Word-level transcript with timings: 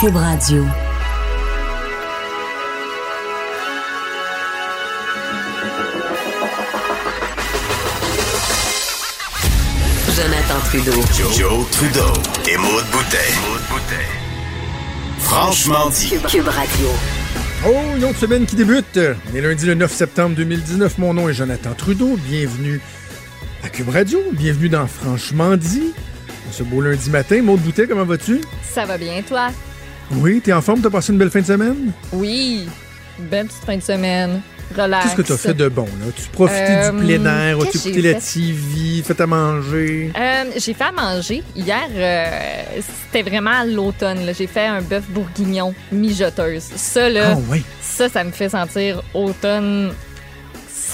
Cube 0.00 0.14
Radio. 0.14 0.64
Jonathan 10.14 10.60
Trudeau. 10.66 10.92
Joe, 11.32 11.70
Trudeau 11.72 12.00
et 12.48 12.56
Maude 12.58 12.84
Boutet. 12.92 13.16
Franchement 15.18 15.90
dit. 15.90 16.10
Cube 16.28 16.46
Radio. 16.46 16.88
Oh, 17.66 17.96
une 17.96 18.04
autre 18.04 18.18
semaine 18.18 18.46
qui 18.46 18.54
débute. 18.54 19.00
On 19.32 19.36
est 19.36 19.40
lundi 19.40 19.66
le 19.66 19.74
9 19.74 19.92
septembre 19.92 20.36
2019. 20.36 20.98
Mon 20.98 21.12
nom 21.12 21.28
est 21.28 21.34
Jonathan 21.34 21.74
Trudeau. 21.76 22.16
Bienvenue 22.18 22.80
à 23.64 23.68
Cube 23.68 23.88
Radio. 23.88 24.20
Bienvenue 24.30 24.68
dans 24.68 24.86
Franchement 24.86 25.56
dit. 25.56 25.92
Ce 26.52 26.62
beau 26.62 26.82
lundi 26.82 27.10
matin. 27.10 27.42
Maude 27.42 27.62
Boutet, 27.62 27.88
comment 27.88 28.04
vas-tu? 28.04 28.42
Ça 28.62 28.84
va 28.84 28.96
bien, 28.96 29.22
toi? 29.22 29.48
Oui, 30.12 30.40
t'es 30.42 30.52
en 30.52 30.62
forme? 30.62 30.80
T'as 30.80 30.90
passé 30.90 31.12
une 31.12 31.18
belle 31.18 31.30
fin 31.30 31.40
de 31.40 31.46
semaine? 31.46 31.92
Oui. 32.12 32.66
Belle 33.18 33.46
petite 33.46 33.64
fin 33.64 33.76
de 33.76 33.82
semaine. 33.82 34.40
Relax. 34.76 35.04
Qu'est-ce 35.04 35.16
que 35.16 35.22
t'as 35.22 35.36
fait 35.38 35.54
de 35.54 35.68
bon, 35.68 35.86
là? 35.86 36.12
Tu 36.14 36.28
profitais 36.30 36.66
Euh, 36.68 36.90
du 36.92 36.98
plein 37.18 37.24
air? 37.48 37.58
que 37.58 37.64
écouté 37.68 38.02
la? 38.02 38.14
TV? 38.20 39.02
Fait 39.02 39.18
à 39.20 39.26
manger? 39.26 40.12
Euh, 40.18 40.44
j'ai 40.56 40.74
fait 40.74 40.84
à 40.84 40.92
manger. 40.92 41.42
Hier, 41.56 41.88
euh, 41.94 42.80
c'était 43.06 43.28
vraiment 43.28 43.64
l'automne. 43.64 44.18
J'ai 44.36 44.46
fait 44.46 44.66
un 44.66 44.82
bœuf 44.82 45.04
bourguignon 45.08 45.74
mijoteuse. 45.90 46.64
Ça, 46.76 47.08
là, 47.08 47.32
Ah, 47.32 47.38
oui. 47.50 47.62
ça, 47.80 48.10
ça 48.10 48.22
me 48.24 48.30
fait 48.30 48.50
sentir 48.50 49.02
automne 49.14 49.92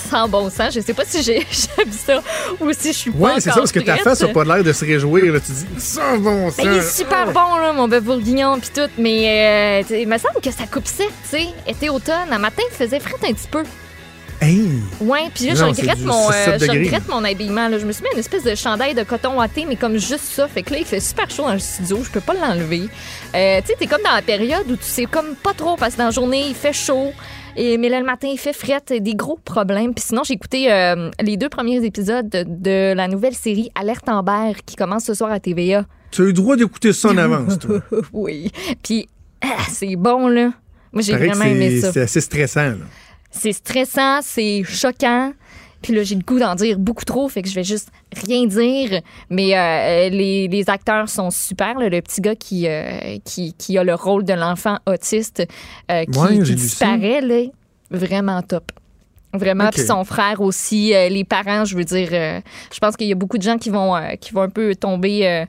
sans 0.08 0.28
bon 0.28 0.50
sens. 0.50 0.74
Je 0.74 0.80
sais 0.80 0.94
pas 0.94 1.04
si 1.06 1.22
j'ai 1.22 1.40
j'aime 1.50 1.92
ça 1.92 2.22
ou 2.60 2.72
si 2.72 2.92
je 2.92 2.98
suis 2.98 3.10
pas 3.10 3.18
Ouais, 3.18 3.32
c'est 3.36 3.50
ça, 3.50 3.56
parce 3.56 3.72
que 3.72 3.80
ta 3.80 3.96
face 3.96 4.20
n'a 4.22 4.28
pas 4.28 4.44
l'air 4.44 4.64
de 4.64 4.72
se 4.72 4.84
réjouir. 4.84 5.32
Là. 5.32 5.40
Tu 5.40 5.52
dis, 5.52 5.66
ça 5.78 6.16
bon. 6.16 6.48
Ben, 6.56 6.64
il 6.64 6.78
est 6.78 6.90
super 6.90 7.27
bon, 7.32 7.56
là, 7.56 7.72
mon 7.72 7.88
bœuf 7.88 8.04
bourguignon, 8.04 8.58
puis 8.58 8.70
tout. 8.74 8.90
Mais 8.98 9.82
euh, 9.90 9.96
il 9.96 10.08
me 10.08 10.18
semble 10.18 10.40
que 10.42 10.50
ça 10.50 10.64
coupe 10.70 10.86
sec, 10.86 11.10
tu 11.30 11.38
sais. 11.38 11.47
Été, 11.66 11.91
automne. 11.91 12.32
Un 12.32 12.38
matin, 12.38 12.62
il 12.70 12.75
faisait 12.75 13.00
frais 13.00 13.14
un 13.28 13.32
petit 13.32 13.48
peu. 13.48 13.62
Hey! 14.41 14.69
Ouais, 15.00 15.30
puis 15.34 15.47
là, 15.47 15.55
Non, 15.55 15.72
je 15.72 15.80
regrette, 15.80 16.00
mon, 16.00 16.28
6-7 16.30 16.32
euh, 16.32 16.58
je 16.60 16.70
regrette 16.70 17.08
mon 17.08 17.25
habillement. 17.25 17.69
Là. 17.69 17.78
Je 17.78 17.86
me 17.86 17.92
suis 17.92 18.02
mis 18.02 18.10
une 18.12 18.19
espèce 18.19 18.44
de 18.44 18.55
chandail 18.55 18.94
de 18.94 19.02
coton 19.02 19.38
watté, 19.38 19.64
mais 19.66 19.77
comme 19.77 19.97
juste 19.97 20.25
ça. 20.25 20.48
Fait 20.48 20.62
que 20.62 20.72
là, 20.72 20.80
il 20.80 20.84
fait 20.84 21.00
super 21.00 21.30
chaud 21.30 21.44
dans 21.44 21.52
le 21.52 21.58
studio. 21.58 22.00
Je 22.02 22.10
peux 22.10 22.20
pas 22.20 22.34
l'enlever. 22.34 22.88
Euh, 23.34 23.60
tu 23.60 23.69
sais, 23.69 23.77
t'es 23.78 23.86
comme 23.86 24.02
dans 24.02 24.14
la 24.14 24.22
période 24.22 24.70
où 24.70 24.77
tu 24.77 24.84
sais 24.84 25.06
comme 25.06 25.34
pas 25.36 25.55
trop, 25.55 25.77
parce 25.77 25.94
que 25.94 25.98
dans 25.98 26.06
la 26.06 26.10
journée, 26.10 26.47
il 26.48 26.55
fait 26.55 26.72
chaud. 26.72 27.12
Et, 27.56 27.78
mais 27.78 27.88
là, 27.88 28.00
le 28.00 28.06
matin, 28.06 28.28
il 28.30 28.38
fait 28.38 28.52
fret. 28.52 28.83
Des 29.00 29.14
gros 29.14 29.38
problèmes. 29.44 29.94
Puis 29.94 30.05
sinon, 30.08 30.22
j'ai 30.24 30.34
écouté 30.34 30.72
euh, 30.72 31.10
les 31.20 31.36
deux 31.36 31.48
premiers 31.48 31.84
épisodes 31.84 32.28
de, 32.28 32.44
de 32.47 32.94
la 32.94 33.08
nouvelle 33.08 33.34
série 33.34 33.70
Alerte 33.74 34.08
Amber 34.08 34.52
qui 34.66 34.77
commence 34.77 35.05
ce 35.05 35.14
soir 35.14 35.30
à 35.30 35.41
TVA. 35.41 35.84
Tu 36.10 36.22
as 36.22 36.25
eu 36.25 36.28
le 36.28 36.32
droit 36.32 36.56
d'écouter 36.56 36.92
ça 36.92 37.08
en 37.08 37.16
avance, 37.16 37.58
toi. 37.58 37.80
oui. 38.12 38.50
Puis, 38.82 39.08
ah, 39.41 39.64
c'est 39.70 39.97
bon, 39.97 40.28
là. 40.28 40.52
Moi, 40.92 41.02
j'ai 41.02 41.16
vraiment 41.16 41.44
aimé 41.44 41.80
ça. 41.80 41.92
C'est 41.92 42.02
assez 42.02 42.20
stressant. 42.20 42.69
Là. 42.69 42.77
C'est 43.30 43.52
stressant, 43.52 44.20
c'est 44.22 44.62
choquant. 44.64 45.32
Puis 45.84 45.94
là, 45.94 46.02
j'ai 46.02 46.14
le 46.14 46.22
goût 46.22 46.38
d'en 46.38 46.54
dire 46.54 46.78
beaucoup 46.78 47.04
trop, 47.04 47.28
fait 47.28 47.42
que 47.42 47.48
je 47.50 47.54
vais 47.54 47.62
juste 47.62 47.90
rien 48.27 48.46
dire. 48.46 49.02
Mais 49.28 49.54
euh, 49.54 50.08
les, 50.08 50.48
les 50.48 50.70
acteurs 50.70 51.10
sont 51.10 51.30
super. 51.30 51.78
là. 51.78 51.91
Le 51.91 52.00
petit 52.00 52.22
gars 52.22 52.34
qui, 52.34 52.66
euh, 52.66 53.18
qui, 53.22 53.52
qui 53.52 53.76
a 53.76 53.84
le 53.84 53.94
rôle 53.94 54.24
de 54.24 54.32
l'enfant 54.32 54.78
autiste 54.86 55.46
euh, 55.91 56.04
qui, 56.06 56.18
Ouais, 56.18 56.42
qui 56.42 56.54
disparaît, 56.54 57.20
là, 57.20 57.42
vraiment 57.91 58.41
top. 58.41 58.72
Vraiment. 59.34 59.68
Puis 59.68 59.82
son 59.82 60.04
frère 60.04 60.41
aussi, 60.41 60.94
euh, 60.94 61.10
les 61.10 61.24
parents, 61.24 61.66
je 61.66 61.76
veux 61.76 61.84
dire, 61.84 62.08
je 62.08 62.78
pense 62.80 62.96
qu'il 62.96 63.08
y 63.08 63.12
a 63.12 63.16
beaucoup 63.16 63.36
de 63.36 63.42
gens 63.42 63.58
qui 63.58 63.69
vont, 63.69 63.94
qui 64.19 64.32
vont 64.32 64.42
un 64.42 64.48
peu 64.48 64.74
tomber. 64.74 65.44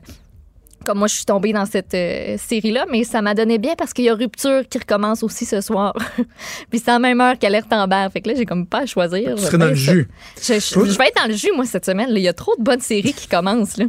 Comme 0.86 0.98
moi, 0.98 1.08
je 1.08 1.16
suis 1.16 1.24
tombée 1.26 1.52
dans 1.52 1.66
cette 1.66 1.92
euh, 1.94 2.36
série-là, 2.38 2.86
mais 2.90 3.04
ça 3.04 3.20
m'a 3.20 3.34
donné 3.34 3.58
bien 3.58 3.74
parce 3.76 3.92
qu'il 3.92 4.04
y 4.06 4.08
a 4.08 4.14
Rupture 4.14 4.62
qui 4.70 4.78
recommence 4.78 5.22
aussi 5.22 5.44
ce 5.44 5.60
soir. 5.60 5.92
Puis 6.70 6.80
c'est 6.82 6.92
en 6.92 7.00
même 7.00 7.20
heure 7.20 7.38
qu'Alerte 7.38 7.70
Amber. 7.72 8.06
Fait 8.12 8.20
que 8.22 8.28
là, 8.30 8.34
j'ai 8.36 8.46
comme 8.46 8.66
pas 8.66 8.80
à 8.82 8.86
choisir. 8.86 9.34
Tu 9.34 9.42
serais 9.42 9.58
dans 9.58 9.66
le 9.66 9.74
jus. 9.74 10.08
Je, 10.40 10.54
je- 10.54 10.58
je 10.92 10.96
vais 10.98 11.08
être 11.08 11.16
dans 11.20 11.28
le 11.28 11.34
jus, 11.36 11.50
moi, 11.54 11.64
cette 11.66 11.84
semaine. 11.84 12.08
là. 12.10 12.18
Il 12.18 12.22
y 12.22 12.28
a 12.28 12.32
trop 12.32 12.54
de 12.56 12.62
bonnes 12.62 12.80
séries 12.80 13.12
qui 13.12 13.26
commencent. 13.28 13.76
Là. 13.76 13.86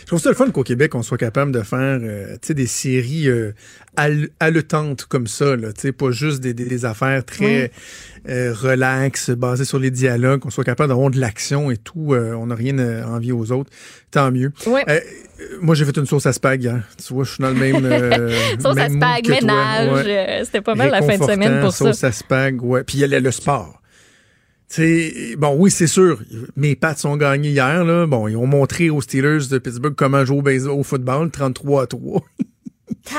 Je 0.00 0.06
trouve 0.06 0.20
ça 0.20 0.28
le 0.30 0.34
fun 0.34 0.50
qu'au 0.50 0.62
Québec, 0.62 0.94
on 0.94 1.02
soit 1.02 1.18
capable 1.18 1.52
de 1.52 1.62
faire 1.62 1.98
euh, 2.02 2.36
des 2.48 2.66
séries 2.66 3.28
euh, 3.28 3.52
hal- 3.96 4.28
haletantes 4.40 5.04
comme 5.04 5.26
ça. 5.26 5.56
Là, 5.56 5.68
pas 5.92 6.10
juste 6.10 6.40
des, 6.40 6.54
des- 6.54 6.64
des 6.66 6.84
affaires 6.84 7.24
très 7.24 7.70
euh, 8.28 8.52
relax, 8.54 9.30
basées 9.30 9.64
sur 9.64 9.78
les 9.78 9.90
dialogues, 9.90 10.40
qu'on 10.40 10.50
soit 10.50 10.64
capable 10.64 10.88
d'avoir 10.88 11.10
de 11.10 11.18
l'action 11.18 11.70
et 11.70 11.76
tout. 11.76 12.14
euh, 12.14 12.32
on 12.34 12.46
n'a 12.46 12.54
rien 12.54 12.78
à 12.78 13.06
envier 13.08 13.32
aux 13.32 13.50
autres. 13.52 13.70
Tant 14.10 14.30
mieux. 14.30 14.52
Euh, 14.88 15.00
euh, 15.40 15.44
moi, 15.62 15.74
j'ai 15.74 15.84
fait 15.84 15.96
une 15.96 16.06
sauce 16.06 16.26
à 16.26 16.32
spag 16.32 16.62
hier. 16.62 16.82
Tu 17.04 17.14
vois, 17.14 17.24
je 17.24 17.30
suis 17.32 17.42
dans 17.42 17.48
le 17.50 17.54
même. 17.54 17.84
euh, 17.84 18.30
Sauce 18.60 18.76
à 18.76 18.88
même 18.88 18.92
mood 18.98 19.02
spag, 19.02 19.28
ménage. 19.28 20.04
Ouais. 20.06 20.28
euh, 20.40 20.44
C'était 20.44 20.60
pas 20.60 20.74
mal 20.74 20.90
la 20.90 21.00
fin 21.02 21.16
de 21.18 21.22
semaine 21.32 21.60
pour 21.62 21.72
ça. 21.72 21.84
sauce 21.86 22.04
à 22.04 22.12
spag, 22.12 22.62
ouais. 22.62 22.84
Puis 22.84 22.98
il 22.98 23.06
y 23.08 23.14
a 23.14 23.20
le 23.20 23.30
sport. 23.30 23.80
Tu 24.70 24.82
sais, 24.82 25.36
bon, 25.36 25.56
oui, 25.58 25.70
c'est 25.70 25.88
sûr. 25.88 26.20
Mes 26.54 26.76
Pats 26.76 26.94
ont 27.04 27.16
gagné 27.16 27.50
hier, 27.50 27.84
là. 27.84 28.06
Bon, 28.06 28.28
ils 28.28 28.36
ont 28.36 28.46
montré 28.46 28.88
aux 28.88 29.00
Steelers 29.00 29.48
de 29.50 29.58
Pittsburgh 29.58 29.94
comment 29.96 30.24
jouer 30.24 30.64
au, 30.66 30.84
football, 30.84 31.30
33 31.30 31.82
à 31.82 31.86
3. 31.86 32.22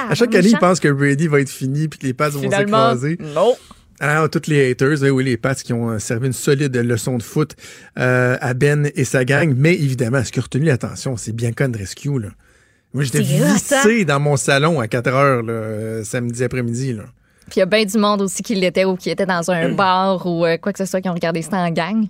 à 0.10 0.16
chaque 0.16 0.34
année, 0.34 0.50
ils 0.50 0.58
pensent 0.58 0.80
que 0.80 0.88
Brady 0.88 1.28
va 1.28 1.42
être 1.42 1.50
fini 1.50 1.90
puis 1.90 2.00
que 2.00 2.08
les 2.08 2.14
Pats 2.14 2.30
vont 2.30 2.50
s'écraser. 2.50 3.18
non. 3.36 3.56
Alors, 4.00 4.32
tous 4.32 4.48
les 4.48 4.72
haters, 4.72 5.04
oui, 5.04 5.10
oui, 5.12 5.24
les 5.26 5.38
Pats 5.38 5.54
qui 5.54 5.74
ont 5.74 5.92
euh, 5.92 6.00
servi 6.00 6.26
une 6.26 6.34
solide 6.34 6.76
leçon 6.76 7.20
de 7.20 7.24
foot 7.24 7.56
euh, 8.00 8.36
à 8.42 8.56
Ben 8.56 8.90
et 8.96 9.04
sa 9.04 9.26
gang. 9.26 9.54
Mais 9.56 9.76
évidemment, 9.76 10.24
ce 10.24 10.32
qui 10.32 10.40
a 10.40 10.42
retenu 10.42 10.66
l'attention, 10.66 11.18
c'est 11.18 11.34
Bianca 11.34 11.68
Rescue, 11.72 12.20
là. 12.20 12.30
Moi, 12.94 13.04
j'étais 13.04 13.20
hein? 13.20 13.54
vissé 13.54 14.04
dans 14.04 14.20
mon 14.20 14.38
salon 14.38 14.80
à 14.80 14.88
4 14.88 15.08
heures, 15.08 15.44
là, 15.44 15.54
euh, 15.54 16.04
samedi 16.04 16.44
après-midi, 16.44 16.94
là. 16.94 17.04
Puis 17.52 17.58
il 17.58 17.60
y 17.60 17.64
a 17.64 17.66
bien 17.66 17.84
du 17.84 17.98
monde 17.98 18.22
aussi 18.22 18.42
qui 18.44 18.56
l'était 18.56 18.86
ou 18.86 18.96
qui 18.96 19.10
était 19.10 19.26
dans 19.26 19.52
un 19.52 19.74
bar 19.74 20.26
ou 20.26 20.46
euh, 20.46 20.58
quoi 20.58 20.72
que 20.72 20.80
ce 20.80 20.86
soit 20.86 21.02
qui 21.02 21.10
ont 21.10 21.14
regardé 21.14 21.42
ça 21.42 21.58
en 21.58 21.70
gang. 21.70 22.08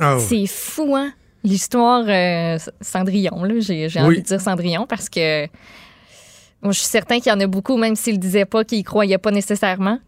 Ouais. 0.00 0.18
C'est 0.18 0.46
fou, 0.46 0.96
hein? 0.96 1.12
L'histoire 1.44 2.02
euh, 2.08 2.56
Cendrillon, 2.80 3.44
là. 3.44 3.54
J'ai 3.60 3.86
Oui. 3.94 3.98
envie 4.00 4.22
de 4.22 4.26
dire 4.26 4.40
Cendrillon 4.40 4.86
parce 4.86 5.10
que 5.10 5.44
moi, 6.62 6.72
je 6.72 6.78
suis 6.78 6.88
certain 6.88 7.20
qu'il 7.20 7.30
y 7.30 7.34
en 7.34 7.40
a 7.40 7.46
beaucoup, 7.46 7.76
même 7.76 7.94
s'ils 7.94 8.14
le 8.14 8.18
disaient 8.18 8.46
pas, 8.46 8.64
qu'ils 8.64 8.78
y 8.78 8.84
croyaient 8.84 9.18
pas 9.18 9.30
nécessairement. 9.30 9.98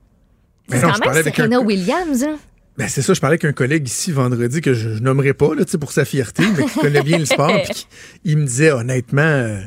Mais 0.70 0.78
C'est 0.80 0.86
non, 0.86 0.92
quand 0.92 0.94
je 1.04 1.08
même 1.10 1.26
un 1.28 1.30
Serena 1.30 1.58
co- 1.58 1.64
Williams, 1.64 2.24
hein? 2.24 2.36
Ben 2.78 2.88
c'est 2.88 3.02
ça, 3.02 3.12
je 3.14 3.20
parlais 3.20 3.34
avec 3.34 3.44
un 3.44 3.52
collègue 3.52 3.86
ici 3.86 4.10
vendredi 4.10 4.62
que 4.62 4.72
je, 4.72 4.94
je 4.94 5.02
nommerai 5.02 5.34
pas 5.34 5.54
là, 5.54 5.64
pour 5.78 5.92
sa 5.92 6.04
fierté, 6.06 6.42
mais 6.56 6.64
qui 6.64 6.78
connaît 6.80 7.02
bien 7.02 7.18
le 7.18 7.26
sport. 7.26 7.52
puis 7.64 7.74
qui- 7.74 7.86
il 8.24 8.38
me 8.38 8.46
disait 8.46 8.70
honnêtement, 8.72 9.20
euh, 9.22 9.60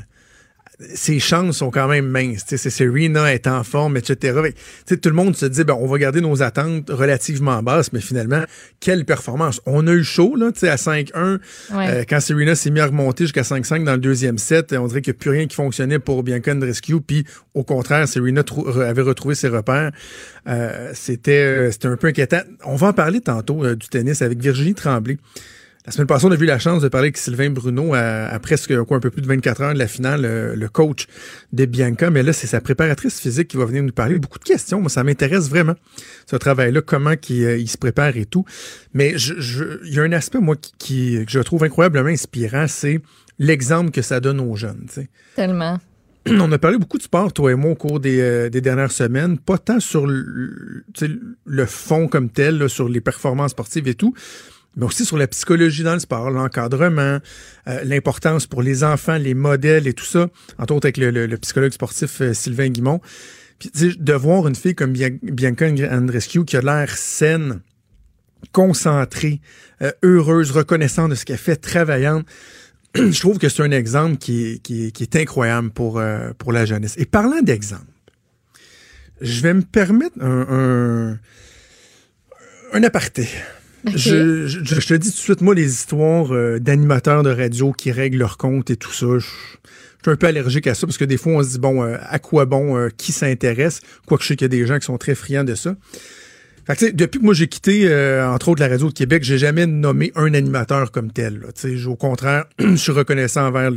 ses 0.94 1.20
chances 1.20 1.58
sont 1.58 1.72
quand 1.72 1.88
même 1.88 2.08
minces. 2.08 2.46
Serena 2.56 3.34
est 3.34 3.48
en 3.48 3.64
forme, 3.64 3.98
etc. 3.98 4.40
Tout 4.88 5.10
le 5.10 5.16
monde 5.16 5.36
se 5.36 5.46
dit, 5.46 5.64
ben, 5.64 5.76
on 5.80 5.88
va 5.88 5.98
garder 5.98 6.22
nos 6.22 6.42
attentes 6.42 6.90
relativement 6.90 7.62
basses, 7.62 7.92
mais 7.92 8.00
finalement, 8.00 8.44
quelle 8.80 9.04
performance. 9.04 9.62
On 9.66 9.88
a 9.88 9.92
eu 9.92 10.04
chaud 10.04 10.36
là, 10.36 10.48
à 10.48 10.76
5-1. 10.76 11.40
Ouais. 11.74 11.88
Euh, 11.90 12.04
quand 12.08 12.20
Serena 12.22 12.56
s'est 12.56 12.70
mis 12.70 12.80
à 12.80 12.86
remonter 12.86 13.26
jusqu'à 13.26 13.42
5-5 13.42 13.84
dans 13.84 13.94
le 13.94 14.00
deuxième 14.00 14.38
set, 14.38 14.74
on 14.74 14.88
dirait 14.88 15.02
qu'il 15.02 15.12
n'y 15.12 15.18
a 15.18 15.20
plus 15.20 15.32
rien 15.32 15.48
qui 15.48 15.56
fonctionnait 15.56 16.00
pour 16.00 16.24
Bianca 16.24 16.54
Andreescu. 16.54 17.02
Puis, 17.02 17.26
au 17.54 17.64
contraire, 17.64 18.08
Serena 18.08 18.44
avait 18.82 19.02
retrouvé 19.02 19.36
ses 19.36 19.50
repères. 19.50 19.92
Euh, 20.48 20.92
c'était, 20.94 21.44
euh, 21.44 21.72
c'était 21.72 21.88
un 21.88 21.98
peu 21.98 22.08
inquiétant. 22.08 22.42
On 22.64 22.76
va 22.76 22.88
en 22.88 22.94
parler 22.94 23.22
tantôt 23.22 23.64
euh, 23.66 23.76
du 23.76 23.88
tennis 23.88 24.22
avec 24.22 24.40
Virginie 24.40 24.74
Tremblay. 24.74 25.18
La 25.86 25.94
semaine 25.94 26.08
passée, 26.08 26.26
on 26.26 26.32
a 26.32 26.36
eu 26.36 26.46
la 26.46 26.60
chance 26.60 26.82
de 26.84 26.88
parler 26.90 27.06
avec 27.08 27.18
Sylvain 27.18 27.50
Bruno 27.50 27.94
à, 27.94 28.26
à 28.28 28.40
presque 28.40 28.78
quoi, 28.84 28.98
un 28.98 29.00
peu 29.00 29.10
plus 29.10 29.22
de 29.22 29.28
24 29.28 29.62
heures 29.62 29.74
de 29.74 29.80
la 29.80 29.88
finale, 29.88 30.26
euh, 30.26 30.56
le 30.56 30.68
coach 30.70 31.08
de 31.54 31.66
Bianca. 31.66 32.12
Mais 32.12 32.22
là, 32.22 32.34
c'est 32.34 32.48
sa 32.48 32.60
préparatrice 32.62 33.20
physique 33.20 33.48
qui 33.48 33.58
va 33.58 33.66
venir 33.66 33.82
nous 33.82 33.94
parler. 33.94 34.20
Beaucoup 34.20 34.40
de 34.40 34.44
questions. 34.44 34.82
Moi, 34.82 34.90
ça 34.90 35.04
m'intéresse 35.04 35.50
vraiment, 35.50 35.76
ce 36.30 36.36
travail-là, 36.36 36.82
comment 36.82 37.12
euh, 37.32 37.58
il 37.58 37.68
se 37.70 37.78
prépare 37.78 38.18
et 38.18 38.26
tout. 38.26 38.46
Mais 38.94 39.18
je, 39.18 39.40
je- 39.40 39.80
il 39.86 39.94
y 39.94 40.00
a 40.00 40.04
un 40.04 40.12
aspect, 40.12 40.40
moi, 40.40 40.58
qui, 40.58 40.74
qui- 40.78 41.26
que 41.26 41.32
je 41.32 41.40
trouve 41.40 41.64
incroyablement 41.64 42.10
inspirant, 42.10 42.68
c'est 42.68 43.00
l'exemple 43.40 43.92
que 43.92 44.02
ça 44.02 44.20
donne 44.20 44.42
aux 44.42 44.56
jeunes. 44.58 44.86
Tellement. 45.36 45.80
On 46.30 46.52
a 46.52 46.58
parlé 46.60 46.78
beaucoup 46.78 46.98
de 46.98 47.04
sport, 47.04 47.32
toi 47.32 47.52
et 47.54 47.56
moi, 47.56 47.72
au 47.72 47.76
cours 47.76 48.02
des, 48.02 48.20
euh, 48.20 48.50
des 48.50 48.60
dernières 48.62 48.92
semaines. 48.92 49.40
Pas 49.40 49.58
tant 49.58 49.80
sur 49.80 50.06
le, 50.06 50.84
fond 51.66 52.08
comme 52.10 52.30
tel, 52.30 52.58
là, 52.58 52.68
sur 52.68 52.90
les 52.90 53.02
performances 53.02 53.52
sportives 53.52 53.88
et 53.88 53.96
tout, 53.96 54.14
mais 54.76 54.86
aussi 54.86 55.06
sur 55.06 55.18
la 55.18 55.28
psychologie 55.28 55.84
dans 55.84 55.94
le 55.94 56.00
sport, 56.00 56.30
l'encadrement, 56.30 57.20
euh, 57.68 57.84
l'importance 57.84 58.48
pour 58.48 58.62
les 58.62 58.84
enfants, 58.84 59.18
les 59.18 59.34
modèles 59.34 59.88
et 59.88 59.94
tout 59.94 60.06
ça. 60.06 60.30
Entre 60.58 60.74
autres 60.74 60.86
avec 60.88 60.98
le, 60.98 61.38
psychologue 61.38 61.72
sportif 61.74 62.22
euh, 62.22 62.34
Sylvain 62.34 62.70
Guimont. 62.70 63.02
Puis, 63.58 63.72
de 63.74 64.14
voir 64.14 64.48
une 64.48 64.56
fille 64.56 64.76
comme 64.76 64.94
Bia- 64.94 65.20
Bianca 65.22 65.68
Andreescu 65.68 66.46
qui 66.46 66.56
a 66.56 66.62
l'air 66.62 66.96
saine, 66.96 67.62
concentrée, 68.54 69.42
euh, 69.82 69.92
heureuse, 70.04 70.52
reconnaissante 70.52 71.10
de 71.10 71.16
ce 71.16 71.26
qu'elle 71.26 71.38
fait, 71.38 71.58
travaillante. 71.58 72.26
Je 72.96 73.20
trouve 73.20 73.38
que 73.38 73.50
c'est 73.50 73.64
un 73.64 73.72
exemple 73.72 74.18
qui 74.18 74.62
est, 74.70 75.16
incroyable 75.16 75.72
pour, 75.72 76.02
pour 76.38 76.54
la 76.54 76.66
jeunesse. 76.66 76.96
Et 76.98 77.06
parlant 77.06 77.42
d'exemple, 77.42 77.84
je 79.22 79.42
vais 79.42 79.54
me 79.54 79.62
permettre 79.62 80.16
un, 80.22 80.48
un, 80.50 81.20
un 82.74 82.84
aparté. 82.84 83.28
Je, 83.86 84.88
te 84.88 84.94
dis 84.94 85.10
tout 85.10 85.16
de 85.16 85.22
suite, 85.22 85.42
moi, 85.42 85.56
les 85.56 85.72
histoires 85.72 86.34
euh, 86.34 86.60
d'animateurs 86.60 87.24
de 87.24 87.30
radio 87.30 87.72
qui 87.72 87.92
règlent 87.92 88.18
leur 88.18 88.38
compte 88.38 88.70
et 88.70 88.76
tout 88.76 88.92
ça, 88.92 89.08
je, 89.18 89.26
suis 89.26 90.12
un 90.12 90.16
peu 90.16 90.28
allergique 90.28 90.68
à 90.68 90.76
ça 90.76 90.88
parce 90.88 90.98
que 90.98 91.06
des 91.06 91.18
fois, 91.18 91.34
on 91.34 91.44
se 91.44 91.52
dit, 91.52 91.60
bon, 91.60 91.84
euh, 91.84 91.98
à 92.02 92.20
quoi 92.20 92.46
bon, 92.46 92.78
euh, 92.78 92.90
qui 92.96 93.12
s'intéresse? 93.12 93.82
Quoique 94.06 94.24
je 94.24 94.30
sais 94.30 94.36
qu'il 94.36 94.46
y 94.46 94.48
a 94.48 94.50
des 94.50 94.66
gens 94.66 94.80
qui 94.80 94.86
sont 94.86 94.98
très 94.98 95.16
friands 95.16 95.44
de 95.44 95.56
ça. 95.56 95.76
Fait 96.66 96.76
que, 96.76 96.92
depuis 96.92 97.20
que 97.20 97.26
moi 97.26 97.34
j'ai 97.34 97.48
quitté, 97.48 97.92
entre 98.24 98.50
autres, 98.50 98.62
la 98.62 98.68
radio 98.68 98.90
de 98.90 98.94
Québec, 98.94 99.24
j'ai 99.24 99.40
jamais 99.40 99.66
nommé 99.66 100.12
un 100.16 100.34
animateur 100.36 100.92
comme 100.92 101.12
tel. 101.12 101.40
là. 101.40 101.48
Au 101.88 101.96
contraire, 101.96 102.46
je 102.60 102.76
suis 102.76 102.92
reconnaissant 102.92 103.48
envers 103.48 103.72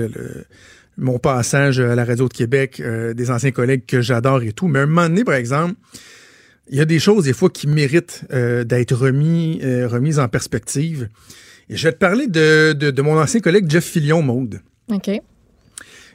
mon 0.98 1.18
passage 1.18 1.80
à 1.80 1.94
la 1.94 2.04
radio 2.04 2.28
de 2.28 2.34
Québec, 2.34 2.82
des 3.14 3.30
anciens 3.30 3.50
collègues 3.50 3.86
que 3.86 4.02
j'adore 4.02 4.42
et 4.42 4.52
tout. 4.52 4.68
Mais 4.68 4.80
à 4.80 4.82
un 4.82 4.86
moment 4.86 5.08
donné, 5.08 5.24
par 5.24 5.36
exemple, 5.36 5.74
il 6.72 6.78
y 6.78 6.80
a 6.80 6.86
des 6.86 6.98
choses 6.98 7.24
des 7.24 7.34
fois 7.34 7.50
qui 7.50 7.66
méritent 7.66 8.22
euh, 8.32 8.64
d'être 8.64 8.94
remis, 8.96 9.60
euh, 9.62 9.86
remises 9.86 10.18
en 10.18 10.26
perspective. 10.28 11.10
Et 11.68 11.76
je 11.76 11.86
vais 11.86 11.92
te 11.92 11.98
parler 11.98 12.26
de, 12.28 12.72
de, 12.72 12.90
de 12.90 13.02
mon 13.02 13.20
ancien 13.20 13.40
collègue 13.40 13.70
Jeff 13.70 13.84
Fillion, 13.84 14.22
Maude. 14.22 14.62
OK. 14.90 15.10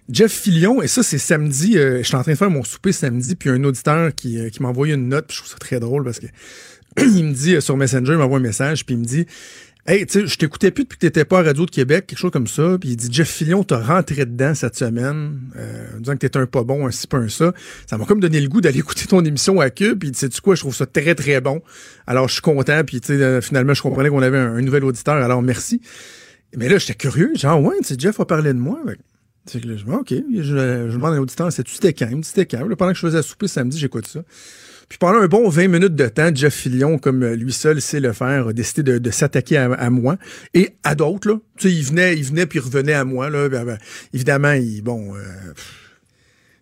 Jeff 0.09 0.31
Fillion, 0.31 0.81
et 0.81 0.87
ça, 0.87 1.03
c'est 1.03 1.19
samedi. 1.19 1.77
euh, 1.77 1.99
je 1.99 2.03
suis 2.07 2.15
en 2.15 2.23
train 2.23 2.31
de 2.31 2.37
faire 2.37 2.49
mon 2.49 2.63
souper 2.63 2.91
samedi, 2.91 3.35
puis 3.35 3.49
un 3.49 3.63
auditeur 3.63 4.15
qui, 4.15 4.49
qui 4.49 4.63
m'a 4.63 4.69
envoyé 4.69 4.95
une 4.95 5.09
note, 5.09 5.27
puis 5.27 5.35
je 5.35 5.41
trouve 5.41 5.51
ça 5.51 5.59
très 5.59 5.79
drôle 5.79 6.03
parce 6.03 6.19
que 6.19 6.27
il 6.97 7.23
me 7.25 7.33
dit 7.33 7.61
sur 7.61 7.77
Messenger, 7.77 8.13
il 8.13 8.17
m'envoie 8.17 8.39
un 8.39 8.41
message, 8.41 8.83
puis 8.83 8.95
il 8.95 8.99
me 9.01 9.05
dit 9.05 9.27
Hey, 9.89 10.05
tu 10.05 10.19
sais, 10.19 10.27
je 10.27 10.37
t'écoutais 10.37 10.69
plus 10.69 10.83
depuis 10.83 10.97
que 10.97 11.05
t'étais 11.05 11.23
pas 11.23 11.39
à 11.39 11.43
Radio 11.43 11.65
de 11.65 11.71
Québec, 11.71 12.07
quelque 12.07 12.19
chose 12.19 12.31
comme 12.31 12.47
ça. 12.47 12.77
Puis 12.77 12.89
il 12.89 12.95
dit 12.97 13.07
Jeff 13.09 13.29
Fillion, 13.29 13.63
t'as 13.63 13.79
rentré 13.79 14.25
dedans 14.25 14.53
cette 14.53 14.75
semaine, 14.75 15.39
euh, 15.55 15.97
disant 15.99 16.11
que 16.11 16.17
t'étais 16.17 16.39
un 16.39 16.45
pas 16.45 16.63
bon, 16.63 16.85
un 16.85 16.91
ci, 16.91 17.07
pas 17.07 17.19
un 17.19 17.29
ça. 17.29 17.53
Ça 17.89 17.97
m'a 17.97 18.03
comme 18.03 18.19
donné 18.19 18.41
le 18.41 18.49
goût 18.49 18.59
d'aller 18.59 18.79
écouter 18.79 19.05
ton 19.05 19.23
émission 19.23 19.61
à 19.61 19.69
Cube. 19.69 19.99
Puis 19.99 20.09
il 20.09 20.11
dit, 20.11 20.19
sais-tu 20.19 20.41
quoi, 20.41 20.55
je 20.55 20.59
trouve 20.59 20.75
ça 20.75 20.85
très, 20.85 21.15
très 21.15 21.39
bon. 21.39 21.61
Alors 22.05 22.27
je 22.27 22.33
suis 22.33 22.41
content, 22.41 22.83
puis 22.85 22.99
tu 22.99 23.07
sais, 23.07 23.13
euh, 23.13 23.39
finalement, 23.39 23.73
je 23.73 23.81
comprenais 23.81 24.09
qu'on 24.09 24.21
avait 24.21 24.37
un, 24.37 24.59
nouvel 24.59 24.83
auditeur, 24.83 25.15
alors 25.15 25.41
merci. 25.41 25.79
Mais 26.57 26.67
là, 26.67 26.79
j'étais 26.79 26.95
curieux, 26.95 27.31
genre, 27.35 27.63
ouais, 27.63 27.77
tu 27.77 27.85
sais, 27.85 27.95
Jeff 27.97 28.19
a 28.19 28.25
parlé 28.25 28.51
de 28.51 28.59
moi. 28.59 28.81
Fait 28.85 29.61
que- 29.61 29.69
je 29.69 29.73
dis, 29.73 29.89
OK, 29.89 30.09
je, 30.09 30.91
demande 30.91 31.13
à 31.13 31.15
l'auditeur, 31.15 31.49
c'est-tu 31.49 31.71
c'était 31.75 31.93
quand? 31.93 32.07
Il 32.09 32.17
me 32.17 32.21
dit, 32.23 32.27
c'était 32.27 32.45
quand? 32.45 32.67
Là, 32.67 32.75
pendant 32.75 32.91
que 32.91 32.97
je 32.97 33.07
faisais 33.07 33.19
à 33.19 33.23
souper 33.23 33.47
samedi, 33.47 33.79
j'écoute 33.79 34.05
ça. 34.05 34.19
Puis 34.89 34.97
pendant 34.97 35.19
un 35.19 35.27
bon 35.27 35.49
20 35.49 35.67
minutes 35.67 35.95
de 35.95 36.07
temps, 36.07 36.29
Jeff 36.33 36.53
Fillion, 36.53 36.97
comme 36.97 37.23
euh, 37.23 37.35
lui 37.35 37.51
seul 37.51 37.81
sait 37.81 37.99
le 37.99 38.13
faire, 38.13 38.47
a 38.47 38.53
décidé 38.53 38.99
de, 38.99 39.11
s'attaquer 39.11 39.57
à, 39.57 39.89
moi 39.89 40.17
et 40.53 40.69
à 40.83 40.95
d'autres. 40.95 41.29
Là. 41.29 41.39
Tu 41.57 41.69
sais, 41.69 41.75
il 41.75 41.83
venait, 41.83 42.15
il 42.15 42.23
venait 42.23 42.45
puis 42.45 42.59
revenait 42.59 42.93
à 42.93 43.03
moi. 43.03 43.29
Là. 43.29 43.49
Ben, 43.49 43.77
évidemment, 44.13 44.53
il 44.53 44.81
bon 44.81 45.13
euh, 45.15 45.19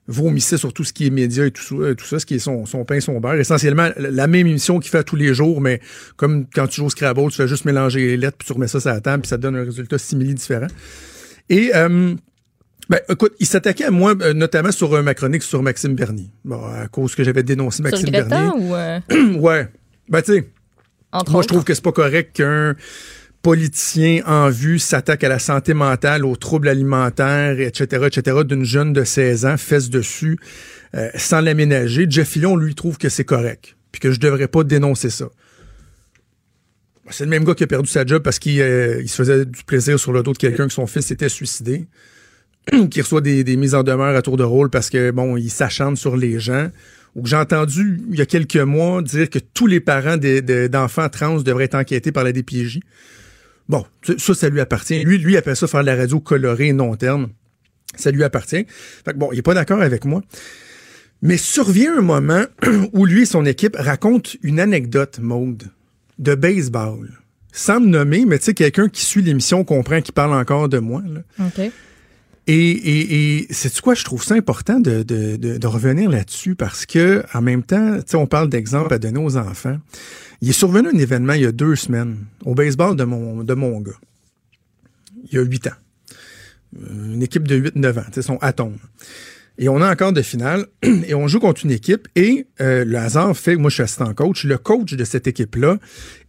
vomissait 0.07 0.57
sur 0.57 0.73
tout 0.73 0.83
ce 0.83 0.93
qui 0.93 1.07
est 1.07 1.09
média 1.09 1.45
et 1.45 1.51
tout 1.51 1.63
ça, 1.63 1.95
tout 1.95 2.05
ça 2.05 2.19
ce 2.19 2.25
qui 2.25 2.35
est 2.35 2.39
son, 2.39 2.65
son 2.65 2.85
pain, 2.85 2.99
son 2.99 3.19
beurre. 3.19 3.35
Essentiellement, 3.35 3.89
la- 3.97 4.27
même 4.27 4.47
émission 4.47 4.79
qu'il 4.79 4.91
fait 4.91 5.03
tous 5.03 5.15
les 5.15 5.33
jours, 5.33 5.61
mais 5.61 5.79
comme 6.15 6.45
quand 6.53 6.67
tu 6.67 6.77
joues 6.77 6.85
au 6.85 6.89
Scrabble, 6.89 7.29
tu 7.29 7.37
fais 7.37 7.47
juste 7.47 7.65
mélanger 7.65 7.99
les 7.99 8.17
lettres 8.17 8.37
puis 8.37 8.47
tu 8.47 8.53
remets 8.53 8.67
ça 8.67 8.79
sur 8.79 8.89
la 8.89 9.01
table 9.01 9.21
puis 9.21 9.29
ça 9.29 9.37
donne 9.37 9.55
un 9.55 9.63
résultat 9.63 9.97
simili 9.97 10.33
différent. 10.33 10.67
Et 11.49 11.71
euh, 11.75 12.15
ben, 12.89 12.99
écoute, 13.09 13.33
il 13.39 13.47
s'attaquait 13.47 13.85
à 13.85 13.91
moi, 13.91 14.13
euh, 14.21 14.33
notamment 14.33 14.71
sur 14.71 14.93
euh, 14.93 15.01
ma 15.01 15.13
chronique 15.13 15.43
sur 15.43 15.63
Maxime 15.63 15.95
Bernier. 15.95 16.29
Bon, 16.43 16.63
à 16.63 16.87
cause 16.87 17.15
que 17.15 17.23
j'avais 17.23 17.43
dénoncé 17.43 17.77
Sur 17.77 17.85
Maxime 17.85 18.09
Greta 18.09 18.27
Bernier. 18.27 18.51
ou 18.63 18.75
euh, 18.75 18.99
ouais. 19.39 19.67
Ben, 20.07 20.21
tu 20.21 20.33
sais, 20.33 20.49
entre 21.11 21.31
moi, 21.31 21.41
je 21.41 21.47
trouve 21.47 21.63
que 21.63 21.73
c'est 21.73 21.83
pas 21.83 21.91
correct 21.91 22.35
qu'un 22.35 22.75
politicien 23.41 24.21
en 24.25 24.49
vue 24.49 24.79
s'attaque 24.79 25.23
à 25.23 25.29
la 25.29 25.39
santé 25.39 25.73
mentale, 25.73 26.25
aux 26.25 26.35
troubles 26.35 26.67
alimentaires, 26.67 27.59
etc., 27.59 28.07
etc., 28.07 28.37
d'une 28.43 28.65
jeune 28.65 28.93
de 28.93 29.03
16 29.03 29.45
ans, 29.45 29.57
fesse 29.57 29.89
dessus, 29.89 30.37
euh, 30.95 31.09
sans 31.15 31.41
l'aménager. 31.41 32.05
Jeff 32.09 32.29
Fillon, 32.29 32.55
lui, 32.55 32.75
trouve 32.75 32.97
que 32.97 33.09
c'est 33.09 33.23
correct, 33.23 33.75
puis 33.91 33.99
que 33.99 34.11
je 34.11 34.19
devrais 34.19 34.47
pas 34.47 34.63
dénoncer 34.63 35.09
ça. 35.09 35.25
Ben, 37.03 37.11
C'est 37.11 37.23
le 37.23 37.31
même 37.31 37.45
gars 37.45 37.55
qui 37.55 37.63
a 37.63 37.67
perdu 37.67 37.89
sa 37.89 38.05
job 38.05 38.21
parce 38.21 38.37
qu'il 38.37 38.53
il 38.53 39.09
se 39.09 39.15
faisait 39.15 39.45
du 39.45 39.63
plaisir 39.63 39.99
sur 39.99 40.11
le 40.11 40.21
dos 40.21 40.33
de 40.33 40.37
quelqu'un 40.37 40.67
que 40.67 40.73
son 40.73 40.85
fils 40.85 41.07
s'était 41.07 41.29
suicidé, 41.29 41.87
qui 42.89 43.01
reçoit 43.01 43.21
des, 43.21 43.43
mises 43.57 43.75
en 43.75 43.83
demeure 43.83 44.15
à 44.15 44.21
tour 44.21 44.37
de 44.37 44.43
rôle 44.43 44.69
parce 44.69 44.89
que, 44.89 45.11
bon, 45.11 45.37
il 45.37 45.49
s'acharne 45.49 45.95
sur 45.95 46.17
les 46.17 46.39
gens 46.39 46.69
ou 47.15 47.23
que 47.23 47.29
j'ai 47.29 47.35
entendu 47.35 48.01
il 48.11 48.17
y 48.17 48.21
a 48.21 48.25
quelques 48.25 48.57
mois 48.57 49.01
dire 49.01 49.29
que 49.29 49.39
tous 49.39 49.67
les 49.67 49.79
parents 49.79 50.17
d'enfants 50.17 51.09
trans 51.09 51.41
devraient 51.41 51.65
être 51.65 51.75
enquêtés 51.75 52.11
par 52.11 52.23
la 52.23 52.31
DPJ. 52.31 52.79
Bon, 53.69 53.85
ça, 54.17 54.33
ça 54.33 54.49
lui 54.49 54.59
appartient. 54.59 55.03
Lui, 55.03 55.17
lui 55.17 55.37
appelle 55.37 55.55
ça 55.55 55.67
faire 55.67 55.81
de 55.81 55.85
la 55.85 55.95
radio 55.95 56.19
colorée 56.19 56.73
non 56.73 56.95
terme. 56.95 57.29
Ça 57.95 58.11
lui 58.11 58.23
appartient. 58.23 58.65
Fait 59.05 59.13
que 59.13 59.17
bon, 59.17 59.29
il 59.31 59.39
est 59.39 59.43
pas 59.43 59.53
d'accord 59.53 59.81
avec 59.81 60.05
moi. 60.05 60.21
Mais 61.21 61.37
survient 61.37 61.97
un 61.97 62.01
moment 62.01 62.43
où 62.93 63.05
lui 63.05 63.21
et 63.23 63.25
son 63.25 63.45
équipe 63.45 63.75
racontent 63.79 64.31
une 64.43 64.59
anecdote 64.59 65.19
mode 65.19 65.63
de 66.19 66.35
baseball. 66.35 67.09
Sans 67.51 67.79
me 67.79 67.87
nommer, 67.87 68.25
mais 68.25 68.37
tu 68.37 68.45
sais, 68.45 68.53
quelqu'un 68.53 68.89
qui 68.89 69.05
suit 69.05 69.21
l'émission 69.21 69.63
comprend 69.63 70.01
qu'il 70.01 70.13
parle 70.13 70.33
encore 70.33 70.67
de 70.67 70.79
moi. 70.79 71.01
Et, 72.47 72.53
et, 72.53 73.39
et 73.39 73.47
c'est 73.49 73.81
quoi, 73.81 73.95
je 73.95 74.03
trouve 74.03 74.23
ça 74.23 74.35
important 74.35 74.79
de, 74.79 75.01
de, 75.01 75.35
de, 75.35 75.57
de 75.57 75.67
revenir 75.67 76.09
là-dessus 76.11 76.55
parce 76.55 76.85
que 76.85 77.23
en 77.33 77.41
même 77.41 77.63
temps, 77.63 77.97
on 78.13 78.27
parle 78.27 78.49
d'exemple 78.49 78.93
à 78.93 78.99
donner 78.99 79.19
aux 79.19 79.35
enfants. 79.37 79.77
Il 80.41 80.49
est 80.49 80.53
survenu 80.53 80.89
un 80.89 80.97
événement 80.97 81.33
il 81.33 81.41
y 81.41 81.45
a 81.45 81.51
deux 81.51 81.75
semaines 81.75 82.17
au 82.43 82.53
baseball 82.53 82.95
de 82.95 83.03
mon, 83.03 83.43
de 83.43 83.53
mon 83.55 83.79
gars. 83.81 83.99
Il 85.23 85.33
y 85.33 85.37
a 85.39 85.41
huit 85.41 85.65
ans. 85.67 85.71
Euh, 86.79 87.13
Une 87.15 87.23
équipe 87.23 87.47
de 87.47 87.57
8-9 87.57 87.99
ans, 87.99 88.03
tu 88.07 88.13
sais, 88.13 88.21
son 88.21 88.37
atome. 88.41 88.77
Et 89.57 89.69
on 89.69 89.81
a 89.81 89.89
encore 89.89 90.11
de 90.11 90.21
finale 90.21 90.65
et 90.83 91.15
on 91.15 91.27
joue 91.27 91.39
contre 91.39 91.65
une 91.65 91.71
équipe 91.71 92.07
et 92.15 92.47
euh, 92.59 92.83
le 92.83 92.97
hasard 92.97 93.35
fait 93.37 93.55
moi 93.55 93.69
je 93.69 93.75
suis 93.75 93.83
assistant 93.83 94.13
coach, 94.13 94.43
le 94.43 94.57
coach 94.57 94.93
de 94.93 95.03
cette 95.05 95.27
équipe-là 95.27 95.77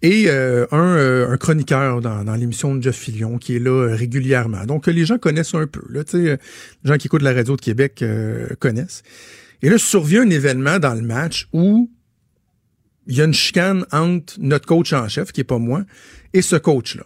est 0.02 0.28
euh, 0.28 0.66
un, 0.70 0.96
euh, 0.96 1.32
un 1.32 1.36
chroniqueur 1.36 2.00
dans, 2.00 2.22
dans 2.22 2.34
l'émission 2.36 2.74
de 2.74 2.82
Jeff 2.82 2.96
Fillion 2.96 3.38
qui 3.38 3.56
est 3.56 3.58
là 3.58 3.70
euh, 3.70 3.94
régulièrement. 3.96 4.64
Donc 4.64 4.86
euh, 4.86 4.92
les 4.92 5.04
gens 5.04 5.18
connaissent 5.18 5.54
un 5.54 5.66
peu, 5.66 5.82
là, 5.88 6.02
euh, 6.14 6.36
les 6.84 6.88
gens 6.88 6.96
qui 6.96 7.08
écoutent 7.08 7.22
la 7.22 7.32
radio 7.32 7.56
de 7.56 7.60
Québec 7.60 8.04
connaissent. 8.60 9.02
Et 9.62 9.70
là 9.70 9.78
survient 9.78 10.22
un 10.22 10.30
événement 10.30 10.78
dans 10.78 10.94
le 10.94 11.02
match 11.02 11.48
où 11.52 11.90
il 13.08 13.16
y 13.16 13.20
a 13.20 13.24
une 13.24 13.34
chicane 13.34 13.86
entre 13.92 14.34
notre 14.38 14.66
coach 14.66 14.92
en 14.92 15.08
chef, 15.08 15.32
qui 15.32 15.40
est 15.40 15.44
pas 15.44 15.58
moi, 15.58 15.84
et 16.32 16.42
ce 16.42 16.56
coach-là 16.56 17.04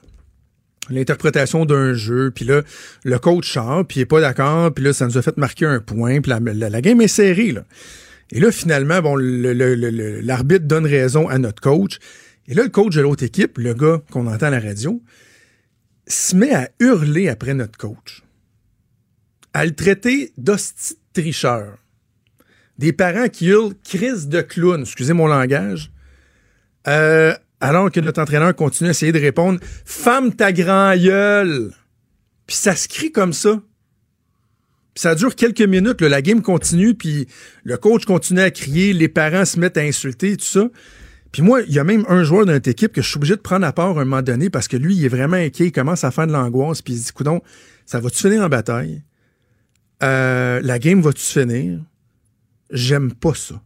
l'interprétation 0.94 1.64
d'un 1.64 1.94
jeu, 1.94 2.30
puis 2.30 2.44
là, 2.44 2.62
le 3.04 3.18
coach 3.18 3.52
sort, 3.52 3.86
puis 3.86 4.00
il 4.00 4.02
est 4.02 4.06
pas 4.06 4.20
d'accord, 4.20 4.72
puis 4.72 4.84
là, 4.84 4.92
ça 4.92 5.06
nous 5.06 5.18
a 5.18 5.22
fait 5.22 5.36
marquer 5.36 5.66
un 5.66 5.80
point, 5.80 6.20
puis 6.20 6.30
la, 6.30 6.40
la, 6.40 6.80
game 6.80 7.00
est 7.00 7.08
serrée, 7.08 7.52
là. 7.52 7.64
Et 8.32 8.40
là, 8.40 8.52
finalement, 8.52 9.00
bon, 9.02 9.16
l'arbitre 9.16 10.66
donne 10.66 10.86
raison 10.86 11.28
à 11.28 11.38
notre 11.38 11.60
coach. 11.60 11.98
Et 12.46 12.54
là, 12.54 12.62
le 12.62 12.68
coach 12.68 12.94
de 12.94 13.00
l'autre 13.00 13.24
équipe, 13.24 13.58
le 13.58 13.74
gars 13.74 14.00
qu'on 14.10 14.26
entend 14.28 14.46
à 14.46 14.50
la 14.50 14.60
radio, 14.60 15.02
se 16.06 16.36
met 16.36 16.54
à 16.54 16.70
hurler 16.78 17.28
après 17.28 17.54
notre 17.54 17.76
coach. 17.76 18.22
À 19.52 19.64
le 19.64 19.74
traiter 19.74 20.32
d'hostie 20.38 20.96
tricheur. 21.12 21.78
Des 22.78 22.92
parents 22.92 23.28
qui 23.28 23.48
hurlent 23.48 23.74
crise 23.84 24.28
de 24.28 24.40
clown, 24.40 24.82
excusez 24.82 25.12
mon 25.12 25.26
langage. 25.26 25.90
Euh, 26.86 27.34
alors 27.60 27.90
que 27.90 28.00
notre 28.00 28.20
entraîneur 28.20 28.54
continue 28.54 28.88
à 28.88 28.90
essayer 28.90 29.12
de 29.12 29.20
répondre 29.20 29.60
Femme 29.84 30.34
ta 30.34 30.52
grand 30.52 30.96
gueule! 30.96 31.72
Puis 32.46 32.56
ça 32.56 32.74
se 32.74 32.88
crie 32.88 33.12
comme 33.12 33.32
ça. 33.32 33.62
Puis 34.94 35.02
ça 35.02 35.14
dure 35.14 35.36
quelques 35.36 35.60
minutes, 35.60 36.00
là, 36.00 36.08
la 36.08 36.20
game 36.20 36.42
continue, 36.42 36.94
puis 36.94 37.28
le 37.62 37.76
coach 37.76 38.06
continue 38.06 38.40
à 38.40 38.50
crier, 38.50 38.92
les 38.92 39.08
parents 39.08 39.44
se 39.44 39.58
mettent 39.60 39.76
à 39.76 39.82
insulter, 39.82 40.36
tout 40.36 40.44
ça. 40.44 40.68
Puis 41.30 41.42
moi, 41.42 41.62
il 41.62 41.72
y 41.72 41.78
a 41.78 41.84
même 41.84 42.04
un 42.08 42.24
joueur 42.24 42.44
de 42.44 42.52
notre 42.52 42.68
équipe 42.68 42.92
que 42.92 43.02
je 43.02 43.08
suis 43.08 43.16
obligé 43.18 43.36
de 43.36 43.40
prendre 43.40 43.64
à 43.64 43.72
part 43.72 43.96
à 43.98 44.02
un 44.02 44.04
moment 44.04 44.22
donné 44.22 44.50
parce 44.50 44.66
que 44.66 44.76
lui, 44.76 44.96
il 44.96 45.04
est 45.04 45.08
vraiment 45.08 45.36
inquiet, 45.36 45.66
il 45.66 45.72
commence 45.72 46.02
à 46.02 46.10
faire 46.10 46.26
de 46.26 46.32
l'angoisse, 46.32 46.82
puis 46.82 46.94
il 46.94 46.98
se 46.98 47.06
dit, 47.06 47.12
coudon, 47.12 47.40
ça 47.86 48.00
va-tu 48.00 48.18
finir 48.18 48.42
en 48.42 48.48
bataille? 48.48 49.02
Euh, 50.02 50.60
la 50.62 50.78
game 50.78 51.00
va-tu 51.00 51.22
finir? 51.22 51.80
J'aime 52.70 53.12
pas 53.14 53.34
ça. 53.34 53.62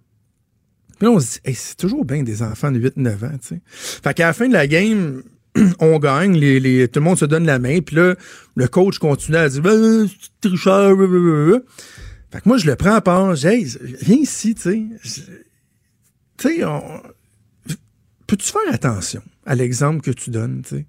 Puis 0.98 1.06
là, 1.06 1.10
on 1.12 1.20
se 1.20 1.32
dit, 1.32 1.38
Hey, 1.44 1.54
c'est 1.54 1.76
toujours 1.76 2.04
bien 2.04 2.22
des 2.22 2.42
enfants 2.42 2.70
de 2.72 2.78
8-9 2.78 3.24
ans, 3.24 3.38
tu 3.40 3.48
sais. 3.48 3.60
Fait 3.66 4.14
qu'à 4.14 4.26
la 4.26 4.32
fin 4.32 4.48
de 4.48 4.52
la 4.52 4.66
game, 4.66 5.22
on 5.78 5.98
gagne, 5.98 6.34
les, 6.36 6.60
les- 6.60 6.88
tout 6.88 7.00
le 7.00 7.04
monde 7.04 7.18
se 7.18 7.24
donne 7.24 7.46
la 7.46 7.58
main, 7.58 7.80
puis 7.80 7.96
là, 7.96 8.14
le 8.56 8.68
coach 8.68 8.98
continue 8.98 9.36
à 9.36 9.48
dire, 9.48 9.62
ben, 9.62 10.06
c'est 10.08 10.48
tricheur. 10.48 10.96
Fait 12.32 12.40
que 12.40 12.48
moi, 12.48 12.58
je 12.58 12.66
le 12.66 12.76
prends 12.76 12.94
à 12.94 13.00
part, 13.00 13.34
j'ai, 13.36 13.48
hey, 13.60 13.64
viens 14.02 14.16
ici, 14.16 14.54
tu 14.54 14.62
sais. 14.62 14.82
Je- 15.02 15.20
Tu 16.36 16.48
sais, 16.56 16.64
on- 16.64 17.02
peux-tu 18.26 18.50
faire 18.50 18.72
attention 18.72 19.22
à 19.46 19.54
l'exemple 19.54 20.00
que 20.00 20.10
tu 20.10 20.30
donnes, 20.30 20.62
tu 20.62 20.76
sais? 20.78 20.86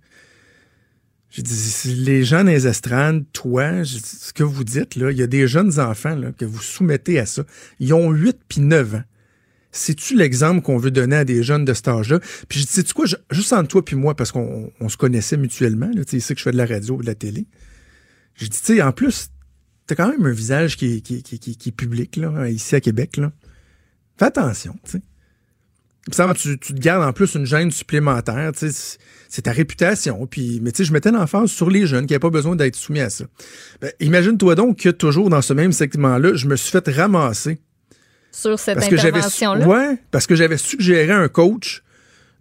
Je 1.30 1.42
dis, 1.42 1.96
les 2.06 2.24
gens 2.24 2.44
les 2.44 2.66
estrades, 2.66 3.26
toi, 3.34 3.84
je 3.84 3.98
ce 4.02 4.32
que 4.32 4.44
vous 4.44 4.64
dites, 4.64 4.96
là, 4.96 5.12
il 5.12 5.18
y 5.18 5.22
a 5.22 5.28
des 5.28 5.48
jeunes 5.50 5.80
enfants 5.82 6.16
là, 6.16 6.32
que 6.32 6.46
vous 6.46 6.62
soumettez 6.62 7.20
à 7.20 7.26
ça. 7.26 7.44
Ils 7.82 7.94
ont 7.94 8.10
8 8.12 8.38
puis 8.48 8.62
9 8.62 8.96
ans. 8.96 9.04
C'est-tu 9.75 10.15
l'exemple 10.15 10.62
qu'on 10.62 10.77
veut 10.77 10.89
donner 10.89 11.17
à 11.17 11.25
des 11.25 11.44
jeunes 11.44 11.65
de 11.65 11.74
cet 11.74 11.89
âge-là? 11.89 12.20
Puis 12.48 12.62
je 12.62 12.65
dis, 12.65 12.72
sais-tu 12.72 12.94
quoi, 12.94 13.05
je- 13.05 13.17
juste 13.32 13.51
entre 13.51 13.67
toi 13.67 13.84
puis 13.84 13.98
moi, 13.98 14.15
parce 14.15 14.32
qu'on 14.32 14.72
on 14.79 14.88
se 14.89 14.96
connaissait 14.96 15.36
mutuellement, 15.36 15.91
tu 16.08 16.22
sais, 16.22 16.34
que 16.34 16.39
je 16.39 16.44
fais 16.44 16.53
de 16.53 16.58
la 16.58 16.65
radio 16.65 16.96
ou 16.96 17.01
de 17.01 17.05
la 17.05 17.15
télé. 17.15 17.46
J'ai 18.36 18.48
dit, 18.48 18.58
tu 18.58 18.65
sais, 18.75 18.82
en 18.82 18.94
plus, 18.94 19.27
t'as 19.86 19.96
quand 19.96 20.08
même 20.08 20.25
un 20.25 20.32
visage 20.32 20.77
qui 20.77 21.03
est, 21.05 21.72
public, 21.75 22.15
là, 22.15 22.50
ici 22.50 22.74
à 22.75 22.79
Québec, 22.79 23.17
là. 23.17 23.34
Fais 24.17 24.25
attention, 24.25 24.77
tu 24.86 24.91
sais. 24.91 26.34
tu, 26.36 26.58
tu 26.58 26.74
te 26.74 26.79
gardes 26.79 27.03
en 27.03 27.12
plus 27.12 27.36
une 27.36 27.46
gêne 27.46 27.70
supplémentaire. 27.72 28.51
C'est 28.55 29.41
ta 29.41 29.51
réputation. 29.51 30.25
Puis, 30.25 30.62
mais 30.63 30.72
tu 30.72 30.77
sais, 30.77 30.84
je 30.86 30.94
mettais 30.94 31.12
l'emphase 31.12 31.51
sur 31.51 31.70
les 31.70 31.86
jeunes 31.86 32.05
qui 32.05 32.13
n'avaient 32.13 32.20
pas 32.20 32.29
besoin 32.29 32.55
d'être 32.55 32.77
soumis 32.77 33.01
à 33.01 33.10
ça. 33.10 33.25
Ben, 33.82 33.91
Imagine-toi 34.00 34.55
donc 34.55 34.79
que 34.79 34.89
toujours 34.89 35.29
dans 35.29 35.41
ce 35.41 35.51
même 35.51 35.74
segment-là, 35.74 36.36
je 36.36 36.48
me 36.48 36.55
suis 36.55 36.72
fait 36.72 36.88
ramasser 36.88 37.60
Sur 38.36 38.60
cette 38.60 38.75
parce 38.75 38.89
que 38.89 38.98
j'avais 38.98 39.20
intervention-là? 39.20 39.65
ouais, 39.65 39.98
parce 40.12 40.27
que 40.27 40.36
j'avais 40.36 40.58
suggéré 40.58 41.10
à 41.10 41.20
un 41.20 41.30
coach 41.30 41.84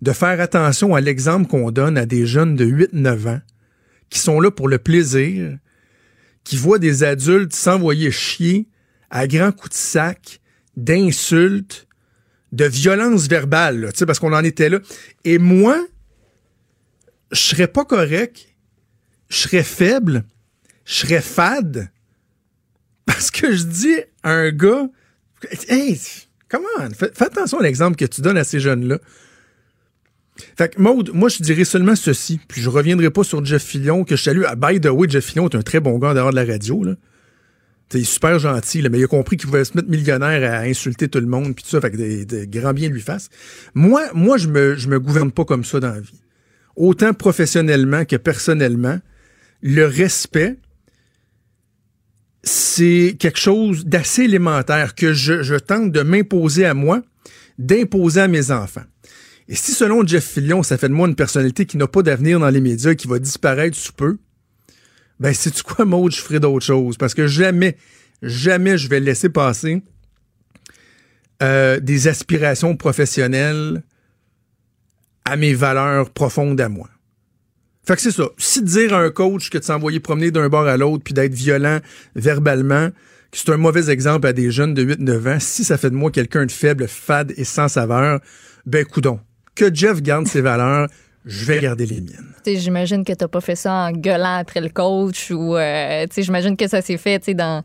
de 0.02 0.10
faire 0.10 0.40
attention 0.40 0.96
à 0.96 1.00
l'exemple 1.00 1.48
qu'on 1.48 1.70
donne 1.70 1.96
à 1.96 2.04
des 2.04 2.26
jeunes 2.26 2.56
de 2.56 2.66
8-9 2.66 3.28
ans 3.28 3.40
qui 4.10 4.18
sont 4.18 4.40
là 4.40 4.50
pour 4.50 4.66
le 4.66 4.78
plaisir, 4.78 5.56
qui 6.42 6.56
voient 6.56 6.80
des 6.80 7.04
adultes 7.04 7.54
s'envoyer 7.54 8.10
chier 8.10 8.66
à 9.08 9.28
grands 9.28 9.52
coups 9.52 9.70
de 9.70 9.76
sac, 9.76 10.40
d'insultes, 10.76 11.86
de 12.50 12.64
violence 12.64 13.28
verbale, 13.28 13.80
là, 13.80 13.92
tu 13.92 13.98
sais, 13.98 14.06
parce 14.06 14.18
qu'on 14.18 14.32
en 14.32 14.42
était 14.42 14.68
là. 14.68 14.80
Et 15.24 15.38
moi, 15.38 15.78
je 17.30 17.38
serais 17.38 17.68
pas 17.68 17.84
correct, 17.84 18.48
je 19.28 19.36
serais 19.36 19.62
faible, 19.62 20.24
je 20.84 20.94
serais 20.94 21.20
fade, 21.20 21.88
parce 23.06 23.30
que 23.30 23.52
je 23.52 23.62
dis 23.62 23.96
à 24.24 24.32
un 24.32 24.50
gars, 24.50 24.88
hey, 25.68 26.00
comment, 26.48 26.66
fais, 26.96 27.10
fais 27.14 27.24
attention 27.24 27.58
à 27.58 27.62
l'exemple 27.62 27.96
que 27.96 28.04
tu 28.04 28.20
donnes 28.20 28.38
à 28.38 28.44
ces 28.44 28.60
jeunes-là. 28.60 28.98
Fait 30.58 30.74
que, 30.74 30.80
Maude, 30.80 31.10
moi, 31.14 31.28
je 31.28 31.42
dirais 31.42 31.64
seulement 31.64 31.94
ceci, 31.94 32.40
puis 32.48 32.60
je 32.60 32.68
reviendrai 32.68 33.10
pas 33.10 33.22
sur 33.22 33.44
Jeff 33.44 33.62
Fillion, 33.62 34.04
que 34.04 34.16
je 34.16 34.22
salue. 34.22 34.42
Ah, 34.46 34.56
by 34.56 34.80
the 34.80 34.86
way, 34.86 35.08
Jeff 35.08 35.26
Fillion 35.26 35.48
est 35.48 35.54
un 35.54 35.62
très 35.62 35.80
bon 35.80 35.98
gars 35.98 36.08
en 36.08 36.30
de 36.30 36.34
la 36.34 36.44
radio, 36.44 36.84
il 37.92 38.00
est 38.00 38.04
super 38.04 38.38
gentil, 38.38 38.82
là, 38.82 38.88
mais 38.88 38.98
il 38.98 39.04
a 39.04 39.06
compris 39.06 39.36
qu'il 39.36 39.48
pouvait 39.48 39.64
se 39.64 39.76
mettre 39.76 39.88
millionnaire 39.88 40.52
à 40.52 40.62
insulter 40.62 41.08
tout 41.08 41.20
le 41.20 41.26
monde, 41.26 41.54
puis 41.54 41.62
tout 41.62 41.70
ça, 41.70 41.80
fait 41.80 41.90
que 41.90 41.96
des, 41.96 42.24
des 42.24 42.46
grands 42.46 42.72
bien 42.72 42.88
lui 42.88 43.00
fasse. 43.00 43.28
Moi, 43.74 44.02
moi, 44.14 44.36
je 44.36 44.48
me, 44.48 44.74
je 44.74 44.88
me 44.88 44.98
gouverne 44.98 45.30
pas 45.30 45.44
comme 45.44 45.64
ça 45.64 45.80
dans 45.80 45.92
la 45.92 46.00
vie. 46.00 46.20
Autant 46.76 47.14
professionnellement 47.14 48.04
que 48.04 48.16
personnellement, 48.16 48.98
le 49.62 49.86
respect, 49.86 50.56
c'est 52.44 53.16
quelque 53.18 53.38
chose 53.38 53.86
d'assez 53.86 54.22
élémentaire 54.22 54.94
que 54.94 55.12
je, 55.12 55.56
tente 55.56 55.90
de 55.90 56.02
m'imposer 56.02 56.66
à 56.66 56.74
moi, 56.74 57.02
d'imposer 57.58 58.20
à 58.20 58.28
mes 58.28 58.50
enfants. 58.50 58.84
Et 59.48 59.54
si 59.54 59.72
selon 59.72 60.06
Jeff 60.06 60.24
Fillion, 60.24 60.62
ça 60.62 60.78
fait 60.78 60.88
de 60.88 60.94
moi 60.94 61.08
une 61.08 61.16
personnalité 61.16 61.66
qui 61.66 61.76
n'a 61.76 61.86
pas 61.86 62.02
d'avenir 62.02 62.40
dans 62.40 62.50
les 62.50 62.60
médias, 62.60 62.94
qui 62.94 63.08
va 63.08 63.18
disparaître 63.18 63.76
sous 63.76 63.92
peu, 63.92 64.18
ben 65.20 65.32
c'est 65.32 65.62
quoi, 65.62 65.84
Maud, 65.84 66.12
je 66.12 66.20
ferai 66.20 66.40
d'autres 66.40 66.64
choses? 66.64 66.96
Parce 66.96 67.14
que 67.14 67.26
jamais, 67.26 67.76
jamais 68.22 68.78
je 68.78 68.88
vais 68.88 69.00
laisser 69.00 69.28
passer 69.28 69.82
euh, 71.42 71.80
des 71.80 72.08
aspirations 72.08 72.76
professionnelles 72.76 73.82
à 75.24 75.36
mes 75.36 75.54
valeurs 75.54 76.10
profondes 76.10 76.60
à 76.60 76.68
moi. 76.68 76.88
Fait 77.86 77.96
que 77.96 78.00
c'est 78.00 78.10
ça. 78.10 78.24
Si 78.38 78.62
dire 78.62 78.94
à 78.94 79.00
un 79.00 79.10
coach 79.10 79.50
que 79.50 79.58
de 79.58 79.64
s'envoyer 79.64 80.00
promener 80.00 80.30
d'un 80.30 80.48
bord 80.48 80.66
à 80.66 80.76
l'autre 80.76 81.02
puis 81.04 81.12
d'être 81.12 81.34
violent 81.34 81.80
verbalement, 82.14 82.88
que 83.30 83.38
c'est 83.38 83.50
un 83.50 83.56
mauvais 83.56 83.90
exemple 83.90 84.26
à 84.26 84.32
des 84.32 84.50
jeunes 84.50 84.74
de 84.74 84.84
8-9 84.84 85.36
ans, 85.36 85.40
si 85.40 85.64
ça 85.64 85.76
fait 85.76 85.90
de 85.90 85.94
moi 85.94 86.10
quelqu'un 86.10 86.46
de 86.46 86.52
faible, 86.52 86.88
fade 86.88 87.32
et 87.36 87.44
sans 87.44 87.68
saveur, 87.68 88.20
ben 88.64 88.84
coudon. 88.84 89.20
Que 89.54 89.72
Jeff 89.74 90.00
garde 90.00 90.26
ses 90.26 90.40
valeurs, 90.40 90.88
je 91.26 91.44
vais 91.44 91.60
garder 91.60 91.86
les 91.86 92.00
miennes. 92.00 92.34
J'imagine 92.46 93.04
que 93.04 93.12
t'as 93.12 93.28
pas 93.28 93.40
fait 93.40 93.56
ça 93.56 93.72
en 93.72 93.92
gueulant 93.92 94.38
après 94.38 94.60
le 94.60 94.68
coach 94.68 95.30
ou 95.30 95.56
euh, 95.56 96.06
j'imagine 96.16 96.56
que 96.56 96.68
ça 96.68 96.80
s'est 96.80 96.96
fait 96.96 97.34
dans. 97.34 97.64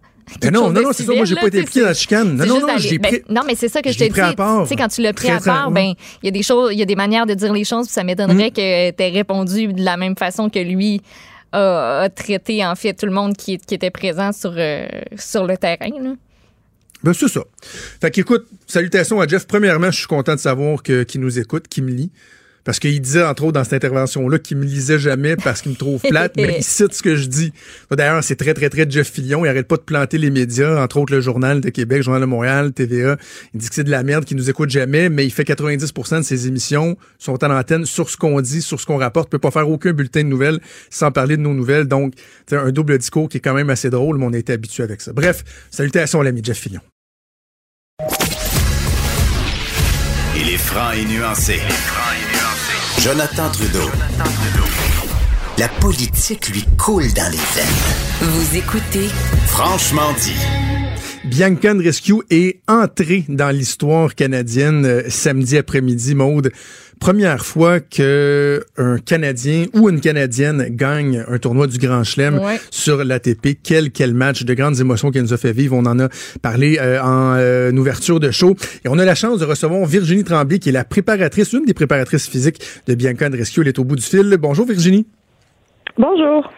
Non, 0.52 0.72
non, 0.72 0.82
non, 0.82 0.90
c'est 0.94 1.04
ça. 1.04 1.14
Moi, 1.14 1.26
j'ai 1.26 1.36
pas 1.36 1.48
été 1.48 1.64
tu 1.64 1.80
dans 1.80 1.86
la 1.88 1.94
chicane. 1.94 2.36
Non, 2.36 2.46
non, 2.46 2.60
non, 2.62 2.78
j'ai 2.78 2.98
ben, 2.98 3.10
pris. 3.10 3.22
non, 3.30 3.42
mais 3.46 3.56
c'est 3.56 3.70
ça 3.70 3.82
que 3.82 3.92
je 3.92 4.10
pris 4.10 4.22
à 4.22 4.34
part. 4.34 4.64
Tu 4.64 4.70
sais, 4.70 4.76
quand 4.76 4.88
tu 4.88 5.02
l'as 5.02 5.14
pris 5.14 5.30
à 5.30 5.40
part, 5.40 5.72
ben, 5.72 5.94
il 6.22 6.26
y 6.26 6.28
a 6.28 6.32
des 6.32 6.44
choses, 6.44 6.72
il 6.74 6.80
y 6.80 6.82
a 6.82 6.86
des 6.86 6.96
manières 6.96 7.26
de 7.26 7.34
dire 7.34 7.54
les 7.54 7.64
choses, 7.64 7.88
puis 7.88 7.94
ça 7.94 8.04
Mm. 8.04 8.08
m'étonnerait 8.08 8.52
que 8.52 8.92
tu 8.92 9.04
aies 9.04 9.10
répondu 9.10 9.68
de 9.68 9.84
la 9.84 9.98
même 9.98 10.16
façon 10.16 10.50
que 10.50 10.60
lui 10.60 11.02
a, 11.52 12.08
traité, 12.16 12.66
en 12.66 12.76
fait, 12.76 12.94
tout 12.94 13.06
le 13.06 13.12
monde 13.12 13.36
qui, 13.36 13.54
était 13.54 13.90
présent 13.90 14.32
sur, 14.32 14.54
euh, 14.56 14.88
sur 15.18 15.46
le 15.46 15.58
terrain. 15.58 15.90
Là. 16.02 16.14
Ben, 17.04 17.14
c'est 17.14 17.28
ça. 17.28 17.42
Fait 18.02 18.12
qu'écoute, 18.12 18.46
salutations 18.68 19.22
à 19.22 19.28
Jeff. 19.28 19.48
Premièrement, 19.48 19.90
je 19.92 20.00
suis 20.00 20.08
content 20.08 20.36
de 20.36 20.40
savoir 20.40 20.84
que, 20.84 21.04
qu'il 21.04 21.22
nous 21.22 21.40
écoute, 21.40 21.68
qu'il 21.68 21.84
me 21.86 21.92
lit. 21.92 22.12
Parce 22.64 22.80
qu'il 22.80 23.00
disait, 23.02 23.24
entre 23.24 23.44
autres, 23.44 23.54
dans 23.54 23.64
cette 23.64 23.74
intervention-là, 23.74 24.40
qu'il 24.40 24.58
me 24.58 24.66
lisait 24.66 25.00
jamais 25.00 25.36
parce 25.36 25.62
qu'il 25.62 25.72
me 25.72 25.78
trouve 25.78 26.02
plate, 26.02 26.34
mais 26.38 26.58
il 26.60 26.64
cite 26.64 26.94
ce 26.94 27.02
que 27.02 27.16
je 27.16 27.28
dis. 27.28 27.54
D'ailleurs, 27.92 28.24
c'est 28.24 28.36
très, 28.36 28.54
très, 28.54 28.70
très 28.70 28.90
Jeff 28.90 29.12
Fillion. 29.12 29.46
Il 29.46 29.50
arrête 29.50 29.68
pas 29.68 29.78
de 29.78 29.82
planter 29.82 30.18
les 30.18 30.30
médias, 30.30 30.82
entre 30.82 30.98
autres 30.98 31.14
le 31.14 31.22
Journal 31.22 31.62
de 31.62 31.70
Québec, 31.70 32.04
Journal 32.04 32.22
de 32.22 32.28
Montréal, 32.28 32.72
TVA. 32.74 33.18
Il 33.54 33.60
dit 33.60 33.70
que 33.70 33.76
c'est 33.76 33.84
de 33.84 33.92
la 33.92 34.04
merde, 34.04 34.26
qu'il 34.26 34.38
nous 34.38 34.50
écoute 34.50 34.70
jamais, 34.70 35.10
mais 35.10 35.26
il 35.26 35.32
fait 35.32 35.44
90% 35.44 36.18
de 36.18 36.22
ses 36.24 36.48
émissions 36.48 36.98
sont 37.18 37.44
à 37.44 37.48
l'antenne 37.48 37.86
sur 37.86 38.10
ce 38.10 38.18
qu'on 38.18 38.42
dit, 38.42 38.62
sur 38.62 38.80
ce 38.80 38.86
qu'on 38.86 38.98
rapporte. 38.98 39.28
Il 39.30 39.32
peut 39.32 39.40
pas 39.40 39.52
faire 39.52 39.70
aucun 39.70 39.92
bulletin 39.92 40.24
de 40.24 40.28
nouvelles 40.28 40.60
sans 40.90 41.12
parler 41.12 41.38
de 41.38 41.42
nos 41.42 41.54
nouvelles. 41.54 41.88
Donc, 41.88 42.14
c'est 42.48 42.58
un 42.58 42.72
double 42.72 42.98
discours 42.98 43.30
qui 43.30 43.38
est 43.38 43.42
quand 43.42 43.54
même 43.54 43.70
assez 43.70 43.90
drôle, 43.90 44.18
mais 44.18 44.26
on 44.26 44.34
a 44.34 44.38
été 44.38 44.54
habitué 44.54 44.84
avec 44.84 45.02
ça. 45.02 45.14
Bref, 45.14 45.44
salutations 45.70 46.22
à 46.22 46.24
l'ami 46.24 46.42
Jeff 46.44 46.58
Fillion. 46.58 46.82
Il 50.36 50.50
est 50.50 50.58
franc 50.58 50.92
et 50.92 51.06
nuancé. 51.06 51.60
Jonathan 53.02 53.50
Trudeau. 53.50 53.90
La 55.58 55.70
politique 55.70 56.50
lui 56.50 56.66
coule 56.78 57.08
dans 57.14 57.32
les 57.32 57.38
veines. 57.38 58.30
Vous 58.30 58.58
écoutez 58.58 59.08
Franchement 59.48 60.12
dit. 60.22 60.36
Bianca 61.24 61.74
Rescue 61.76 62.22
est 62.30 62.60
entrée 62.68 63.24
dans 63.30 63.56
l'histoire 63.56 64.16
canadienne 64.16 64.86
euh, 64.86 65.04
samedi 65.08 65.58
après-midi, 65.58 66.14
Maude. 66.14 66.52
Première 67.00 67.46
fois 67.46 67.80
que 67.80 68.64
un 68.78 68.98
Canadien 68.98 69.66
ou 69.74 69.90
une 69.90 70.02
Canadienne 70.02 70.68
gagne 70.70 71.24
un 71.28 71.38
tournoi 71.38 71.68
du 71.68 71.78
Grand 71.78 72.04
Chelem 72.04 72.40
Ouais. 72.40 72.60
sur 72.72 73.04
l'ATP. 73.04 73.58
Quel, 73.64 73.92
quel 73.92 74.14
match 74.14 74.44
de 74.44 74.54
grandes 74.54 74.80
émotions 74.80 75.10
qu'elle 75.10 75.24
nous 75.24 75.34
a 75.34 75.38
fait 75.38 75.54
vivre. 75.54 75.76
On 75.78 75.86
en 75.86 75.98
a 76.00 76.10
parlé 76.42 76.78
euh, 76.80 77.02
en 77.02 77.36
euh, 77.38 77.72
ouverture 77.72 78.20
de 78.20 78.32
show. 78.32 78.56
Et 78.84 78.90
on 78.90 79.00
a 79.00 79.06
la 79.06 79.16
chance 79.16 79.40
de 79.40 79.46
recevoir 79.46 79.86
Virginie 79.86 80.24
Tremblay, 80.26 80.60
qui 80.60 80.70
est 80.70 80.74
la 80.74 80.84
préparatrice, 80.84 81.54
une 81.54 81.66
des 81.66 81.74
préparatrices 81.74 82.28
physiques 82.28 82.62
de 82.88 82.96
Bianca 82.96 83.30
Rescue. 83.30 83.62
Elle 83.62 83.70
est 83.70 83.80
au 83.80 83.86
bout 83.86 83.96
du 83.96 84.04
fil. 84.04 84.36
Bonjour 84.40 84.66
Virginie. 84.68 85.08
Bonjour. 85.98 86.52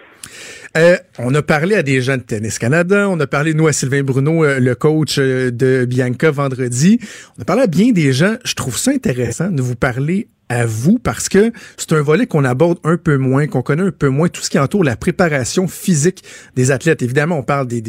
Euh, 0.77 0.95
on 1.19 1.35
a 1.35 1.41
parlé 1.41 1.75
à 1.75 1.83
des 1.83 2.01
gens 2.01 2.15
de 2.15 2.21
Tennis 2.21 2.57
Canada, 2.57 3.09
on 3.09 3.19
a 3.19 3.27
parlé, 3.27 3.53
nous, 3.53 3.67
à 3.67 3.73
Sylvain 3.73 4.03
Bruno, 4.03 4.45
euh, 4.45 4.59
le 4.59 4.73
coach 4.73 5.17
euh, 5.19 5.51
de 5.51 5.85
Bianca 5.85 6.31
vendredi. 6.31 6.97
On 7.37 7.41
a 7.41 7.45
parlé 7.45 7.63
à 7.63 7.67
bien 7.67 7.91
des 7.91 8.13
gens. 8.13 8.35
Je 8.45 8.53
trouve 8.53 8.77
ça 8.77 8.91
intéressant 8.91 9.49
de 9.49 9.61
vous 9.61 9.75
parler 9.75 10.29
à 10.47 10.65
vous 10.65 10.97
parce 10.97 11.27
que 11.27 11.51
c'est 11.75 11.91
un 11.91 12.01
volet 12.01 12.25
qu'on 12.25 12.45
aborde 12.45 12.77
un 12.85 12.95
peu 12.95 13.17
moins, 13.17 13.47
qu'on 13.47 13.61
connaît 13.61 13.83
un 13.83 13.91
peu 13.91 14.07
moins, 14.07 14.29
tout 14.29 14.41
ce 14.41 14.49
qui 14.49 14.59
entoure 14.59 14.85
la 14.85 14.95
préparation 14.95 15.67
physique 15.67 16.23
des 16.55 16.71
athlètes. 16.71 17.01
Évidemment, 17.01 17.37
on 17.39 17.43
parle 17.43 17.67
des, 17.67 17.81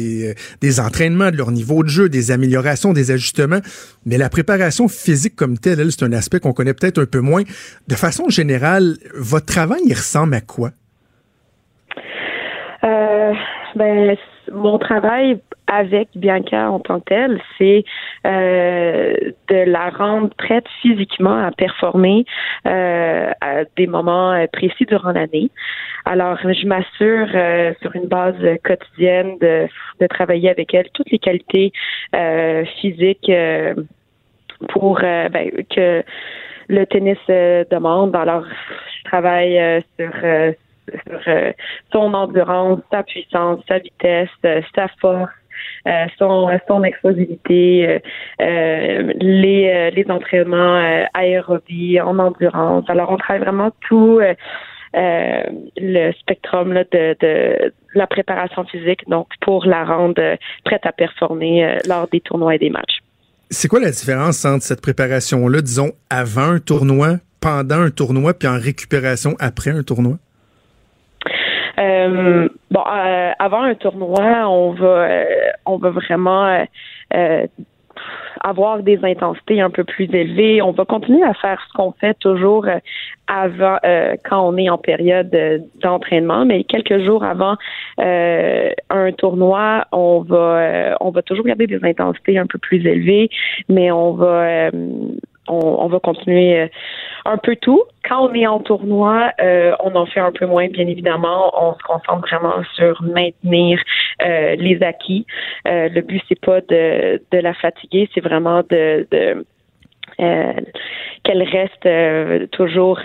des, 0.61 0.79
entraînements, 0.81 1.31
de 1.31 1.37
leur 1.37 1.51
niveau 1.51 1.83
de 1.83 1.89
jeu, 1.89 2.09
des 2.09 2.31
améliorations, 2.31 2.91
des 2.91 3.11
ajustements, 3.11 3.61
mais 4.05 4.17
la 4.17 4.29
préparation 4.29 4.89
physique 4.89 5.35
comme 5.35 5.57
telle, 5.57 5.79
elle, 5.79 5.91
c'est 5.91 6.03
un 6.03 6.13
aspect 6.13 6.39
qu'on 6.39 6.53
connaît 6.53 6.73
peut-être 6.73 7.01
un 7.01 7.05
peu 7.05 7.19
moins. 7.19 7.43
De 7.87 7.95
façon 7.95 8.29
générale, 8.29 8.97
votre 9.15 9.45
travail, 9.45 9.81
il 9.85 9.93
ressemble 9.93 10.33
à 10.33 10.41
quoi? 10.41 10.71
Euh, 12.83 13.33
ben, 13.75 14.17
mon 14.51 14.77
travail 14.77 15.39
avec 15.67 16.09
Bianca 16.15 16.69
en 16.69 16.79
tant 16.79 16.99
que 16.99 17.05
telle, 17.05 17.41
c'est 17.57 17.85
euh, 18.27 19.13
de 19.47 19.55
la 19.71 19.89
rendre 19.89 20.29
prête 20.37 20.65
physiquement 20.81 21.37
à 21.45 21.51
performer 21.51 22.25
euh, 22.67 23.31
à 23.39 23.63
des 23.77 23.87
moments 23.87 24.33
euh, 24.33 24.47
précis 24.51 24.85
durant 24.85 25.11
l'année. 25.11 25.49
Alors, 26.05 26.37
je 26.41 26.67
m'assure 26.67 27.27
euh, 27.33 27.73
sur 27.81 27.95
une 27.95 28.07
base 28.07 28.35
quotidienne 28.63 29.37
de, 29.39 29.67
de 30.01 30.07
travailler 30.07 30.49
avec 30.49 30.73
elle 30.73 30.89
toutes 30.93 31.09
les 31.09 31.19
qualités 31.19 31.71
euh, 32.13 32.65
physiques 32.81 33.29
euh, 33.29 33.73
pour 34.69 34.99
ben, 34.99 35.51
que 35.73 36.03
le 36.67 36.85
tennis 36.85 37.17
demande. 37.27 38.15
Alors, 38.15 38.45
je 38.97 39.03
travaille 39.05 39.83
sur 39.97 40.11
sur 41.07 41.19
euh, 41.27 41.51
son 41.91 42.13
endurance, 42.13 42.79
sa 42.91 43.03
puissance, 43.03 43.59
sa 43.67 43.79
vitesse, 43.79 44.29
euh, 44.45 44.61
sa 44.75 44.87
force, 44.99 45.31
euh, 45.87 46.05
son 46.17 46.49
son 46.67 46.83
explosivité, 46.83 47.99
les 48.39 49.91
les 49.91 50.05
entraînements 50.09 50.77
euh, 50.77 51.05
aérobie, 51.13 51.99
en 52.01 52.19
endurance. 52.19 52.89
Alors 52.89 53.11
on 53.11 53.17
travaille 53.17 53.41
vraiment 53.41 53.71
tout 53.87 54.19
le 54.95 56.11
spectrum 56.19 56.73
de, 56.73 57.15
de 57.19 57.73
la 57.95 58.07
préparation 58.07 58.63
physique, 58.65 59.07
donc 59.07 59.27
pour 59.41 59.65
la 59.65 59.83
rendre 59.85 60.37
prête 60.65 60.85
à 60.85 60.91
performer 60.91 61.79
lors 61.87 62.07
des 62.07 62.21
tournois 62.21 62.55
et 62.55 62.59
des 62.59 62.69
matchs. 62.69 62.99
C'est 63.49 63.67
quoi 63.67 63.79
la 63.79 63.91
différence 63.91 64.45
entre 64.45 64.63
cette 64.63 64.81
préparation-là, 64.81 65.61
disons, 65.61 65.91
avant 66.09 66.53
un 66.53 66.59
tournoi, 66.59 67.17
pendant 67.39 67.81
un 67.81 67.91
tournoi, 67.91 68.33
puis 68.33 68.47
en 68.47 68.57
récupération 68.57 69.35
après 69.39 69.69
un 69.69 69.83
tournoi? 69.83 70.17
Euh, 71.79 72.47
bon, 72.71 72.81
euh, 72.81 73.31
avant 73.39 73.63
un 73.63 73.75
tournoi, 73.75 74.47
on 74.47 74.71
va, 74.71 74.85
euh, 74.85 75.25
on 75.65 75.77
va 75.77 75.89
vraiment 75.89 76.45
euh, 76.45 76.63
euh, 77.15 77.47
avoir 78.41 78.83
des 78.83 78.99
intensités 79.03 79.61
un 79.61 79.69
peu 79.69 79.83
plus 79.83 80.05
élevées. 80.13 80.61
On 80.61 80.71
va 80.71 80.85
continuer 80.85 81.23
à 81.23 81.33
faire 81.33 81.59
ce 81.67 81.73
qu'on 81.73 81.91
fait 81.93 82.13
toujours 82.19 82.67
euh, 82.67 82.77
avant 83.27 83.77
euh, 83.85 84.15
quand 84.25 84.47
on 84.47 84.57
est 84.57 84.69
en 84.69 84.77
période 84.77 85.31
d'entraînement, 85.81 86.45
mais 86.45 86.63
quelques 86.63 87.03
jours 87.03 87.23
avant 87.23 87.55
un 87.97 89.11
tournoi, 89.17 89.85
on 89.91 90.21
va 90.21 90.97
on 90.99 91.11
va 91.11 91.21
toujours 91.21 91.45
garder 91.45 91.67
des 91.67 91.83
intensités 91.83 92.37
un 92.37 92.47
peu 92.47 92.59
plus 92.59 92.85
élevées, 92.85 93.29
mais 93.69 93.91
on 93.91 94.13
va 94.13 94.69
on, 95.47 95.87
va 95.87 95.99
continuer 95.99 96.59
euh, 96.59 96.67
un 97.25 97.37
peu 97.37 97.55
tout. 97.55 97.83
Quand 98.07 98.29
on 98.29 98.33
est 98.33 98.47
en 98.47 98.59
tournoi, 98.59 99.31
euh, 99.41 99.73
on 99.83 99.95
en 99.95 100.05
fait 100.05 100.19
un 100.19 100.31
peu 100.31 100.45
moins, 100.45 100.67
bien 100.67 100.87
évidemment. 100.87 101.51
On 101.61 101.73
se 101.73 101.83
concentre 101.83 102.27
vraiment 102.27 102.63
sur 102.75 103.01
maintenir 103.03 103.79
euh, 104.25 104.55
les 104.55 104.81
acquis. 104.81 105.25
le 105.65 106.01
but, 106.01 106.21
c'est 106.27 106.39
pas 106.39 106.61
de, 106.61 107.21
de 107.31 107.37
la 107.37 107.53
fatiguer, 107.53 108.09
c'est 108.13 108.21
vraiment 108.21 108.61
de, 108.69 109.07
de 109.11 109.45
qu'elle 111.23 111.41
reste 111.41 112.49
toujours 112.51 112.99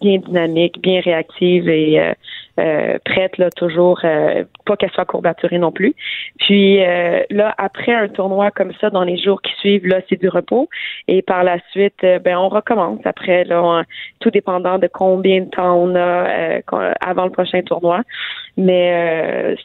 bien 0.00 0.18
dynamique, 0.18 0.80
bien 0.80 1.00
réactive 1.00 1.68
et 1.68 2.14
euh, 2.58 2.98
prête 3.04 3.38
là 3.38 3.50
toujours 3.50 4.00
euh, 4.04 4.44
pas 4.66 4.76
qu'elle 4.76 4.90
soit 4.90 5.04
courbaturée 5.04 5.58
non 5.58 5.72
plus. 5.72 5.94
Puis 6.38 6.84
euh, 6.84 7.22
là 7.30 7.54
après 7.58 7.94
un 7.94 8.08
tournoi 8.08 8.50
comme 8.50 8.72
ça 8.80 8.90
dans 8.90 9.04
les 9.04 9.16
jours 9.16 9.40
qui 9.42 9.52
suivent 9.60 9.86
là 9.86 10.00
c'est 10.08 10.20
du 10.20 10.28
repos 10.28 10.68
et 11.06 11.22
par 11.22 11.44
la 11.44 11.58
suite 11.70 12.00
ben 12.02 12.36
on 12.36 12.48
recommence 12.48 13.00
après 13.04 13.44
là 13.44 13.84
tout 14.20 14.30
dépendant 14.30 14.78
de 14.78 14.88
combien 14.92 15.42
de 15.42 15.50
temps 15.50 15.76
on 15.76 15.94
a 15.94 16.60
avant 17.00 17.24
le 17.24 17.30
prochain 17.30 17.62
tournoi. 17.62 18.02
Mais 18.56 19.56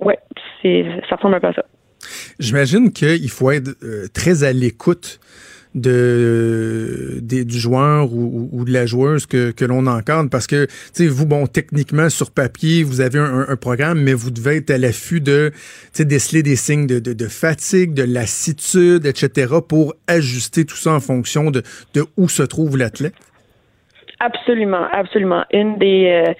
ouais, 0.00 0.18
c'est 0.62 0.84
ça 1.08 1.16
ressemble 1.16 1.34
un 1.36 1.40
peu 1.40 1.52
ça. 1.52 1.64
J'imagine 2.38 2.92
qu'il 2.92 3.30
faut 3.30 3.50
être 3.50 3.70
très 4.12 4.44
à 4.44 4.52
l'écoute 4.52 5.20
de, 5.78 7.18
du 7.22 7.58
joueur 7.58 8.12
ou, 8.12 8.64
de 8.64 8.72
la 8.72 8.86
joueuse 8.86 9.26
que, 9.26 9.50
que 9.50 9.64
l'on 9.64 9.86
encadre 9.86 10.30
parce 10.30 10.46
que, 10.46 10.66
vous, 10.98 11.26
bon, 11.26 11.46
techniquement, 11.46 12.10
sur 12.10 12.30
papier, 12.30 12.82
vous 12.82 13.00
avez 13.00 13.18
un, 13.18 13.56
programme, 13.56 14.00
mais 14.00 14.14
vous 14.14 14.30
devez 14.30 14.56
être 14.56 14.70
à 14.70 14.78
l'affût 14.78 15.20
de, 15.20 15.52
déceler 15.98 16.42
des 16.42 16.56
signes 16.56 16.86
de, 16.86 16.98
de, 16.98 17.12
de, 17.12 17.28
fatigue, 17.28 17.94
de 17.94 18.02
lassitude, 18.02 19.06
etc., 19.06 19.54
pour 19.66 19.94
ajuster 20.06 20.64
tout 20.64 20.76
ça 20.76 20.92
en 20.92 21.00
fonction 21.00 21.50
de, 21.50 21.62
de 21.94 22.04
où 22.16 22.28
se 22.28 22.42
trouve 22.42 22.76
l'athlète. 22.76 23.14
Absolument, 24.20 24.84
absolument. 24.90 25.44
Une 25.52 25.78
des, 25.78 26.24
euh, 26.26 26.34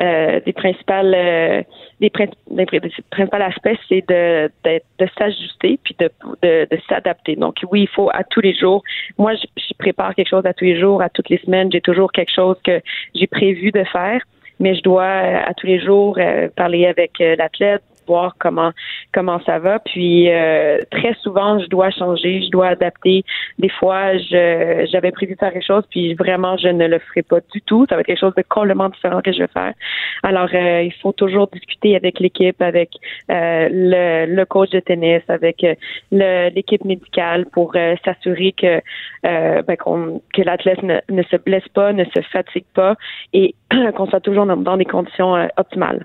euh, 0.00 0.40
des 0.46 0.52
principales 0.52 1.14
euh, 1.16 1.62
des, 2.00 2.10
principaux 2.10 3.36
aspects, 3.36 3.76
c'est 3.88 4.08
de, 4.08 4.48
de, 4.64 5.06
s'ajuster 5.18 5.80
puis 5.82 5.96
de, 5.98 6.08
de, 6.42 6.68
de 6.70 6.78
s'adapter. 6.88 7.34
Donc 7.34 7.56
oui, 7.72 7.82
il 7.82 7.88
faut 7.88 8.08
à 8.12 8.22
tous 8.22 8.40
les 8.40 8.54
jours. 8.54 8.84
Moi, 9.18 9.34
je, 9.34 9.46
je, 9.56 9.74
prépare 9.76 10.14
quelque 10.14 10.28
chose 10.28 10.46
à 10.46 10.54
tous 10.54 10.64
les 10.64 10.78
jours, 10.78 11.02
à 11.02 11.08
toutes 11.08 11.28
les 11.28 11.38
semaines. 11.38 11.72
J'ai 11.72 11.80
toujours 11.80 12.12
quelque 12.12 12.32
chose 12.32 12.56
que 12.62 12.80
j'ai 13.14 13.26
prévu 13.26 13.72
de 13.72 13.82
faire 13.84 14.22
mais 14.60 14.76
je 14.76 14.82
dois 14.82 15.04
à 15.04 15.52
tous 15.54 15.66
les 15.66 15.80
jours 15.80 16.16
parler 16.54 16.86
avec 16.86 17.18
l'athlète, 17.18 17.82
voir 18.06 18.34
comment 18.38 18.72
comment 19.12 19.40
ça 19.44 19.58
va. 19.58 19.78
Puis 19.78 20.30
euh, 20.30 20.78
très 20.90 21.14
souvent, 21.22 21.58
je 21.58 21.66
dois 21.66 21.90
changer, 21.90 22.42
je 22.42 22.50
dois 22.50 22.68
adapter. 22.68 23.24
Des 23.58 23.68
fois, 23.68 24.16
je 24.16 24.86
j'avais 24.90 25.12
prévu 25.12 25.36
faire 25.38 25.52
quelque 25.52 25.66
chose, 25.66 25.84
puis 25.90 26.14
vraiment, 26.14 26.56
je 26.56 26.68
ne 26.68 26.86
le 26.86 26.98
ferai 26.98 27.22
pas 27.22 27.40
du 27.52 27.60
tout. 27.62 27.86
Ça 27.88 27.94
va 27.94 28.00
être 28.00 28.06
quelque 28.06 28.20
chose 28.20 28.34
de 28.34 28.44
complètement 28.48 28.88
différent 28.88 29.20
que 29.20 29.32
je 29.32 29.38
vais 29.38 29.48
faire. 29.48 29.74
Alors, 30.22 30.48
euh, 30.54 30.82
il 30.82 30.92
faut 31.02 31.12
toujours 31.12 31.48
discuter 31.48 31.96
avec 31.96 32.20
l'équipe, 32.20 32.60
avec 32.60 32.90
euh, 33.30 33.68
le, 33.70 34.44
coach 34.44 34.70
de 34.70 34.80
tennis, 34.80 35.22
avec 35.28 35.64
l'équipe 36.10 36.84
médicale 36.84 37.46
pour 37.46 37.74
s'assurer 38.04 38.52
que 38.52 38.80
ben, 39.22 40.20
l'athlète 40.36 40.82
ne, 40.82 41.22
se 41.22 41.36
blesse 41.36 41.68
pas, 41.68 41.92
ne 41.92 42.04
se 42.04 42.20
fatigue 42.32 42.66
pas 42.74 42.94
et 43.32 43.54
qu'on 43.96 44.06
soit 44.06 44.20
toujours 44.20 44.46
dans 44.46 44.76
des 44.76 44.84
conditions 44.84 45.48
optimales. 45.56 46.04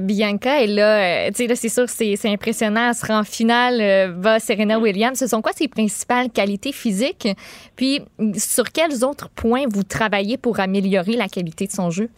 Bianca 0.00 0.62
est 0.62 0.66
là, 0.66 1.26
euh, 1.26 1.28
tu 1.28 1.34
sais, 1.34 1.46
là, 1.46 1.54
c'est 1.54 1.68
sûr, 1.68 1.88
c'est, 1.88 2.16
c'est 2.16 2.28
impressionnant. 2.28 2.88
Elle 2.88 2.94
sera 2.94 3.18
en 3.18 3.24
finale, 3.24 3.80
euh, 3.80 4.12
va 4.16 4.38
Serena 4.38 4.78
Williams. 4.78 5.18
Ce 5.18 5.26
sont 5.26 5.40
quoi 5.40 5.52
ses 5.52 5.68
principales 5.68 6.30
qualités 6.30 6.72
physiques? 6.72 7.28
Puis, 7.76 8.00
sur 8.34 8.64
quels 8.72 9.04
autres 9.04 9.30
points 9.30 9.64
vous 9.68 9.84
travaillez 9.84 10.36
pour 10.36 10.60
améliorer 10.60 11.12
la 11.12 11.28
qualité 11.28 11.66
de 11.66 11.72
son 11.72 11.90
jeu? 11.90 12.08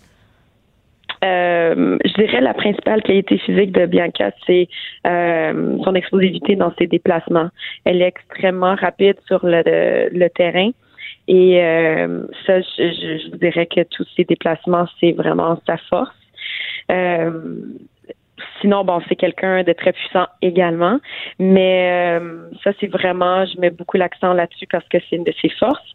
Euh, 1.24 1.98
je 2.04 2.12
dirais 2.14 2.40
la 2.40 2.54
principale 2.54 3.02
qualité 3.02 3.38
physique 3.38 3.72
de 3.72 3.86
Bianca, 3.86 4.30
c'est 4.46 4.68
son 5.04 5.94
explosivité 5.94 6.56
dans 6.56 6.72
ses 6.78 6.86
déplacements. 6.86 7.48
Elle 7.84 8.02
est 8.02 8.08
extrêmement 8.08 8.74
rapide 8.74 9.16
sur 9.26 9.44
le, 9.44 10.08
le 10.12 10.28
terrain. 10.30 10.70
Et 11.28 11.60
ça, 12.46 12.60
je, 12.60 12.66
je, 12.78 13.36
dirais 13.36 13.66
que 13.66 13.82
tous 13.82 14.06
ses 14.16 14.24
déplacements, 14.24 14.86
c'est 15.00 15.12
vraiment 15.12 15.60
sa 15.66 15.76
force. 15.76 16.17
Euh, 16.90 17.30
sinon, 18.60 18.84
bon, 18.84 19.00
c'est 19.08 19.16
quelqu'un 19.16 19.62
de 19.62 19.72
très 19.72 19.92
puissant 19.92 20.26
également. 20.42 20.98
Mais 21.38 22.18
euh, 22.20 22.48
ça, 22.62 22.72
c'est 22.80 22.86
vraiment, 22.86 23.44
je 23.46 23.60
mets 23.60 23.70
beaucoup 23.70 23.96
l'accent 23.96 24.32
là-dessus 24.32 24.66
parce 24.70 24.86
que 24.88 24.98
c'est 25.08 25.16
une 25.16 25.24
de 25.24 25.34
ses 25.40 25.50
forces. 25.50 25.94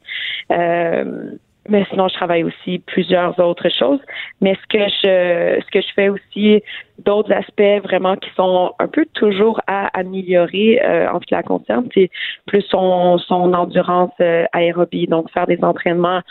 Euh, 0.51 1.31
mais 1.69 1.85
sinon, 1.89 2.09
je 2.09 2.15
travaille 2.15 2.43
aussi 2.43 2.79
plusieurs 2.79 3.39
autres 3.39 3.69
choses. 3.69 4.01
Mais 4.41 4.53
ce 4.55 4.67
que 4.67 4.83
je, 4.83 5.61
ce 5.63 5.71
que 5.71 5.79
je 5.79 5.93
fais 5.95 6.09
aussi, 6.09 6.61
d'autres 6.99 7.31
aspects 7.31 7.81
vraiment 7.87 8.17
qui 8.17 8.29
sont 8.35 8.73
un 8.79 8.87
peu 8.89 9.05
toujours 9.13 9.61
à 9.67 9.87
améliorer 9.97 10.81
en 11.07 11.21
ce 11.21 11.25
qui 11.25 11.33
la 11.33 11.41
concerne, 11.41 11.87
c'est 11.93 12.09
plus 12.47 12.63
son, 12.63 13.17
son 13.17 13.53
endurance 13.53 14.11
aérobie, 14.51 15.07
donc 15.07 15.31
faire 15.31 15.47
des 15.47 15.63
entraînements 15.63 16.21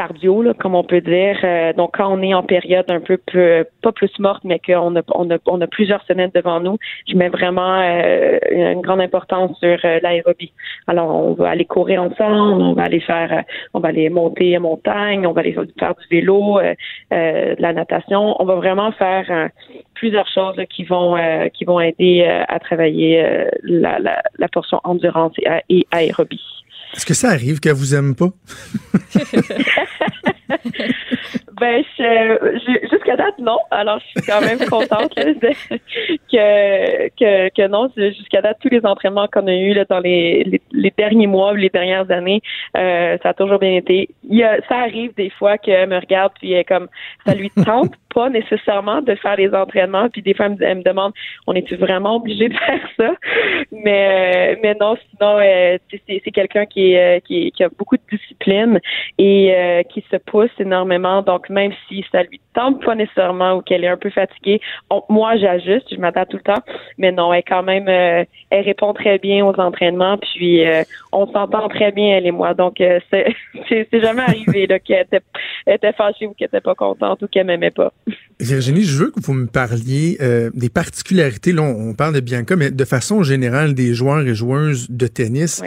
cardio, 0.00 0.42
comme 0.58 0.74
on 0.74 0.84
peut 0.84 1.02
dire. 1.02 1.38
Euh, 1.44 1.72
donc, 1.74 1.90
quand 1.96 2.08
on 2.10 2.22
est 2.22 2.32
en 2.32 2.42
période 2.42 2.90
un 2.90 3.00
peu 3.00 3.18
plus, 3.18 3.64
pas 3.82 3.92
plus 3.92 4.12
morte, 4.18 4.42
mais 4.44 4.58
qu'on 4.58 4.96
a, 4.96 5.02
on 5.14 5.30
a, 5.30 5.36
on 5.46 5.60
a 5.60 5.66
plusieurs 5.66 6.02
semaines 6.04 6.30
devant 6.34 6.60
nous, 6.60 6.78
je 7.06 7.14
mets 7.16 7.28
vraiment 7.28 7.74
euh, 7.80 8.38
une 8.50 8.80
grande 8.80 9.02
importance 9.02 9.58
sur 9.58 9.78
euh, 9.84 10.00
l'aérobie. 10.02 10.52
Alors, 10.86 11.14
on 11.14 11.34
va 11.34 11.50
aller 11.50 11.66
courir 11.66 12.02
ensemble, 12.02 12.62
on 12.62 12.72
va 12.72 12.84
aller 12.84 13.00
faire, 13.00 13.44
on 13.74 13.80
va 13.80 13.88
aller 13.88 14.08
monter 14.08 14.56
en 14.56 14.62
montagne, 14.62 15.26
on 15.26 15.32
va 15.32 15.40
aller 15.42 15.56
faire 15.78 15.94
du 15.94 16.06
vélo, 16.10 16.60
de 17.10 17.62
la 17.62 17.72
natation. 17.72 18.36
On 18.40 18.44
va 18.46 18.54
vraiment 18.54 18.92
faire 18.92 19.50
plusieurs 19.94 20.28
choses 20.28 20.60
qui 20.70 20.84
vont 20.84 21.16
qui 21.52 21.64
vont 21.64 21.80
aider 21.80 22.24
à 22.48 22.58
travailler 22.58 23.12
la, 23.62 23.98
la, 23.98 24.22
la, 24.38 24.48
portion 24.48 24.80
endurance 24.84 25.34
et 25.68 25.86
aérobie. 25.90 26.59
Est-ce 26.94 27.06
que 27.06 27.14
ça 27.14 27.30
arrive 27.30 27.60
qu'elle 27.60 27.74
vous 27.74 27.94
aime 27.94 28.14
pas? 28.14 28.28
ben, 31.60 31.84
jusqu'à 32.90 33.16
date, 33.16 33.38
non. 33.38 33.58
Alors, 33.70 34.00
je 34.00 34.06
suis 34.20 34.28
quand 34.28 34.40
même 34.40 34.58
contente 34.68 35.14
que, 35.14 35.32
que, 36.30 37.48
que 37.50 37.68
non. 37.68 37.90
Jusqu'à 37.96 38.42
date, 38.42 38.58
tous 38.60 38.70
les 38.70 38.84
entraînements 38.84 39.28
qu'on 39.32 39.46
a 39.46 39.52
eus 39.52 39.74
là, 39.74 39.84
dans 39.88 40.00
les, 40.00 40.60
derniers 40.96 41.26
mois, 41.26 41.52
les 41.54 41.68
dernières 41.68 42.10
années, 42.10 42.40
euh, 42.76 43.18
ça 43.22 43.30
a 43.30 43.34
toujours 43.34 43.58
bien 43.58 43.74
été. 43.74 44.08
Il 44.28 44.38
y 44.38 44.42
a, 44.42 44.60
ça 44.68 44.76
arrive 44.78 45.14
des 45.14 45.30
fois 45.30 45.58
qu'elle 45.58 45.88
me 45.88 45.98
regarde 45.98 46.32
puis 46.40 46.52
elle 46.52 46.60
est 46.60 46.64
comme, 46.64 46.88
ça 47.26 47.34
lui 47.34 47.50
tente 47.50 47.92
pas 48.14 48.28
nécessairement 48.28 49.02
de 49.02 49.14
faire 49.14 49.36
les 49.36 49.54
entraînements. 49.54 50.08
Puis 50.08 50.22
des 50.22 50.34
fois, 50.34 50.48
elle 50.60 50.78
me, 50.78 50.82
demande, 50.82 51.12
on 51.46 51.54
est-tu 51.54 51.76
vraiment 51.76 52.16
obligé 52.16 52.48
de 52.48 52.54
faire 52.66 52.88
ça? 52.98 53.14
Mais, 53.72 54.54
euh, 54.54 54.60
mais 54.62 54.74
non, 54.80 54.96
sinon, 55.10 55.38
euh, 55.38 55.78
c'est 56.06 56.30
quelqu'un 56.32 56.66
qui, 56.66 56.92
est, 56.92 57.24
qui, 57.26 57.52
qui, 57.52 57.64
a 57.64 57.68
beaucoup 57.68 57.96
de 57.96 58.02
discipline 58.10 58.80
et 59.18 59.54
euh, 59.54 59.82
qui 59.84 60.04
se 60.10 60.16
pousse 60.16 60.50
énormément. 60.58 61.22
Donc, 61.22 61.48
même 61.48 61.72
si 61.88 62.04
ça 62.12 62.22
lui 62.24 62.40
tente 62.54 62.84
pas 62.84 62.94
nécessairement 62.94 63.54
ou 63.54 63.62
qu'elle 63.62 63.84
est 63.84 63.88
un 63.88 63.96
peu 63.96 64.10
fatiguée, 64.10 64.60
moi, 65.08 65.36
j'ajuste, 65.36 65.86
je 65.94 66.00
m'adapte 66.00 66.32
tout 66.32 66.38
le 66.38 66.42
temps. 66.42 66.62
Mais 66.98 67.12
non, 67.12 67.32
elle 67.32 67.44
quand 67.44 67.62
même, 67.62 67.88
elle 67.88 68.64
répond 68.64 68.92
très 68.92 69.18
bien 69.18 69.44
aux 69.46 69.58
entraînements. 69.58 70.18
Puis, 70.18 70.64
on 71.12 71.26
s'entend 71.32 71.68
très 71.68 71.92
bien, 71.92 72.16
elle 72.16 72.26
et 72.26 72.30
moi. 72.30 72.54
Donc, 72.54 72.76
c'est 73.10 73.86
jamais 73.92 74.22
arrivé 74.22 74.66
qu'elle 74.84 75.06
était, 75.06 75.20
était 75.66 75.92
fâchée 75.92 76.26
ou 76.26 76.34
qu'elle 76.34 76.48
était 76.48 76.60
pas 76.60 76.74
contente 76.74 77.22
ou 77.22 77.28
qu'elle 77.28 77.46
m'aimait 77.46 77.70
pas. 77.70 77.92
Virginie, 78.40 78.84
je 78.84 78.96
veux 78.96 79.10
que 79.10 79.20
vous 79.20 79.34
me 79.34 79.46
parliez 79.46 80.16
euh, 80.20 80.50
des 80.54 80.70
particularités. 80.70 81.52
Là, 81.52 81.62
on, 81.62 81.92
parle 81.94 82.14
de 82.14 82.20
Bianca, 82.20 82.56
mais 82.56 82.70
de 82.70 82.84
façon 82.84 83.22
générale 83.22 83.74
des 83.74 83.94
joueurs 83.94 84.26
et 84.26 84.34
joueuses 84.34 84.86
de 84.88 85.06
tennis. 85.06 85.60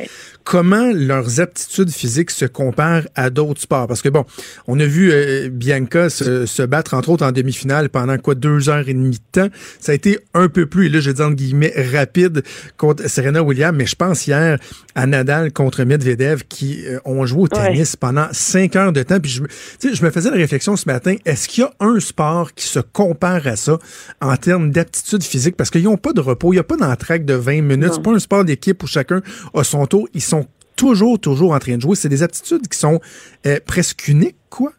Comment 0.43 0.91
leurs 0.91 1.39
aptitudes 1.39 1.91
physiques 1.91 2.31
se 2.31 2.45
comparent 2.45 3.07
à 3.15 3.29
d'autres 3.29 3.62
sports? 3.62 3.88
Parce 3.88 4.01
que 4.01 4.09
bon, 4.09 4.25
on 4.67 4.79
a 4.79 4.86
vu 4.86 5.12
euh, 5.12 5.49
Bianca 5.49 6.09
se, 6.09 6.65
battre 6.65 6.95
entre 6.95 7.09
autres 7.09 7.25
en 7.25 7.31
demi-finale 7.31 7.89
pendant 7.89 8.17
quoi 8.17 8.36
deux 8.36 8.69
heures 8.69 8.89
et 8.89 8.93
demie 8.93 9.12
de 9.12 9.41
temps. 9.41 9.49
Ça 9.79 9.91
a 9.91 9.95
été 9.95 10.19
un 10.33 10.49
peu 10.49 10.65
plus, 10.65 10.88
et 10.88 10.89
là 10.89 10.99
je 10.99 11.12
dis 11.12 11.21
entre 11.21 11.36
guillemets 11.36 11.73
rapide 11.91 12.43
contre 12.77 13.07
Serena 13.07 13.43
Williams, 13.43 13.77
mais 13.77 13.86
je 13.86 13.95
pense 13.95 14.25
hier 14.25 14.57
à 14.95 15.05
Nadal 15.05 15.53
contre 15.53 15.83
Medvedev 15.83 16.43
qui 16.49 16.86
euh, 16.88 16.99
ont 17.05 17.25
joué 17.25 17.43
au 17.43 17.47
tennis 17.47 17.95
pendant 17.95 18.27
cinq 18.31 18.75
heures 18.75 18.93
de 18.93 19.03
temps. 19.03 19.19
Puis 19.19 19.31
je, 19.31 19.93
je 19.93 20.03
me 20.03 20.09
faisais 20.09 20.29
la 20.29 20.38
réflexion 20.38 20.75
ce 20.75 20.86
matin, 20.88 21.15
est-ce 21.25 21.47
qu'il 21.47 21.63
y 21.63 21.67
a 21.67 21.73
un 21.79 21.99
sport 21.99 22.53
qui 22.53 22.62
qui 22.63 22.69
se 22.69 22.80
comparent 22.80 23.47
à 23.47 23.56
ça 23.56 23.78
en 24.21 24.36
termes 24.38 24.71
d'aptitude 24.71 25.23
physique 25.23 25.56
parce 25.58 25.69
qu'ils 25.69 25.84
n'ont 25.84 25.97
pas 25.97 26.13
de 26.13 26.21
repos, 26.21 26.54
il 26.54 26.56
n'y 26.56 26.60
a 26.60 26.63
pas 26.63 26.78
d'entraque 26.78 27.26
de 27.26 27.34
20 27.34 27.62
minutes, 27.62 27.93
c'est 27.93 28.04
pas 28.04 28.12
un 28.12 28.19
sport 28.19 28.45
d'équipe 28.45 28.82
où 28.84 28.88
chacun 28.88 29.21
a 29.54 29.63
son 29.63 29.86
tour, 29.86 30.08
ils 30.13 30.21
sont 30.21 30.45
toujours, 30.76 31.19
toujours 31.19 31.54
en 31.54 31.60
train 31.60 31.76
de 31.76 31.82
jouer. 31.82 31.95
C'est 31.95 32.10
des 32.10 32.23
aptitudes 32.23 32.67
qui 32.67 32.78
sont 32.78 32.99
euh, 33.45 33.60
presque 33.65 34.08
uniques, 34.08 34.38
quoi? 34.49 34.71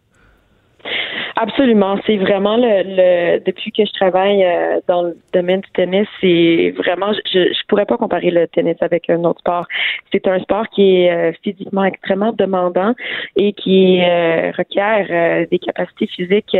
Absolument. 1.37 1.99
C'est 2.07 2.17
vraiment 2.17 2.57
le, 2.57 2.83
le, 2.85 3.41
depuis 3.41 3.73
que 3.73 3.85
je 3.85 3.93
travaille 3.93 4.45
euh, 4.45 4.81
dans 4.87 5.03
le 5.03 5.17
domaine 5.33 5.61
du 5.63 5.71
tennis, 5.73 6.07
c'est 6.21 6.73
vraiment 6.77 7.13
je, 7.13 7.53
je 7.53 7.67
pourrais 7.67 7.87
pas 7.87 7.97
comparer 7.97 8.31
le 8.31 8.47
tennis 8.47 8.77
avec 8.81 9.11
un 9.11 9.25
autre 9.25 9.41
sport. 9.41 9.67
C'est 10.13 10.29
un 10.29 10.39
sport 10.39 10.69
qui 10.69 11.03
est 11.03 11.13
euh, 11.13 11.33
physiquement 11.43 11.85
extrêmement 11.85 12.33
demandant 12.33 12.95
et 13.37 13.53
qui 13.53 14.01
euh, 14.01 14.53
requiert 14.57 15.47
des 15.51 15.59
capacités 15.59 16.07
physiques 16.07 16.57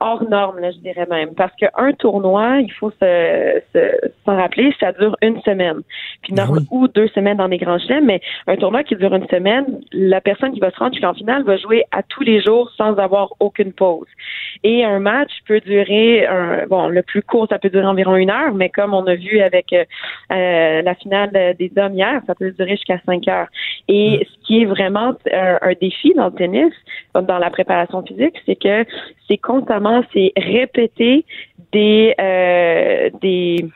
hors 0.00 0.22
norme, 0.28 0.58
là, 0.58 0.70
je 0.70 0.78
dirais 0.78 1.06
même. 1.10 1.34
Parce 1.34 1.52
qu'un 1.56 1.92
tournoi, 1.92 2.60
il 2.60 2.72
faut 2.72 2.90
se, 2.90 3.62
s'en 4.24 4.36
rappeler, 4.36 4.74
ça 4.80 4.92
dure 4.92 5.16
une 5.22 5.40
semaine. 5.42 5.80
Puis 6.22 6.32
ben 6.32 6.48
ou 6.70 6.88
deux 6.88 7.08
semaines 7.08 7.36
dans 7.36 7.46
les 7.46 7.58
grands 7.58 7.78
chelems, 7.78 8.04
mais 8.04 8.20
un 8.46 8.56
tournoi 8.56 8.82
qui 8.84 8.96
dure 8.96 9.14
une 9.14 9.26
semaine, 9.28 9.80
la 9.92 10.20
personne 10.20 10.52
qui 10.52 10.60
va 10.60 10.70
se 10.70 10.78
rendre 10.78 10.92
jusqu'en 10.92 11.14
finale 11.14 11.44
va 11.44 11.56
jouer 11.56 11.84
à 11.90 12.02
tous 12.02 12.22
les 12.22 12.42
jours 12.42 12.70
sans 12.76 12.96
avoir 12.98 13.32
aucune 13.40 13.72
pause. 13.72 14.06
Et 14.62 14.84
un 14.84 15.00
match 15.00 15.30
peut 15.46 15.60
durer, 15.60 16.26
un, 16.26 16.66
bon, 16.66 16.88
le 16.88 17.02
plus 17.02 17.22
court, 17.22 17.46
ça 17.48 17.58
peut 17.58 17.70
durer 17.70 17.86
environ 17.86 18.16
une 18.16 18.30
heure, 18.30 18.54
mais 18.54 18.68
comme 18.68 18.94
on 18.94 19.06
a 19.06 19.14
vu 19.14 19.40
avec 19.40 19.72
euh, 19.72 20.82
la 20.82 20.94
finale 20.94 21.30
des 21.58 21.72
hommes 21.76 21.94
hier, 21.94 22.20
ça 22.26 22.34
peut 22.34 22.50
durer 22.52 22.76
jusqu'à 22.76 22.98
cinq 23.04 23.28
heures. 23.28 23.48
Et 23.88 24.26
qui 24.44 24.62
est 24.62 24.66
vraiment 24.66 25.14
un, 25.32 25.58
un 25.60 25.72
défi 25.80 26.12
dans 26.14 26.26
le 26.26 26.32
tennis, 26.32 26.72
dans 27.14 27.38
la 27.38 27.50
préparation 27.50 28.02
physique, 28.02 28.34
c'est 28.46 28.56
que 28.56 28.84
c'est 29.28 29.38
constamment, 29.38 30.02
c'est 30.12 30.32
répéter 30.36 31.24
des, 31.72 32.14
euh, 32.20 33.10
des, 33.20 33.66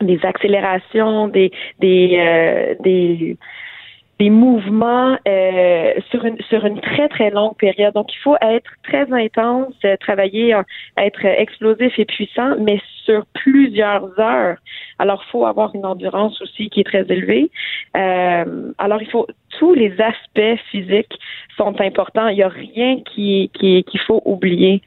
des 0.00 0.20
accélérations, 0.24 1.28
des, 1.28 1.50
des, 1.78 2.16
euh, 2.18 2.74
des, 2.80 3.36
des 4.20 4.28
mouvements 4.28 5.16
euh, 5.26 5.94
sur 6.10 6.26
une 6.26 6.38
sur 6.50 6.66
une 6.66 6.78
très 6.78 7.08
très 7.08 7.30
longue 7.30 7.56
période. 7.56 7.94
Donc 7.94 8.12
il 8.12 8.18
faut 8.18 8.36
être 8.42 8.70
très 8.82 9.10
intense, 9.10 9.72
euh, 9.86 9.96
travailler, 9.96 10.54
être 10.98 11.24
explosif 11.24 11.98
et 11.98 12.04
puissant, 12.04 12.50
mais 12.60 12.82
sur 13.06 13.24
plusieurs 13.32 14.06
heures. 14.20 14.58
Alors 14.98 15.24
faut 15.32 15.46
avoir 15.46 15.74
une 15.74 15.86
endurance 15.86 16.38
aussi 16.42 16.68
qui 16.68 16.80
est 16.80 16.84
très 16.92 17.06
élevée. 17.08 17.50
Euh, 17.96 18.72
alors 18.76 19.00
il 19.00 19.10
faut 19.10 19.26
tous 19.58 19.72
les 19.72 19.92
aspects 19.98 20.60
physiques 20.70 21.18
sont 21.56 21.80
importants. 21.80 22.28
Il 22.28 22.36
n'y 22.36 22.42
a 22.42 22.48
rien 22.48 23.00
qui 23.00 23.50
qu'il 23.54 24.00
faut 24.06 24.20
oublier. 24.26 24.82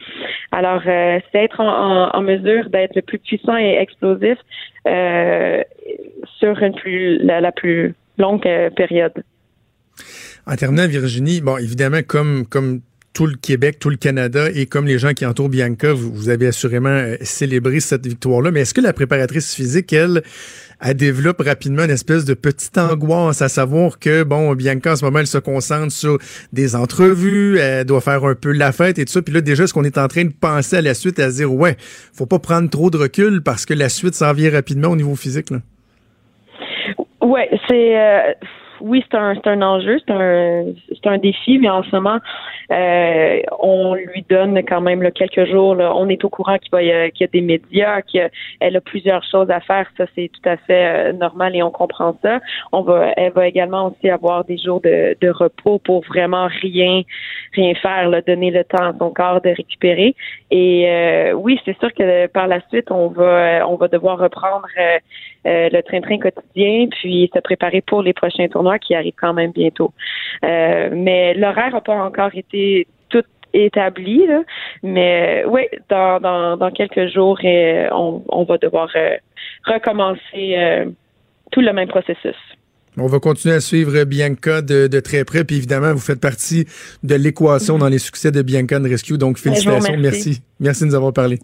Alors 0.52 0.84
c'est 0.84 1.44
être 1.48 1.60
en, 1.60 2.22
mesure 2.22 2.70
d'être 2.70 2.96
le 2.96 3.02
plus 3.02 3.18
puissant 3.18 3.58
et 3.58 3.78
explosif 3.86 4.38
sur 6.40 6.54
une 6.62 6.76
plus 6.76 7.18
la 7.18 7.52
plus 7.52 7.96
longue 8.18 8.46
euh, 8.46 8.70
période. 8.70 9.24
En 10.46 10.56
terminant, 10.56 10.88
Virginie, 10.88 11.42
bon, 11.42 11.58
évidemment, 11.58 12.02
comme, 12.06 12.46
tout 13.14 13.28
le 13.28 13.36
Québec, 13.36 13.78
tout 13.80 13.92
le 13.92 13.96
Canada 13.96 14.50
et 14.54 14.66
comme 14.66 14.88
les 14.88 14.98
gens 14.98 15.14
qui 15.14 15.26
entourent 15.26 15.50
Bianca, 15.50 15.94
vous, 15.94 16.30
avez 16.30 16.48
assurément 16.48 16.90
euh, 16.90 17.16
célébré 17.22 17.80
cette 17.80 18.06
victoire-là. 18.06 18.52
Mais 18.52 18.62
est-ce 18.62 18.74
que 18.74 18.82
la 18.82 18.92
préparatrice 18.92 19.54
physique, 19.54 19.94
elle, 19.94 20.24
elle 20.82 20.96
développe 20.96 21.40
rapidement 21.40 21.84
une 21.84 21.92
espèce 21.92 22.26
de 22.26 22.34
petite 22.34 22.78
angoisse 22.78 23.42
à 23.42 23.50
savoir 23.50 24.00
que, 24.00 24.24
bon, 24.24 24.54
Bianca, 24.56 24.94
en 24.94 24.96
ce 24.96 25.06
moment, 25.06 25.20
elle 25.20 25.28
se 25.28 25.38
concentre 25.38 25.94
sur 25.94 26.18
des 26.52 26.76
entrevues, 26.76 27.60
elle 27.60 27.86
doit 27.86 28.02
faire 28.02 28.26
un 28.26 28.36
peu 28.36 28.52
la 28.52 28.72
fête 28.72 28.98
et 28.98 29.06
tout 29.06 29.14
ça. 29.14 29.22
Puis 29.22 29.34
là, 29.34 29.42
déjà, 29.42 29.66
est-ce 29.66 29.74
qu'on 29.74 29.84
est 29.84 30.00
en 30.00 30.08
train 30.08 30.26
de 30.26 30.34
penser 30.34 30.78
à 30.78 30.82
la 30.82 30.96
suite, 30.96 31.20
à 31.20 31.30
se 31.30 31.36
dire, 31.36 31.54
ouais, 31.54 31.78
faut 32.14 32.26
pas 32.26 32.40
prendre 32.40 32.70
trop 32.70 32.90
de 32.90 32.98
recul 32.98 33.44
parce 33.44 33.66
que 33.66 33.76
la 33.76 33.90
suite 33.90 34.16
s'en 34.16 34.34
vient 34.34 34.52
rapidement 34.52 34.90
au 34.90 34.96
niveau 34.96 35.16
physique, 35.16 35.52
là? 35.52 35.60
Ouais, 37.24 37.50
c'est 37.70 37.98
euh, 37.98 38.34
oui, 38.82 39.02
c'est 39.10 39.18
un 39.18 39.34
c'est 39.36 39.48
un 39.48 39.62
enjeu, 39.62 39.98
c'est 40.06 40.14
un 40.14 40.66
c'est 40.90 41.08
un 41.08 41.18
défi, 41.18 41.58
mais 41.58 41.70
en 41.70 41.84
ce 41.84 41.96
moment, 41.96 42.20
euh, 42.70 43.42
on 43.60 43.96
lui 43.96 44.26
donne 44.30 44.58
quand 44.68 44.82
même 44.82 45.02
là, 45.02 45.10
quelques 45.10 45.46
jours. 45.46 45.76
Là, 45.76 45.96
on 45.96 46.10
est 46.10 46.24
au 46.26 46.30
courant 46.30 46.58
qu'il 46.58 46.86
y 46.86 46.92
a, 46.92 47.10
qu'il 47.10 47.22
y 47.22 47.24
a 47.24 47.32
des 47.32 47.40
médias, 47.40 48.02
qu'elle 48.02 48.76
a 48.76 48.82
plusieurs 48.82 49.24
choses 49.24 49.50
à 49.50 49.62
faire. 49.62 49.88
Ça, 49.98 50.06
c'est 50.16 50.30
tout 50.34 50.50
à 50.50 50.58
fait 50.58 50.86
euh, 50.86 51.14
normal 51.14 51.56
et 51.56 51.64
on 51.64 51.72
comprend 51.72 52.18
ça. 52.22 52.42
On 52.74 52.82
va, 52.82 53.14
elle 53.16 53.32
va 53.32 53.48
également 53.48 53.88
aussi 53.88 54.10
avoir 54.10 54.44
des 54.44 54.58
jours 54.58 54.82
de, 54.82 55.16
de 55.22 55.30
repos 55.30 55.80
pour 55.80 56.04
vraiment 56.04 56.48
rien 56.62 57.04
rien 57.54 57.74
faire, 57.76 58.10
là, 58.10 58.22
donner 58.22 58.52
le 58.52 58.66
temps 58.66 58.90
à 58.90 58.94
son 59.00 59.12
corps 59.12 59.40
de 59.40 59.50
récupérer. 59.50 60.14
Et 60.52 60.90
euh, 60.90 61.32
oui, 61.34 61.58
c'est 61.64 61.78
sûr 61.80 61.94
que 61.94 62.28
par 62.28 62.48
la 62.48 62.60
suite, 62.68 62.92
on 62.92 63.08
va 63.08 63.66
on 63.66 63.76
va 63.76 63.88
devoir 63.88 64.18
reprendre 64.18 64.68
euh, 65.46 65.70
le 65.72 65.82
train-train 65.82 66.20
quotidien, 66.20 66.88
puis 66.90 67.30
se 67.34 67.40
préparer 67.40 67.82
pour 67.82 68.02
les 68.02 68.14
prochains 68.14 68.48
tournois 68.48 68.80
qui 68.80 68.96
arrivent 68.96 69.14
quand 69.20 69.34
même 69.34 69.52
bientôt. 69.52 69.94
Euh, 70.44 70.90
mais 70.94 71.34
l'horaire 71.34 71.74
n'a 71.74 71.82
pas 71.82 72.04
encore 72.04 72.32
été 72.34 72.88
tout 73.10 73.24
établi, 73.54 74.26
là. 74.28 74.42
mais 74.84 75.44
oui, 75.48 75.64
dans, 75.90 76.20
dans, 76.20 76.58
dans, 76.58 76.72
quelques 76.72 77.08
jours, 77.14 77.38
euh, 77.44 77.88
on, 77.92 78.24
on, 78.30 78.44
va 78.44 78.58
devoir 78.58 78.90
recommencer 79.66 80.86
tout 81.52 81.62
le 81.62 81.74
même 81.74 81.88
processus. 81.88 82.36
On 82.98 83.08
va 83.08 83.20
continuer 83.20 83.56
à 83.56 83.60
suivre 83.60 84.04
Bianca 84.04 84.62
de, 84.62 84.88
de, 84.88 85.00
très 85.00 85.26
près. 85.26 85.44
Puis 85.44 85.58
évidemment, 85.58 85.94
vous 85.94 86.00
faites 86.00 86.22
partie 86.22 86.66
de 87.02 87.16
l'équation 87.16 87.78
dans 87.78 87.90
les 87.90 87.98
succès 87.98 88.32
de 88.32 88.42
Bianca 88.42 88.78
Rescue. 88.80 89.18
Donc, 89.18 89.38
félicitations. 89.38 89.98
Merci. 89.98 90.42
Merci 90.60 90.84
de 90.84 90.90
nous 90.90 90.96
avoir 90.96 91.14
parlé. 91.14 91.40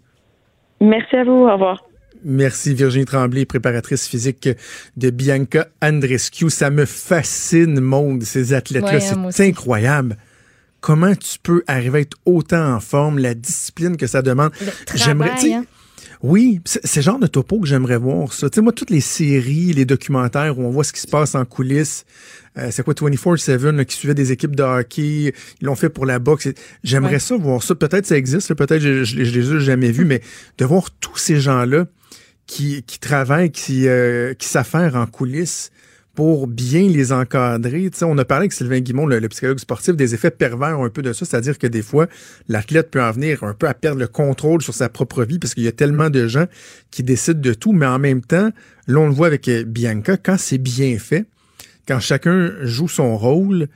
Merci 0.80 1.16
à 1.16 1.24
vous. 1.24 1.46
Au 1.46 1.52
revoir. 1.52 1.89
Merci 2.24 2.74
Virginie 2.74 3.04
Tremblay, 3.04 3.44
préparatrice 3.44 4.06
physique 4.06 4.48
de 4.96 5.10
Bianca 5.10 5.68
Andrescu. 5.82 6.50
Ça 6.50 6.70
me 6.70 6.84
fascine, 6.84 7.80
monde, 7.80 8.22
ces 8.22 8.52
athlètes-là. 8.52 9.30
C'est 9.30 9.46
incroyable. 9.46 10.16
Comment 10.80 11.14
tu 11.14 11.38
peux 11.42 11.62
arriver 11.66 11.98
à 11.98 12.00
être 12.02 12.16
autant 12.24 12.74
en 12.74 12.80
forme, 12.80 13.18
la 13.18 13.34
discipline 13.34 13.96
que 13.96 14.06
ça 14.06 14.22
demande? 14.22 14.52
J'aimerais, 14.94 15.52
hein. 15.52 15.64
Oui, 16.22 16.60
c'est 16.66 16.96
le 16.96 17.02
genre 17.02 17.18
de 17.18 17.26
topo 17.26 17.60
que 17.60 17.66
j'aimerais 17.66 17.96
voir 17.96 18.34
ça. 18.34 18.50
Tu 18.50 18.56
sais, 18.56 18.60
moi, 18.60 18.72
toutes 18.72 18.90
les 18.90 19.00
séries, 19.00 19.72
les 19.72 19.86
documentaires 19.86 20.58
où 20.58 20.62
on 20.62 20.70
voit 20.70 20.84
ce 20.84 20.92
qui 20.92 21.00
se 21.00 21.06
passe 21.06 21.34
en 21.34 21.46
coulisses, 21.46 22.04
euh, 22.58 22.68
c'est 22.70 22.82
quoi 22.82 22.92
24-7 22.92 23.84
qui 23.86 23.96
suivait 23.96 24.14
des 24.14 24.30
équipes 24.30 24.54
de 24.54 24.62
hockey, 24.62 25.32
ils 25.60 25.64
l'ont 25.64 25.76
fait 25.76 25.88
pour 25.88 26.04
la 26.04 26.18
boxe. 26.18 26.48
J'aimerais 26.84 27.20
ça 27.20 27.36
voir 27.36 27.62
ça. 27.62 27.74
Peut-être 27.74 28.04
ça 28.04 28.18
existe, 28.18 28.52
peut-être 28.52 28.80
je, 28.80 29.02
je, 29.02 29.24
je, 29.24 29.38
les 29.38 29.52
ai 29.52 29.60
jamais 29.60 29.92
vus, 29.92 30.04
mais 30.06 30.20
de 30.58 30.64
voir 30.66 30.90
tous 30.90 31.16
ces 31.16 31.40
gens-là 31.40 31.86
qui, 32.50 32.82
qui 32.82 32.98
travaillent, 32.98 33.52
qui, 33.52 33.86
euh, 33.86 34.34
qui 34.34 34.48
s'affairent 34.48 34.96
en 34.96 35.06
coulisses 35.06 35.70
pour 36.16 36.48
bien 36.48 36.88
les 36.88 37.12
encadrer. 37.12 37.88
on 38.02 38.18
a 38.18 38.24
parlé 38.24 38.42
avec 38.42 38.52
Sylvain 38.52 38.80
Guimond, 38.80 39.06
le, 39.06 39.28
psychologue 39.28 39.60
sportif, 39.60 39.94
des 39.94 40.14
effets 40.14 40.32
pervers 40.32 40.80
un 40.80 40.90
peu 40.90 41.00
de 41.00 41.12
ça, 41.12 41.24
c'est-à-dire 41.24 41.58
que 41.58 41.68
des 41.68 41.80
fois, 41.80 42.08
l'athlète 42.48 42.90
peut 42.90 43.00
en 43.00 43.12
venir 43.12 43.44
un 43.44 43.54
peu 43.54 43.68
à 43.68 43.74
perdre 43.74 44.00
le 44.00 44.08
contrôle 44.08 44.62
sur 44.62 44.74
sa 44.74 44.88
propre 44.88 45.22
vie 45.22 45.38
parce 45.38 45.54
qu'il 45.54 45.62
y 45.62 45.68
a 45.68 45.72
tellement 45.72 46.10
de 46.10 46.26
gens 46.26 46.46
qui 46.90 47.04
décident 47.04 47.40
de 47.40 47.54
tout, 47.54 47.70
mais 47.70 47.86
en 47.86 48.00
même 48.00 48.20
temps, 48.20 48.50
là, 48.88 48.98
on 48.98 49.06
le 49.06 49.14
voit 49.14 49.28
avec 49.28 49.46
euh, 49.46 49.62
Bianca, 49.62 50.16
quand 50.16 50.36
c'est 50.36 50.58
bien 50.58 50.98
fait, 50.98 51.26
quand 51.86 52.00
chacun 52.00 52.52
joue 52.62 52.88
son 52.88 53.16
rôle, 53.16 53.68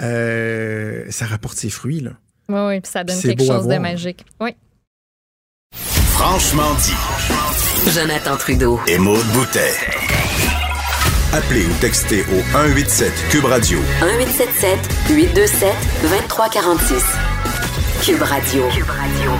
euh, 0.00 1.04
ça 1.10 1.26
rapporte 1.26 1.58
ses 1.58 1.70
fruits. 1.70 2.00
Là. 2.00 2.12
Oui, 2.48 2.60
oui, 2.68 2.80
puis 2.80 2.90
ça 2.90 3.04
donne 3.04 3.20
quelque 3.20 3.44
chose 3.44 3.68
de 3.68 3.76
magique. 3.76 4.24
Oui. 4.40 4.56
Franchement 5.74 6.74
dit. 6.82 7.63
Jonathan 7.82 8.36
Trudeau. 8.36 8.80
Et 8.86 8.98
Maude 8.98 9.26
Boutet. 9.32 9.72
Appelez 11.32 11.64
ou 11.66 11.72
textez 11.80 12.22
au 12.22 12.40
187 12.52 13.12
Cube 13.30 13.44
Radio. 13.44 13.78
1877 14.00 14.78
827 15.10 15.68
2346. 16.02 17.04
Cube 18.02 18.22
Radio. 18.22 18.62
Cube 18.70 18.88
Radio. 18.88 19.30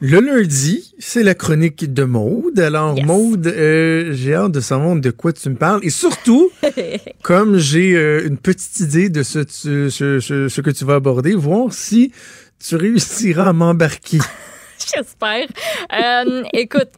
Le 0.00 0.20
lundi, 0.20 0.94
c'est 0.98 1.22
la 1.22 1.34
chronique 1.34 1.92
de 1.92 2.04
Maude. 2.04 2.60
Alors, 2.60 3.02
Maude, 3.04 3.46
euh, 3.46 4.12
j'ai 4.12 4.34
hâte 4.34 4.52
de 4.52 4.60
savoir 4.60 4.96
de 4.96 5.10
quoi 5.10 5.32
tu 5.32 5.48
me 5.50 5.56
parles. 5.56 5.80
Et 5.82 5.90
surtout, 5.90 6.50
comme 7.22 7.58
j'ai 7.58 7.94
euh, 7.96 8.26
une 8.26 8.36
petite 8.36 8.80
idée 8.80 9.08
de 9.08 9.22
ce, 9.22 9.44
ce, 9.48 9.88
ce, 9.88 10.20
ce, 10.48 10.60
que 10.60 10.70
tu 10.70 10.84
vas 10.84 10.96
aborder, 10.96 11.34
voir 11.34 11.72
si 11.72 12.12
tu 12.58 12.76
réussiras 12.76 13.48
à 13.48 13.52
m'embarquer. 13.52 14.18
J'espère. 14.94 15.46
Euh, 15.92 16.42
écoute, 16.52 16.90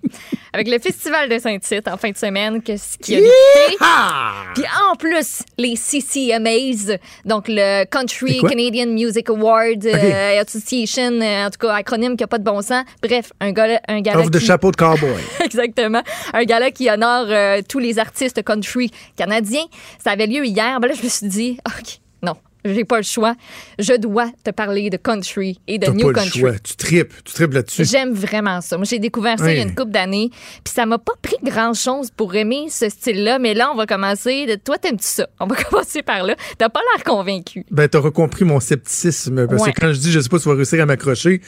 avec 0.53 0.69
le 0.69 0.79
Festival 0.79 1.29
de 1.29 1.39
Saint-Tite 1.39 1.89
en 1.89 1.97
fin 1.97 2.11
de 2.11 2.17
semaine, 2.17 2.63
qu'est-ce 2.63 2.99
qui 2.99 3.17
a 3.17 4.53
Puis 4.55 4.65
en 4.91 4.95
plus, 4.97 5.43
les 5.59 5.77
CCMAs, 5.77 6.99
donc 7.25 7.47
le 7.49 7.85
Country 7.85 8.41
Canadian 8.41 8.87
Music 8.87 9.29
Award 9.31 9.87
euh, 9.87 10.41
Association, 10.41 11.21
euh, 11.21 11.47
en 11.47 11.51
tout 11.51 11.67
cas, 11.67 11.75
acronyme 11.75 12.17
qui 12.17 12.23
n'a 12.23 12.29
pas 12.29 12.39
de 12.39 12.45
bon 12.45 12.63
sens. 12.63 12.85
Bref, 13.03 13.33
un 13.41 13.53
gala. 13.53 13.81
Un 13.89 14.01
gala 14.01 14.21
Offre 14.21 14.31
de 14.31 14.39
chapeau 14.39 14.71
de 14.71 14.77
cowboy. 14.77 15.23
Exactement. 15.45 16.03
Un 16.33 16.45
gala 16.45 16.71
qui 16.71 16.89
honore 16.91 17.27
tous 17.69 17.79
les 17.79 17.99
artistes 17.99 18.43
country 18.43 18.91
canadiens. 19.17 19.65
Ça 20.03 20.13
avait 20.13 20.27
lieu 20.27 20.45
hier. 20.45 20.79
Ben 20.81 20.89
là, 20.89 20.95
je 20.97 21.03
me 21.03 21.09
suis 21.09 21.29
dit, 21.29 21.59
OK, 21.67 21.99
non, 22.23 22.35
j'ai 22.65 22.85
pas 22.85 22.97
le 22.99 23.03
choix. 23.03 23.35
Je 23.79 23.95
dois 23.95 24.31
te 24.43 24.51
parler 24.51 24.91
de 24.91 24.97
country 24.97 25.61
et 25.67 25.79
de 25.79 25.87
new 25.91 26.13
pas 26.13 26.21
country. 26.23 26.41
le 26.41 26.49
choix. 26.49 26.59
Tu 26.59 26.77
tripes. 26.77 27.13
Tu 27.25 27.33
tripes 27.35 27.53
là-dessus. 27.53 27.85
J'aime 27.85 28.13
vraiment 28.15 28.61
ça. 28.61 28.77
Moi, 28.77 28.87
j'ai 28.89 28.99
découvert 28.99 29.39
ça 29.39 29.53
il 29.53 29.59
y 29.59 29.61
a 29.61 29.65
une 29.65 29.75
couple 29.75 29.91
d'années, 29.93 30.31
puis 30.31 30.73
ça 30.75 30.87
m'a 30.87 30.99
pas 30.99 31.13
pris 31.21 31.37
grand-chose 31.43 32.11
pour 32.11 32.35
aimer 32.35 32.67
ce 32.71 32.89
style-là, 32.89 33.39
mais 33.39 33.55
là, 33.55 33.71
on 33.73 33.77
va 33.77 33.87
commencer. 33.87 34.47
de- 34.47 34.55
Toi, 34.57 34.79
t'aimes-tu 34.79 35.07
ça? 35.07 35.29
On 35.41 35.47
va 35.47 35.57
commencer 35.65 36.03
par 36.03 36.25
là. 36.25 36.37
T'as 36.59 36.69
pas 36.69 36.81
l'air 36.95 37.05
convaincu. 37.05 37.65
Ben, 37.71 37.89
t'auras 37.89 38.11
compris 38.11 38.45
mon 38.45 38.61
scepticisme. 38.61 39.47
Parce 39.47 39.63
Ouais. 39.63 39.73
que 39.73 39.81
quand 39.81 39.93
je 39.93 39.99
dis, 39.99 40.13
je 40.13 40.21
sais 40.21 40.29
pas 40.29 40.39
si 40.39 40.45
tu 40.45 40.49
vas 40.49 40.55
réussir 40.57 40.83
à 40.83 40.87
m'accrocher, 40.87 41.41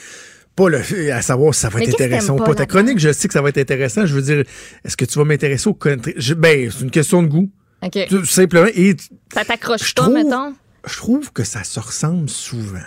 pas 0.55 0.68
le, 0.70 0.81
à 1.12 1.20
savoir 1.22 1.55
si 1.55 1.61
ça 1.61 1.68
va 1.68 1.79
Mais 1.81 1.85
être 1.88 1.94
intéressant 1.94 2.35
ou 2.35 2.42
pas. 2.44 2.55
Ta 2.55 2.64
chronique, 2.66 2.98
je 2.98 3.12
sais 3.12 3.29
que 3.29 3.35
ça 3.35 3.42
va 3.42 3.50
être 3.50 3.59
intéressant. 3.59 4.07
Je 4.07 4.14
veux 4.14 4.22
dire, 4.22 4.42
est-ce 4.85 4.96
que 4.96 5.05
tu 5.05 5.18
vas 5.18 5.24
m'intéresser 5.24 5.68
au 5.68 5.74
country? 5.74 6.14
Je- 6.16 6.35
ben, 6.35 6.70
c'est 6.70 6.83
une 6.85 6.90
question 6.90 7.22
de 7.22 7.29
goût. 7.29 7.50
OK. 7.85 8.07
Tout 8.09 8.24
simplement. 8.24 8.68
Et 8.74 8.96
Ça 9.35 9.44
t'accroche 9.44 9.94
pas, 9.94 10.02
trouve- 10.02 10.14
mettons? 10.14 10.55
Je 10.87 10.96
trouve 10.96 11.33
que 11.33 11.44
ça 11.44 11.64
se 11.64 11.81
ressemble 11.81 12.29
souvent. 12.29 12.79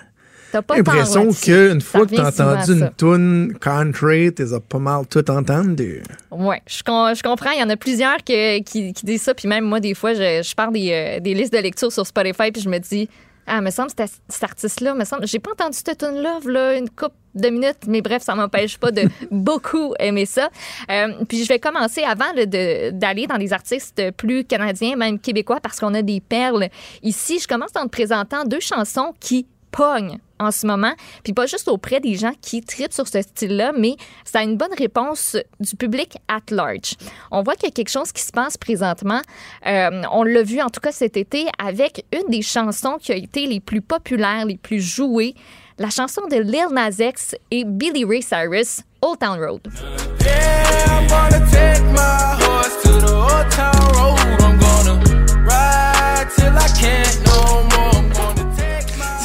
T'as 0.51 0.63
pas 0.63 0.77
l'impression 0.77 1.31
qu'une 1.31 1.79
fois 1.79 2.07
que 2.07 2.15
t'as 2.15 2.29
entendu 2.29 2.71
une 2.71 2.89
tune 2.97 3.53
country, 3.61 4.33
t'es 4.33 4.45
pas 4.67 4.79
mal 4.79 5.05
tout 5.07 5.29
entendu. 5.29 6.01
Ouais, 6.31 6.59
je, 6.67 6.81
com- 6.81 7.13
je 7.15 7.21
comprends. 7.21 7.51
Il 7.51 7.59
y 7.59 7.63
en 7.63 7.69
a 7.69 7.77
plusieurs 7.77 8.17
que- 8.23 8.57
qui, 8.63 8.91
qui 8.93 9.05
disent 9.05 9.21
ça. 9.21 9.35
Puis 9.35 9.47
même 9.47 9.63
moi, 9.65 9.79
des 9.79 9.93
fois, 9.93 10.15
je, 10.15 10.41
je 10.43 10.55
pars 10.55 10.71
des, 10.71 10.89
euh, 10.91 11.19
des 11.19 11.35
listes 11.35 11.53
de 11.53 11.59
lecture 11.59 11.91
sur 11.91 12.07
Spotify 12.07 12.51
puis 12.51 12.63
je 12.63 12.69
me 12.69 12.79
dis, 12.79 13.07
ah, 13.49 13.61
me 13.61 13.71
semble 13.71 13.89
cet, 13.89 14.43
artiste-là, 14.43 14.93
me 14.93 15.03
semble, 15.03 15.27
j'ai 15.27 15.39
pas 15.39 15.51
entendu 15.51 15.77
cette 15.77 15.97
tune 15.97 16.21
là 16.21 16.39
là, 16.45 16.77
une 16.77 16.89
couple 16.89 17.15
de 17.35 17.49
minutes, 17.49 17.85
mais 17.87 18.01
bref, 18.01 18.23
ça 18.23 18.35
m'empêche 18.35 18.77
pas 18.77 18.91
de 18.91 19.03
beaucoup 19.31 19.93
aimer 19.99 20.25
ça. 20.25 20.49
Euh, 20.89 21.13
puis 21.27 21.43
je 21.43 21.47
vais 21.47 21.59
commencer 21.59 22.03
avant 22.03 22.33
de- 22.33 22.89
d'aller 22.91 23.27
dans 23.27 23.37
des 23.37 23.53
artistes 23.53 24.11
plus 24.11 24.43
canadiens, 24.43 24.95
même 24.95 25.19
québécois, 25.19 25.59
parce 25.61 25.79
qu'on 25.79 25.93
a 25.93 26.01
des 26.01 26.21
perles 26.21 26.69
ici. 27.03 27.39
Je 27.39 27.47
commence 27.47 27.71
en 27.75 27.83
te 27.83 27.89
présentant 27.89 28.45
deux 28.45 28.59
chansons 28.59 29.13
qui 29.19 29.45
pognent 29.71 30.19
en 30.39 30.51
ce 30.51 30.65
moment, 30.65 30.93
puis 31.23 31.33
pas 31.33 31.45
juste 31.45 31.67
auprès 31.67 31.99
des 31.99 32.15
gens 32.15 32.33
qui 32.41 32.61
tripent 32.61 32.93
sur 32.93 33.07
ce 33.07 33.21
style-là, 33.21 33.73
mais 33.77 33.95
ça 34.23 34.39
a 34.39 34.43
une 34.43 34.57
bonne 34.57 34.73
réponse 34.77 35.37
du 35.59 35.75
public 35.75 36.17
at 36.27 36.41
large. 36.51 36.93
On 37.31 37.43
voit 37.43 37.55
qu'il 37.55 37.65
y 37.65 37.71
a 37.71 37.73
quelque 37.73 37.89
chose 37.89 38.11
qui 38.11 38.21
se 38.21 38.31
passe 38.31 38.57
présentement. 38.57 39.21
Euh, 39.65 40.01
on 40.11 40.23
l'a 40.23 40.43
vu 40.43 40.61
en 40.61 40.69
tout 40.69 40.79
cas 40.79 40.91
cet 40.91 41.17
été 41.17 41.47
avec 41.57 42.05
une 42.13 42.29
des 42.29 42.41
chansons 42.41 42.97
qui 42.99 43.11
a 43.11 43.15
été 43.15 43.45
les 43.45 43.59
plus 43.59 43.81
populaires, 43.81 44.45
les 44.45 44.57
plus 44.57 44.81
jouées, 44.81 45.35
la 45.77 45.89
chanson 45.89 46.21
de 46.29 46.37
Lil 46.37 46.67
Nas 46.71 46.99
X 46.99 47.35
et 47.51 47.63
Billy 47.65 48.03
Ray 48.05 48.21
Cyrus, 48.21 48.81
Old 49.01 49.19
Town 49.19 49.39
Road. 49.39 49.61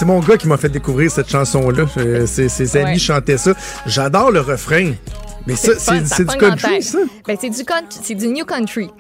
C'est 0.05 0.09
mon 0.09 0.21
gars 0.21 0.37
qui 0.37 0.47
m'a 0.49 0.59
fait 0.59 0.69
découvrir 0.69 1.11
cette 1.11 1.31
chanson-là. 1.31 1.87
Euh, 1.97 2.27
Ses, 2.27 2.51
ses 2.51 2.77
amis 2.77 2.91
Ouais. 2.93 2.99
chantaient 2.99 3.39
ça. 3.39 3.55
J'adore 3.87 4.31
le 4.33 4.41
refrain. 4.41 4.93
Mais 5.47 5.57
ça, 5.57 5.73
c'est 5.79 6.25
du 6.27 6.37
country, 6.37 6.83
ça? 6.83 6.99
Ben, 7.27 7.39
c'est 7.41 7.49
du, 7.49 7.63
country- 7.65 8.01
c'est 8.03 8.15
du 8.15 8.29
new 8.29 8.45
country. 8.45 8.91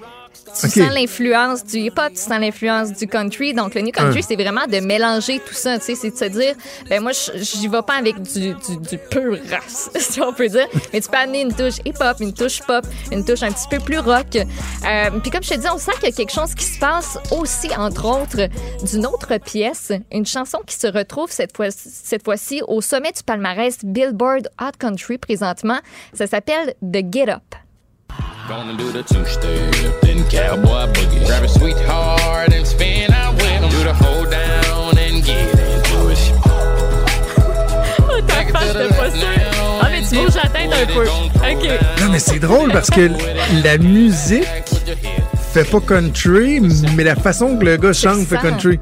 Tu 0.60 0.68
sens 0.68 0.92
l'influence 0.92 1.64
du 1.64 1.78
hip-hop, 1.78 2.10
tu 2.10 2.16
sens 2.20 2.38
l'influence 2.40 2.92
du 2.92 3.06
country. 3.06 3.54
Donc, 3.54 3.74
le 3.74 3.80
new 3.82 3.90
country, 3.92 4.22
c'est 4.22 4.36
vraiment 4.36 4.66
de 4.66 4.78
mélanger 4.80 5.40
tout 5.40 5.54
ça. 5.54 5.78
Tu 5.78 5.84
sais, 5.86 5.94
c'est 5.94 6.10
de 6.10 6.16
se 6.16 6.24
dire, 6.38 6.54
ben 6.88 7.02
moi, 7.02 7.12
j'y 7.34 7.68
vais 7.68 7.82
pas 7.82 7.94
avec 7.94 8.20
du, 8.22 8.54
du, 8.54 8.76
du 8.88 8.98
pur 9.10 9.36
race, 9.50 9.90
si 9.98 10.20
on 10.20 10.32
peut 10.32 10.48
dire. 10.48 10.66
Mais 10.92 11.00
tu 11.00 11.08
peux 11.08 11.16
amener 11.16 11.42
une 11.42 11.52
touche 11.54 11.78
hip-hop, 11.84 12.16
une 12.20 12.32
touche 12.32 12.60
pop, 12.62 12.86
une 13.10 13.24
touche 13.24 13.42
un 13.42 13.52
petit 13.52 13.68
peu 13.68 13.78
plus 13.78 13.98
rock. 13.98 14.36
Euh, 14.36 15.10
Puis 15.22 15.30
comme 15.30 15.42
je 15.42 15.50
te 15.50 15.58
dis, 15.58 15.66
on 15.72 15.78
sent 15.78 15.92
qu'il 16.00 16.08
y 16.10 16.12
a 16.12 16.16
quelque 16.16 16.32
chose 16.32 16.54
qui 16.54 16.64
se 16.64 16.78
passe 16.78 17.18
aussi, 17.30 17.68
entre 17.76 18.04
autres, 18.06 18.48
d'une 18.86 19.06
autre 19.06 19.36
pièce, 19.38 19.92
une 20.12 20.26
chanson 20.26 20.58
qui 20.66 20.76
se 20.76 20.86
retrouve 20.86 21.30
cette 21.30 21.56
fois 21.56 21.68
cette 21.70 22.24
fois-ci 22.24 22.62
au 22.68 22.80
sommet 22.80 23.12
du 23.12 23.22
palmarès 23.22 23.78
Billboard 23.84 24.48
Hot 24.60 24.76
Country 24.78 25.18
présentement. 25.18 25.78
Ça 26.12 26.26
s'appelle 26.26 26.74
The 26.82 27.02
Get 27.12 27.30
Up. 27.30 27.63
Gonna 28.48 28.74
do 28.76 28.92
the 28.92 29.02
two-step, 29.02 30.00
then 30.02 30.22
cowboy 30.28 30.86
boogie. 30.92 31.24
Grab 31.26 31.44
a 31.44 31.48
sweetheart 31.48 32.52
and 32.52 32.66
spin 32.66 33.10
out 33.12 33.34
with 33.36 33.62
'em. 33.62 33.70
Do 33.70 33.82
the 33.84 33.94
hold 33.94 34.30
down 34.30 34.98
and 34.98 35.24
get 35.24 35.58
into 35.58 36.10
it. 36.10 36.32
Ta 38.26 38.44
face 38.58 38.74
de 38.74 38.88
pas 38.94 39.10
ça. 39.10 39.26
Ah, 39.82 39.88
mais 39.90 40.02
tu 40.08 40.14
bouges 40.16 40.36
la 40.36 40.48
tête 40.48 40.70
un 40.72 40.86
peu. 40.92 41.04
OK. 41.04 41.68
Non, 42.02 42.08
mais 42.10 42.18
c'est 42.18 42.38
drôle 42.38 42.70
parce 42.70 42.90
que 42.90 43.10
la 43.64 43.78
musique 43.78 44.46
fait 45.52 45.64
pas 45.64 45.80
country, 45.80 46.60
mais 46.96 47.04
la 47.04 47.16
façon 47.16 47.56
que 47.56 47.64
le 47.64 47.76
gars 47.76 47.92
chante 47.92 48.24
fait 48.26 48.36
sens. 48.36 48.44
country. 48.44 48.78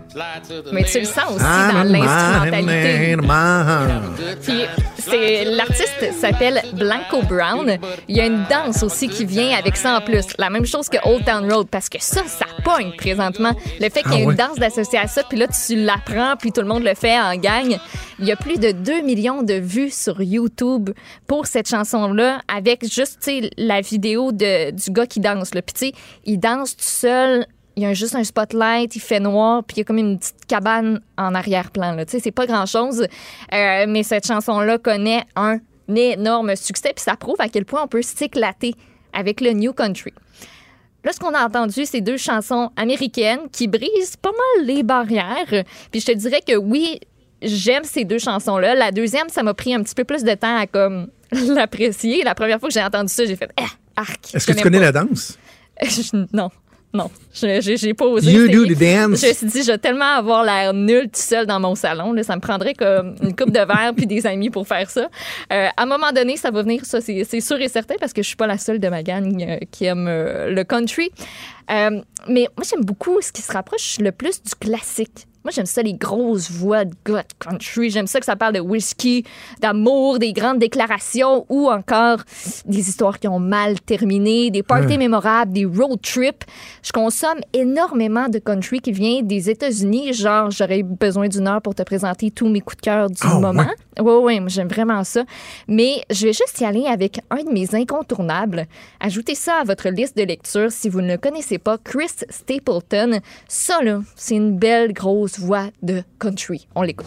Mais 0.73 0.85
tu 0.85 1.01
le 1.01 1.05
sens 1.07 1.31
aussi 1.37 1.45
Ah, 1.47 1.71
dans 1.73 1.85
l'instrumentalité. 1.85 3.17
man. 3.17 4.03
Puis 4.43 4.65
c'est 5.03 5.45
l'artiste 5.45 6.13
s'appelle 6.21 6.63
Blanco 6.75 7.23
Brown. 7.29 7.79
Il 8.09 8.17
y 8.17 8.21
a 8.21 8.27
une 8.27 8.45
danse 8.49 8.83
aussi 8.83 9.09
qui 9.09 9.25
vient 9.25 9.57
avec 9.57 9.77
ça 9.77 9.97
en 9.97 10.01
plus. 10.01 10.25
La 10.39 10.51
même 10.51 10.65
chose 10.67 10.89
que 10.89 10.97
Old 11.05 11.25
Town 11.25 11.51
Road 11.53 11.69
parce 11.71 11.89
que 11.89 11.99
ça, 12.01 12.23
ça 12.27 12.47
pogne 12.65 12.93
présentement. 12.97 13.53
Le 13.81 13.89
fait 13.89 14.03
qu'il 14.03 14.13
y 14.13 14.17
ait 14.17 14.19
Ah 14.19 14.23
une 14.23 14.29
ouais? 14.29 14.35
danse 14.35 14.57
d'associée 14.59 14.99
à 14.99 15.07
ça, 15.07 15.23
puis 15.29 15.39
là 15.39 15.47
tu 15.49 15.77
l'apprends, 15.77 16.37
puis 16.39 16.53
tout 16.53 16.61
le 16.61 16.67
monde 16.67 16.85
le 16.85 16.95
fait 16.95 17.19
en 17.19 17.35
gang. 17.37 17.77
Il 18.19 18.27
y 18.27 18.33
a 18.33 18.37
plus 18.37 18.59
de 18.59 18.71
2 18.73 19.03
millions 19.03 19.43
de 19.43 19.55
vues 19.55 19.91
sur 19.91 20.23
YouTube 20.23 20.91
pour 21.27 21.47
cette 21.47 21.69
chanson-là 21.69 22.41
avec 22.49 22.89
juste 22.91 23.31
la 23.57 23.81
vidéo 23.81 24.33
de, 24.33 24.71
du 24.71 24.91
gars 24.91 25.07
qui 25.07 25.21
danse. 25.21 25.55
Là. 25.55 25.63
Puis 25.63 25.75
tu 25.75 25.87
sais, 25.87 25.93
il 26.25 26.39
danse 26.39 26.77
tout 26.77 26.85
seul. 26.85 27.47
Il 27.77 27.83
y 27.83 27.87
a 27.87 27.95
juste 27.95 28.15
un 28.15 28.25
spotlight, 28.25 28.95
il 28.97 29.01
fait 29.01 29.21
noir, 29.21 29.65
puis 29.65 29.77
il 29.77 29.79
y 29.79 29.83
a 29.83 29.85
comme 29.85 29.99
une 29.99 30.19
petite 30.19 30.45
cabane 30.47 31.01
en 31.17 31.35
arrière-plan. 31.35 31.97
Tu 32.05 32.13
sais, 32.13 32.21
c'est 32.21 32.31
pas 32.31 32.47
grand-chose, 32.47 33.07
Euh, 33.55 33.87
mais 33.89 34.03
cette 34.03 34.27
chanson-là 34.27 34.79
connaît 34.79 35.25
un 35.37 35.59
énorme 35.89 36.55
succès, 36.57 36.93
puis 36.95 37.03
ça 37.03 37.17
prouve 37.17 37.37
à 37.39 37.49
quel 37.49 37.65
point 37.65 37.83
on 37.83 37.89
peut 37.89 38.03
s'éclater 38.03 38.75
avec 39.13 39.41
le 39.41 39.53
New 39.53 39.73
Country. 39.73 40.13
Là, 41.05 41.13
ce 41.13 41.19
qu'on 41.19 41.35
a 41.35 41.45
entendu, 41.45 41.85
c'est 41.85 42.01
deux 42.01 42.17
chansons 42.17 42.71
américaines 42.77 43.49
qui 43.51 43.67
brisent 43.69 44.17
pas 44.21 44.31
mal 44.31 44.67
les 44.67 44.83
barrières. 44.83 45.65
Puis 45.91 46.01
je 46.01 46.07
te 46.07 46.13
dirais 46.13 46.41
que 46.47 46.57
oui, 46.57 47.01
j'aime 47.43 47.83
ces 47.85 48.05
deux 48.05 48.19
chansons-là. 48.21 48.75
La 48.75 48.93
deuxième, 48.93 49.29
ça 49.29 49.43
m'a 49.43 49.53
pris 49.53 49.75
un 49.75 49.83
petit 49.83 49.95
peu 49.97 50.05
plus 50.05 50.23
de 50.23 50.35
temps 50.35 50.57
à 50.57 50.67
comme 50.67 51.09
l'apprécier. 51.33 52.23
La 52.23 52.35
première 52.35 52.61
fois 52.61 52.69
que 52.69 52.75
j'ai 52.75 52.83
entendu 52.85 53.13
ça, 53.13 53.25
j'ai 53.25 53.35
fait 53.37 53.51
eh, 53.61 53.65
arc. 53.97 54.35
Est-ce 54.35 54.47
que 54.47 54.53
tu 54.53 54.63
connais 54.63 54.79
la 54.81 54.93
danse? 54.93 55.39
Non, 56.33 56.49
non. 56.95 57.11
J'ai 57.33 57.95
pas 57.95 58.05
osé. 58.05 58.31
You 58.31 58.49
do 58.49 58.67
the 58.67 58.79
dance. 58.79 59.23
Je 59.23 59.29
me 59.29 59.33
suis 59.33 59.47
dit, 59.47 59.63
je 59.63 59.73
vais 59.73 59.79
tellement 59.79 60.17
avoir 60.17 60.45
l'air 60.45 60.75
nul 60.75 61.05
tout 61.05 61.21
seul 61.21 61.47
dans 61.47 61.59
mon 61.59 61.75
salon. 61.75 62.13
Là, 62.13 62.23
ça 62.23 62.37
me 62.37 62.41
prendrait 62.41 62.75
comme 62.75 63.15
une 63.23 63.35
coupe 63.35 63.51
de 63.51 63.61
verre 63.61 63.93
puis 63.97 64.07
des 64.07 64.27
amis 64.27 64.51
pour 64.51 64.69
faire 64.69 64.91
ça. 64.91 65.09
Euh, 65.53 65.69
à 65.75 65.83
un 65.83 65.87
moment 65.87 66.13
donné, 66.13 66.37
ça 66.37 66.51
va 66.51 66.63
venir, 66.63 66.85
ça, 66.85 67.01
c'est 67.01 67.41
sûr 67.41 67.61
et 67.61 67.69
certain, 67.69 67.95
parce 67.99 68.13
que 68.13 68.23
je 68.23 68.27
suis 68.27 68.37
pas 68.37 68.47
la 68.47 68.59
seule 68.59 68.79
de 68.79 68.89
ma 68.89 69.03
gang 69.03 69.43
euh, 69.43 69.57
qui 69.71 69.87
aime 69.87 70.07
euh, 70.07 70.51
le 70.51 70.65
country. 70.65 71.11
Mais 71.71 72.47
moi, 72.57 72.65
j'aime 72.69 72.85
beaucoup 72.85 73.21
ce 73.23 73.33
qui 73.33 73.41
se 73.41 73.53
rapproche 73.53 73.99
le 73.99 74.13
plus 74.13 74.43
du 74.43 74.55
classique. 74.55 75.27
Moi, 75.45 75.51
j'aime 75.53 75.67
ça, 75.67 75.83
les 75.83 75.95
grosses 75.95 76.51
voix 76.51 76.85
de 76.85 76.93
de 77.05 77.21
country. 77.41 77.91
J'aime 77.91 78.07
ça 78.07 78.21
que 78.21 78.27
ça 78.27 78.37
parle 78.37 78.55
de 78.55 78.61
whisky, 78.61 79.25
d'amour, 79.61 80.19
des 80.21 80.33
grandes 80.33 80.59
déclarations 80.59 81.45
ou 81.49 81.69
encore 81.69 82.19
des 82.65 82.89
histoires 82.89 83.19
qui 83.19 83.27
ont 83.27 83.41
mal 83.41 83.81
terminé, 83.81 84.51
des 84.51 84.63
parties 84.63 84.99
mémorables, 84.99 85.53
des 85.53 85.65
road 85.65 86.01
trips. 86.01 86.45
Je 86.83 86.93
consomme 86.93 87.41
énormément 87.53 88.29
de 88.29 88.39
country 88.39 88.81
qui 88.81 88.93
vient 88.93 89.23
des 89.23 89.51
États-Unis. 89.51 90.13
Genre, 90.13 90.51
j'aurais 90.51 90.83
besoin 90.83 91.29
d'une 91.29 91.49
heure 91.49 91.61
pour 91.61 91.75
te 91.75 91.83
présenter 91.83 92.31
tous 92.31 92.49
mes 92.49 92.61
coups 92.61 92.77
de 92.77 92.83
cœur 92.83 93.11
du 93.11 93.17
Ah, 93.23 93.39
moment. 93.41 93.67
Oui, 93.99 94.13
oui, 94.23 94.41
moi, 94.41 94.49
j'aime 94.49 94.69
vraiment 94.69 95.03
ça. 95.05 95.25
Mais 95.67 96.03
je 96.11 96.27
vais 96.27 96.33
juste 96.33 96.61
y 96.61 96.65
aller 96.65 96.87
avec 96.87 97.21
un 97.31 97.43
de 97.43 97.51
mes 97.51 97.75
incontournables. 97.75 98.67
Ajoutez 99.01 99.35
ça 99.35 99.57
à 99.61 99.65
votre 99.65 99.89
liste 99.89 100.17
de 100.17 100.23
lecture 100.23 100.71
si 100.71 100.89
vous 100.89 101.01
ne 101.01 101.13
le 101.13 101.19
connaissez 101.19 101.59
pas, 101.59 101.79
Chris 101.79 102.11
Stapleton. 102.29 103.19
Ça, 103.49 103.83
là, 103.83 104.01
c'est 104.17 104.37
une 104.37 104.57
belle 104.57 104.93
grosse 104.93 105.32
voix 105.39 105.67
de 105.83 106.03
country. 106.19 106.67
On 106.75 106.83
l'écoute. 106.83 107.07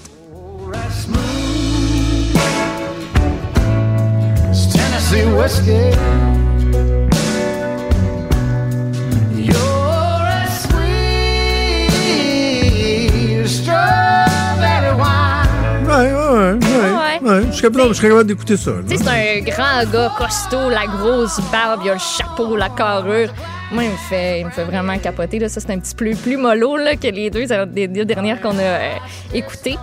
Ouais. 17.26 17.42
Je, 17.52 17.58
je 17.58 17.94
serais 17.94 18.10
capable 18.10 18.28
d'écouter 18.28 18.58
ça. 18.58 18.72
là. 18.72 18.78
Tu 18.88 18.98
sais, 18.98 19.04
c'est 19.04 19.10
un 19.10 19.44
grand 19.44 19.92
gars 19.92 20.12
costaud, 20.18 20.70
la 20.70 20.86
grosse 20.86 21.40
barbe, 21.52 21.82
il 21.84 21.90
a 21.90 21.94
le 21.94 22.00
chapeau, 22.00 22.56
la 22.56 22.70
carrure. 22.70 23.30
Moi, 23.72 23.84
il 23.86 23.92
me 23.92 23.98
fait, 23.98 24.42
il 24.42 24.46
me 24.46 24.52
fait 24.52 24.64
vraiment 24.64 24.98
capoter. 25.00 25.40
Là. 25.40 25.50
Ça, 25.50 25.60
c'est 25.60 25.72
un 25.72 25.80
petit 25.80 25.96
peu 25.96 26.12
plus 26.16 26.38
mollo 26.38 26.78
là, 26.78 26.96
que 26.96 27.08
les 27.08 27.30
deux, 27.30 27.46
les 27.74 27.88
deux 27.88 28.06
dernières 28.06 28.40
qu'on 28.42 28.58
a 28.58 28.62
euh, 28.62 28.96
écoutées. 29.34 29.78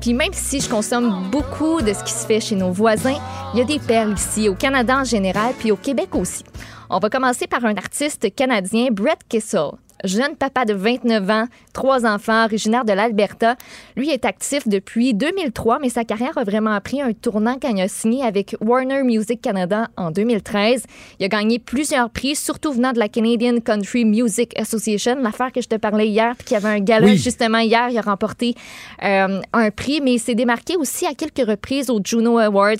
Puis 0.00 0.14
même 0.14 0.32
si 0.32 0.60
je 0.60 0.68
consomme 0.68 1.28
beaucoup 1.30 1.80
de 1.82 1.92
ce 1.92 2.02
qui 2.04 2.12
se 2.12 2.26
fait 2.26 2.40
chez 2.40 2.56
nos 2.56 2.70
voisins, 2.70 3.18
il 3.54 3.58
y 3.58 3.62
a 3.62 3.64
des 3.64 3.78
perles 3.78 4.14
ici, 4.14 4.48
au 4.48 4.54
Canada 4.54 4.98
en 4.98 5.04
général, 5.04 5.54
puis 5.58 5.72
au 5.72 5.76
Québec 5.76 6.14
aussi. 6.14 6.44
On 6.90 6.98
va 6.98 7.10
commencer 7.10 7.46
par 7.46 7.64
un 7.64 7.76
artiste 7.76 8.34
canadien, 8.34 8.88
Brett 8.90 9.18
Kissel. 9.28 9.70
Jeune 10.04 10.36
papa 10.36 10.64
de 10.64 10.74
29 10.74 11.30
ans, 11.30 11.44
trois 11.72 12.06
enfants, 12.06 12.44
originaire 12.44 12.84
de 12.84 12.92
l'Alberta. 12.92 13.56
Lui 13.96 14.10
est 14.10 14.24
actif 14.24 14.68
depuis 14.68 15.14
2003, 15.14 15.78
mais 15.80 15.88
sa 15.88 16.04
carrière 16.04 16.36
a 16.38 16.44
vraiment 16.44 16.80
pris 16.80 17.00
un 17.02 17.12
tournant 17.12 17.56
quand 17.60 17.68
il 17.68 17.80
a 17.80 17.88
signé 17.88 18.24
avec 18.24 18.56
Warner 18.60 19.02
Music 19.02 19.40
Canada 19.40 19.88
en 19.96 20.10
2013. 20.10 20.84
Il 21.18 21.24
a 21.24 21.28
gagné 21.28 21.58
plusieurs 21.58 22.10
prix, 22.10 22.36
surtout 22.36 22.72
venant 22.72 22.92
de 22.92 22.98
la 22.98 23.08
Canadian 23.08 23.58
Country 23.60 24.04
Music 24.04 24.58
Association, 24.58 25.16
l'affaire 25.20 25.52
que 25.52 25.60
je 25.60 25.68
te 25.68 25.74
parlais 25.76 26.08
hier, 26.08 26.34
puis 26.36 26.46
qu'il 26.46 26.54
y 26.54 26.56
avait 26.56 26.76
un 26.76 26.80
gala 26.80 27.06
Oui. 27.06 27.16
justement 27.16 27.58
hier, 27.58 27.88
il 27.90 27.98
a 27.98 28.02
remporté 28.02 28.54
euh, 29.02 29.40
un 29.52 29.70
prix, 29.70 30.00
mais 30.00 30.14
il 30.14 30.18
s'est 30.20 30.34
démarqué 30.34 30.76
aussi 30.76 31.06
à 31.06 31.14
quelques 31.14 31.46
reprises 31.48 31.90
aux 31.90 32.00
Juno 32.04 32.38
Awards. 32.38 32.76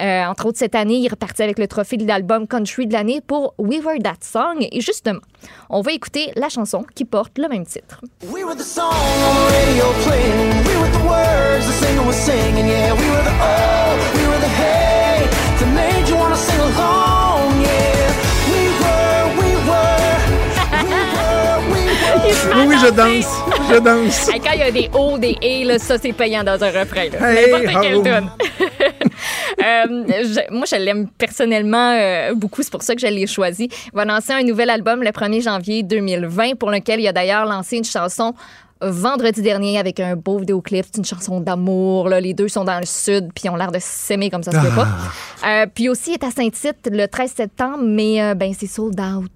Euh, 0.00 0.24
entre 0.26 0.46
autres, 0.46 0.58
cette 0.58 0.74
année, 0.74 0.96
il 0.96 1.06
est 1.06 1.10
reparti 1.10 1.42
avec 1.42 1.58
le 1.58 1.66
trophée 1.66 1.96
de 1.96 2.06
l'album 2.06 2.46
Country 2.46 2.86
de 2.86 2.92
l'année 2.92 3.20
pour 3.26 3.54
We 3.58 3.80
Were 3.84 3.98
That 4.02 4.18
Song. 4.20 4.66
Et 4.70 4.80
justement, 4.80 5.20
on 5.70 5.80
va 5.80 5.92
écouter 5.92 6.30
la 6.36 6.48
chanson 6.48 6.57
qui 6.94 7.04
porte 7.04 7.38
le 7.38 7.48
même 7.48 7.66
titre. 7.66 8.00
Oui, 22.54 22.64
oui, 22.68 22.76
je 22.80 22.90
danse. 22.90 23.42
Je 23.70 23.78
danse. 23.78 24.28
Hey, 24.28 24.40
quand 24.40 24.52
il 24.52 24.58
y 24.60 24.62
a 24.62 24.70
des 24.70 24.90
hauts, 24.94 25.18
des 25.18 25.36
et, 25.42 25.64
là, 25.64 25.78
ça, 25.78 25.96
c'est 25.98 26.12
payant 26.12 26.42
dans 26.42 26.62
un 26.62 26.70
refrain. 26.70 27.08
là. 27.12 27.32
Hey, 27.32 27.52
N'importe 27.64 28.04
tune. 28.04 28.30
Euh, 29.60 30.04
je- 30.22 30.54
moi, 30.54 30.64
je 30.70 30.76
l'aime 30.76 31.08
personnellement 31.18 31.92
euh, 31.92 32.32
beaucoup. 32.34 32.62
C'est 32.62 32.70
pour 32.70 32.82
ça 32.82 32.94
que 32.94 33.00
je 33.00 33.08
l'ai 33.08 33.26
choisi. 33.26 33.68
Il 33.86 33.90
va 33.92 34.04
lancer 34.04 34.32
un 34.32 34.44
nouvel 34.44 34.70
album 34.70 35.02
le 35.02 35.10
1er 35.10 35.42
janvier 35.42 35.82
2020 35.82 36.54
pour 36.56 36.70
lequel 36.70 37.00
il 37.00 37.08
a 37.08 37.12
d'ailleurs 37.12 37.44
lancé 37.44 37.76
une 37.76 37.84
chanson 37.84 38.34
vendredi 38.80 39.42
dernier 39.42 39.78
avec 39.78 39.98
un 39.98 40.14
beau 40.14 40.38
vidéoclip. 40.38 40.84
C'est 40.86 40.98
une 40.98 41.04
chanson 41.04 41.40
d'amour. 41.40 42.08
Les 42.08 42.34
deux 42.34 42.46
sont 42.48 42.64
dans 42.64 42.78
le 42.78 42.86
sud 42.86 43.30
puis 43.34 43.44
ils 43.46 43.50
ont 43.50 43.56
l'air 43.56 43.72
de 43.72 43.78
s'aimer 43.80 44.30
comme 44.30 44.44
ça 44.44 44.52
se 44.52 44.58
peut 44.64 44.74
pas. 44.76 44.86
Euh, 45.46 45.66
puis 45.74 45.88
aussi, 45.88 46.10
il 46.10 46.14
est 46.14 46.24
à 46.24 46.30
Saint-Tite 46.30 46.88
le 46.92 47.06
13 47.08 47.32
septembre, 47.36 47.80
mais 47.84 48.22
euh, 48.22 48.34
ben, 48.34 48.52
c'est 48.56 48.68
sold 48.68 48.98
out. 49.00 49.30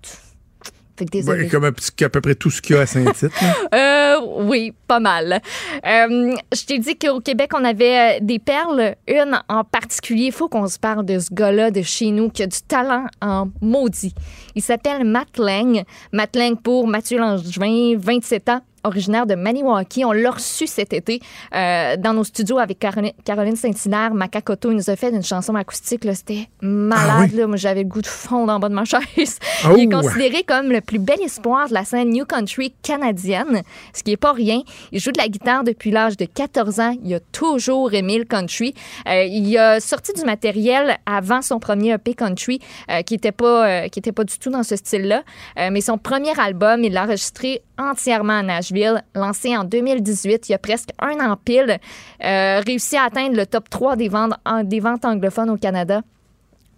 Fait 0.97 1.07
que 1.07 1.11
désolé. 1.11 1.45
Ouais, 1.45 1.49
comme 1.49 1.65
à 1.65 1.73
peu 1.73 2.21
près 2.21 2.35
tout 2.35 2.51
ce 2.51 2.61
qu'il 2.61 2.77
y 2.77 2.79
a 2.79 2.83
à 2.83 2.87
Saint-Tite. 2.87 3.33
Euh, 3.75 4.17
oui, 4.43 4.73
pas 4.87 5.01
mal. 5.01 5.41
Euh, 5.87 6.35
je 6.53 6.67
t'ai 6.67 6.79
dit 6.79 6.97
qu'au 6.97 7.21
Québec, 7.21 7.51
on 7.55 7.65
avait 7.65 8.17
euh, 8.17 8.19
des 8.21 8.39
perles. 8.39 8.97
Une 9.09 9.41
en 9.49 9.65
particulier, 9.65 10.27
il 10.27 10.33
faut 10.33 10.49
qu'on 10.49 10.67
se 10.67 10.79
parle 10.79 11.07
de 11.07 11.19
ce 11.19 11.33
gars-là 11.33 11.71
de 11.71 11.81
chez 11.81 12.11
nous 12.11 12.29
qui 12.29 12.43
a 12.43 12.47
du 12.47 12.61
talent 12.61 13.07
en 13.23 13.49
maudit. 13.61 14.15
Il 14.55 14.63
s'appelle 14.63 15.05
Matt 15.05 15.39
Lang. 15.39 15.85
Matt 16.13 16.37
Lang 16.37 16.61
pour 16.61 16.87
Mathieu 16.87 17.19
Langevin, 17.19 17.97
27 17.99 18.49
ans 18.51 18.61
originaire 18.85 19.27
de 19.27 19.35
Maniwaki. 19.35 20.05
On 20.05 20.13
l'a 20.13 20.31
reçu 20.31 20.67
cet 20.67 20.93
été 20.93 21.21
euh, 21.55 21.97
dans 21.97 22.15
nos 22.15 22.25
studios 22.25 22.59
avec 22.59 22.79
Caroline, 22.79 23.13
Caroline 23.25 23.57
Saint-Hilaire. 23.57 24.15
Makakoto, 24.15 24.71
il 24.71 24.77
nous 24.77 24.91
a 24.91 24.97
fait 24.97 25.11
une 25.11 25.23
chanson 25.23 25.55
acoustique. 25.55 26.05
là. 26.05 26.15
C'était 26.15 26.49
malade. 26.61 27.09
Ah 27.11 27.21
oui? 27.31 27.37
là. 27.37 27.47
Moi, 27.47 27.57
j'avais 27.57 27.83
le 27.83 27.89
goût 27.89 28.03
de 28.03 28.07
fondre 28.07 28.53
en 28.53 28.59
bas 28.59 28.69
de 28.69 28.75
ma 28.75 28.85
chaise. 28.87 29.39
Oh! 29.67 29.75
Il 29.77 29.85
est 29.85 29.89
considéré 29.93 30.43
comme 30.43 30.71
le 30.71 30.81
plus 30.81 30.99
bel 30.99 31.21
espoir 31.21 31.69
de 31.69 31.75
la 31.75 31.85
scène 31.85 32.11
New 32.11 32.25
Country 32.25 32.73
canadienne, 32.83 33.63
ce 33.95 34.03
qui 34.03 34.11
n'est 34.11 34.17
pas 34.17 34.33
rien. 34.33 34.63
Il 34.93 35.01
joue 35.01 35.13
de 35.13 35.19
la 35.19 35.29
guitare 35.29 35.65
depuis 35.65 35.91
l'âge 35.91 36.17
de 36.17 36.25
14 36.25 36.81
ans. 36.81 36.95
Il 37.05 37.15
a 37.15 37.21
toujours 37.33 37.95
aimé 37.95 38.19
le 38.19 38.25
country. 38.25 38.75
Euh, 39.09 39.25
il 39.25 39.57
a 39.59 39.81
sorti 39.81 40.13
du 40.13 40.25
matériel 40.25 40.99
avant 41.07 41.43
son 41.43 41.59
premier 41.59 41.93
EP 41.95 42.15
country, 42.15 42.61
euh, 42.91 43.03
qui 43.03 43.15
n'était 43.15 43.33
pas, 43.33 43.89
qui 43.89 43.99
était 43.99 44.13
pas 44.13 44.25
du 44.25 44.39
tout 44.39 44.51
dans 44.51 44.63
ce 44.63 44.77
style-là. 44.77 45.23
Mais 45.71 45.81
son 45.81 45.99
premier 45.99 46.39
album, 46.39 46.85
il 46.85 46.93
l'a 46.93 47.05
enregistré 47.05 47.63
entièrement 47.91 48.39
à 48.39 48.43
Nashville, 48.43 49.03
lancé 49.15 49.57
en 49.57 49.65
2018, 49.65 50.49
il 50.49 50.53
y 50.53 50.55
a 50.55 50.59
presque 50.59 50.91
un 50.99 51.19
an 51.31 51.37
pile, 51.37 51.79
euh, 52.25 52.61
réussi 52.67 52.97
à 52.97 53.05
atteindre 53.05 53.37
le 53.37 53.47
top 53.47 53.69
3 53.71 53.97
des 53.97 54.09
ventes, 54.09 54.33
en- 54.47 54.65
des 54.65 54.81
ventes 54.81 55.05
anglophones 55.05 55.51
au 55.51 55.57
Canada 55.57 56.03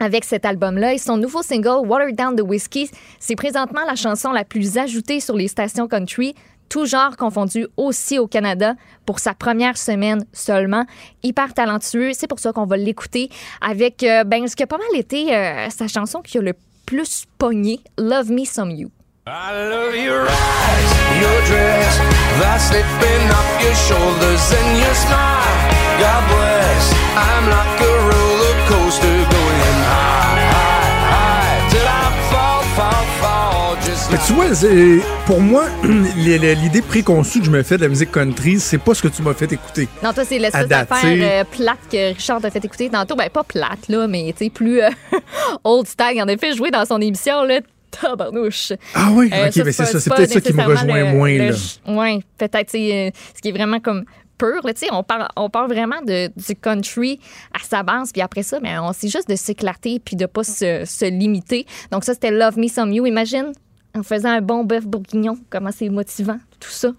avec 0.00 0.24
cet 0.24 0.44
album-là. 0.44 0.94
Et 0.94 0.98
son 0.98 1.16
nouveau 1.16 1.42
single, 1.42 1.86
Water 1.86 2.12
Down 2.12 2.36
the 2.36 2.42
Whiskey, 2.42 2.88
c'est 3.20 3.36
présentement 3.36 3.82
la 3.86 3.94
chanson 3.94 4.32
la 4.32 4.44
plus 4.44 4.76
ajoutée 4.78 5.20
sur 5.20 5.36
les 5.36 5.48
stations 5.48 5.86
country, 5.88 6.34
tout 6.68 6.86
genre 6.86 7.16
confondu 7.16 7.66
aussi 7.76 8.18
au 8.18 8.26
Canada 8.26 8.74
pour 9.06 9.18
sa 9.20 9.34
première 9.34 9.76
semaine 9.76 10.24
seulement. 10.32 10.84
Hyper 11.22 11.54
talentueux, 11.54 12.12
c'est 12.14 12.26
pour 12.26 12.40
ça 12.40 12.52
qu'on 12.52 12.64
va 12.66 12.76
l'écouter 12.76 13.28
avec 13.60 14.02
euh, 14.02 14.24
ben, 14.24 14.46
ce 14.48 14.56
qui 14.56 14.62
a 14.62 14.66
pas 14.66 14.78
mal 14.78 14.98
été 14.98 15.34
euh, 15.34 15.68
sa 15.70 15.86
chanson 15.88 16.20
qui 16.22 16.38
a 16.38 16.40
le 16.40 16.54
plus 16.86 17.24
pogné, 17.38 17.80
Love 17.98 18.30
Me 18.30 18.44
Some 18.44 18.70
You. 18.70 18.90
I 19.26 19.52
love 19.70 19.94
your 19.96 20.20
eyes, 20.28 20.90
your 21.18 21.38
dress, 21.48 21.96
that 22.40 22.58
slipping 22.60 23.24
off 23.32 23.48
your 23.62 23.72
shoulders 23.74 24.44
and 24.52 24.76
your 24.76 24.94
smile. 24.94 25.56
God 25.96 26.22
bless. 26.28 26.92
I'm 27.16 27.48
like 27.48 27.80
a 27.80 27.94
roller 28.04 28.54
coaster 28.68 29.08
going 29.08 29.78
high, 29.88 30.44
high, 30.52 30.92
high 31.08 31.70
till 31.72 31.88
I 31.88 32.04
fall, 32.28 32.62
fall, 32.76 33.04
fall. 33.22 33.76
Just 33.86 34.10
Mais 34.10 34.18
like 34.18 34.26
tu 34.26 34.32
vois, 34.34 34.54
c'est- 34.54 35.00
pour 35.24 35.40
moi, 35.40 35.64
l'idée 36.16 36.82
préconçue 36.82 37.38
que 37.40 37.46
je 37.46 37.50
me 37.50 37.62
fais 37.62 37.78
de 37.78 37.82
la 37.82 37.88
musique 37.88 38.12
country, 38.12 38.60
c'est 38.60 38.76
pas 38.76 38.92
ce 38.92 39.00
que 39.00 39.08
tu 39.08 39.22
m'as 39.22 39.32
fait 39.32 39.50
écouter. 39.50 39.88
Non, 40.02 40.12
toi, 40.12 40.24
c'est 40.26 40.38
l'espèce 40.38 40.68
d'affaire 40.68 41.00
euh, 41.42 41.44
plate 41.44 41.78
que 41.90 42.08
Richard 42.12 42.42
t'a 42.42 42.50
fait 42.50 42.62
écouter 42.62 42.90
tantôt. 42.90 43.16
Ben, 43.16 43.30
pas 43.30 43.42
plate, 43.44 43.88
là, 43.88 44.06
mais 44.06 44.34
tu 44.36 44.44
sais, 44.44 44.50
plus 44.50 44.82
euh, 44.82 44.90
old 45.64 45.86
style. 45.86 46.12
Il 46.16 46.22
en 46.22 46.28
a 46.28 46.36
fait 46.36 46.54
jouer 46.54 46.70
dans 46.70 46.84
son 46.84 47.00
émission, 47.00 47.42
là. 47.44 47.60
Tabarnouche. 48.00 48.72
Ah 48.94 49.10
oui, 49.12 49.30
Euh, 49.32 49.48
ok, 49.48 49.56
mais 49.64 49.72
c'est 49.72 49.84
ça, 49.84 50.00
c'est 50.00 50.10
peut-être 50.14 50.32
ça 50.32 50.40
qui 50.40 50.52
me 50.52 50.62
rejoint 50.62 51.04
le- 51.04 51.12
moins, 51.16 51.32
le- 51.38 51.50
là. 51.50 51.56
Ouais, 51.94 52.18
peut-être, 52.38 52.70
c'est 52.70 53.08
euh, 53.08 53.10
ce 53.36 53.40
qui 53.40 53.48
est 53.48 53.52
vraiment 53.52 53.80
comme 53.80 54.04
pur, 54.38 54.60
là, 54.64 54.74
tu 54.74 54.80
sais, 54.80 54.88
on 54.92 55.02
parle, 55.04 55.28
on 55.36 55.48
parle 55.48 55.68
vraiment 55.72 56.02
de, 56.02 56.26
du 56.36 56.56
country 56.56 57.20
à 57.52 57.64
sa 57.64 57.82
base, 57.82 58.10
puis 58.12 58.20
après 58.20 58.42
ça, 58.42 58.58
mais 58.60 58.76
on 58.78 58.92
sait 58.92 59.08
juste 59.08 59.28
de 59.28 59.36
s'éclater 59.36 60.00
puis 60.04 60.16
de 60.16 60.26
pas 60.26 60.42
se, 60.44 60.82
se 60.84 61.04
limiter. 61.04 61.66
Donc 61.92 62.04
ça, 62.04 62.14
c'était 62.14 62.32
Love 62.32 62.58
Me 62.58 62.66
Some 62.68 62.92
You. 62.92 63.06
Imagine, 63.06 63.52
en 63.96 64.02
faisant 64.02 64.30
un 64.30 64.40
bon 64.40 64.64
bœuf 64.64 64.84
bourguignon, 64.86 65.38
comment 65.50 65.70
c'est 65.70 65.88
motivant, 65.88 66.38
tout 66.58 66.70
ça. 66.70 66.90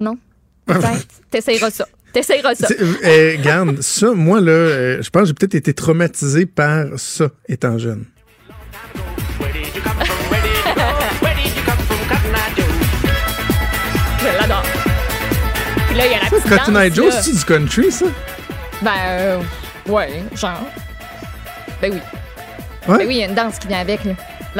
Non? 0.00 0.16
Peut-être. 0.66 1.06
T'essayeras 1.30 1.70
ça. 1.70 1.88
T'essayeras 2.12 2.54
ça. 2.54 2.68
Euh, 2.80 2.94
euh, 3.04 3.36
Garde, 3.42 3.80
ça, 3.82 4.12
moi, 4.12 4.40
là, 4.40 4.52
euh, 4.52 5.02
je 5.02 5.10
pense 5.10 5.22
que 5.22 5.28
j'ai 5.28 5.34
peut-être 5.34 5.54
été 5.56 5.74
traumatisé 5.74 6.46
par 6.46 6.86
ça 6.98 7.28
étant 7.48 7.78
jeune. 7.78 8.04
Je 14.20 14.40
l'adore. 14.40 14.62
Puis 15.88 15.96
là, 15.96 16.06
il 16.06 16.12
y 16.12 16.14
a 16.14 16.18
la 16.22 16.30
petite 16.30 16.48
Cotton 16.48 16.76
Eye 16.76 16.94
Joe, 16.94 17.14
c'est 17.20 17.32
du 17.32 17.44
country, 17.44 17.92
ça? 17.92 18.06
Ben, 18.82 18.90
euh, 19.06 19.42
ouais, 19.88 20.22
genre. 20.34 20.60
Ben 21.80 21.92
oui. 21.92 22.00
Ouais. 22.88 22.98
Ben 22.98 23.06
oui, 23.06 23.14
il 23.14 23.18
y 23.18 23.22
a 23.22 23.26
une 23.26 23.34
danse 23.34 23.58
qui 23.58 23.68
vient 23.68 23.80
avec, 23.80 24.04
là. 24.04 24.12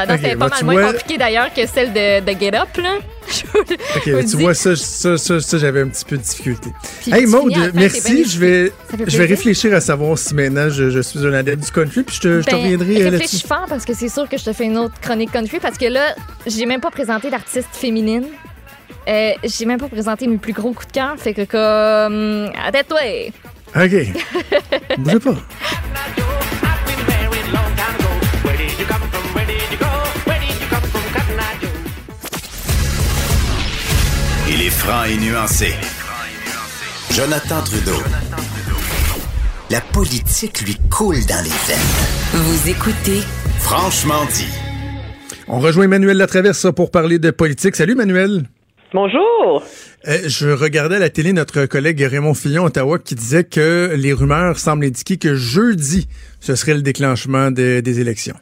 Danse 0.07 0.21
est 0.23 0.37
pas 0.37 0.49
bah, 0.49 0.57
mal 0.57 0.65
moins 0.65 0.75
vois- 0.83 0.93
compliquée 0.93 1.19
d'ailleurs 1.19 1.53
que 1.55 1.67
celle 1.67 1.93
de, 1.93 2.21
de 2.21 2.39
Get 2.39 2.55
Up, 2.57 2.69
là. 2.77 2.99
Je 3.29 3.43
Ok, 3.59 4.03
je 4.07 4.31
tu 4.31 4.37
vois, 4.39 4.55
ça, 4.55 4.75
ça, 4.75 5.19
ça, 5.19 5.39
ça, 5.41 5.59
j'avais 5.59 5.83
un 5.83 5.89
petit 5.89 6.05
peu 6.07 6.17
de 6.17 6.23
difficulté. 6.23 6.71
Puis 7.03 7.13
hey, 7.15 7.27
Maud, 7.27 7.53
à 7.55 7.71
merci. 7.75 8.25
Je 8.25 8.39
vais, 8.39 8.73
je 9.07 9.19
vais 9.19 9.27
réfléchir 9.27 9.75
à 9.75 9.81
savoir 9.83 10.17
si 10.17 10.35
maintenant 10.35 10.71
je, 10.71 10.89
je 10.89 11.01
suis 11.01 11.19
un 11.27 11.35
adepte 11.35 11.63
du 11.65 11.71
country, 11.71 12.03
puis 12.05 12.17
je 12.17 12.21
te, 12.21 12.41
je 12.41 12.47
te 12.47 12.51
Ben, 12.53 12.63
reviendrai 12.63 13.03
euh, 13.03 13.11
réfléchis 13.11 13.37
là-dessus. 13.37 13.47
fort 13.47 13.67
parce 13.69 13.85
que 13.85 13.93
c'est 13.93 14.09
sûr 14.09 14.27
que 14.31 14.39
je 14.39 14.45
te 14.45 14.53
fais 14.55 14.65
une 14.65 14.79
autre 14.79 14.95
chronique 15.03 15.31
country 15.31 15.59
parce 15.61 15.77
que 15.77 15.85
là, 15.85 16.15
j'ai 16.47 16.65
même 16.65 16.81
pas 16.81 16.91
présenté 16.91 17.29
d'artiste 17.29 17.69
féminine. 17.73 18.25
Euh, 19.09 19.33
j'ai 19.45 19.67
même 19.67 19.79
pas 19.79 19.89
présenté 19.89 20.27
mes 20.27 20.39
plus 20.39 20.53
gros 20.55 20.73
coups 20.73 20.87
de 20.89 20.93
cœur. 20.93 21.15
Fait 21.19 21.35
que 21.35 21.45
comme. 21.45 22.51
Arrête-toi! 22.57 23.31
OK. 23.77 24.99
Bougez 24.99 25.19
pas. 25.19 25.35
Franc 34.89 35.05
et 35.05 35.19
nuancé. 35.19 35.67
Jonathan 37.13 37.61
Trudeau. 37.63 38.03
La 39.71 39.83
politique 39.83 40.63
lui 40.63 40.77
coule 40.91 41.21
dans 41.27 41.45
les 41.45 41.51
veines. 41.51 42.33
Vous 42.33 42.71
écoutez 42.71 43.21
Franchement 43.59 44.25
dit. 44.33 44.49
On 45.47 45.59
rejoint 45.61 45.85
Emmanuel 45.85 46.17
Latraverse 46.17 46.69
pour 46.75 46.91
parler 46.91 47.19
de 47.19 47.31
politique. 47.31 47.77
Salut, 47.77 47.93
Emmanuel. 47.93 48.45
Bonjour. 48.95 49.63
Euh, 50.07 50.19
je 50.27 50.49
regardais 50.49 50.97
à 50.97 51.01
la 51.01 51.11
télé 51.11 51.35
notre 51.35 51.67
collègue 51.67 52.01
Raymond 52.01 52.33
Fillon, 52.33 52.65
Ottawa, 52.65 52.99
qui 52.99 53.15
disait 53.15 53.45
que 53.45 53.93
les 53.95 54.15
rumeurs 54.15 54.59
semblent 54.59 54.87
indiquer 54.87 55.19
que 55.19 55.35
jeudi, 55.35 56.09
ce 56.41 56.55
serait 56.55 56.73
le 56.73 56.81
déclenchement 56.83 57.51
de- 57.51 57.81
des 57.81 58.01
élections. 58.01 58.37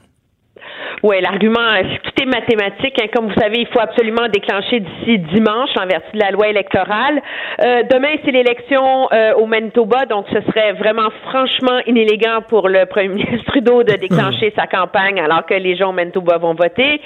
Oui, 1.02 1.20
l'argument, 1.20 1.60
tout 2.02 2.22
est 2.22 2.26
mathématique. 2.26 3.00
Hein. 3.00 3.06
Comme 3.14 3.28
vous 3.28 3.40
savez, 3.40 3.60
il 3.60 3.66
faut 3.66 3.80
absolument 3.80 4.28
déclencher 4.32 4.80
d'ici 4.80 5.18
dimanche 5.18 5.70
en 5.78 5.86
vertu 5.86 6.10
de 6.14 6.20
la 6.20 6.30
loi 6.30 6.48
électorale. 6.48 7.20
Euh, 7.62 7.82
demain, 7.90 8.16
c'est 8.24 8.30
l'élection 8.30 9.08
euh, 9.12 9.34
au 9.34 9.46
Manitoba, 9.46 10.06
donc 10.06 10.26
ce 10.32 10.40
serait 10.50 10.72
vraiment 10.72 11.10
franchement 11.24 11.78
inélégant 11.86 12.40
pour 12.48 12.68
le 12.68 12.86
premier 12.90 13.08
ministre 13.08 13.44
Trudeau 13.46 13.82
de 13.82 13.92
déclencher 13.92 14.52
sa 14.56 14.66
campagne 14.66 15.20
alors 15.20 15.44
que 15.44 15.54
les 15.54 15.76
gens 15.76 15.90
au 15.90 15.92
Manitoba 15.92 16.38
vont 16.38 16.54
voter. 16.54 17.00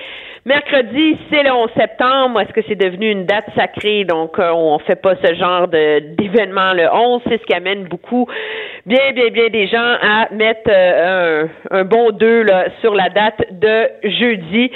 Mercredi, 0.47 1.19
c'est 1.31 1.43
le 1.43 1.53
11 1.53 1.69
septembre. 1.77 2.41
Est-ce 2.41 2.53
que 2.53 2.63
c'est 2.67 2.75
devenu 2.75 3.11
une 3.11 3.27
date 3.27 3.45
sacrée? 3.55 4.05
Donc, 4.05 4.39
euh, 4.39 4.51
on 4.51 4.79
fait 4.79 4.97
pas 4.97 5.15
ce 5.23 5.35
genre 5.35 5.69
d'événement 5.69 6.73
le 6.73 6.89
11. 6.91 7.21
C'est 7.29 7.39
ce 7.43 7.45
qui 7.45 7.53
amène 7.53 7.85
beaucoup, 7.85 8.27
bien, 8.87 9.13
bien, 9.13 9.29
bien 9.29 9.49
des 9.49 9.67
gens 9.67 9.97
à 10.01 10.33
mettre 10.33 10.71
euh, 10.71 11.47
un, 11.71 11.81
un, 11.81 11.85
bon 11.85 12.11
2 12.13 12.43
là, 12.45 12.65
sur 12.81 12.95
la 12.95 13.11
date 13.11 13.43
de 13.51 13.80
jeudi. 14.05 14.71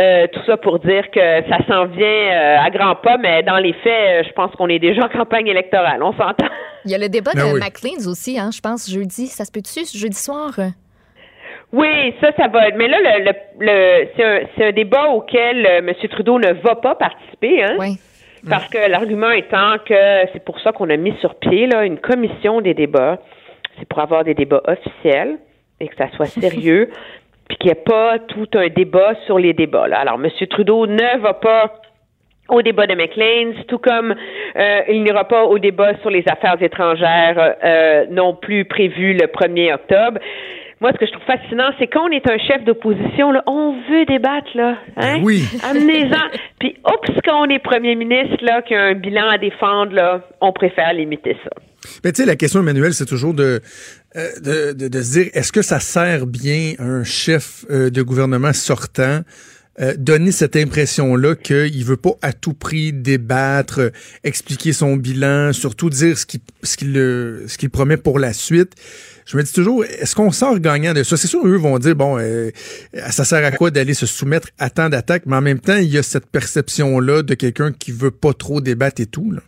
Euh, 0.00 0.26
tout 0.32 0.40
ça 0.46 0.56
pour 0.56 0.78
dire 0.78 1.10
que 1.10 1.20
ça 1.48 1.58
s'en 1.68 1.86
vient 1.86 2.58
à 2.64 2.70
grands 2.70 2.96
pas, 2.96 3.16
mais 3.18 3.42
dans 3.42 3.58
les 3.58 3.72
faits, 3.72 4.26
je 4.26 4.32
pense 4.32 4.52
qu'on 4.56 4.68
est 4.68 4.78
déjà 4.78 5.04
en 5.04 5.08
campagne 5.08 5.46
électorale. 5.46 6.02
On 6.02 6.12
s'entend. 6.12 6.48
Il 6.84 6.90
y 6.90 6.94
a 6.94 6.98
le 6.98 7.08
débat 7.08 7.32
ben 7.34 7.52
de 7.52 7.54
oui. 7.54 8.06
aussi, 8.06 8.38
hein, 8.38 8.50
je 8.54 8.60
pense, 8.60 8.90
jeudi. 8.90 9.26
Ça 9.26 9.44
se 9.44 9.52
peut-tu, 9.52 9.80
jeudi 9.96 10.16
soir? 10.16 10.52
Oui, 11.72 12.14
ça, 12.20 12.32
ça 12.36 12.48
va. 12.48 12.70
Mais 12.72 12.88
là, 12.88 12.98
le, 13.00 13.32
le, 13.60 14.08
c'est, 14.16 14.24
un, 14.24 14.40
c'est 14.56 14.64
un 14.66 14.72
débat 14.72 15.08
auquel 15.08 15.66
euh, 15.66 15.78
M. 15.78 15.94
Trudeau 16.10 16.38
ne 16.38 16.52
va 16.52 16.74
pas 16.74 16.94
participer, 16.96 17.62
hein? 17.62 17.76
Oui. 17.78 17.98
Parce 18.48 18.68
que 18.68 18.78
l'argument 18.90 19.30
étant 19.30 19.76
que 19.86 20.28
c'est 20.32 20.42
pour 20.42 20.58
ça 20.60 20.72
qu'on 20.72 20.88
a 20.88 20.96
mis 20.96 21.14
sur 21.20 21.34
pied 21.34 21.66
là, 21.66 21.84
une 21.84 21.98
commission 21.98 22.62
des 22.62 22.72
débats. 22.72 23.18
C'est 23.78 23.86
pour 23.86 24.00
avoir 24.00 24.24
des 24.24 24.32
débats 24.32 24.62
officiels 24.64 25.38
et 25.78 25.88
que 25.88 25.94
ça 25.96 26.10
soit 26.16 26.26
sérieux, 26.40 26.90
puis 27.50 27.56
qu'il 27.58 27.66
n'y 27.66 27.72
ait 27.72 27.82
pas 27.84 28.20
tout 28.28 28.46
un 28.54 28.68
débat 28.68 29.14
sur 29.26 29.36
les 29.36 29.52
débats. 29.52 29.88
Là. 29.88 29.98
Alors, 29.98 30.20
M. 30.22 30.30
Trudeau 30.48 30.86
ne 30.86 31.18
va 31.18 31.34
pas 31.34 31.80
au 32.48 32.62
débat 32.62 32.86
de 32.86 32.94
McLean's, 32.94 33.56
tout 33.66 33.78
comme 33.78 34.14
euh, 34.56 34.80
il 34.88 35.02
n'ira 35.02 35.24
pas 35.24 35.44
au 35.44 35.58
débat 35.58 35.98
sur 36.00 36.10
les 36.10 36.22
affaires 36.28 36.62
étrangères 36.62 37.56
euh, 37.64 38.06
non 38.08 38.34
plus 38.34 38.64
prévu 38.66 39.14
le 39.14 39.26
1er 39.26 39.74
octobre 39.74 40.20
moi, 40.80 40.92
ce 40.94 40.98
que 40.98 41.04
je 41.04 41.12
trouve 41.12 41.24
fascinant, 41.26 41.70
c'est 41.78 41.88
quand 41.88 42.08
on 42.08 42.10
est 42.10 42.26
un 42.26 42.38
chef 42.38 42.64
d'opposition, 42.64 43.32
là, 43.32 43.42
on 43.46 43.72
veut 43.90 44.06
débattre, 44.06 44.48
là. 44.54 44.78
Hein? 44.96 45.18
Ben 45.18 45.22
oui. 45.22 45.44
Amenez-en. 45.62 46.38
Puis, 46.58 46.74
oups, 46.86 47.20
quand 47.22 47.42
on 47.46 47.50
est 47.50 47.58
premier 47.58 47.94
ministre, 47.94 48.42
là, 48.42 48.62
qui 48.62 48.74
a 48.74 48.84
un 48.84 48.94
bilan 48.94 49.28
à 49.28 49.36
défendre, 49.36 49.92
là, 49.92 50.26
on 50.40 50.52
préfère 50.52 50.94
limiter 50.94 51.36
ça. 51.44 51.50
Mais 52.02 52.12
tu 52.12 52.22
sais, 52.22 52.26
la 52.26 52.36
question, 52.36 52.60
Emmanuel, 52.60 52.94
c'est 52.94 53.04
toujours 53.04 53.34
de, 53.34 53.60
euh, 54.16 54.72
de, 54.72 54.88
de, 54.88 55.02
se 55.02 55.12
dire, 55.12 55.30
est-ce 55.34 55.52
que 55.52 55.62
ça 55.62 55.80
sert 55.80 56.26
bien 56.26 56.74
un 56.78 57.04
chef 57.04 57.64
euh, 57.70 57.90
de 57.90 58.02
gouvernement 58.02 58.52
sortant 58.52 59.22
euh, 59.80 59.94
donner 59.96 60.30
cette 60.30 60.56
impression-là 60.56 61.36
qu'il 61.36 61.84
veut 61.84 61.96
pas 61.96 62.10
à 62.20 62.32
tout 62.34 62.52
prix 62.52 62.92
débattre, 62.92 63.80
euh, 63.80 63.90
expliquer 64.24 64.74
son 64.74 64.96
bilan, 64.96 65.52
surtout 65.54 65.88
dire 65.88 66.18
ce 66.18 66.26
qu'il 66.26 66.40
ce 66.62 66.76
qu'il 66.76 66.92
ce 67.46 67.56
qu'il 67.56 67.70
promet 67.70 67.96
pour 67.96 68.18
la 68.18 68.34
suite? 68.34 68.74
Je 69.24 69.36
me 69.38 69.42
dis 69.42 69.52
toujours, 69.52 69.84
est-ce 69.84 70.14
qu'on 70.14 70.32
sort 70.32 70.58
gagnant 70.58 70.92
de 70.92 71.02
ça? 71.02 71.16
C'est 71.16 71.28
sûr, 71.28 71.46
eux 71.46 71.56
vont 71.56 71.78
dire, 71.78 71.94
bon, 71.94 72.18
euh, 72.18 72.50
ça 73.10 73.24
sert 73.24 73.44
à 73.44 73.52
quoi 73.52 73.70
d'aller 73.70 73.94
se 73.94 74.04
soumettre 74.06 74.48
à 74.58 74.70
tant 74.70 74.88
d'attaques, 74.88 75.22
mais 75.24 75.36
en 75.36 75.40
même 75.40 75.60
temps, 75.60 75.76
il 75.76 75.88
y 75.88 75.98
a 75.98 76.02
cette 76.02 76.26
perception-là 76.26 77.22
de 77.22 77.34
quelqu'un 77.34 77.72
qui 77.72 77.92
veut 77.92 78.10
pas 78.10 78.34
trop 78.34 78.60
débattre 78.60 79.00
et 79.00 79.06
tout. 79.06 79.30
Là. 79.30 79.40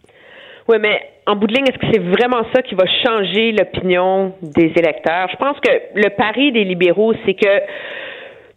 Oui, 0.68 0.76
mais 0.80 1.00
en 1.26 1.36
bout 1.36 1.46
de 1.46 1.54
ligne, 1.54 1.66
est-ce 1.68 1.78
que 1.78 1.86
c'est 1.92 2.02
vraiment 2.02 2.44
ça 2.54 2.62
qui 2.62 2.74
va 2.74 2.84
changer 3.04 3.52
l'opinion 3.52 4.34
des 4.42 4.72
électeurs? 4.76 5.28
Je 5.30 5.36
pense 5.36 5.58
que 5.60 5.70
le 5.94 6.10
pari 6.10 6.52
des 6.52 6.64
libéraux, 6.64 7.14
c'est 7.24 7.34
que 7.34 7.62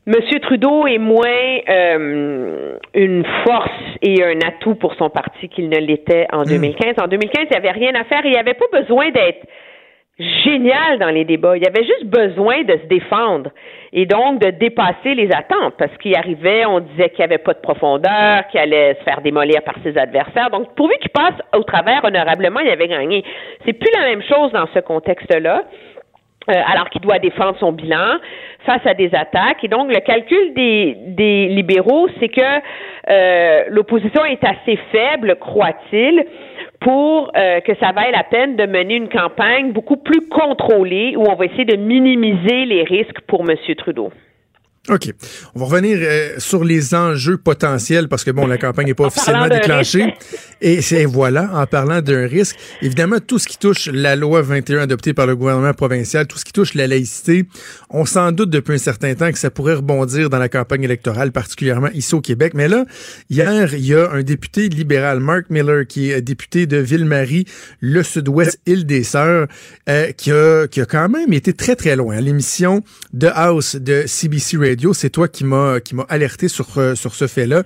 Monsieur 0.07 0.39
Trudeau 0.39 0.85
est 0.85 0.99
moins 0.99 1.59
euh, 1.67 2.77
une 2.93 3.25
force 3.43 3.71
et 4.03 4.23
un 4.23 4.39
atout 4.47 4.75
pour 4.75 4.93
son 4.95 5.09
parti 5.09 5.49
qu'il 5.49 5.67
ne 5.67 5.77
l'était 5.77 6.27
en 6.31 6.43
2015. 6.43 6.97
Hmm. 6.97 7.01
En 7.03 7.07
2015, 7.07 7.45
il 7.45 7.49
n'y 7.49 7.57
avait 7.57 7.71
rien 7.71 7.95
à 7.95 8.03
faire 8.03 8.23
et 8.23 8.29
il 8.29 8.33
n'y 8.33 8.37
avait 8.37 8.53
pas 8.53 8.67
besoin 8.71 9.09
d'être 9.09 9.47
génial 10.17 10.99
dans 10.99 11.09
les 11.09 11.25
débats. 11.25 11.57
Il 11.57 11.67
avait 11.67 11.83
juste 11.83 12.05
besoin 12.05 12.63
de 12.63 12.73
se 12.73 12.85
défendre 12.87 13.51
et 13.91 14.05
donc 14.05 14.39
de 14.39 14.51
dépasser 14.51 15.13
les 15.13 15.29
attentes 15.31 15.75
parce 15.77 15.95
qu'il 15.97 16.15
arrivait, 16.15 16.65
on 16.65 16.79
disait 16.79 17.09
qu'il 17.09 17.19
n'y 17.19 17.25
avait 17.25 17.37
pas 17.37 17.53
de 17.53 17.59
profondeur, 17.59 18.47
qu'il 18.47 18.59
allait 18.59 18.95
se 18.95 19.03
faire 19.03 19.21
démolir 19.21 19.61
par 19.63 19.75
ses 19.83 19.97
adversaires. 19.97 20.49
Donc, 20.51 20.73
pourvu 20.75 20.95
qu'il 21.01 21.11
passe 21.11 21.35
au 21.53 21.63
travers 21.63 22.03
honorablement, 22.03 22.61
il 22.61 22.69
avait 22.69 22.87
gagné. 22.87 23.23
C'est 23.65 23.73
plus 23.73 23.91
la 23.93 24.05
même 24.05 24.23
chose 24.23 24.51
dans 24.51 24.67
ce 24.73 24.79
contexte-là. 24.79 25.63
Euh, 26.47 26.53
alors 26.71 26.91
qu'il 26.91 27.01
doit 27.01 27.17
défendre 27.17 27.57
son 27.59 27.71
bilan 27.71 28.17
face 28.65 28.85
à 28.85 28.93
des 28.93 29.13
attaques. 29.13 29.63
Et 29.63 29.67
donc, 29.67 29.91
le 29.91 29.99
calcul 29.99 30.53
des, 30.53 31.47
libéraux, 31.47 32.07
c'est 32.19 32.29
que 32.29 32.41
euh, 33.09 33.63
l'opposition 33.69 34.25
est 34.25 34.43
assez 34.43 34.77
faible, 34.91 35.37
croit-il, 35.39 36.25
pour 36.79 37.31
euh, 37.35 37.61
que 37.61 37.73
ça 37.75 37.91
vaille 37.91 38.11
la 38.11 38.23
peine 38.23 38.55
de 38.55 38.65
mener 38.65 38.95
une 38.95 39.09
campagne 39.09 39.71
beaucoup 39.71 39.97
plus 39.97 40.27
contrôlée 40.27 41.15
où 41.15 41.23
on 41.29 41.35
va 41.35 41.45
essayer 41.45 41.65
de 41.65 41.77
minimiser 41.77 42.65
les 42.65 42.83
risques 42.83 43.21
pour 43.27 43.41
M. 43.41 43.55
Trudeau. 43.77 44.11
OK. 44.89 45.11
On 45.55 45.59
va 45.59 45.65
revenir 45.65 45.97
euh, 45.99 46.35
sur 46.37 46.63
les 46.63 46.93
enjeux 46.93 47.37
potentiels 47.37 48.07
parce 48.07 48.23
que, 48.23 48.29
bon, 48.29 48.45
la 48.45 48.59
campagne 48.59 48.85
n'est 48.87 48.93
pas 48.93 49.05
officiellement 49.05 49.47
déclenchée. 49.47 50.13
Et 50.61 50.81
c'est 50.81 51.05
voilà, 51.05 51.49
en 51.53 51.65
parlant 51.65 52.01
d'un 52.01 52.27
risque, 52.27 52.55
évidemment, 52.81 53.17
tout 53.19 53.39
ce 53.39 53.47
qui 53.47 53.57
touche 53.57 53.87
la 53.91 54.15
loi 54.15 54.41
21 54.43 54.79
adoptée 54.81 55.13
par 55.13 55.25
le 55.25 55.35
gouvernement 55.35 55.73
provincial, 55.73 56.27
tout 56.27 56.37
ce 56.37 56.45
qui 56.45 56.53
touche 56.53 56.75
la 56.75 56.85
laïcité, 56.85 57.45
on 57.89 58.05
s'en 58.05 58.31
doute 58.31 58.51
depuis 58.51 58.75
un 58.75 58.79
certain 58.79 59.15
temps 59.15 59.31
que 59.31 59.39
ça 59.39 59.49
pourrait 59.49 59.75
rebondir 59.75 60.29
dans 60.29 60.37
la 60.37 60.49
campagne 60.49 60.83
électorale, 60.83 61.31
particulièrement 61.31 61.89
ici 61.93 62.13
au 62.13 62.21
Québec. 62.21 62.53
Mais 62.53 62.67
là, 62.67 62.85
hier, 63.31 63.73
il 63.73 63.85
y 63.85 63.95
a 63.95 64.11
un 64.11 64.21
député 64.21 64.69
libéral, 64.69 65.19
Mark 65.19 65.45
Miller, 65.49 65.87
qui 65.87 66.11
est 66.11 66.21
député 66.21 66.67
de 66.67 66.77
Ville-Marie, 66.77 67.45
le 67.79 68.03
sud-ouest, 68.03 68.59
île 68.67 68.85
des 68.85 69.03
Sœurs, 69.03 69.47
euh, 69.89 70.11
qui, 70.11 70.31
a, 70.31 70.67
qui 70.67 70.79
a 70.79 70.85
quand 70.85 71.09
même 71.09 71.33
été 71.33 71.53
très, 71.53 71.75
très 71.75 71.95
loin. 71.95 72.21
L'émission 72.21 72.83
de 73.13 73.27
House 73.33 73.75
de 73.75 74.03
CBC 74.05 74.57
Radio 74.57 74.74
c'est 74.93 75.09
toi 75.09 75.27
qui 75.27 75.43
m'a 75.43 75.79
qui 75.79 75.95
m'a 75.95 76.03
alerté 76.09 76.47
sur 76.47 76.67
euh, 76.77 76.95
sur 76.95 77.15
ce 77.15 77.27
fait-là. 77.27 77.63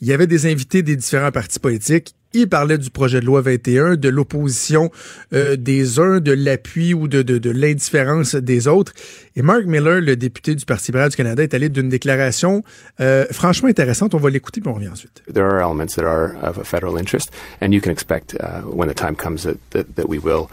Il 0.00 0.08
y 0.08 0.12
avait 0.12 0.26
des 0.26 0.46
invités 0.50 0.82
des 0.82 0.96
différents 0.96 1.32
partis 1.32 1.58
politiques. 1.58 2.14
Ils 2.34 2.48
parlaient 2.48 2.78
du 2.78 2.90
projet 2.90 3.20
de 3.20 3.26
loi 3.26 3.42
21, 3.42 3.96
de 3.96 4.08
l'opposition 4.08 4.90
euh, 5.34 5.56
des 5.56 5.98
uns, 5.98 6.20
de 6.20 6.32
l'appui 6.32 6.94
ou 6.94 7.06
de, 7.06 7.50
l'indifférence 7.50 8.34
des 8.34 8.68
autres. 8.68 8.92
Et 9.36 9.42
Mark 9.42 9.64
Miller, 9.66 10.00
le 10.00 10.16
député 10.16 10.54
du 10.54 10.64
Parti 10.64 10.92
libéral 10.92 11.10
du 11.10 11.16
Canada, 11.16 11.42
est 11.42 11.52
allé 11.52 11.68
d'une 11.68 11.90
déclaration 11.90 12.62
euh, 13.00 13.26
franchement 13.30 13.68
intéressante. 13.68 14.14
On 14.14 14.18
va 14.18 14.30
l'écouter 14.30 14.60
puis 14.60 14.70
on 14.70 14.74
revient 14.74 14.88
ensuite. 14.88 15.22
There 15.32 15.44
are 15.44 15.60
elements 15.60 15.94
that 15.96 16.04
are 16.04 16.32
of 16.42 16.58
a 16.58 16.64
federal 16.64 16.98
interest, 16.98 17.30
and 17.60 17.72
you 17.72 17.80
can 17.80 17.90
expect 17.90 18.34
uh, 18.40 18.62
when 18.66 18.88
the 18.88 18.94
time 18.94 19.14
comes 19.14 19.42
that, 19.42 19.58
that, 19.70 19.94
that 19.96 20.08
we 20.08 20.18
will. 20.18 20.48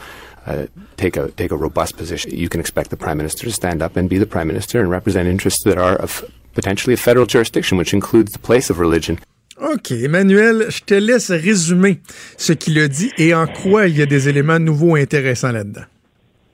Uh, 0.46 0.68
take 0.98 1.18
a 1.18 1.30
take 1.32 1.52
a 1.52 1.58
robust 1.58 1.98
position. 1.98 2.32
You 2.36 2.50
can 2.50 2.60
expect 2.60 2.90
the 2.90 2.98
prime 2.98 3.18
minister 3.18 3.46
to 3.46 3.52
stand 3.52 3.82
up 3.82 3.98
and 3.98 4.10
be 4.10 4.18
the 4.18 4.26
prime 4.26 4.48
minister 4.48 4.80
and 4.80 4.90
represent 4.90 5.28
interests 5.28 5.64
that 5.64 5.78
are 5.78 5.96
of 5.96 6.24
potentially 6.54 6.94
a 6.94 6.98
federal 6.98 7.26
jurisdiction, 7.26 7.78
which 7.78 7.94
includes 7.94 8.32
the 8.32 8.40
place 8.40 8.70
of 8.70 8.80
religion. 8.80 9.20
OK. 9.62 9.92
Emmanuel, 9.92 10.70
je 10.70 10.82
te 10.86 10.94
laisse 10.94 11.32
résumer 11.32 12.00
ce 12.38 12.54
qu'il 12.54 12.80
a 12.80 12.88
dit 12.88 13.12
et 13.18 13.34
en 13.34 13.46
quoi 13.48 13.88
il 13.88 13.98
y 13.98 14.02
a 14.02 14.06
des 14.06 14.30
éléments 14.30 14.60
nouveaux 14.60 14.96
intéressants 14.96 15.52
là-dedans. 15.52 15.84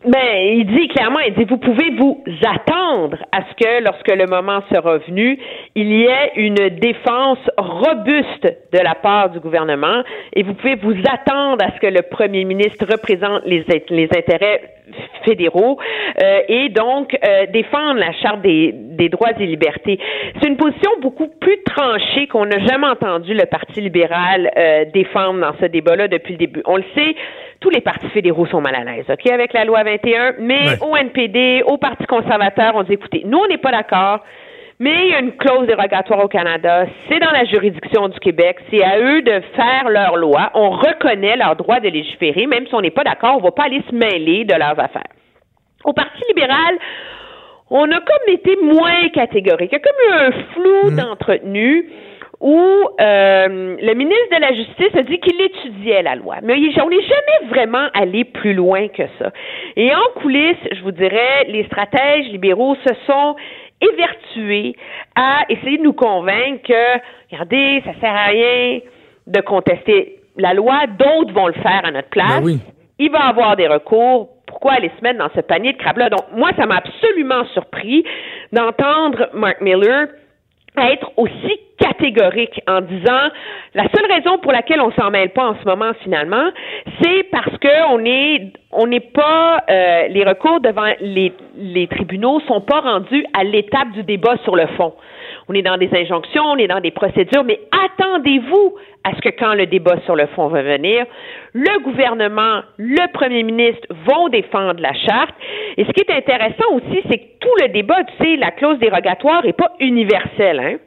Ben, 0.08 0.38
il 0.38 0.68
dit 0.68 0.88
clairement, 0.89 1.20
il 1.20 1.34
dit, 1.34 1.45
vous 1.45 1.58
pouvez 1.58 1.89
vous 1.97 2.24
attendre 2.45 3.18
à 3.32 3.39
ce 3.41 3.56
que, 3.56 3.84
lorsque 3.84 4.08
le 4.08 4.28
moment 4.28 4.62
sera 4.72 4.99
venu, 4.99 5.39
il 5.74 5.91
y 5.91 6.03
ait 6.03 6.32
une 6.36 6.70
défense 6.80 7.39
robuste 7.58 8.43
de 8.72 8.80
la 8.84 8.93
part 8.93 9.32
du 9.32 9.39
gouvernement 9.39 10.03
et 10.34 10.43
vous 10.43 10.53
pouvez 10.53 10.76
vous 10.76 10.95
attendre 11.12 11.66
à 11.66 11.74
ce 11.74 11.80
que 11.80 11.88
le 11.88 12.03
premier 12.03 12.43
ministre 12.45 12.86
représente 12.88 13.41
les, 13.45 13.66
les 13.89 14.10
intérêts 14.16 14.76
fédéraux 15.24 15.80
euh, 16.22 16.39
et 16.47 16.70
donc 16.70 17.18
euh, 17.24 17.47
défendre 17.47 17.99
la 17.99 18.14
charte 18.14 18.41
des, 18.41 18.72
des 18.74 19.10
droits 19.10 19.32
et 19.39 19.45
libertés. 19.45 19.99
C'est 20.39 20.47
une 20.47 20.58
position 20.58 20.91
beaucoup 21.01 21.28
plus 21.28 21.64
tranchée 21.64 22.28
qu'on 22.28 22.45
n'a 22.45 22.60
jamais 22.60 22.88
entendu 22.88 23.34
le 23.34 23.45
Parti 23.45 23.82
libéral 23.82 24.51
euh, 24.56 24.86
défendre 24.93 25.39
dans 25.39 25.53
ce 25.60 25.66
débat-là 25.66 26.08
depuis 26.08 26.34
le 26.34 26.38
début. 26.38 26.62
On 26.66 26.78
le 26.78 26.86
sait, 26.95 27.16
tous 27.66 27.72
les 27.72 27.82
partis 27.82 28.09
fédéraux 28.09 28.45
sont 28.45 28.61
mal 28.61 28.76
à 28.76 28.84
l'aise, 28.84 29.05
OK, 29.09 29.26
avec 29.32 29.51
la 29.51 29.66
loi 29.66 29.82
21, 29.82 30.36
mais 30.38 30.78
au 30.84 30.95
NPD, 30.95 31.63
au 31.66 31.78
Parti 31.78 32.05
conservateur, 32.05 32.74
on 32.76 32.84
dit, 32.84 32.93
écoutez, 32.93 33.24
nous, 33.26 33.39
on 33.39 33.47
n'est 33.47 33.57
pas 33.57 33.72
d'accord, 33.72 34.20
mais 34.78 35.07
il 35.07 35.11
y 35.11 35.16
a 35.16 35.20
une 35.20 35.32
clause 35.32 35.66
dérogatoire 35.66 36.24
au 36.24 36.28
Canada, 36.28 36.86
c'est 37.09 37.18
dans 37.18 37.32
la 37.32 37.43
juridiction 37.45 38.07
du 38.07 38.20
Québec, 38.20 38.57
c'est 38.70 38.84
à 38.84 38.99
eux 38.99 39.24
de 39.24 39.41
faire 39.55 39.89
leur 39.89 40.16
loi, 40.16 40.51
on 40.53 40.70
reconnaît 40.70 41.38
leur 41.38 41.55
droit 41.55 41.80
de 41.80 41.89
légiférer, 41.89 42.45
même 42.45 42.68
si 42.68 42.76
on 42.76 42.82
n'est 42.82 42.91
pas 42.91 43.03
d'accord, 43.03 43.38
on 43.38 43.43
va 43.43 43.51
pas 43.51 43.63
aller 43.63 43.82
se 43.89 43.95
mêler 43.95 44.45
de 44.45 44.53
leurs 44.53 44.80
affaires. 44.80 45.09
Au 45.86 45.93
Parti 45.93 46.22
libéral, 46.30 46.78
on 47.72 47.89
a 47.89 47.95
comme 47.99 48.28
été 48.34 48.57
moins 48.61 49.09
catégorique. 49.11 49.72
Il 49.72 49.74
y 49.74 49.78
a 49.78 49.80
comme 49.80 50.07
eu 50.07 50.13
un 50.13 50.32
flou 50.53 50.91
mmh. 50.91 50.95
d'entretenu 50.97 51.89
où 52.46 52.60
euh, 53.02 53.76
le 53.82 53.93
ministre 53.96 54.36
de 54.36 54.39
la 54.39 54.54
Justice 54.54 54.96
a 54.96 55.02
dit 55.02 55.20
qu'il 55.20 55.41
étudiait 55.41 56.04
la 56.04 56.14
loi. 56.14 56.36
Mais 56.43 56.54
on 56.54 56.89
n'est 56.89 57.02
jamais 57.02 57.50
vraiment 57.50 57.88
allé 57.96 58.24
plus 58.24 58.54
loin 58.54 58.88
que 58.88 59.02
ça. 59.18 59.32
Et 59.76 59.91
en 59.96 60.22
coulisses, 60.22 60.56
je 60.72 60.80
vous 60.84 60.91
dirais, 60.91 61.46
les 61.48 61.64
stratèges 61.64 62.28
libéraux 62.28 62.76
se 62.86 62.93
sont 63.08 63.36
évertué 63.82 64.76
à 65.16 65.46
essayer 65.50 65.80
de 65.80 65.84
nous 65.84 65.93
convaincre 65.93 66.68
que, 66.68 67.00
regardez, 67.32 67.82
ça 67.84 68.00
sert 68.00 68.16
à 68.16 68.26
rien 68.26 68.80
de 69.26 69.41
contester 69.41 70.20
la 70.38 70.54
loi, 70.54 70.82
d'autres 71.00 71.34
vont 71.34 71.48
le 71.48 71.54
faire 71.54 71.82
à 71.84 71.89
notre 71.89 72.10
place. 72.10 72.41
Ben 72.41 72.46
oui. 72.46 72.60
Il 73.00 73.10
va 73.10 73.26
avoir 73.26 73.56
des 73.56 73.68
recours. 73.68 74.30
Pourquoi 74.46 74.74
aller 74.74 74.91
se 74.96 75.04
mettre 75.04 75.18
dans 75.18 75.34
ce 75.36 75.41
panier 75.41 75.74
de 75.74 75.78
crabes-là? 75.80 76.10
Donc, 76.10 76.26
moi, 76.32 76.52
ça 76.56 76.68
m'a 76.68 76.78
absolument 76.78 77.43
surpris 77.54 78.06
d'entendre 78.54 79.30
Mark 79.34 79.62
Miller 79.62 80.10
être 80.78 81.12
aussi 81.18 81.60
catégorique 81.78 82.62
en 82.68 82.82
disant 82.82 83.30
la 83.74 83.84
seule 83.94 84.12
raison 84.12 84.38
pour 84.40 84.52
laquelle 84.52 84.82
on 84.82 84.92
s'en 84.94 85.12
mêle 85.12 85.30
pas 85.30 85.46
en 85.50 85.56
ce 85.62 85.66
moment 85.68 85.92
finalement, 86.02 86.50
c'est 87.02 87.24
parce 87.32 87.58
que 87.58 87.92
on 87.92 88.04
est 88.06 88.54
on 88.72 88.88
n'est 88.88 89.00
pas 89.00 89.64
euh, 89.70 90.08
les 90.08 90.24
recours 90.24 90.60
devant 90.62 90.92
les, 91.00 91.34
les 91.58 91.88
tribunaux 91.88 92.40
sont 92.48 92.62
pas 92.62 92.82
rendus 92.82 93.26
à 93.34 93.44
l'étape 93.44 93.92
du 93.92 94.04
débat 94.04 94.36
sur 94.44 94.56
le 94.56 94.68
fond. 94.78 94.94
On 95.48 95.54
est 95.54 95.62
dans 95.62 95.78
des 95.78 95.89
injonctions, 95.93 96.43
on 96.43 96.58
est 96.58 96.68
dans 96.68 96.80
des 96.80 96.91
procédures, 96.91 97.43
mais 97.43 97.60
attendez-vous 97.72 98.76
à 99.04 99.12
ce 99.16 99.22
que 99.22 99.30
quand 99.30 99.54
le 99.54 99.68
débat 99.68 99.98
sur 100.06 100.16
le 100.16 100.26
fond 100.28 100.48
va 100.48 100.64
venir, 100.64 101.06
le 101.54 101.84
gouvernement, 101.84 102.62
le 102.78 103.12
premier 103.14 103.43
ministre 103.43 103.88
vont 104.06 104.30
défendre 104.30 104.80
la 104.80 104.93
charte. 104.93 105.36
Et 105.78 105.86
ce 105.86 105.91
qui 105.91 106.02
est 106.02 106.12
intéressant 106.12 106.74
aussi, 106.74 107.02
c'est 107.10 107.18
que 107.18 107.39
tout 107.39 107.56
le 107.62 107.70
débat, 107.70 108.04
tu 108.04 108.24
sais, 108.24 108.36
la 108.38 108.52
clause 108.52 108.80
dérogatoire 108.80 109.43
n'est 109.46 109.54
pas 109.54 109.74
universelle. 109.80 110.60
Hein? 110.60 110.78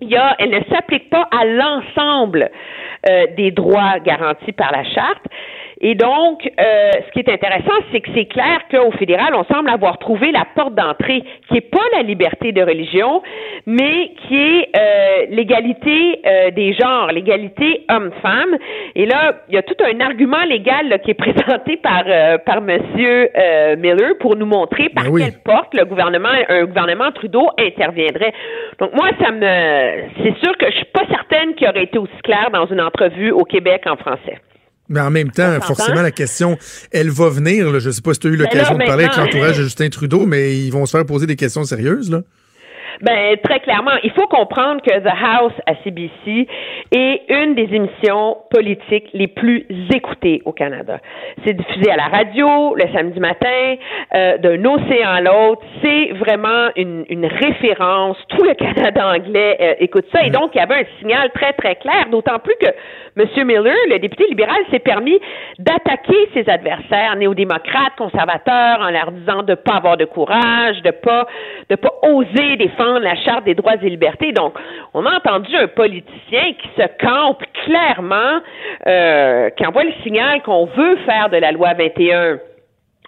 Il 0.00 0.08
y 0.08 0.16
a, 0.16 0.36
elle 0.38 0.50
ne 0.50 0.64
s'applique 0.72 1.10
pas 1.10 1.28
à 1.30 1.44
l'ensemble 1.44 2.50
euh, 3.08 3.26
des 3.36 3.50
droits 3.50 3.98
garantis 3.98 4.52
par 4.52 4.72
la 4.72 4.84
charte. 4.84 5.24
Et 5.82 5.94
donc, 5.94 6.46
euh, 6.46 6.90
ce 7.06 7.12
qui 7.12 7.20
est 7.20 7.32
intéressant, 7.32 7.72
c'est 7.90 8.02
que 8.02 8.10
c'est 8.14 8.26
clair 8.26 8.60
qu'au 8.70 8.90
fédéral, 8.92 9.34
on 9.34 9.44
semble 9.44 9.70
avoir 9.70 9.98
trouvé 9.98 10.30
la 10.30 10.44
porte 10.54 10.74
d'entrée 10.74 11.22
qui 11.48 11.54
n'est 11.54 11.62
pas 11.62 11.78
la 11.94 12.02
liberté 12.02 12.52
de 12.52 12.60
religion, 12.62 13.22
mais 13.64 14.12
qui 14.28 14.36
est 14.36 14.68
euh, 14.76 15.26
l'égalité 15.30 16.20
euh, 16.26 16.50
des 16.50 16.74
genres, 16.74 17.06
l'égalité 17.12 17.86
homme-femme. 17.88 18.56
Et 18.94 19.06
là, 19.06 19.40
il 19.48 19.54
y 19.54 19.58
a 19.58 19.62
tout 19.62 19.76
un 19.82 20.00
argument 20.00 20.44
légal 20.44 20.88
là, 20.88 20.98
qui 20.98 21.12
est 21.12 21.14
présenté 21.30 21.78
par 21.78 22.02
euh, 22.06 22.36
par 22.38 22.60
Monsieur 22.60 23.30
euh, 23.34 23.76
Miller 23.76 24.18
pour 24.20 24.36
nous 24.36 24.46
montrer 24.46 24.90
par 24.90 25.04
Ben 25.04 25.10
oui. 25.10 25.22
quelle 25.22 25.40
porte 25.42 25.72
le 25.72 25.86
gouvernement, 25.86 26.28
un 26.48 26.64
gouvernement 26.64 27.10
Trudeau 27.12 27.48
interviendrait. 27.58 28.34
Donc 28.78 28.92
moi, 28.94 29.08
ça 29.18 29.30
me, 29.30 30.02
c'est 30.22 30.36
sûr 30.44 30.56
que 30.58 30.66
je 30.66 30.76
suis 30.76 30.92
pas 30.92 31.06
certaine 31.10 31.54
qu'il 31.54 31.68
aurait 31.68 31.84
été 31.84 31.98
aussi 31.98 32.20
clair 32.22 32.50
dans 32.52 32.66
une 32.66 32.82
entrevue 32.82 33.30
au 33.30 33.44
Québec 33.44 33.84
en 33.86 33.96
français. 33.96 34.36
Mais 34.90 35.00
en 35.00 35.10
même 35.10 35.30
temps, 35.30 35.58
forcément, 35.62 36.02
la 36.02 36.10
question, 36.10 36.58
elle 36.90 37.10
va 37.10 37.28
venir. 37.30 37.70
là. 37.70 37.78
Je 37.78 37.90
sais 37.90 38.02
pas 38.02 38.12
si 38.12 38.20
tu 38.20 38.26
as 38.26 38.30
eu 38.30 38.36
l'occasion 38.36 38.76
de 38.76 38.84
parler 38.84 39.04
avec 39.04 39.16
l'entourage 39.16 39.56
de 39.56 39.62
Justin 39.62 39.88
Trudeau, 39.88 40.26
mais 40.26 40.58
ils 40.58 40.70
vont 40.70 40.84
se 40.84 40.90
faire 40.90 41.06
poser 41.06 41.26
des 41.26 41.36
questions 41.36 41.64
sérieuses. 41.64 42.10
Là. 42.10 42.22
Ben 43.02 43.36
très 43.42 43.60
clairement, 43.60 43.96
il 44.02 44.10
faut 44.10 44.26
comprendre 44.26 44.82
que 44.82 44.90
The 44.90 45.08
House 45.08 45.54
à 45.66 45.74
CBC 45.82 46.46
est 46.92 47.22
une 47.30 47.54
des 47.54 47.74
émissions 47.74 48.36
politiques 48.50 49.08
les 49.14 49.26
plus 49.26 49.66
écoutées 49.94 50.42
au 50.44 50.52
Canada. 50.52 50.98
C'est 51.44 51.54
diffusé 51.54 51.90
à 51.90 51.96
la 51.96 52.08
radio 52.08 52.74
le 52.74 52.84
samedi 52.92 53.18
matin, 53.18 53.76
euh, 54.14 54.36
d'un 54.38 54.62
océan 54.66 55.08
à 55.08 55.20
l'autre. 55.22 55.62
C'est 55.82 56.12
vraiment 56.12 56.68
une, 56.76 57.06
une 57.08 57.24
référence. 57.24 58.18
Tout 58.28 58.44
le 58.44 58.52
Canada 58.54 59.14
anglais 59.14 59.56
euh, 59.60 59.74
écoute 59.80 60.04
ça, 60.12 60.22
et 60.22 60.30
donc 60.30 60.50
il 60.54 60.58
y 60.58 60.60
avait 60.60 60.82
un 60.82 60.98
signal 60.98 61.30
très 61.30 61.54
très 61.54 61.76
clair. 61.76 62.06
D'autant 62.10 62.38
plus 62.38 62.56
que 62.60 62.68
M. 63.16 63.46
Miller, 63.46 63.76
le 63.88 63.98
député 63.98 64.26
libéral, 64.28 64.58
s'est 64.70 64.78
permis 64.78 65.18
d'attaquer 65.58 66.28
ses 66.34 66.48
adversaires 66.50 67.16
néo-démocrates, 67.16 67.96
conservateurs, 67.96 68.80
en 68.80 68.90
leur 68.90 69.10
disant 69.12 69.42
de 69.42 69.54
pas 69.54 69.76
avoir 69.76 69.96
de 69.96 70.04
courage, 70.04 70.82
de 70.82 70.90
pas 70.90 71.26
de 71.70 71.76
pas 71.76 71.92
oser 72.02 72.56
défendre 72.56 72.89
la 72.98 73.16
charte 73.16 73.44
des 73.44 73.54
droits 73.54 73.74
et 73.80 73.88
libertés. 73.88 74.32
Donc, 74.32 74.54
on 74.94 75.06
a 75.06 75.16
entendu 75.16 75.54
un 75.56 75.68
politicien 75.68 76.52
qui 76.60 76.68
se 76.76 76.86
campe 77.04 77.42
clairement, 77.64 78.40
euh, 78.86 79.50
qui 79.50 79.66
envoie 79.66 79.84
le 79.84 79.92
signal 80.02 80.42
qu'on 80.42 80.66
veut 80.66 80.96
faire 81.06 81.28
de 81.30 81.36
la 81.36 81.52
loi 81.52 81.74
21 81.74 82.38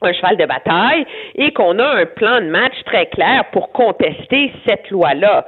un 0.05 0.12
cheval 0.12 0.37
de 0.37 0.47
bataille 0.47 1.07
et 1.37 1.53
qu'on 1.53 1.78
a 1.78 1.87
un 1.87 2.07
plan 2.07 2.41
de 2.41 2.47
match 2.47 2.74
très 2.87 3.07
clair 3.07 3.45
pour 3.53 3.70
contester 3.72 4.53
cette 4.66 4.91
loi-là. 4.91 5.47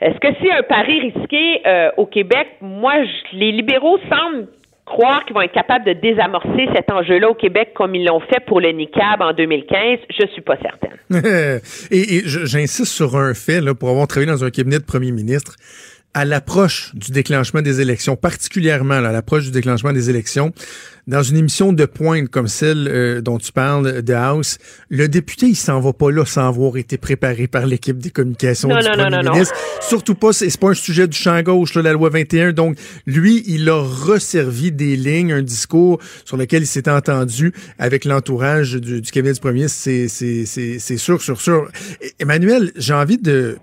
Est-ce 0.00 0.18
que 0.18 0.28
c'est 0.42 0.52
un 0.52 0.62
pari 0.62 1.00
risqué 1.00 1.62
euh, 1.66 1.90
au 1.96 2.04
Québec? 2.04 2.48
Moi, 2.60 2.92
les 3.32 3.52
libéraux 3.52 3.98
semblent 4.10 4.48
croire 4.86 5.24
qu'ils 5.24 5.34
vont 5.34 5.42
être 5.42 5.52
capables 5.52 5.84
de 5.84 5.92
désamorcer 5.92 6.68
cet 6.74 6.90
enjeu-là 6.90 7.28
au 7.28 7.34
Québec 7.34 7.72
comme 7.74 7.94
ils 7.94 8.06
l'ont 8.06 8.20
fait 8.20 8.40
pour 8.46 8.60
le 8.60 8.70
NICAB 8.70 9.20
en 9.20 9.32
2015. 9.32 9.98
Je 10.08 10.26
suis 10.28 10.42
pas 10.42 10.56
certaine. 10.56 10.96
et 11.90 12.22
j'insiste 12.24 12.92
sur 12.92 13.16
un 13.16 13.34
fait, 13.34 13.60
là, 13.60 13.74
pour 13.74 13.90
avoir 13.90 14.06
travaillé 14.06 14.30
dans 14.30 14.44
un 14.44 14.50
cabinet 14.50 14.78
de 14.78 14.84
premier 14.84 15.12
ministre, 15.12 15.56
à 16.16 16.24
l'approche 16.24 16.92
du 16.94 17.10
déclenchement 17.12 17.60
des 17.60 17.82
élections, 17.82 18.16
particulièrement 18.16 19.00
là, 19.00 19.10
à 19.10 19.12
l'approche 19.12 19.44
du 19.44 19.50
déclenchement 19.50 19.92
des 19.92 20.08
élections, 20.08 20.50
dans 21.06 21.22
une 21.22 21.36
émission 21.36 21.74
de 21.74 21.84
pointe 21.84 22.30
comme 22.30 22.48
celle 22.48 22.88
euh, 22.88 23.20
dont 23.20 23.36
tu 23.36 23.52
parles 23.52 24.00
de 24.00 24.14
House, 24.14 24.56
le 24.88 25.08
député, 25.08 25.44
il 25.46 25.54
s'en 25.54 25.78
va 25.78 25.92
pas 25.92 26.10
là 26.10 26.24
sans 26.24 26.48
avoir 26.48 26.78
été 26.78 26.96
préparé 26.96 27.48
par 27.48 27.66
l'équipe 27.66 27.98
des 27.98 28.08
communications 28.08 28.70
Non, 28.70 28.78
du 28.78 28.84
non, 28.84 28.90
non, 28.96 29.02
premier 29.02 29.16
non, 29.18 29.22
non. 29.24 29.32
ministre. 29.34 29.54
Surtout 29.86 30.14
pas, 30.14 30.32
c'est 30.32 30.58
pas 30.58 30.70
un 30.70 30.74
sujet 30.74 31.06
du 31.06 31.16
champ 31.18 31.40
gauche, 31.42 31.74
là, 31.74 31.82
la 31.82 31.92
loi 31.92 32.08
21. 32.08 32.54
Donc, 32.54 32.78
lui, 33.06 33.44
il 33.46 33.68
a 33.68 33.76
resservi 33.82 34.72
des 34.72 34.96
lignes, 34.96 35.32
un 35.34 35.42
discours 35.42 36.00
sur 36.24 36.38
lequel 36.38 36.62
il 36.62 36.66
s'était 36.66 36.90
entendu 36.90 37.52
avec 37.78 38.06
l'entourage 38.06 38.72
du, 38.72 39.02
du 39.02 39.10
cabinet 39.10 39.34
du 39.34 39.40
premier 39.40 39.54
ministre. 39.68 39.80
C'est- 39.82 40.96
sûr, 40.96 41.20
sûr, 41.20 41.38
sûr. 41.38 41.70
Et- 42.00 42.14
Emmanuel, 42.20 42.72
j'ai 42.74 42.94
envie 42.94 43.18
de 43.18 43.58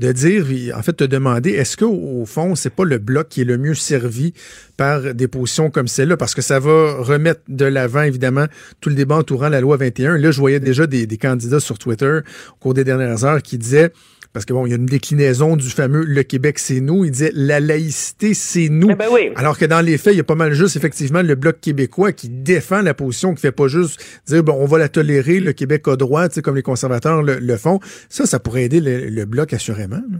de 0.00 0.12
dire, 0.12 0.46
en 0.74 0.82
fait, 0.82 0.94
te 0.94 1.04
demander, 1.04 1.50
est-ce 1.50 1.76
que 1.76 1.84
au 1.84 2.24
fond, 2.24 2.54
c'est 2.54 2.70
pas 2.70 2.84
le 2.84 2.96
bloc 2.96 3.28
qui 3.28 3.42
est 3.42 3.44
le 3.44 3.58
mieux 3.58 3.74
servi 3.74 4.32
par 4.78 5.14
des 5.14 5.28
positions 5.28 5.70
comme 5.70 5.88
celle-là, 5.88 6.16
parce 6.16 6.34
que 6.34 6.40
ça 6.40 6.58
va 6.58 6.94
remettre 7.00 7.42
de 7.48 7.66
l'avant, 7.66 8.00
évidemment, 8.00 8.46
tout 8.80 8.88
le 8.88 8.94
débat 8.94 9.16
entourant 9.16 9.50
la 9.50 9.60
loi 9.60 9.76
21. 9.76 10.16
Là, 10.16 10.30
je 10.30 10.40
voyais 10.40 10.58
déjà 10.58 10.86
des, 10.86 11.06
des 11.06 11.18
candidats 11.18 11.60
sur 11.60 11.78
Twitter 11.78 12.20
au 12.52 12.56
cours 12.58 12.72
des 12.72 12.82
dernières 12.82 13.24
heures 13.26 13.42
qui 13.42 13.58
disaient, 13.58 13.92
parce 14.32 14.44
que 14.44 14.52
bon, 14.52 14.64
il 14.66 14.70
y 14.70 14.72
a 14.72 14.76
une 14.76 14.86
déclinaison 14.86 15.56
du 15.56 15.68
fameux 15.68 16.04
Le 16.04 16.22
Québec, 16.22 16.58
c'est 16.58 16.80
nous. 16.80 17.04
Il 17.04 17.10
disait 17.10 17.32
la 17.34 17.58
laïcité, 17.60 18.32
c'est 18.34 18.68
nous. 18.68 18.88
Eh 18.90 18.94
ben 18.94 19.06
oui. 19.10 19.30
Alors 19.36 19.58
que 19.58 19.64
dans 19.64 19.80
les 19.80 19.98
faits, 19.98 20.14
il 20.14 20.18
y 20.18 20.20
a 20.20 20.24
pas 20.24 20.34
mal 20.36 20.52
juste, 20.52 20.76
effectivement, 20.76 21.22
le 21.22 21.34
Bloc 21.34 21.60
québécois 21.60 22.12
qui 22.12 22.28
défend 22.28 22.82
la 22.82 22.94
position, 22.94 23.34
qui 23.34 23.40
fait 23.40 23.52
pas 23.52 23.66
juste 23.68 24.00
dire, 24.26 24.44
bon, 24.44 24.54
on 24.58 24.66
va 24.66 24.78
la 24.78 24.88
tolérer, 24.88 25.40
le 25.40 25.52
Québec 25.52 25.88
a 25.88 25.96
droit, 25.96 26.28
tu 26.28 26.36
sais, 26.36 26.42
comme 26.42 26.56
les 26.56 26.62
conservateurs 26.62 27.22
le, 27.22 27.38
le 27.40 27.56
font. 27.56 27.80
Ça, 28.08 28.26
ça 28.26 28.38
pourrait 28.38 28.64
aider 28.64 28.80
le, 28.80 29.06
le 29.08 29.24
Bloc, 29.24 29.52
assurément. 29.52 29.96
là. 30.10 30.18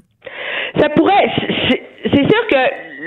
Ça 0.81 0.89
pourrait. 0.97 1.27
C'est 2.03 2.17
sûr 2.17 2.47
que 2.51 2.57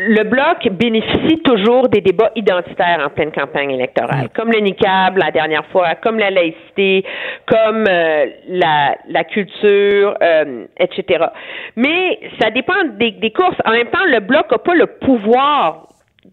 le 0.08 0.24
bloc 0.24 0.68
bénéficie 0.72 1.40
toujours 1.44 1.88
des 1.90 2.02
débats 2.02 2.32
identitaires 2.36 3.02
en 3.06 3.10
pleine 3.10 3.32
campagne 3.32 3.72
électorale, 3.72 4.30
comme 4.36 4.52
le 4.52 4.60
niqab 4.60 5.18
la 5.18 5.32
dernière 5.32 5.66
fois, 5.68 5.96
comme 5.96 6.20
la 6.20 6.30
laïcité, 6.30 7.06
comme 7.46 7.86
euh, 7.88 8.26
la, 8.50 8.96
la 9.08 9.24
culture, 9.24 10.16
euh, 10.22 10.66
etc. 10.80 11.26
Mais 11.76 12.20
ça 12.42 12.50
dépend 12.50 12.84
des, 13.00 13.12
des 13.12 13.32
courses. 13.32 13.58
En 13.66 13.72
même 13.72 13.88
temps, 13.88 14.06
le 14.06 14.20
bloc 14.20 14.52
n'a 14.52 14.58
pas 14.58 14.76
le 14.76 14.88
pouvoir 14.88 15.88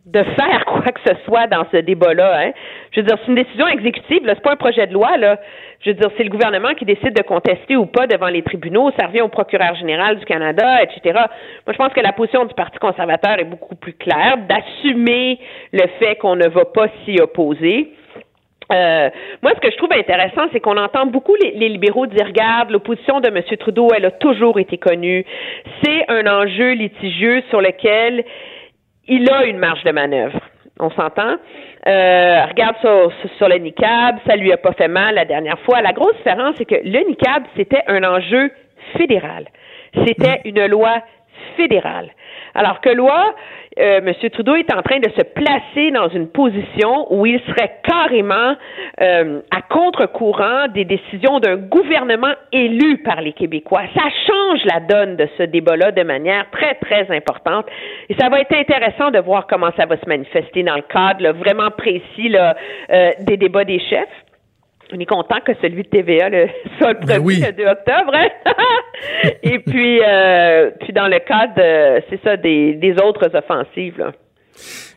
de 0.07 0.23
faire 0.23 0.65
quoi 0.67 0.93
que 0.93 1.01
ce 1.07 1.15
soit 1.25 1.47
dans 1.47 1.65
ce 1.73 1.79
débat-là. 1.79 2.41
Hein. 2.41 2.53
Je 2.93 3.01
veux 3.01 3.07
dire, 3.07 3.17
c'est 3.21 3.29
une 3.29 3.37
décision 3.37 3.67
exécutive, 3.67 4.25
là, 4.25 4.35
c'est 4.35 4.43
pas 4.43 4.53
un 4.53 4.57
projet 4.57 4.87
de 4.87 4.93
loi. 4.93 5.17
Là. 5.17 5.39
Je 5.81 5.91
veux 5.91 5.95
dire, 5.95 6.11
c'est 6.17 6.25
le 6.25 6.31
gouvernement 6.31 6.75
qui 6.75 6.85
décide 6.85 7.15
de 7.15 7.23
contester 7.23 7.77
ou 7.77 7.87
pas 7.87 8.07
devant 8.07 8.29
les 8.29 8.43
tribunaux. 8.43 8.91
Ça 8.99 9.07
revient 9.07 9.23
au 9.23 9.29
procureur 9.29 9.75
général 9.75 10.19
du 10.19 10.25
Canada, 10.25 10.83
etc. 10.83 11.01
Moi, 11.67 11.73
je 11.73 11.77
pense 11.77 11.93
que 11.93 12.01
la 12.01 12.13
position 12.13 12.45
du 12.45 12.55
Parti 12.55 12.79
conservateur 12.79 13.39
est 13.39 13.45
beaucoup 13.45 13.75
plus 13.75 13.95
claire, 13.95 14.37
d'assumer 14.49 15.39
le 15.73 15.87
fait 15.99 16.17
qu'on 16.17 16.37
ne 16.37 16.49
va 16.49 16.65
pas 16.67 16.87
s'y 17.05 17.21
opposer. 17.21 17.93
Euh, 18.73 19.11
moi, 19.43 19.53
ce 19.57 19.61
que 19.61 19.71
je 19.73 19.77
trouve 19.77 19.93
intéressant, 19.93 20.43
c'est 20.53 20.61
qu'on 20.61 20.77
entend 20.77 21.07
beaucoup 21.07 21.35
les, 21.43 21.53
les 21.53 21.69
libéraux 21.69 22.07
dire 22.07 22.27
regarde, 22.27 22.71
l'opposition 22.71 23.21
de 23.21 23.29
M. 23.29 23.43
Trudeau, 23.59 23.89
elle 23.97 24.05
a 24.05 24.13
toujours 24.13 24.61
été 24.61 24.79
connue. 24.79 25.25
C'est 25.83 26.05
un 26.09 26.27
enjeu 26.27 26.73
litigieux 26.73 27.43
sur 27.51 27.61
lequel 27.61 28.25
il 29.11 29.31
a 29.31 29.45
une 29.45 29.59
marge 29.59 29.85
de 29.85 29.91
manœuvre. 29.91 30.41
On 30.79 30.91
s'entend? 30.91 31.37
Euh, 31.87 32.45
regarde 32.47 32.77
sur, 32.81 33.13
sur, 33.37 33.49
le 33.49 33.57
NICAB, 33.57 34.17
ça 34.27 34.37
lui 34.37 34.53
a 34.53 34.57
pas 34.57 34.73
fait 34.73 34.89
mal 34.89 35.17
la 35.17 35.27
dernière 35.27 35.59
fois. 35.61 35.83
La 35.83 35.93
grosse 35.93 36.17
différence, 36.17 36.55
c'est 36.57 36.65
que 36.65 36.77
le 36.77 37.09
NICAB, 37.09 37.43
c'était 37.57 37.83
un 37.87 38.03
enjeu 38.05 38.51
fédéral. 38.97 39.47
C'était 40.07 40.41
une 40.45 40.65
loi 40.67 41.03
fédérale. 41.57 42.11
Alors 42.55 42.81
que 42.81 42.91
loi, 42.91 43.35
euh, 43.79 44.01
M. 44.05 44.31
Trudeau 44.31 44.57
est 44.57 44.73
en 44.75 44.83
train 44.83 44.99
de 44.99 45.09
se 45.11 45.23
placer 45.23 45.91
dans 45.93 46.09
une 46.09 46.29
position 46.29 47.07
où 47.13 47.25
il 47.25 47.41
serait 47.47 47.79
carrément 47.85 48.57
euh, 49.01 49.41
à 49.51 49.63
contre-courant 49.63 50.67
des 50.75 50.85
décisions 50.85 51.39
d'un 51.39 51.57
gouvernement 51.57 52.35
élu 52.53 52.99
par 52.99 53.21
les 53.21 53.33
Québécois. 53.33 53.83
Ça 53.95 54.09
change 54.27 54.65
la 54.65 54.81
donne 54.81 55.17
de 55.17 55.29
ce 55.39 55.45
débat-là 55.45 55.93
de 55.93 56.03
manière 56.03 56.51
très, 56.51 56.75
très 56.75 57.15
importante. 57.15 57.67
Et 58.09 58.15
ça 58.15 58.29
va 58.29 58.41
être 58.41 58.55
intéressant 58.55 59.11
de 59.11 59.21
voir 59.21 59.47
comment 59.47 59.71
ça 59.77 59.87
va 59.87 59.97
se 59.97 60.09
manifester 60.09 60.63
dans 60.65 60.77
le 60.77 60.83
cadre 60.83 61.31
vraiment 61.39 61.71
précis 61.71 62.35
euh, 62.35 63.11
des 63.21 63.37
débats 63.37 63.65
des 63.65 63.79
chefs. 63.79 64.09
On 64.93 64.99
est 65.01 65.07
content 65.07 65.37
que 65.45 65.53
celui 65.63 65.83
de 65.83 65.89
TVA 65.89 66.29
le, 66.29 66.47
soit 66.79 66.93
le 66.93 66.99
Ben 67.01 67.07
premier 67.19 67.25
oui. 67.25 67.41
le 67.47 67.53
2 67.53 67.65
octobre. 67.67 68.13
hein? 68.15 68.29
Et 69.43 69.59
puis, 69.61 70.01
euh, 70.07 70.71
puis 70.81 70.93
dans 70.93 71.09
le 71.09 71.19
cadre, 71.21 71.55
de- 71.57 72.03
c'est 72.11 72.21
ça, 72.23 72.37
des, 72.37 72.75
des 72.75 72.93
autres 73.03 73.31
offensives. 73.35 73.99
Là. 73.99 74.13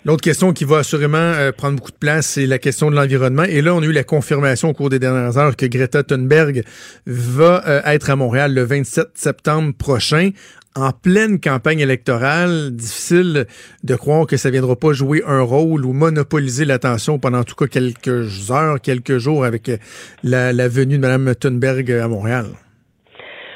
L'autre 0.06 0.22
question 0.22 0.52
qui 0.52 0.66
va 0.66 0.80
assurément 0.80 1.18
euh, 1.18 1.52
prendre 1.54 1.78
beaucoup 1.78 1.92
de 1.92 1.98
place, 1.98 2.26
c'est 2.26 2.46
la 2.46 2.58
question 2.58 2.92
de 2.92 2.96
l'environnement. 2.96 3.44
Et 3.44 3.62
là, 3.62 3.74
on 3.74 3.82
a 3.82 3.86
eu 3.86 3.94
la 3.94 4.04
confirmation 4.04 4.70
au 4.70 4.74
cours 4.74 4.90
des 4.90 5.00
dernières 5.00 5.38
heures 5.38 5.56
que 5.56 5.66
Greta 5.66 6.04
Thunberg 6.04 6.64
va 7.06 7.62
euh, 7.68 7.82
être 7.86 8.10
à 8.10 8.16
Montréal 8.18 8.54
le 8.54 8.64
27 8.64 9.08
septembre 9.14 9.72
prochain. 9.78 10.32
En 10.76 10.90
pleine 10.92 11.40
campagne 11.40 11.82
électorale, 11.82 12.72
difficile 12.72 13.46
de 13.84 13.96
croire 13.96 14.26
que 14.26 14.38
ça 14.38 14.50
viendra 14.50 14.76
pas 14.76 14.92
jouer 14.92 15.22
un 15.28 15.44
rôle 15.44 15.86
ou 15.86 15.94
monopoliser 15.94 16.66
l'attention 16.66 17.20
pendant 17.20 17.42
en 17.42 17.44
tout 17.44 17.54
cas 17.54 17.68
quelques 17.68 18.50
heures, 18.50 18.82
quelques 18.82 19.20
jours 19.20 19.46
avec 19.46 19.70
euh, 19.70 19.78
la, 20.24 20.68
venue 20.68 20.98
de 20.98 21.02
Mme 21.02 21.36
Thunberg 21.36 21.92
à 21.92 22.08
Montréal. 22.08 22.46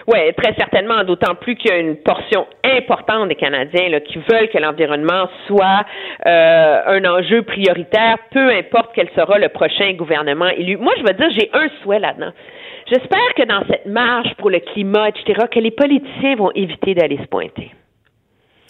Oui, 0.05 0.20
très 0.38 0.53
certainement, 0.53 1.03
d'autant 1.05 1.34
plus 1.34 1.55
qu'il 1.55 1.72
y 1.72 1.74
a 1.74 1.80
une 1.80 1.97
portion 1.97 2.45
importante 2.63 3.30
des 3.30 3.36
Canadiens 3.36 3.99
qui 4.01 4.20
veulent 4.20 4.49
que 4.49 4.59
l'environnement 4.59 5.28
soit 5.47 5.86
euh, 6.28 6.82
un 6.86 7.03
enjeu 7.03 7.41
prioritaire, 7.41 8.18
peu 8.32 8.51
importe 8.51 8.91
quel 8.93 9.09
sera 9.15 9.39
le 9.39 9.49
prochain 9.49 9.91
gouvernement 9.93 10.49
élu. 10.49 10.78
Moi, 10.78 10.93
je 10.97 11.01
veux 11.01 11.18
dire, 11.18 11.30
j'ai 11.36 11.49
un 11.51 11.68
souhait 11.82 11.99
là-dedans. 11.99 12.32
J'espère 12.90 13.34
que 13.36 13.44
dans 13.44 13.66
cette 13.70 13.86
marche 13.86 14.34
pour 14.38 14.50
le 14.50 14.60
climat, 14.60 15.10
etc., 15.10 15.46
que 15.52 15.60
les 15.60 15.72
politiciens 15.72 16.36
vont 16.36 16.52
éviter 16.56 16.94
d'aller 16.96 17.18
se 17.18 17.28
pointer. 17.28 17.72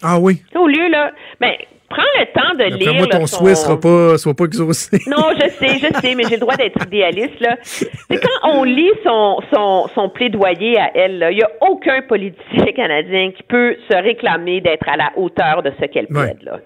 Ah 0.02 0.18
oui. 0.20 0.42
Au 0.54 0.66
lieu, 0.66 0.88
là, 0.88 1.12
ben, 1.40 1.52
prends 1.88 2.02
le 2.18 2.24
temps 2.32 2.54
de 2.56 2.64
Après 2.64 2.78
lire. 2.78 2.94
moi, 2.94 3.06
là, 3.10 3.18
ton 3.18 3.26
son- 3.26 3.38
souhait 3.38 3.54
sera 3.54 3.78
pas, 3.80 4.16
soit 4.18 4.34
pas 4.34 4.44
exaucé. 4.44 4.98
non, 5.08 5.24
je 5.34 5.48
sais, 5.50 5.78
je 5.78 6.00
sais, 6.00 6.14
mais 6.14 6.24
j'ai 6.24 6.34
le 6.36 6.40
droit 6.40 6.56
d'être 6.56 6.84
idéaliste, 6.86 7.40
là. 7.40 7.56
C'est 7.62 7.90
quand 8.20 8.48
on 8.52 8.64
lit 8.64 8.90
son, 9.04 9.40
son, 9.52 9.88
son 9.94 10.08
plaidoyer 10.08 10.78
à 10.78 10.90
elle, 10.96 11.18
là, 11.18 11.30
il 11.32 11.36
n'y 11.36 11.42
a 11.42 11.50
aucun 11.68 12.02
politicien 12.02 12.72
canadien 12.76 13.30
qui 13.32 13.42
peut 13.42 13.76
se 13.90 13.96
réclamer 13.96 14.60
d'être 14.60 14.88
à 14.88 14.96
la 14.96 15.10
hauteur 15.16 15.62
de 15.62 15.72
ce 15.80 15.86
qu'elle 15.86 16.06
Ouais. 16.10 16.34
plaide, 16.34 16.42
là. 16.42 16.58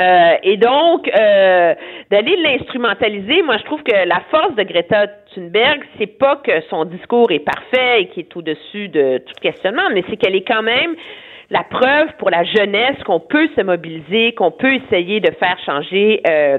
Euh, 0.00 0.36
et 0.42 0.56
donc, 0.56 1.08
euh, 1.08 1.74
d'aller 2.10 2.36
l'instrumentaliser, 2.36 3.42
moi, 3.42 3.58
je 3.58 3.64
trouve 3.64 3.82
que 3.82 4.08
la 4.08 4.20
force 4.30 4.54
de 4.54 4.62
Greta 4.62 5.08
Thunberg, 5.34 5.82
c'est 5.98 6.18
pas 6.18 6.36
que 6.36 6.60
son 6.70 6.86
discours 6.86 7.30
est 7.30 7.44
parfait 7.44 8.02
et 8.02 8.06
qu'il 8.06 8.22
est 8.22 8.36
au-dessus 8.36 8.88
de 8.88 9.18
tout 9.18 9.34
questionnement, 9.42 9.90
mais 9.92 10.02
c'est 10.08 10.16
qu'elle 10.16 10.36
est 10.36 10.46
quand 10.46 10.62
même 10.62 10.94
la 11.50 11.64
preuve 11.64 12.08
pour 12.18 12.30
la 12.30 12.44
jeunesse 12.44 12.96
qu'on 13.04 13.20
peut 13.20 13.48
se 13.56 13.62
mobiliser, 13.62 14.32
qu'on 14.32 14.52
peut 14.52 14.74
essayer 14.74 15.20
de 15.20 15.32
faire 15.32 15.58
changer 15.66 16.22
euh, 16.26 16.58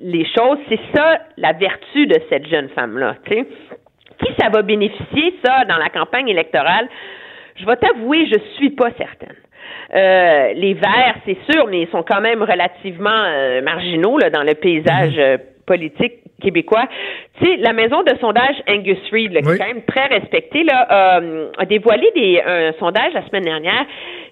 les 0.00 0.24
choses. 0.24 0.58
C'est 0.68 0.80
ça 0.94 1.18
la 1.36 1.52
vertu 1.52 2.06
de 2.06 2.18
cette 2.30 2.46
jeune 2.46 2.68
femme-là. 2.70 3.16
Qui 3.26 4.32
ça 4.40 4.48
va 4.48 4.62
bénéficier, 4.62 5.34
ça, 5.44 5.64
dans 5.66 5.76
la 5.76 5.88
campagne 5.88 6.28
électorale? 6.28 6.88
Je 7.56 7.66
vais 7.66 7.76
t'avouer, 7.76 8.26
je 8.26 8.38
suis 8.56 8.70
pas 8.70 8.90
certaine. 8.96 9.36
Euh, 9.94 10.52
les 10.54 10.74
Verts, 10.74 11.16
c'est 11.26 11.36
sûr, 11.50 11.66
mais 11.68 11.82
ils 11.82 11.88
sont 11.90 12.02
quand 12.02 12.20
même 12.20 12.42
relativement 12.42 13.10
euh, 13.10 13.60
marginaux 13.60 14.18
là, 14.18 14.30
dans 14.30 14.42
le 14.42 14.54
paysage 14.54 15.14
euh, 15.18 15.36
politique 15.66 16.14
québécois. 16.40 16.84
Tu 17.38 17.46
sais, 17.46 17.56
la 17.58 17.72
maison 17.72 18.02
de 18.02 18.12
sondage 18.20 18.56
Angus 18.68 18.98
Reid, 19.10 19.32
là, 19.32 19.42
qui 19.42 19.50
est 19.50 19.58
quand 19.58 19.66
même 19.66 19.84
très 19.84 20.06
respectée, 20.06 20.64
là, 20.64 21.20
euh, 21.20 21.48
a 21.58 21.64
dévoilé 21.64 22.10
des, 22.14 22.42
un 22.44 22.72
sondage 22.78 23.12
la 23.14 23.26
semaine 23.28 23.44
dernière. 23.44 23.86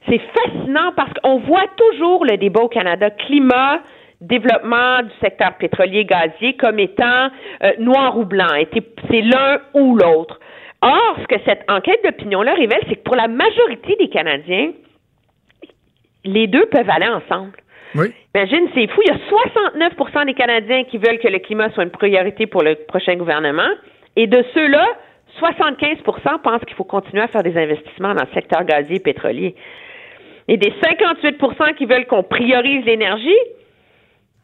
C'est 0.08 0.20
fascinant 0.34 0.92
parce 0.96 1.12
qu'on 1.14 1.38
voit 1.38 1.66
toujours 1.76 2.24
le 2.24 2.36
débat 2.36 2.62
au 2.62 2.68
Canada 2.68 3.11
climat, 3.11 3.80
développement 4.20 5.02
du 5.02 5.11
secteur 5.22 5.52
pétrolier 5.58 6.04
gazier 6.04 6.54
comme 6.54 6.78
étant 6.78 7.28
euh, 7.62 7.72
noir 7.78 8.18
ou 8.18 8.24
blanc. 8.24 8.48
C'est 9.11 9.22
l'un 9.22 9.61
ou 9.74 9.96
l'autre. 9.96 10.40
Or, 10.82 11.16
ce 11.20 11.26
que 11.26 11.40
cette 11.44 11.64
enquête 11.70 12.00
d'opinion-là 12.04 12.54
révèle, 12.54 12.80
c'est 12.88 12.96
que 12.96 13.02
pour 13.02 13.16
la 13.16 13.28
majorité 13.28 13.96
des 13.98 14.08
Canadiens, 14.08 14.70
les 16.24 16.46
deux 16.46 16.66
peuvent 16.66 16.90
aller 16.90 17.08
ensemble. 17.08 17.52
Oui. 17.94 18.12
Imagine, 18.34 18.68
c'est 18.74 18.86
fou. 18.88 19.00
Il 19.04 19.08
y 19.08 19.14
a 19.14 19.88
69% 19.88 20.26
des 20.26 20.34
Canadiens 20.34 20.84
qui 20.84 20.98
veulent 20.98 21.18
que 21.18 21.28
le 21.28 21.38
climat 21.38 21.70
soit 21.70 21.84
une 21.84 21.90
priorité 21.90 22.46
pour 22.46 22.62
le 22.62 22.74
prochain 22.74 23.16
gouvernement. 23.16 23.68
Et 24.16 24.26
de 24.26 24.44
ceux-là, 24.54 24.86
75% 25.40 26.42
pensent 26.42 26.64
qu'il 26.66 26.76
faut 26.76 26.84
continuer 26.84 27.22
à 27.22 27.28
faire 27.28 27.42
des 27.42 27.56
investissements 27.56 28.14
dans 28.14 28.22
le 28.22 28.34
secteur 28.34 28.64
gazier 28.64 28.96
et 28.96 29.00
pétrolier. 29.00 29.54
Et 30.48 30.56
des 30.56 30.72
58% 30.82 31.74
qui 31.74 31.86
veulent 31.86 32.06
qu'on 32.06 32.22
priorise 32.22 32.84
l'énergie, 32.84 33.38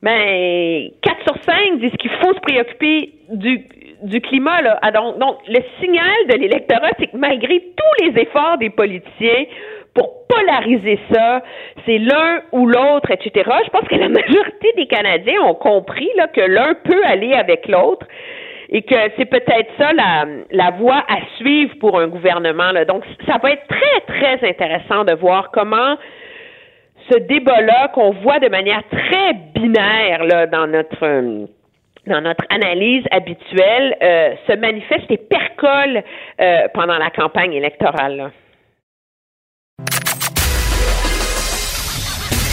ben, 0.02 0.88
4 1.02 1.22
sur 1.22 1.42
5 1.42 1.78
disent 1.80 1.96
qu'il 1.98 2.10
faut 2.22 2.32
se 2.34 2.40
préoccuper 2.40 3.12
du, 3.30 3.66
du 4.02 4.20
climat. 4.20 4.62
Là. 4.62 4.78
Ah, 4.82 4.92
donc, 4.92 5.18
donc, 5.18 5.38
le 5.48 5.60
signal 5.80 6.14
de 6.28 6.34
l'électorat, 6.36 6.90
c'est 6.98 7.08
que 7.08 7.16
malgré 7.16 7.60
tous 7.60 8.04
les 8.04 8.20
efforts 8.22 8.58
des 8.58 8.70
politiciens 8.70 9.44
pour 9.96 10.26
polariser 10.28 10.98
ça, 11.12 11.42
c'est 11.86 11.98
l'un 11.98 12.42
ou 12.52 12.66
l'autre, 12.66 13.10
etc. 13.10 13.50
Je 13.64 13.70
pense 13.70 13.88
que 13.88 13.96
la 13.96 14.08
majorité 14.20 14.72
des 14.76 14.86
Canadiens 14.86 15.40
ont 15.42 15.54
compris 15.54 16.08
là, 16.16 16.28
que 16.28 16.42
l'un 16.42 16.74
peut 16.84 17.02
aller 17.04 17.32
avec 17.32 17.66
l'autre 17.66 18.06
et 18.68 18.82
que 18.82 18.96
c'est 19.16 19.26
peut-être 19.26 19.70
ça 19.78 19.92
la, 19.92 20.26
la 20.50 20.70
voie 20.72 21.04
à 21.08 21.18
suivre 21.38 21.74
pour 21.80 21.98
un 21.98 22.08
gouvernement. 22.08 22.72
Là. 22.72 22.84
Donc, 22.84 23.04
ça 23.26 23.38
va 23.42 23.52
être 23.52 23.66
très, 23.68 24.00
très 24.06 24.48
intéressant 24.48 25.04
de 25.04 25.14
voir 25.14 25.50
comment 25.52 25.96
ce 27.10 27.18
débat-là 27.18 27.88
qu'on 27.94 28.10
voit 28.10 28.40
de 28.40 28.48
manière 28.48 28.82
très 28.90 29.32
binaire 29.54 30.24
là, 30.24 30.46
dans 30.46 30.66
notre 30.66 31.04
euh, 31.04 31.46
dans 32.06 32.20
notre 32.20 32.44
analyse 32.50 33.04
habituelle 33.10 33.96
euh, 34.00 34.34
se 34.48 34.56
manifeste 34.56 35.10
et 35.10 35.16
percole 35.16 36.02
euh, 36.40 36.68
pendant 36.72 36.98
la 36.98 37.10
campagne 37.10 37.52
électorale. 37.52 38.16
là. 38.16 38.30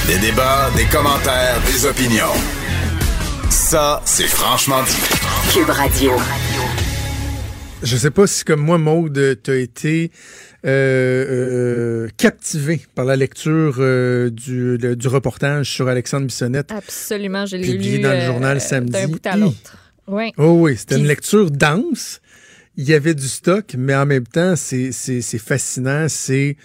Des 0.08 0.18
débats, 0.20 0.70
des 0.76 0.84
commentaires, 0.86 1.62
des 1.66 1.86
opinions. 1.86 2.34
Ça, 3.50 4.02
c'est 4.06 4.28
franchement 4.28 4.84
dit. 4.84 5.54
Cube 5.54 5.70
Radio. 5.70 6.12
Je 7.82 7.96
sais 7.98 8.12
pas 8.12 8.28
si, 8.28 8.44
comme 8.44 8.60
moi, 8.62 8.78
Maude, 8.78 9.40
t'as 9.42 9.56
été 9.56 10.12
euh, 10.66 12.06
euh, 12.06 12.10
captivé 12.18 12.82
par 12.96 13.06
la 13.06 13.16
lecture 13.16 13.76
euh, 13.80 14.30
du, 14.30 14.78
le- 14.78 14.96
du 14.98 15.08
reportage 15.08 15.70
sur 15.72 15.88
Alexandre 15.88 16.26
Bissonnette. 16.28 16.72
Absolument, 16.72 17.46
je 17.46 17.56
l'ai 17.58 17.72
Publié 17.72 17.98
lu 17.98 18.04
dans 18.04 18.12
le 18.12 18.16
euh, 18.18 18.26
journal 18.26 18.58
d'un 18.58 18.64
samedi. 18.64 19.06
bout 19.08 19.26
à 19.26 19.38
l'autre. 19.38 19.78
Oui. 20.08 20.32
Oh 20.38 20.58
oui, 20.60 20.76
c'était 20.78 20.98
une 20.98 21.08
lecture 21.08 21.50
dense. 21.52 22.20
Il 22.76 22.86
y 22.86 22.94
avait 22.94 23.14
du 23.16 23.28
stock, 23.28 23.76
mais 23.78 23.96
en 23.96 24.06
même 24.06 24.26
temps, 24.28 24.56
c'est 24.58 24.92
c'est- 24.92 25.22
c'est 25.22 25.38
fascinant, 25.38 26.08
c'est 26.10 26.58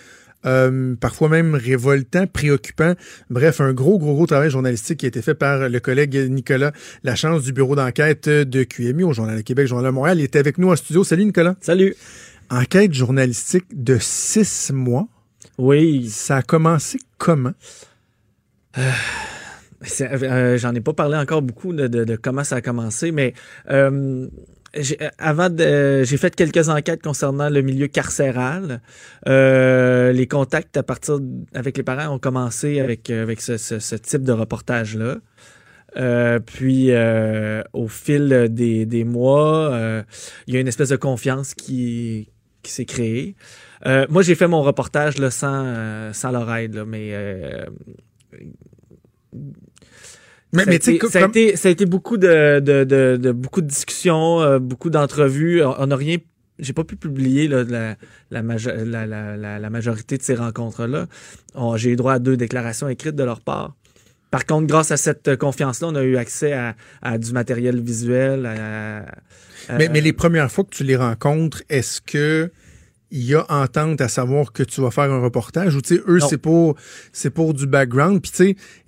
euh, 0.49 0.95
parfois 0.97 1.29
même 1.29 1.55
révoltant, 1.55 2.27
préoccupant. 2.27 2.95
Bref, 3.31 3.61
un 3.61 3.73
gros, 3.73 3.99
gros, 3.99 4.15
gros 4.15 4.27
travail 4.27 4.51
journalistique 4.51 4.99
qui 5.01 5.07
a 5.07 5.09
été 5.09 5.23
fait 5.23 5.35
par 5.35 5.69
le 5.69 5.79
collègue 5.81 6.17
Nicolas 6.31 6.73
Lachance 7.05 7.43
du 7.45 7.53
bureau 7.53 7.77
d'enquête 7.77 8.29
de 8.29 8.63
QMI 8.65 9.05
au 9.05 9.13
Journal 9.13 9.37
de 9.37 9.43
Québec, 9.43 9.67
Journal 9.69 9.87
de 9.87 9.91
Montréal. 9.95 10.19
Il 10.19 10.25
était 10.25 10.39
avec 10.39 10.59
nous 10.59 10.71
en 10.71 10.77
studio. 10.77 11.05
Salut 11.05 11.25
Nicolas. 11.27 11.55
Salut. 11.61 11.95
Enquête 12.51 12.95
journalistique 12.95 13.67
de 13.75 13.99
six 14.01 14.73
mois. 14.73 15.07
Oui, 15.59 16.09
Ça 16.09 16.37
a 16.39 16.43
commencé 16.43 16.99
comment? 17.19 17.53
c'est- 19.83 20.11
euh, 20.25 20.59
j'en 20.59 20.75
ai 20.75 20.81
pas 20.81 20.93
parlé 20.93 21.17
encore 21.17 21.43
beaucoup 21.43 21.73
de, 21.73 21.87
de- 21.89 22.05
de 22.05 22.17
comment 22.17 22.45
ça 22.45 22.57
a 22.57 22.61
commencé, 22.61 23.13
mais 23.13 23.35
euh, 23.71 24.27
avant 25.19 25.49
de, 25.51 26.03
j'ai 26.05 26.17
fait 26.17 26.35
quelques 26.37 26.69
enquêtes 26.69 27.03
concernant 27.03 27.49
le 27.49 27.63
milieu 27.63 27.87
carcéral. 27.89 28.81
Euh, 29.27 30.13
les 30.13 30.27
contacts 30.27 30.77
à 30.77 30.83
partir 30.83 31.19
avec 31.55 31.77
les 31.77 31.83
parents 31.83 32.15
ont 32.15 32.19
commencé 32.19 32.81
avec 32.81 33.11
avec 33.11 33.41
ce, 33.41 33.57
ce- 33.57 33.79
ce 33.79 33.95
type 33.97 34.23
de 34.23 34.33
reportage 34.33 34.97
là. 34.97 35.17
Euh, 35.97 36.39
puis 36.39 36.91
euh, 36.91 37.63
au 37.73 37.89
fil 37.89 38.49
des, 38.51 38.85
des 38.85 39.05
mois, 39.05 39.73
euh, 39.73 40.03
il 40.47 40.55
y 40.55 40.57
a 40.59 40.61
une 40.61 40.69
espèce 40.69 40.91
de 40.91 40.97
confiance 40.97 41.55
qui 41.55 42.29
qui 42.63 42.73
s'est 42.73 42.85
créée. 42.85 43.37
Euh, 43.87 44.05
moi, 44.11 44.23
j'ai 44.23 44.35
fait 44.35 44.49
mon 44.49 44.61
reportage 44.63 45.19
là, 45.19 45.31
sans, 45.31 45.63
euh, 45.65 46.13
sans 46.13 46.33
leur 46.33 46.53
aide, 46.55 46.75
là, 46.75 46.85
mais 46.85 47.11
euh, 47.13 47.65
Mais, 50.53 50.61
ça, 50.65 50.67
mais 50.67 50.73
a 50.73 50.77
été, 50.77 50.99
comme- 50.99 51.11
ça, 51.11 51.25
a 51.25 51.29
été, 51.29 51.57
ça 51.57 51.69
a 51.69 51.71
été 51.73 51.85
beaucoup 51.87 52.17
de, 52.17 52.61
de, 52.61 52.85
de, 52.85 53.17
de- 53.21 53.33
beaucoup 53.33 53.61
de 53.61 53.67
discussions, 53.67 54.41
euh, 54.41 54.59
beaucoup 54.59 54.89
d'entrevues. 54.91 55.63
On 55.63 55.87
n'a 55.87 55.97
rien, 55.97 56.17
j'ai 56.59 56.73
pas 56.73 56.85
pu 56.85 56.97
publier 56.97 57.49
là, 57.49 57.65
la, 57.65 57.97
la, 58.31 58.43
majo- 58.43 58.73
la, 58.85 59.07
la, 59.07 59.37
la, 59.37 59.59
la 59.59 59.71
majorité 59.71 60.17
de 60.17 60.23
ces 60.23 60.35
rencontres-là. 60.35 61.07
On- 61.55 61.77
J'ai 61.77 61.91
eu 61.91 61.97
droit 61.97 62.15
à 62.15 62.19
deux 62.19 62.37
déclarations 62.37 62.89
écrites 62.89 63.15
de 63.17 63.25
leur 63.25 63.41
part. 63.43 63.75
Par 64.31 64.45
contre, 64.47 64.67
grâce 64.67 64.91
à 64.91 64.97
cette 64.99 65.37
confiance-là, 65.37 65.89
on 65.89 65.95
a 65.95 66.03
eu 66.03 66.17
accès 66.17 66.53
à, 66.53 66.75
à 67.03 67.19
du 67.19 67.33
matériel 67.33 67.81
visuel. 67.81 68.45
À, 68.47 68.99
à- 69.69 69.79
Mais, 69.79 69.89
mais 69.89 70.01
les 70.01 70.13
premières 70.15 70.51
fois 70.51 70.65
que 70.65 70.71
tu 70.75 70.85
les 70.85 70.97
rencontres, 70.97 71.63
est-ce 71.69 72.01
que 72.01 72.51
il 73.11 73.25
y 73.25 73.35
a 73.35 73.47
entente 73.51 74.03
à 74.03 74.09
savoir 74.09 74.53
que 74.53 74.63
tu 74.63 74.83
vas 74.83 74.91
faire 74.91 75.11
un 75.11 75.21
reportage? 75.23 75.75
Ou 75.75 75.81
tu 75.81 75.97
sais 75.97 76.03
eux 76.07 76.21
c'est 76.29 76.37
pour 76.37 76.75
c'est 77.11 77.31
pour 77.31 77.55
du 77.55 77.67
background 77.67 78.21
puis 78.21 78.31
tu 78.31 78.37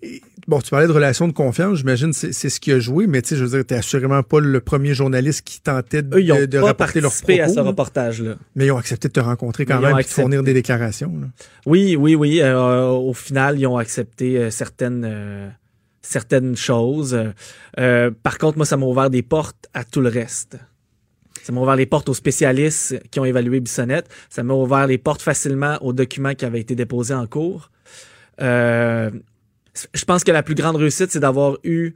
sais 0.02 0.20
Bon, 0.47 0.61
tu 0.61 0.70
parlais 0.70 0.86
de 0.86 0.93
relations 0.93 1.28
de 1.28 1.32
confiance, 1.32 1.78
j'imagine 1.78 2.12
c'est 2.12 2.32
c'est 2.32 2.49
ce 2.49 2.61
qui 2.61 2.72
a 2.72 2.78
joué, 2.80 3.07
mais 3.07 3.22
tu 3.22 3.28
sais, 3.30 3.36
je 3.36 3.45
veux 3.45 3.51
dire, 3.51 3.64
t'es 3.64 3.74
assurément 3.76 4.22
pas 4.22 4.41
le 4.41 4.61
premier 4.61 4.95
journaliste 4.95 5.43
qui 5.43 5.61
tentait 5.61 6.03
de, 6.03 6.16
Eux, 6.16 6.22
ils 6.22 6.32
ont 6.32 6.45
de 6.47 6.61
pas 6.61 6.66
rapporter 6.66 7.01
leurs 7.01 7.11
participé 7.11 7.36
propos. 7.38 7.51
à 7.51 7.55
ce 7.55 7.61
là. 7.61 7.62
reportage-là. 7.68 8.34
Mais 8.57 8.66
ils 8.66 8.70
ont 8.72 8.76
accepté 8.78 9.09
de 9.09 9.12
te 9.12 9.20
rencontrer 9.20 9.66
quand 9.66 9.80
Mais 9.80 9.88
même 9.88 9.99
et 9.99 10.03
de 10.03 10.09
fournir 10.09 10.43
des 10.43 10.55
déclarations. 10.55 11.12
là. 11.20 11.26
Oui, 11.66 11.97
oui, 11.97 12.14
oui. 12.14 12.41
euh, 12.41 12.88
au 12.88 13.12
final, 13.14 13.59
ils 13.59 13.66
ont 13.66 13.76
accepté 13.76 14.38
euh, 14.38 14.51
certaines 14.51 15.05
euh, 15.05 15.49
certaines 16.03 16.57
choses. 16.57 17.18
Euh, 17.78 18.11
par 18.22 18.38
contre, 18.38 18.57
moi, 18.57 18.66
ça 18.66 18.76
m'a 18.76 18.86
ouvert 18.86 19.11
des 19.11 19.22
portes 19.22 19.68
à 19.74 19.84
tout 19.84 20.01
le 20.01 20.09
reste. 20.09 20.57
Ça 21.43 21.53
m'a 21.53 21.61
ouvert 21.61 21.76
les 21.76 21.86
portes 21.86 22.09
aux 22.09 22.14
spécialistes 22.14 23.01
qui 23.11 23.20
ont 23.20 23.24
évalué 23.24 23.61
Bissonnette. 23.61 24.09
Ça 24.28 24.43
m'a 24.43 24.55
ouvert 24.55 24.86
les 24.86 24.99
portes 24.99 25.22
facilement 25.22 25.78
aux 25.82 25.93
documents 25.93 26.34
qui 26.34 26.45
avaient 26.45 26.61
été 26.61 26.74
déposés 26.74 27.14
en 27.14 27.26
cours. 27.26 27.70
Euh, 28.41 29.11
je 29.94 30.04
pense 30.04 30.24
que 30.24 30.32
la 30.32 30.42
plus 30.42 30.54
grande 30.54 30.76
réussite, 30.76 31.10
c'est 31.10 31.20
d'avoir 31.20 31.58
eu 31.64 31.92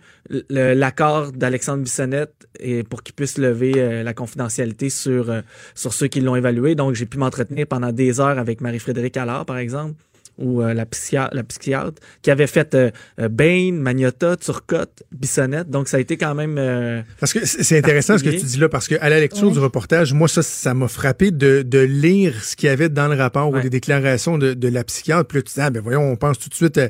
l'accord 0.49 1.33
d'Alexandre 1.33 1.83
Bissonnette 1.83 2.47
et 2.61 2.83
pour 2.85 3.03
qu'il 3.03 3.15
puisse 3.15 3.39
lever 3.39 3.73
euh, 3.77 4.03
la 4.03 4.15
confidentialité 4.15 4.91
sur, 4.91 5.31
euh, 5.31 5.41
sur 5.75 5.93
ceux 5.93 6.07
qui 6.07 6.21
l'ont 6.21 6.37
évalué. 6.37 6.75
Donc, 6.75 6.95
j'ai 6.95 7.07
pu 7.07 7.19
m'entretenir 7.19 7.67
pendant 7.67 7.93
des 7.93 8.21
heures 8.21 8.39
avec 8.39 8.61
Marie-Frédérique 8.61 9.17
Allard, 9.17 9.45
par 9.45 9.59
exemple, 9.59 9.95
ou 10.39 10.63
euh, 10.63 10.75
la, 10.75 10.85
psychiatre, 10.87 11.35
la 11.35 11.45
psychiatre, 11.45 12.01
qui 12.23 12.31
avait 12.31 12.47
fait 12.47 12.75
euh, 12.75 12.91
euh, 13.21 13.29
Bain, 13.29 13.73
Magnota, 13.73 14.37
Turcotte, 14.37 15.03
Bissonnette. 15.13 15.71
Donc, 15.71 15.89
ça 15.89 15.99
a 15.99 16.01
été 16.01 16.17
quand 16.17 16.35
même... 16.35 16.57
euh, 16.59 17.03
Parce 17.21 17.33
que 17.33 17.45
c'est 17.47 17.79
intéressant 17.79 18.19
ce 18.19 18.25
que 18.25 18.31
tu 18.31 18.45
dis 18.45 18.59
là, 18.59 18.69
parce 18.69 18.89
que 18.89 18.97
à 19.01 19.09
la 19.09 19.21
lecture 19.21 19.47
Ouais. 19.49 19.53
du 19.53 19.59
reportage, 19.61 20.13
moi, 20.13 20.27
ça, 20.29 20.43
ça 20.43 20.75
m'a 20.75 20.89
frappé 20.89 21.31
de, 21.31 21.63
de 21.63 21.79
lire 21.79 22.43
ce 22.45 22.57
qu'il 22.57 22.67
y 22.69 22.71
avait 22.71 22.89
dans 22.89 23.09
le 23.09 23.15
rapport 23.17 23.49
ou 23.49 23.55
Ouais. 23.55 23.63
les 23.63 23.71
déclarations 23.71 24.39
de, 24.39 24.55
de 24.55 24.69
la 24.69 24.83
psychiatre. 24.85 25.27
Puis 25.29 25.39
là, 25.39 25.43
tu 25.43 25.55
dis, 25.55 25.61
ah, 25.61 25.71
ben 25.71 25.81
voyons, 25.83 26.03
on 26.03 26.17
pense 26.17 26.39
tout 26.39 26.49
de 26.49 26.55
suite 26.55 26.81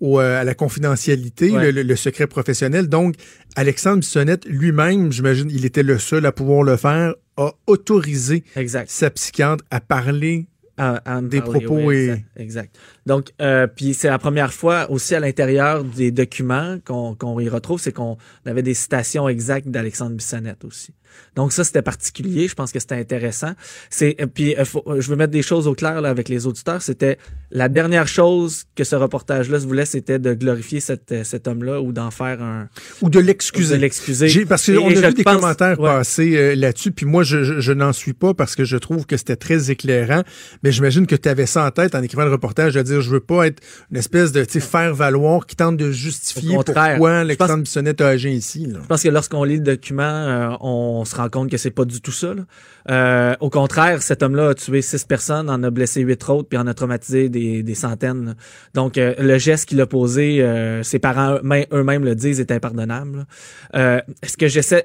au, 0.00 0.18
à 0.18 0.44
la 0.44 0.54
confidentialité, 0.54 1.50
Ouais. 1.50 1.66
le, 1.66 1.70
le- 1.70 1.82
le 1.82 1.96
secret 1.96 2.26
professionnel. 2.26 2.88
Donc, 2.88 3.14
Alexandre 3.56 4.00
Bissonnette 4.00 4.44
lui-même, 4.46 5.10
j'imagine, 5.12 5.48
il 5.50 5.64
était 5.64 5.82
le 5.82 5.98
seul 5.98 6.26
à 6.26 6.32
pouvoir 6.32 6.62
le 6.62 6.76
faire, 6.76 7.14
a 7.36 7.52
autorisé 7.66 8.44
exact. 8.56 8.90
sa 8.90 9.10
psychiatre 9.10 9.64
à 9.70 9.80
parler. 9.80 10.46
À- 10.80 11.16
à 11.16 11.20
me 11.20 11.28
Des 11.28 11.40
parler, 11.40 11.60
propos 11.66 11.80
oui, 11.86 11.96
et- 11.96 12.02
exact, 12.10 12.24
exact. 12.36 12.78
Donc, 13.06 13.30
euh, 13.40 13.66
puis 13.66 13.94
c'est 13.94 14.08
la 14.08 14.18
première 14.18 14.52
fois 14.52 14.90
aussi 14.90 15.14
à 15.14 15.20
l'intérieur 15.20 15.84
des 15.84 16.10
documents 16.10 16.78
qu'on 16.84 17.14
qu'on 17.14 17.38
y 17.40 17.48
retrouve, 17.48 17.80
c'est 17.80 17.92
qu'on 17.92 18.16
avait 18.46 18.62
des 18.62 18.74
citations 18.74 19.28
exactes 19.28 19.68
d'Alexandre 19.68 20.16
Bissonnette 20.16 20.64
aussi. 20.64 20.94
Donc 21.36 21.52
ça, 21.52 21.64
c'était 21.64 21.82
particulier. 21.82 22.48
Je 22.48 22.54
pense 22.54 22.72
que 22.72 22.80
c'était 22.80 22.94
intéressant. 22.96 23.52
C'est 23.88 24.16
euh, 24.20 24.26
puis 24.26 24.56
euh, 24.56 24.64
faut- 24.64 24.82
euh, 24.86 25.00
je 25.00 25.08
veux 25.10 25.16
mettre 25.16 25.32
des 25.32 25.42
choses 25.42 25.66
au 25.66 25.74
clair 25.74 26.00
là, 26.00 26.08
avec 26.10 26.28
les 26.28 26.46
auditeurs. 26.46 26.82
C'était 26.82 27.18
la 27.50 27.68
dernière 27.68 28.08
chose 28.08 28.64
que 28.74 28.84
ce 28.84 28.96
reportage-là 28.96 29.60
se 29.60 29.66
voulait, 29.66 29.84
c'était 29.86 30.18
de 30.18 30.34
glorifier 30.34 30.80
cet, 30.80 31.14
cet 31.24 31.48
homme-là 31.48 31.80
ou 31.80 31.92
d'en 31.92 32.10
faire 32.10 32.42
un 32.42 32.68
Ou 33.02 33.10
de 33.10 33.20
de 33.20 33.24
l'excuser. 33.26 33.76
l'excuser. 33.78 34.28
J'ai- 34.28 34.46
Parce 34.46 34.66
qu'on 34.66 34.86
a 34.88 35.08
vu 35.08 35.14
des 35.14 35.22
pense- 35.24 35.36
commentaires 35.36 35.78
ouais. 35.80 35.88
passer 35.88 36.36
euh, 36.36 36.54
là-dessus, 36.54 36.90
puis 36.92 37.06
moi, 37.06 37.22
je, 37.22 37.44
je, 37.44 37.60
je 37.60 37.72
n'en 37.72 37.92
suis 37.92 38.12
pas 38.12 38.34
parce 38.34 38.56
que 38.56 38.64
je 38.64 38.76
trouve 38.76 39.06
que 39.06 39.16
c'était 39.16 39.36
très 39.36 39.70
éclairant, 39.70 40.22
mais 40.62 40.72
j'imagine 40.72 41.06
que 41.06 41.16
tu 41.16 41.28
avais 41.28 41.46
ça 41.46 41.64
en 41.66 41.70
tête 41.70 41.94
en 41.94 42.02
écrivant 42.02 42.24
le 42.24 42.30
reportage, 42.32 42.74
de 42.74 42.82
dire, 42.82 43.00
je 43.00 43.10
veux 43.10 43.20
pas 43.20 43.46
être 43.46 43.60
une 43.90 43.96
espèce 43.98 44.32
de 44.32 44.44
tu 44.44 44.54
sais, 44.54 44.60
faire-valoir 44.60 45.46
qui 45.46 45.56
tente 45.56 45.76
de 45.76 45.90
justifier 45.92 46.54
pourquoi 46.54 46.84
Alexandre 47.18 47.54
pense- 47.54 47.62
Bissonnette 47.62 48.00
a 48.00 48.08
agi 48.08 48.30
ici. 48.30 48.66
là. 48.66 48.78
Je 48.82 48.86
pense 48.86 49.02
que 49.02 49.08
lorsqu'on 49.08 49.44
lit 49.44 49.56
le 49.56 49.62
document, 49.62 50.02
euh, 50.02 50.48
on 50.60 50.99
se 51.04 51.16
rend 51.16 51.28
compte 51.28 51.50
que 51.50 51.56
c'est 51.56 51.70
pas 51.70 51.84
du 51.84 52.00
tout 52.00 52.12
ça. 52.12 52.34
là. 52.34 52.42
Euh, 52.90 53.36
au 53.40 53.50
contraire, 53.50 54.02
cet 54.02 54.22
homme-là 54.22 54.48
a 54.50 54.54
tué 54.54 54.82
six 54.82 55.04
personnes, 55.04 55.50
en 55.50 55.62
a 55.62 55.70
blessé 55.70 56.00
huit 56.00 56.28
autres, 56.28 56.48
puis 56.48 56.58
en 56.58 56.66
a 56.66 56.74
traumatisé 56.74 57.28
des, 57.28 57.62
des 57.62 57.74
centaines. 57.74 58.34
Donc, 58.74 58.98
euh, 58.98 59.14
le 59.18 59.38
geste 59.38 59.68
qu'il 59.68 59.80
a 59.80 59.86
posé, 59.86 60.42
euh, 60.42 60.82
ses 60.82 60.98
parents 60.98 61.36
eux- 61.36 61.66
eux-mêmes 61.72 62.04
le 62.04 62.14
disent, 62.14 62.40
est 62.40 62.50
impardonnable. 62.52 63.26
est-ce 63.74 64.36
que 64.36 64.48
j'essaie, 64.48 64.84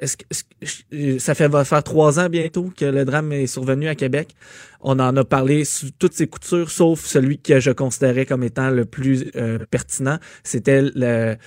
ça 1.20 1.36
fait 1.36 1.48
va 1.48 1.64
faire 1.66 1.84
trois 1.84 2.20
ans 2.20 2.30
bientôt 2.30 2.72
que 2.76 2.86
le 2.86 3.06
drame 3.06 3.32
est 3.32 3.48
survenu 3.48 3.88
à 3.88 3.96
Québec. 3.96 4.36
On 4.82 5.00
en 5.00 5.16
a 5.18 5.24
parlé 5.24 5.66
sous 5.66 5.92
toutes 5.98 6.14
ses 6.14 6.28
coutures, 6.28 6.70
sauf 6.70 7.04
celui 7.06 7.40
que 7.40 7.60
je 7.60 7.72
considérais 7.72 8.26
comme 8.26 8.44
étant 8.44 8.70
le 8.70 8.86
plus 8.86 9.32
pertinent. 9.72 10.20
C'était 10.44 10.82
le, 10.82 11.38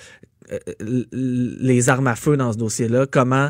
les 1.11 1.89
armes 1.89 2.07
à 2.07 2.15
feu 2.15 2.37
dans 2.37 2.51
ce 2.51 2.57
dossier-là. 2.57 3.05
Comment 3.09 3.49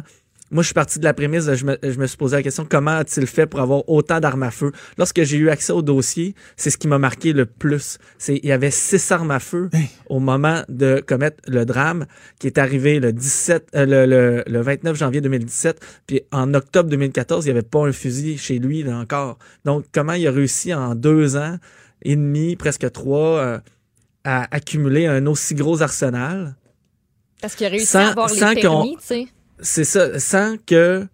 moi, 0.51 0.63
je 0.63 0.67
suis 0.67 0.73
parti 0.73 0.97
de 0.99 1.03
la 1.03 1.13
prémisse, 1.13 1.53
je 1.53 1.65
me, 1.65 1.77
je 1.83 1.99
me 1.99 2.07
suis 2.07 2.17
posé 2.17 2.35
la 2.37 2.43
question, 2.43 2.65
comment 2.69 2.91
a-t-il 2.97 3.27
fait 3.27 3.45
pour 3.45 3.59
avoir 3.59 3.87
autant 3.87 4.19
d'armes 4.19 4.43
à 4.43 4.51
feu? 4.51 4.71
Lorsque 4.97 5.21
j'ai 5.23 5.37
eu 5.37 5.49
accès 5.49 5.71
au 5.73 5.81
dossier, 5.81 6.33
c'est 6.57 6.69
ce 6.71 6.77
qui 6.77 6.87
m'a 6.87 6.97
marqué 6.97 7.33
le 7.33 7.45
plus. 7.45 7.97
C'est, 8.17 8.37
il 8.37 8.45
y 8.45 8.51
avait 8.51 8.71
six 8.71 9.11
armes 9.11 9.31
à 9.31 9.39
feu 9.39 9.69
au 10.09 10.19
moment 10.19 10.63
de 10.69 11.03
commettre 11.05 11.37
le 11.47 11.65
drame 11.65 12.05
qui 12.39 12.47
est 12.47 12.57
arrivé 12.57 12.99
le 12.99 13.13
17, 13.13 13.67
euh, 13.75 13.85
le, 13.85 14.05
le, 14.05 14.43
le 14.47 14.61
29 14.61 14.97
janvier 14.97 15.21
2017. 15.21 15.79
Puis 16.07 16.21
en 16.31 16.53
octobre 16.53 16.89
2014, 16.89 17.45
il 17.45 17.49
n'y 17.49 17.51
avait 17.57 17.67
pas 17.67 17.87
un 17.87 17.91
fusil 17.91 18.37
chez 18.37 18.57
lui, 18.59 18.81
là, 18.83 18.97
encore. 18.97 19.37
Donc, 19.65 19.85
comment 19.91 20.13
il 20.13 20.25
a 20.27 20.31
réussi 20.31 20.73
en 20.73 20.95
deux 20.95 21.35
ans 21.37 21.57
et 22.01 22.15
demi, 22.15 22.55
presque 22.55 22.91
trois, 22.91 23.37
euh, 23.39 23.59
à 24.23 24.47
accumuler 24.55 25.05
un 25.05 25.25
aussi 25.27 25.53
gros 25.53 25.81
arsenal? 25.81 26.55
Parce 27.41 27.55
qu'il 27.55 27.67
a 27.67 27.69
réussi 27.69 27.85
Sans- 27.85 27.99
à 27.99 28.07
avoir 28.09 28.29
les 28.33 28.39
permis, 28.55 28.95
tu 28.97 29.03
sais. 29.05 29.27
C'est 29.61 29.83
ça, 29.83 30.19
sans 30.19 30.55
que 30.65 31.05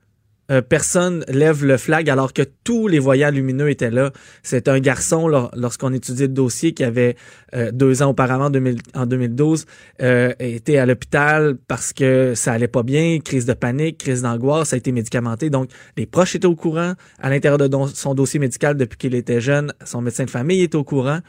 euh, 0.52 0.62
personne 0.62 1.26
lève 1.28 1.66
le 1.66 1.76
flag 1.78 2.08
alors 2.08 2.32
que 2.32 2.44
tous 2.64 2.88
les 2.88 3.00
voyants 3.00 3.32
lumineux 3.32 3.70
étaient 3.72 3.90
là. 3.90 4.12
C'est 4.44 4.68
un 4.68 4.80
garçon, 4.80 5.28
lor- 5.28 5.50
lorsqu'on 5.56 5.92
étudiait 5.92 6.28
le 6.28 6.34
dossier, 6.34 6.74
qui 6.74 6.84
avait 6.84 7.16
euh, 7.56 7.72
deux 7.72 8.04
ans 8.04 8.10
auparavant, 8.12 8.52
2000 8.52 8.78
en 8.94 9.08
2012, 9.08 9.66
euh, 10.04 10.34
était 10.38 10.78
à 10.78 10.86
l'hôpital 10.86 11.58
parce 11.68 11.94
que 11.94 12.34
ça 12.36 12.54
allait 12.54 12.68
pas 12.68 12.84
bien, 12.84 13.18
crise 13.26 13.48
de 13.48 13.54
panique, 13.54 13.98
crise 13.98 14.22
d'angoisse, 14.22 14.70
ça 14.70 14.76
a 14.76 14.78
été 14.78 14.92
médicamenté. 14.92 15.50
Donc, 15.50 15.72
les 15.98 16.06
proches 16.06 16.36
étaient 16.36 16.46
au 16.46 16.56
courant. 16.56 16.94
À 17.20 17.32
l'intérieur 17.32 17.58
de 17.58 17.68
son 17.96 18.14
dossier 18.14 18.40
médical, 18.40 18.78
depuis 18.78 18.98
qu'il 18.98 19.16
était 19.16 19.42
jeune, 19.42 19.74
son 19.84 20.02
médecin 20.02 20.26
de 20.26 20.30
famille 20.30 20.62
était 20.62 20.76
au 20.76 20.84
courant. 20.84 21.22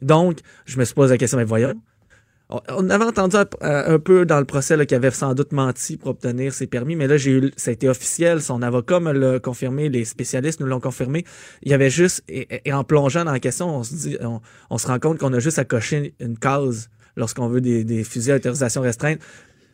Donc, 0.00 0.38
je 0.64 0.78
me 0.78 0.84
suis 0.86 0.94
posé 0.94 1.12
la 1.12 1.18
question, 1.18 1.36
mais 1.36 1.44
voyons, 1.44 1.74
on- 2.48 2.90
avait 2.90 3.04
entendu 3.04 3.36
un, 3.36 3.46
un 3.60 3.98
peu 3.98 4.26
dans 4.26 4.38
le 4.38 4.44
procès 4.44 4.86
qu'il 4.86 4.96
avait 4.96 5.10
sans 5.10 5.34
doute 5.34 5.52
menti 5.52 5.96
pour 5.96 6.10
obtenir 6.10 6.52
ses 6.52 6.66
permis, 6.66 6.96
mais 6.96 7.06
là, 7.06 7.16
j'ai 7.16 7.32
eu, 7.32 7.50
ça 7.56 7.70
a 7.70 7.72
été 7.72 7.88
officiel. 7.88 8.42
Son 8.42 8.62
avocat 8.62 9.00
me 9.00 9.12
l'a 9.12 9.40
confirmé, 9.40 9.88
les 9.88 10.04
spécialistes 10.04 10.60
nous 10.60 10.66
l'ont 10.66 10.80
confirmé. 10.80 11.24
Il 11.62 11.70
y 11.70 11.74
avait 11.74 11.90
juste, 11.90 12.22
et, 12.28 12.72
en 12.72 12.84
plongeant 12.84 13.24
dans 13.24 13.32
la 13.32 13.40
question, 13.40 13.82
on 14.70 14.78
se 14.78 14.86
rend 14.86 14.98
compte 14.98 15.18
qu'on 15.18 15.32
a 15.32 15.38
juste 15.38 15.58
à 15.58 15.64
cocher 15.64 16.14
une 16.20 16.38
case 16.38 16.90
lorsqu'on 17.16 17.48
veut 17.48 17.60
des, 17.60 17.84
des 17.84 18.04
fusils 18.04 18.32
à 18.32 18.36
autorisation 18.36 18.80
restreinte 18.82 19.20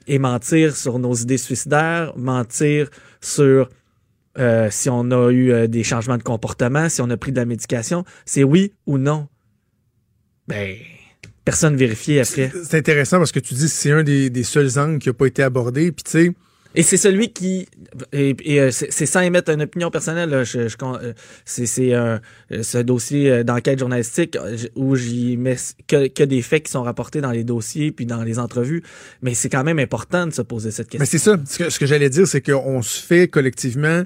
et 0.07 0.19
mentir 0.19 0.77
sur 0.77 0.99
nos 0.99 1.15
idées 1.15 1.39
suicidaires, 1.39 2.13
mentir 2.17 2.91
sur 3.21 3.69
euh, 4.39 4.69
si 4.71 4.89
on 4.89 5.11
a 5.11 5.31
eu 5.31 5.53
euh, 5.53 5.67
des 5.67 5.83
changements 5.83 6.17
de 6.17 6.23
comportement, 6.23 6.89
si 6.89 7.01
on 7.03 7.11
a 7.11 7.17
pris 7.17 7.33
de 7.33 7.37
la 7.37 7.45
médication, 7.45 8.05
c'est 8.25 8.45
oui 8.45 8.73
ou 8.87 8.99
non? 8.99 9.29
Ben, 10.47 10.77
personne 11.49 11.77
vérifié 11.77 12.21
après. 12.21 12.53
C'est 12.65 12.77
intéressant 12.77 13.17
parce 13.17 13.33
que 13.33 13.41
tu 13.41 13.55
dis 13.55 13.65
que 13.65 13.71
c'est 13.71 13.91
un 13.91 14.03
des, 14.03 14.29
des 14.29 14.45
seuls 14.45 14.79
angles 14.79 14.99
qui 14.99 15.09
n'a 15.09 15.15
pas 15.15 15.27
été 15.27 15.43
abordé, 15.43 15.93
puis 15.93 16.05
tu 16.05 16.11
sais, 16.11 16.33
Et 16.75 16.83
c'est 16.83 16.99
celui 16.99 17.33
qui 17.33 17.67
et, 18.13 18.37
et, 18.45 18.61
euh, 18.61 18.71
c'est 18.71 19.07
sans 19.07 19.21
émettre 19.21 19.51
une 19.51 19.63
opinion 19.63 19.91
personnelle. 19.91 20.29
là, 20.29 20.45
je, 20.45 20.69
je 20.69 20.77
euh, 20.83 21.13
c'est 21.47 21.65
c'est 21.65 21.95
un 21.95 22.21
euh, 22.53 22.63
ce 22.63 22.79
dossier 22.79 23.45
d'enquête 23.45 23.79
journalistique 23.79 24.37
où 24.77 24.95
j'y 24.95 25.39
mets 25.39 25.57
que, 25.87 26.09
que 26.09 26.23
des 26.23 26.43
faits 26.43 26.65
qui 26.65 26.73
sont 26.73 26.83
rapportés 26.83 27.23
dans 27.23 27.33
les 27.33 27.45
dossiers 27.45 27.93
puis 27.93 28.05
dans 28.05 28.23
les 28.23 28.39
entrevues. 28.39 28.83
Mais 29.23 29.33
c'est 29.33 29.49
quand 29.49 29.65
même 29.65 29.79
important 29.79 30.27
de 30.27 30.33
se 30.33 30.43
poser 30.43 30.71
cette 30.71 30.91
question. 30.91 31.01
Mais 31.01 31.07
c'est 31.07 31.19
ça. 31.19 31.39
Ce 31.47 31.59
que, 31.59 31.71
ce 31.71 31.79
que 31.79 31.87
j'allais 31.87 32.11
dire, 32.11 32.29
c'est 32.29 32.43
qu'on 32.43 32.83
se 32.83 33.01
fait 33.01 33.29
collectivement 33.29 34.03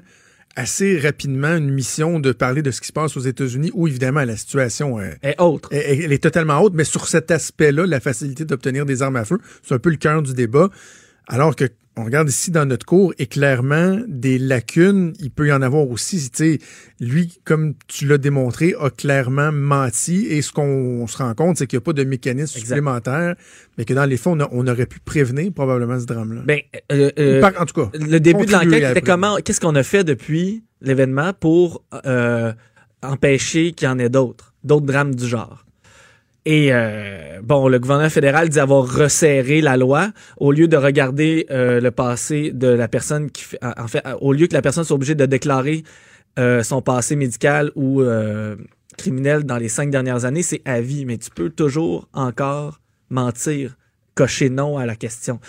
assez 0.55 0.99
rapidement 0.99 1.55
une 1.55 1.71
mission 1.71 2.19
de 2.19 2.31
parler 2.31 2.61
de 2.61 2.71
ce 2.71 2.81
qui 2.81 2.87
se 2.87 2.93
passe 2.93 3.17
aux 3.17 3.21
États-Unis, 3.21 3.71
où 3.73 3.87
évidemment 3.87 4.23
la 4.23 4.37
situation 4.37 4.99
euh, 4.99 5.11
Et 5.23 5.35
autre. 5.39 5.69
elle, 5.71 6.01
elle 6.01 6.13
est 6.13 6.23
totalement 6.23 6.59
haute, 6.61 6.73
mais 6.75 6.83
sur 6.83 7.07
cet 7.07 7.31
aspect-là, 7.31 7.85
la 7.85 7.99
facilité 7.99 8.45
d'obtenir 8.45 8.85
des 8.85 9.01
armes 9.01 9.15
à 9.15 9.25
feu, 9.25 9.39
c'est 9.63 9.73
un 9.73 9.79
peu 9.79 9.89
le 9.89 9.97
cœur 9.97 10.21
du 10.21 10.33
débat. 10.33 10.69
Alors 11.27 11.55
que 11.55 11.65
on 11.95 12.05
regarde 12.05 12.29
ici 12.29 12.49
dans 12.49 12.65
notre 12.65 12.85
cours 12.85 13.13
et 13.19 13.27
clairement 13.27 13.99
des 14.07 14.39
lacunes, 14.39 15.13
il 15.19 15.29
peut 15.29 15.47
y 15.47 15.51
en 15.51 15.61
avoir 15.61 15.87
aussi. 15.89 16.29
Tu 16.31 16.37
sais, 16.37 16.59
lui, 16.99 17.39
comme 17.43 17.75
tu 17.87 18.07
l'as 18.07 18.17
démontré, 18.17 18.73
a 18.79 18.89
clairement 18.89 19.51
menti 19.51 20.25
et 20.27 20.41
ce 20.41 20.51
qu'on 20.51 21.05
se 21.07 21.17
rend 21.17 21.33
compte, 21.35 21.57
c'est 21.57 21.67
qu'il 21.67 21.77
n'y 21.77 21.83
a 21.83 21.85
pas 21.85 21.93
de 21.93 22.03
mécanisme 22.03 22.57
Exact. 22.57 22.75
supplémentaire, 22.75 23.35
mais 23.77 23.85
que 23.85 23.93
dans 23.93 24.05
les 24.05 24.17
faits, 24.17 24.33
on, 24.51 24.67
aurait 24.67 24.85
pu 24.85 24.99
prévenir 24.99 25.51
probablement 25.53 25.99
ce 25.99 26.05
drame-là. 26.05 26.41
Ben, 26.45 26.61
euh, 26.91 27.11
euh, 27.19 27.41
Par- 27.41 27.61
en 27.61 27.65
tout 27.65 27.79
cas, 27.79 27.91
le 27.93 28.19
début 28.19 28.45
de 28.45 28.51
l'enquête 28.51 28.83
à 28.83 28.91
était 28.91 28.93
la 28.93 29.01
comment 29.01 29.37
qu'est-ce 29.37 29.61
qu'on 29.61 29.75
a 29.75 29.83
fait 29.83 30.03
depuis 30.03 30.63
l'événement 30.81 31.33
pour 31.33 31.83
euh, 32.05 32.53
empêcher 33.03 33.71
qu'il 33.73 33.87
y 33.87 33.91
en 33.91 33.99
ait 33.99 34.09
d'autres, 34.09 34.53
d'autres 34.63 34.85
drames 34.85 35.13
du 35.13 35.27
genre? 35.27 35.63
Et 36.45 36.73
euh, 36.73 37.39
bon, 37.41 37.69
le 37.69 37.79
gouvernement 37.79 38.09
fédéral 38.09 38.49
dit 38.49 38.59
avoir 38.59 38.85
resserré 38.85 39.61
la 39.61 39.77
loi 39.77 40.11
au 40.37 40.51
lieu 40.51 40.67
de 40.67 40.75
regarder 40.75 41.45
euh, 41.51 41.79
le 41.79 41.89
passé 41.91 42.51
de 42.51 42.67
la 42.67 42.89
personne 42.89 43.31
qui 43.31 43.43
fait, 43.43 43.59
en 43.63 43.87
fait, 43.87 44.03
au 44.19 44.33
lieu 44.33 44.47
que 44.47 44.53
la 44.53 44.61
personne 44.61 44.83
soit 44.83 44.95
obligée 44.95 45.15
de 45.15 45.25
déclarer 45.25 45.83
euh, 46.39 46.61
son 46.61 46.81
passé 46.81 47.15
médical 47.15 47.71
ou 47.75 48.01
euh, 48.01 48.57
criminel 48.97 49.43
dans 49.45 49.57
les 49.57 49.69
cinq 49.69 49.89
dernières 49.89 50.25
années, 50.25 50.43
c'est 50.43 50.61
à 50.65 50.81
vie. 50.81 51.05
Mais 51.05 51.17
tu 51.17 51.29
peux 51.29 51.49
toujours 51.49 52.09
encore 52.13 52.81
mentir 53.09 53.77
cocher 54.15 54.49
non 54.49 54.77
à 54.77 54.85
la 54.85 54.95
question. 54.97 55.39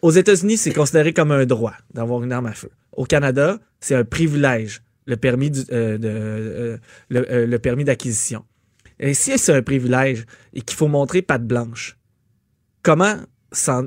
Aux 0.00 0.12
États-Unis, 0.12 0.56
c'est 0.56 0.72
considéré 0.72 1.12
comme 1.12 1.30
un 1.32 1.44
droit 1.44 1.74
d'avoir 1.92 2.22
une 2.22 2.32
arme 2.32 2.46
à 2.46 2.52
feu. 2.52 2.70
Au 2.92 3.04
Canada, 3.04 3.58
c'est 3.80 3.94
un 3.94 4.04
privilège, 4.04 4.80
le 5.06 5.16
permis 5.16 5.50
du- 5.50 5.64
euh, 5.72 5.98
de, 5.98 6.08
euh, 6.08 6.76
le, 7.10 7.44
le 7.46 7.58
permis 7.58 7.84
d'acquisition. 7.84 8.44
Et 9.00 9.14
si 9.14 9.36
c'est 9.38 9.54
un 9.54 9.62
privilège 9.62 10.24
et 10.52 10.60
qu'il 10.60 10.76
faut 10.76 10.88
montrer 10.88 11.22
patte 11.22 11.46
blanche, 11.46 11.96
comment 12.82 13.16
s'en- 13.52 13.86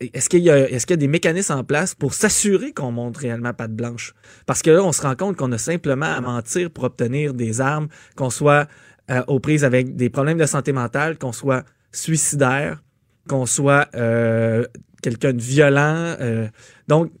est-ce 0.00 0.28
qu'il 0.28 0.40
y, 0.40 0.78
qu'il 0.78 0.90
y 0.90 0.92
a 0.92 0.96
des 0.96 1.08
mécanismes 1.08 1.54
en 1.54 1.64
place 1.64 1.94
pour 1.94 2.14
s'assurer 2.14 2.72
qu'on 2.72 2.92
montre 2.92 3.20
réellement 3.20 3.52
patte 3.52 3.74
blanche? 3.74 4.14
Parce 4.46 4.62
que 4.62 4.70
là, 4.70 4.82
on 4.82 4.92
se 4.92 5.02
rend 5.02 5.16
compte 5.16 5.36
qu'on 5.36 5.50
a 5.52 5.58
simplement 5.58 6.06
à 6.06 6.20
mentir 6.20 6.70
pour 6.70 6.84
obtenir 6.84 7.34
des 7.34 7.60
armes, 7.60 7.88
qu'on 8.16 8.30
soit 8.30 8.68
euh, 9.10 9.22
aux 9.26 9.40
prises 9.40 9.64
avec 9.64 9.96
des 9.96 10.08
problèmes 10.08 10.38
de 10.38 10.46
santé 10.46 10.72
mentale, 10.72 11.18
qu'on 11.18 11.32
soit 11.32 11.64
suicidaire, 11.90 12.80
qu'on 13.28 13.44
soit 13.44 13.88
euh, 13.96 14.64
quelqu'un 15.02 15.32
de 15.32 15.42
violent. 15.42 16.16
euh. 16.20 16.48
donc, 16.86 17.12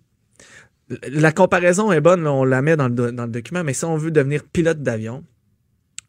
la 1.08 1.32
comparaison 1.32 1.90
est 1.90 2.00
bonne, 2.00 2.22
là, 2.22 2.32
on 2.32 2.44
la 2.44 2.60
met 2.62 2.76
dans 2.76 2.88
le, 2.88 2.94
do- 2.94 3.10
dans 3.10 3.24
le 3.24 3.30
document, 3.30 3.64
mais 3.64 3.72
si 3.72 3.84
on 3.84 3.96
veut 3.96 4.10
devenir 4.10 4.44
pilote 4.44 4.82
d'avion, 4.82 5.24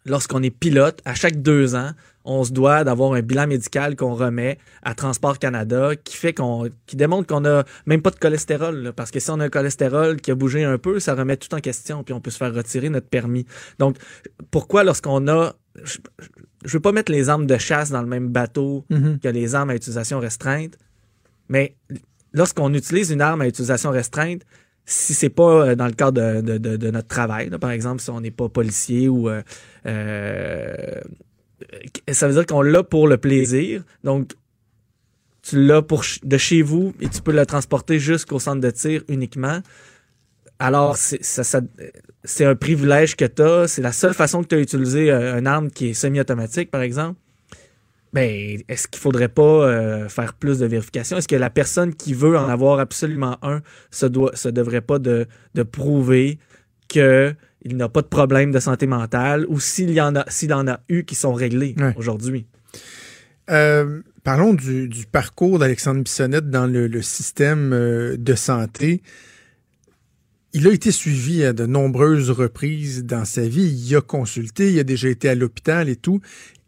lorsqu'on 0.06 0.42
est 0.44 0.50
pilote, 0.50 1.00
à 1.06 1.16
chaque 1.16 1.42
deux 1.42 1.76
ans, 1.76 1.92
on 2.26 2.44
se 2.44 2.52
doit 2.52 2.84
d'avoir 2.86 3.14
un 3.14 3.22
bilan 3.22 3.48
médical 3.48 3.96
qu'on 3.98 4.14
remet 4.14 4.58
à 4.82 4.96
Transport 4.96 5.40
Canada 5.40 5.92
qui 6.02 6.16
fait 6.16 6.34
qu'on 6.34 6.70
qui 6.86 6.96
démontre 6.96 7.28
qu'on 7.28 7.44
a 7.46 7.64
même 7.86 8.02
pas 8.02 8.12
de 8.12 8.16
cholestérol 8.16 8.76
là, 8.78 8.94
parce 8.94 9.12
que 9.12 9.20
si 9.20 9.30
on 9.30 9.40
a 9.42 9.46
un 9.46 9.50
cholestérol 9.50 10.22
qui 10.22 10.32
a 10.32 10.36
bougé 10.36 10.64
un 10.64 10.78
peu, 10.78 11.00
ça 11.02 11.16
remet 11.16 11.36
tout 11.36 11.54
en 11.54 11.60
question 11.60 12.02
puis 12.04 12.14
on 12.14 12.22
peut 12.22 12.32
se 12.32 12.38
faire 12.38 12.54
retirer 12.54 12.90
notre 12.90 13.08
permis. 13.08 13.46
Donc 13.78 13.98
pourquoi 14.52 14.86
lorsqu'on 14.86 15.28
a 15.28 15.54
je, 15.84 15.98
je 16.64 16.72
veux 16.74 16.80
pas 16.80 16.92
mettre 16.94 17.12
les 17.12 17.28
armes 17.30 17.46
de 17.46 17.58
chasse 17.58 17.90
dans 17.90 18.02
le 18.02 18.08
même 18.08 18.30
bateau 18.30 18.86
Mhm. 18.90 19.20
que 19.20 19.28
les 19.28 19.54
armes 19.56 19.72
à 19.72 19.76
utilisation 19.76 20.20
restreinte, 20.20 20.78
mais 21.50 21.76
lorsqu'on 22.32 22.74
utilise 22.74 23.12
une 23.12 23.22
arme 23.22 23.42
à 23.42 23.48
utilisation 23.48 23.92
restreinte, 23.92 24.44
si 24.86 25.14
c'est 25.14 25.30
pas 25.30 25.68
euh, 25.70 25.76
dans 25.76 25.88
le 25.88 25.94
cadre 25.94 26.42
de, 26.42 26.58
de- 26.58 26.92
notre 26.92 27.08
travail, 27.08 27.50
par 27.52 27.72
exemple, 27.72 28.02
si 28.02 28.10
on 28.10 28.22
n'est 28.22 28.32
pas 28.32 28.50
policier 28.50 29.08
ou 29.08 29.30
euh, 29.30 29.42
euh, 29.86 31.02
ça 32.12 32.28
veut 32.28 32.34
dire 32.34 32.46
qu'on 32.46 32.62
l'a 32.62 32.84
pour 32.84 33.08
le 33.08 33.18
plaisir. 33.18 33.84
Donc, 34.04 34.32
tu 35.42 35.66
l'as 35.66 35.82
pour 35.82 36.04
de 36.24 36.38
chez 36.38 36.62
vous 36.62 36.94
et 37.02 37.10
tu 37.10 37.22
peux 37.22 37.32
le 37.34 37.46
transporter 37.46 38.00
jusqu'au 38.00 38.40
centre 38.40 38.62
de 38.62 38.70
tir 38.72 39.04
uniquement. 39.08 39.60
Alors, 40.60 40.98
c'est 40.98 41.22
c'est 42.26 42.46
un 42.46 42.56
privilège 42.56 43.16
que 43.16 43.26
tu 43.26 43.42
as. 43.42 43.68
C'est 43.68 43.82
la 43.82 43.92
seule 43.92 44.14
façon 44.14 44.44
que 44.44 44.48
tu 44.48 44.56
as 44.56 44.60
utilisé 44.60 45.12
euh, 45.12 45.38
une 45.40 45.48
arme 45.48 45.70
qui 45.70 45.90
est 45.90 45.94
semi-automatique, 45.94 46.72
par 46.72 46.82
exemple. 46.82 47.20
Ben, 48.14 48.62
est-ce 48.70 48.88
qu'il 48.88 49.02
faudrait 49.02 49.28
pas 49.30 49.42
euh, 49.68 50.08
faire 50.08 50.34
plus 50.36 50.60
de 50.60 50.68
vérification? 50.68 51.18
Est-ce 51.18 51.28
que 51.28 51.36
la 51.36 51.50
personne 51.50 51.96
qui 51.96 52.14
veut 52.14 52.38
en 52.38 52.48
avoir 52.48 52.80
absolument 52.80 53.38
un 53.42 53.62
se, 53.90 54.06
doit, 54.06 54.36
se 54.36 54.50
devrait 54.50 54.82
pas 54.82 55.00
de, 55.00 55.26
de 55.56 55.64
prouver 55.64 56.38
que 56.90 57.34
il 57.66 57.78
n'a 57.78 57.90
pas 57.90 58.02
de 58.02 58.08
problème 58.08 58.52
de 58.52 58.60
santé 58.60 58.86
mentale 58.88 59.46
ou 59.48 59.60
s'il 59.60 59.92
y 59.92 60.02
en 60.02 60.16
a, 60.16 60.26
s'il 60.30 60.54
en 60.54 60.68
a 60.68 60.82
eu 60.90 61.06
qui 61.06 61.16
sont 61.16 61.34
réglés 61.34 61.76
Ouais. 61.80 61.94
aujourd'hui? 61.98 62.46
Euh, 63.50 64.02
parlons 64.24 64.54
du, 64.54 64.88
du 64.88 65.06
parcours 65.06 65.60
d'Alexandre 65.60 66.02
Bissonnette 66.04 66.50
dans 66.50 66.68
le, 66.68 66.88
le 66.88 67.02
système 67.02 67.72
euh, 67.74 68.16
de 68.18 68.36
santé. 68.36 69.02
Il 70.54 70.68
a 70.68 70.72
été 70.72 70.92
suivi 70.92 71.44
à 71.44 71.52
de 71.54 71.66
nombreuses 71.66 72.30
reprises 72.30 73.04
dans 73.06 73.26
sa 73.26 73.42
vie. 73.42 73.66
Il 73.88 73.96
a 73.96 74.02
consulté, 74.02 74.72
il 74.72 74.80
a 74.80 74.84
déjà 74.84 75.10
été 75.10 75.28
à 75.30 75.36
l'hôpital 75.36 75.90
et 75.90 75.96
tout. 75.96 76.22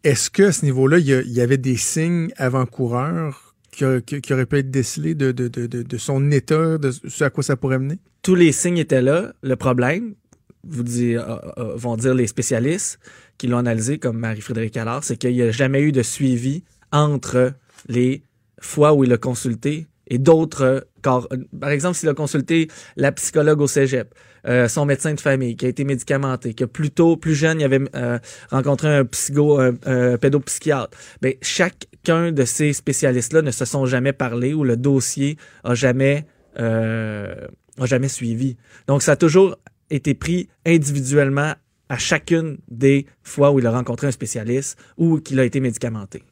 Est-ce 0.06 0.30
que 0.30 0.52
ce 0.52 0.64
niveau-là, 0.64 0.98
il 0.98 1.08
y, 1.08 1.40
avait 1.40 1.58
des 1.58 1.76
signes 1.76 2.30
avant-coureurs 2.36 3.56
qui, 3.72 3.84
auraient 3.84 4.46
pu 4.46 4.58
être 4.58 4.70
décelés 4.70 5.16
de, 5.16 5.96
son 5.98 6.30
état, 6.30 6.78
de 6.78 6.92
ce 6.92 7.24
à 7.24 7.30
quoi 7.30 7.42
ça 7.42 7.56
pourrait 7.56 7.80
mener? 7.80 7.98
tous 8.22 8.36
les 8.36 8.52
signes 8.52 8.78
étaient 8.78 9.02
là. 9.02 9.32
Le 9.42 9.56
problème, 9.56 10.14
vous 10.62 10.84
euh, 11.00 11.18
euh, 11.58 11.74
vont 11.74 11.96
dire 11.96 12.14
les 12.14 12.28
spécialistes 12.28 13.00
qui 13.36 13.48
l'ont 13.48 13.58
analysé, 13.58 13.98
comme 13.98 14.18
Marie-Frédéric 14.18 14.76
Allard, 14.76 15.02
c'est 15.02 15.16
qu'il 15.16 15.32
n'y 15.32 15.42
a 15.42 15.50
jamais 15.50 15.80
eu 15.80 15.90
de 15.90 16.02
suivi 16.02 16.62
entre 16.92 17.54
les 17.88 18.22
fois 18.60 18.94
où 18.94 19.02
il 19.02 19.12
a 19.12 19.18
consulté 19.18 19.88
et 20.06 20.18
d'autres 20.18 20.86
corps. 21.02 21.28
Par 21.60 21.70
exemple, 21.70 21.96
s'il 21.96 22.08
a 22.08 22.14
consulté 22.14 22.68
la 22.94 23.10
psychologue 23.10 23.60
au 23.60 23.66
cégep, 23.66 24.14
euh, 24.46 24.68
son 24.68 24.84
médecin 24.84 25.14
de 25.14 25.20
famille 25.20 25.56
qui 25.56 25.66
a 25.66 25.68
été 25.68 25.84
médicamenté, 25.84 26.54
que 26.54 26.64
plus 26.64 26.90
tôt, 26.90 27.16
plus 27.16 27.34
jeune, 27.34 27.60
il 27.60 27.64
avait 27.64 27.80
euh, 27.94 28.18
rencontré 28.50 28.88
un 28.88 29.04
psycho, 29.04 29.58
un, 29.58 30.16
pédopsychiatre. 30.18 30.96
Ben, 31.20 31.34
chacun 31.42 32.32
de 32.32 32.44
ces 32.44 32.72
spécialistes-là 32.72 33.42
ne 33.42 33.50
se 33.50 33.64
sont 33.64 33.86
jamais 33.86 34.12
parlé 34.12 34.54
ou 34.54 34.64
le 34.64 34.76
dossier 34.76 35.36
a 35.64 35.74
jamais 35.74 36.26
euh, 36.58 37.34
a 37.78 37.86
jamais 37.86 38.08
suivi. 38.08 38.56
Donc, 38.86 39.02
ça 39.02 39.12
a 39.12 39.16
toujours 39.16 39.58
été 39.90 40.14
pris 40.14 40.48
individuellement 40.64 41.54
à 41.88 41.98
chacune 41.98 42.58
des 42.68 43.06
fois 43.22 43.50
où 43.52 43.58
il 43.58 43.66
a 43.66 43.70
rencontré 43.70 44.06
un 44.06 44.10
spécialiste 44.10 44.78
ou 44.96 45.20
qu'il 45.20 45.38
a 45.38 45.44
été 45.44 45.60
médicamenté. 45.60 46.22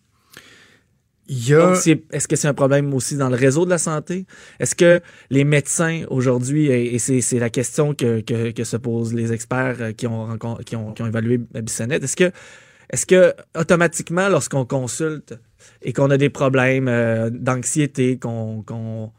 Est-ce 1.29 2.29
que 2.29 2.37
c'est 2.37 2.49
un 2.49 2.55
problème 2.55 2.93
aussi 2.93 3.17
dans 3.17 3.29
le 3.29 3.37
réseau 3.37 3.65
de 3.65 3.71
la 3.71 3.79
santé? 3.79 4.27
Est-ce 4.61 4.75
que 4.75 5.01
les 5.31 5.45
médecins 5.45 6.05
aujourd'hui, 6.09 6.67
et 6.67 6.99
c'est 6.99 7.39
la 7.39 7.51
question 7.51 7.95
que, 7.95 8.23
se 8.65 8.77
posent 8.77 9.15
les 9.15 9.33
experts 9.33 9.77
euh, 9.81 9.93
qui 9.93 10.07
ont, 10.07 10.39
qui 10.65 10.77
qui 10.95 11.03
ont 11.03 11.07
évalué 11.07 11.39
Bissonnette, 11.39 12.05
est-ce 12.05 12.17
que, 12.17 12.31
est-ce 12.91 13.07
que 13.07 13.35
automatiquement, 13.59 14.29
lorsqu'on 14.29 14.65
consulte 14.65 15.35
et 15.83 15.93
qu'on 15.93 16.11
a 16.11 16.17
des 16.17 16.31
problèmes 16.31 16.89
euh, 16.89 17.31
d'anxiété, 17.31 18.19
qu'on, 18.19 19.13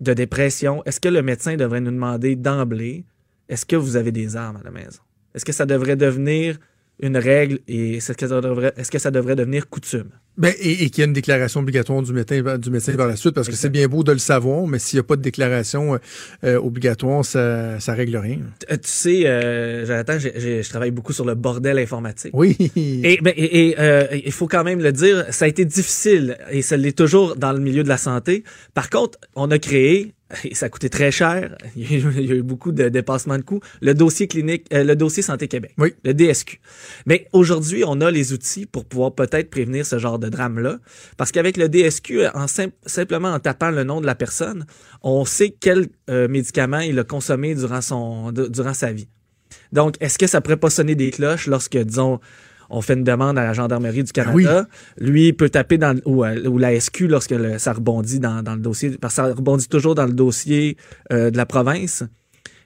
de 0.00 0.14
dépression, 0.14 0.82
est-ce 0.84 1.00
que 1.00 1.08
le 1.08 1.22
médecin 1.22 1.56
devrait 1.56 1.80
nous 1.80 1.90
demander 1.90 2.36
d'emblée, 2.36 3.04
est-ce 3.48 3.66
que 3.66 3.76
vous 3.76 3.96
avez 3.96 4.12
des 4.12 4.36
armes 4.36 4.56
à 4.56 4.62
la 4.64 4.70
maison? 4.70 5.02
Est-ce 5.34 5.44
que 5.44 5.52
ça 5.52 5.66
devrait 5.66 5.96
devenir 5.96 6.58
une 7.00 7.16
règle 7.16 7.60
et 7.68 7.96
est-ce 7.96 8.12
que 8.12 8.98
ça 8.98 9.10
devrait 9.10 9.36
devenir 9.36 9.68
coutume? 9.68 10.10
Ben, 10.38 10.54
et, 10.60 10.84
et 10.84 10.90
qu'il 10.90 11.02
y 11.02 11.04
a 11.04 11.06
une 11.06 11.12
déclaration 11.12 11.60
obligatoire 11.60 12.00
du 12.02 12.12
médecin, 12.12 12.56
du 12.58 12.70
médecin 12.70 12.94
par 12.94 13.06
la 13.06 13.16
suite, 13.16 13.34
parce 13.34 13.48
que 13.48 13.54
c'est 13.54 13.68
bien 13.68 13.86
beau 13.86 14.02
de 14.02 14.12
le 14.12 14.18
savoir, 14.18 14.66
mais 14.66 14.78
s'il 14.78 14.96
n'y 14.96 15.00
a 15.00 15.02
pas 15.02 15.16
de 15.16 15.22
déclaration 15.22 15.94
euh, 15.94 15.98
euh, 16.44 16.58
obligatoire, 16.58 17.22
ça, 17.24 17.78
ça 17.80 17.92
règle 17.92 18.16
rien. 18.16 18.38
Euh, 18.70 18.76
Tu 18.76 18.80
sais, 18.84 19.26
euh, 19.26 19.84
Jonathan, 19.84 20.18
je 20.18 20.68
travaille 20.68 20.90
beaucoup 20.90 21.12
sur 21.12 21.26
le 21.26 21.34
bordel 21.34 21.78
informatique. 21.78 22.30
Oui. 22.34 22.56
Et, 22.76 23.18
ben, 23.22 23.34
et, 23.36 23.68
et, 23.68 23.74
euh, 23.78 24.06
il 24.24 24.32
faut 24.32 24.48
quand 24.48 24.64
même 24.64 24.80
le 24.80 24.92
dire, 24.92 25.26
ça 25.30 25.44
a 25.44 25.48
été 25.48 25.64
difficile 25.66 26.38
et 26.50 26.62
ça 26.62 26.76
l'est 26.78 26.96
toujours 26.96 27.36
dans 27.36 27.52
le 27.52 27.60
milieu 27.60 27.82
de 27.82 27.88
la 27.88 27.98
santé. 27.98 28.44
Par 28.72 28.88
contre, 28.88 29.18
on 29.34 29.50
a 29.50 29.58
créé, 29.58 30.14
et 30.44 30.54
ça 30.54 30.66
a 30.66 30.68
coûté 30.70 30.88
très 30.88 31.10
cher, 31.10 31.56
il 31.76 31.92
y 31.92 31.94
a 31.96 31.98
eu, 31.98 32.12
il 32.16 32.26
y 32.26 32.32
a 32.32 32.36
eu 32.36 32.42
beaucoup 32.42 32.72
de 32.72 32.88
dépassements 32.88 33.36
de 33.36 33.42
coûts, 33.42 33.60
le 33.82 33.92
dossier 33.92 34.28
clinique, 34.28 34.64
euh, 34.72 34.82
le 34.82 34.96
dossier 34.96 35.22
Santé 35.22 35.46
Québec, 35.46 35.72
Oui. 35.76 35.92
le 36.04 36.14
DSQ. 36.14 36.58
Mais 37.04 37.26
aujourd'hui, 37.34 37.84
on 37.86 38.00
a 38.00 38.10
les 38.10 38.32
outils 38.32 38.64
pour 38.64 38.86
pouvoir 38.86 39.14
peut-être 39.14 39.50
prévenir 39.50 39.84
ce 39.84 39.98
genre 39.98 40.18
de 40.22 40.30
drame-là, 40.30 40.78
parce 41.18 41.30
qu'avec 41.32 41.56
le 41.58 41.68
DSQ, 41.68 42.28
en 42.34 42.46
sim- 42.46 42.72
simplement 42.86 43.28
en 43.32 43.38
tapant 43.38 43.70
le 43.70 43.84
nom 43.84 44.00
de 44.00 44.06
la 44.06 44.14
personne, 44.14 44.64
on 45.02 45.26
sait 45.26 45.54
quel 45.60 45.88
euh, 46.08 46.28
médicament 46.28 46.78
il 46.80 46.98
a 46.98 47.04
consommé 47.04 47.54
durant 47.54 47.82
son 47.82 48.32
de- 48.32 48.46
durant 48.48 48.72
sa 48.74 48.92
vie. 48.92 49.08
Donc, 49.72 49.96
est-ce 50.00 50.18
que 50.18 50.26
ça 50.26 50.40
pourrait 50.40 50.56
pas 50.56 50.70
sonner 50.70 50.94
des 50.94 51.10
cloches 51.10 51.46
lorsque, 51.46 51.76
disons, 51.76 52.20
on 52.70 52.80
fait 52.80 52.94
une 52.94 53.04
demande 53.04 53.38
à 53.38 53.44
la 53.44 53.52
gendarmerie 53.52 54.02
du 54.02 54.12
Canada, 54.12 54.66
lui 54.98 55.28
il 55.28 55.32
peut 55.34 55.50
taper 55.50 55.76
dans 55.76 55.92
le- 55.94 56.02
ou, 56.08 56.24
euh, 56.24 56.46
ou 56.48 56.56
la 56.56 56.72
SQ 56.80 57.02
lorsque 57.08 57.32
le- 57.32 57.58
ça 57.58 57.74
rebondit 57.74 58.18
dans, 58.18 58.42
dans 58.42 58.54
le 58.54 58.60
dossier, 58.62 58.96
parce 58.98 59.14
que 59.14 59.22
ça 59.22 59.24
rebondit 59.34 59.68
toujours 59.68 59.94
dans 59.94 60.06
le 60.06 60.14
dossier 60.14 60.78
euh, 61.12 61.30
de 61.30 61.36
la 61.36 61.44
province. 61.44 62.02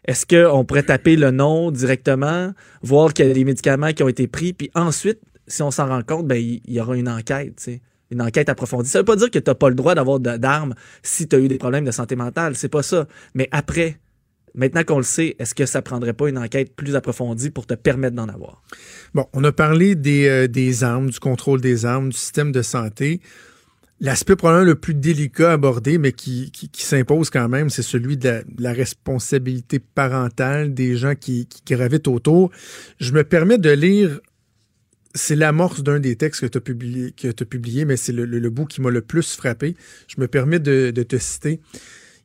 Est-ce 0.04 0.24
qu'on 0.24 0.64
pourrait 0.64 0.84
taper 0.84 1.16
le 1.16 1.32
nom 1.32 1.72
directement, 1.72 2.52
voir 2.82 3.12
qu'il 3.12 3.26
y 3.26 3.30
a 3.30 3.34
des 3.34 3.44
médicaments 3.44 3.92
qui 3.92 4.04
ont 4.04 4.08
été 4.08 4.28
pris, 4.28 4.52
puis 4.52 4.70
ensuite, 4.76 5.18
si 5.46 5.62
on 5.62 5.70
s'en 5.70 5.86
rend 5.86 6.02
compte, 6.02 6.26
ben 6.26 6.36
il 6.36 6.60
y, 6.66 6.80
aura 6.80 6.96
une 6.96 7.08
enquête, 7.08 7.70
une 8.10 8.22
enquête 8.22 8.48
approfondie. 8.48 8.88
Ça 8.88 8.98
veut 8.98 9.04
pas 9.04 9.16
dire 9.16 9.30
que 9.30 9.38
tu 9.38 9.50
n'as 9.50 9.54
pas 9.54 9.68
le 9.68 9.74
droit 9.74 9.94
d'avoir 9.94 10.20
d'armes 10.20 10.74
si 11.02 11.28
tu 11.28 11.36
as 11.36 11.38
eu 11.38 11.48
des 11.48 11.58
problèmes 11.58 11.84
de 11.84 11.90
santé 11.90 12.16
mentale, 12.16 12.56
c'est 12.56 12.68
pas 12.68 12.82
ça. 12.82 13.06
Mais 13.34 13.48
après, 13.52 13.98
maintenant 14.54 14.82
qu'on 14.84 14.98
le 14.98 15.04
sait, 15.04 15.36
est-ce 15.38 15.54
que 15.54 15.66
ça 15.66 15.82
prendrait 15.82 16.14
pas 16.14 16.28
une 16.28 16.38
enquête 16.38 16.74
plus 16.74 16.96
approfondie 16.96 17.50
pour 17.50 17.66
te 17.66 17.74
permettre 17.74 18.16
d'en 18.16 18.28
avoir? 18.28 18.62
Bon, 19.14 19.26
on 19.32 19.44
a 19.44 19.52
parlé 19.52 19.94
des, 19.94 20.26
euh, 20.28 20.84
armes, 20.84 21.10
du 21.10 21.20
contrôle 21.20 21.60
des 21.60 21.84
armes, 21.86 22.08
du 22.08 22.16
système 22.16 22.52
de 22.52 22.62
santé. 22.62 23.20
L'aspect 23.98 24.36
probablement 24.36 24.66
le 24.66 24.74
plus 24.74 24.92
délicat 24.92 25.50
à 25.50 25.52
aborder, 25.54 25.96
mais 25.96 26.12
qui, 26.12 26.50
s'impose 26.74 27.30
quand 27.30 27.48
même, 27.48 27.70
c'est 27.70 27.82
celui 27.82 28.18
de 28.18 28.28
la, 28.28 28.42
de 28.42 28.62
la 28.62 28.72
responsabilité 28.74 29.78
parentale 29.78 30.74
des 30.74 30.96
gens 30.96 31.14
qui, 31.14 31.46
qui 31.46 31.74
gravitent 31.74 32.08
autour. 32.08 32.50
Je 32.98 33.12
me 33.12 33.24
permets 33.24 33.56
de 33.56 33.70
lire, 33.70 34.20
c'est 35.16 35.34
l'amorce 35.34 35.82
d'un 35.82 35.98
des 35.98 36.14
textes 36.16 36.42
que 36.42 36.46
tu 36.46 36.58
as 36.58 37.46
publié, 37.46 37.84
mais 37.84 37.96
c'est 37.96 38.12
le, 38.12 38.50
bout 38.50 38.66
qui 38.66 38.80
m'a 38.80 38.90
le 38.90 39.00
plus 39.00 39.34
frappé. 39.34 39.74
Je 40.06 40.20
me 40.20 40.28
permets 40.28 40.60
de, 40.60 40.90
te 40.90 41.16
citer. 41.16 41.60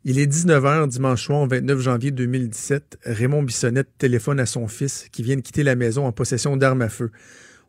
Il 0.03 0.19
est 0.19 0.31
19h 0.31 0.87
dimanche 0.89 1.25
soir, 1.25 1.47
29 1.47 1.79
janvier 1.79 2.11
2017. 2.11 2.99
Raymond 3.05 3.43
Bissonnette 3.43 3.87
téléphone 3.97 4.39
à 4.39 4.45
son 4.45 4.67
fils 4.67 5.07
qui 5.11 5.23
vient 5.23 5.35
de 5.35 5.41
quitter 5.41 5.63
la 5.63 5.75
maison 5.75 6.05
en 6.05 6.11
possession 6.11 6.57
d'armes 6.57 6.81
à 6.81 6.89
feu. 6.89 7.11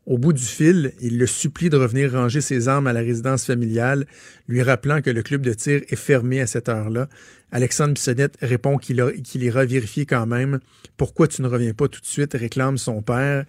Au 0.05 0.19
bout 0.19 0.33
du 0.33 0.43
fil, 0.43 0.93
il 1.01 1.19
le 1.19 1.27
supplie 1.27 1.71
de 1.71 1.77
revenir 1.77 2.13
ranger 2.13 2.41
ses 2.41 2.67
armes 2.67 2.89
à 2.89 2.93
la 2.93 3.01
résidence 3.01 3.45
familiale, 3.45 4.07
lui 4.49 4.61
rappelant 4.61 5.01
que 5.01 5.11
le 5.11 5.23
club 5.23 5.43
de 5.43 5.53
tir 5.53 5.83
est 5.89 5.97
fermé 5.97 6.41
à 6.41 6.49
cette 6.49 6.69
heure-là. 6.69 7.09
Alexandre 7.53 7.95
Bissonnette 7.95 8.37
répond 8.41 8.79
qu'il 8.79 8.99
ira 9.35 9.65
vérifier 9.65 10.05
quand 10.05 10.27
même. 10.27 10.59
Pourquoi 10.97 11.29
tu 11.29 11.43
ne 11.43 11.47
reviens 11.47 11.75
pas 11.75 11.87
tout 11.87 12.01
de 12.01 12.07
suite? 12.07 12.33
réclame 12.33 12.79
son 12.79 13.01
père. 13.01 13.45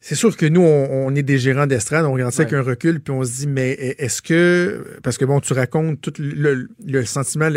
C'est 0.00 0.14
sûr 0.14 0.36
que 0.36 0.46
nous, 0.46 0.60
on, 0.60 1.06
on 1.06 1.14
est 1.14 1.22
des 1.22 1.38
gérants 1.38 1.66
d'estrade, 1.66 2.04
on 2.04 2.12
regarde 2.12 2.32
ça 2.32 2.42
avec 2.42 2.54
un 2.54 2.62
recul, 2.62 3.00
puis 3.00 3.12
on 3.12 3.24
se 3.24 3.38
dit, 3.38 3.46
mais 3.48 3.70
est-ce 3.98 4.22
que, 4.22 4.98
parce 5.02 5.18
que 5.18 5.24
bon, 5.24 5.40
tu 5.40 5.52
racontes 5.52 6.00
tout 6.00 6.12
le, 6.18 6.68
le 6.86 7.04
sentiment, 7.04 7.48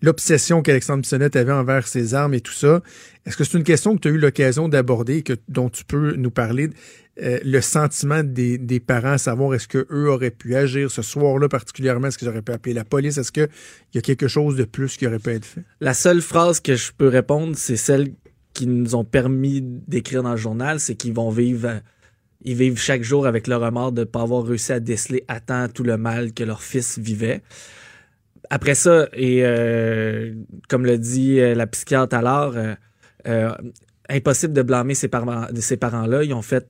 l'obsession 0.00 0.62
qu'Alexandre 0.62 1.02
Bissonnette 1.02 1.36
avait 1.36 1.52
envers 1.52 1.86
ses 1.86 2.14
armes 2.14 2.34
et 2.34 2.40
tout 2.40 2.52
ça, 2.52 2.82
est-ce 3.24 3.36
que 3.36 3.44
c'est 3.44 3.56
une 3.56 3.64
question 3.64 3.94
que 3.94 4.00
tu 4.00 4.08
as 4.08 4.10
eu 4.10 4.18
l'occasion 4.18 4.68
d'aborder 4.68 5.18
et 5.18 5.22
que, 5.22 5.34
dont 5.48 5.68
tu 5.68 5.84
peux 5.84 6.16
nous 6.16 6.30
parler, 6.30 6.70
euh, 7.22 7.38
le 7.44 7.60
sentiment 7.60 8.22
des, 8.24 8.56
des 8.56 8.80
parents 8.80 9.12
à 9.12 9.18
savoir 9.18 9.54
est-ce 9.54 9.68
qu'eux 9.68 10.08
auraient 10.08 10.30
pu 10.30 10.56
agir 10.56 10.90
ce 10.90 11.02
soir-là 11.02 11.46
particulièrement, 11.46 12.08
est-ce 12.08 12.16
qu'ils 12.16 12.28
auraient 12.28 12.40
pu 12.40 12.52
appeler 12.52 12.74
la 12.74 12.84
police, 12.84 13.18
est-ce 13.18 13.30
qu'il 13.30 13.48
y 13.94 13.98
a 13.98 14.00
quelque 14.00 14.28
chose 14.28 14.56
de 14.56 14.64
plus 14.64 14.96
qui 14.96 15.06
aurait 15.06 15.18
pu 15.18 15.30
être 15.30 15.44
fait? 15.44 15.60
La 15.80 15.92
seule 15.92 16.22
phrase 16.22 16.60
que 16.60 16.74
je 16.74 16.90
peux 16.96 17.08
répondre, 17.08 17.54
c'est 17.54 17.76
celle 17.76 18.08
qui 18.52 18.66
nous 18.66 18.94
ont 18.94 19.04
permis 19.04 19.60
d'écrire 19.62 20.22
dans 20.22 20.32
le 20.32 20.36
journal, 20.36 20.80
c'est 20.80 20.94
qu'ils 20.94 21.14
vont 21.14 21.30
vivre, 21.30 21.80
ils 22.42 22.56
vivent 22.56 22.78
chaque 22.78 23.02
jour 23.02 23.26
avec 23.26 23.46
le 23.46 23.56
remords 23.56 23.92
de 23.92 24.00
ne 24.00 24.04
pas 24.04 24.22
avoir 24.22 24.44
réussi 24.44 24.72
à 24.72 24.80
déceler 24.80 25.24
à 25.28 25.40
temps 25.40 25.68
tout 25.68 25.84
le 25.84 25.96
mal 25.96 26.32
que 26.32 26.44
leur 26.44 26.62
fils 26.62 26.98
vivait. 26.98 27.42
Après 28.50 28.74
ça, 28.74 29.08
et 29.12 29.44
euh, 29.44 30.34
comme 30.68 30.84
le 30.84 30.98
dit 30.98 31.40
euh, 31.40 31.54
la 31.54 31.66
psychiatre 31.66 32.14
alors, 32.14 32.56
euh, 32.56 32.74
euh, 33.26 33.52
impossible 34.08 34.52
de 34.52 34.62
blâmer 34.62 34.94
ces 34.94 35.08
parents, 35.08 35.46
ces 35.54 35.76
parents-là. 35.76 36.24
Ils 36.24 36.34
ont 36.34 36.42
fait 36.42 36.68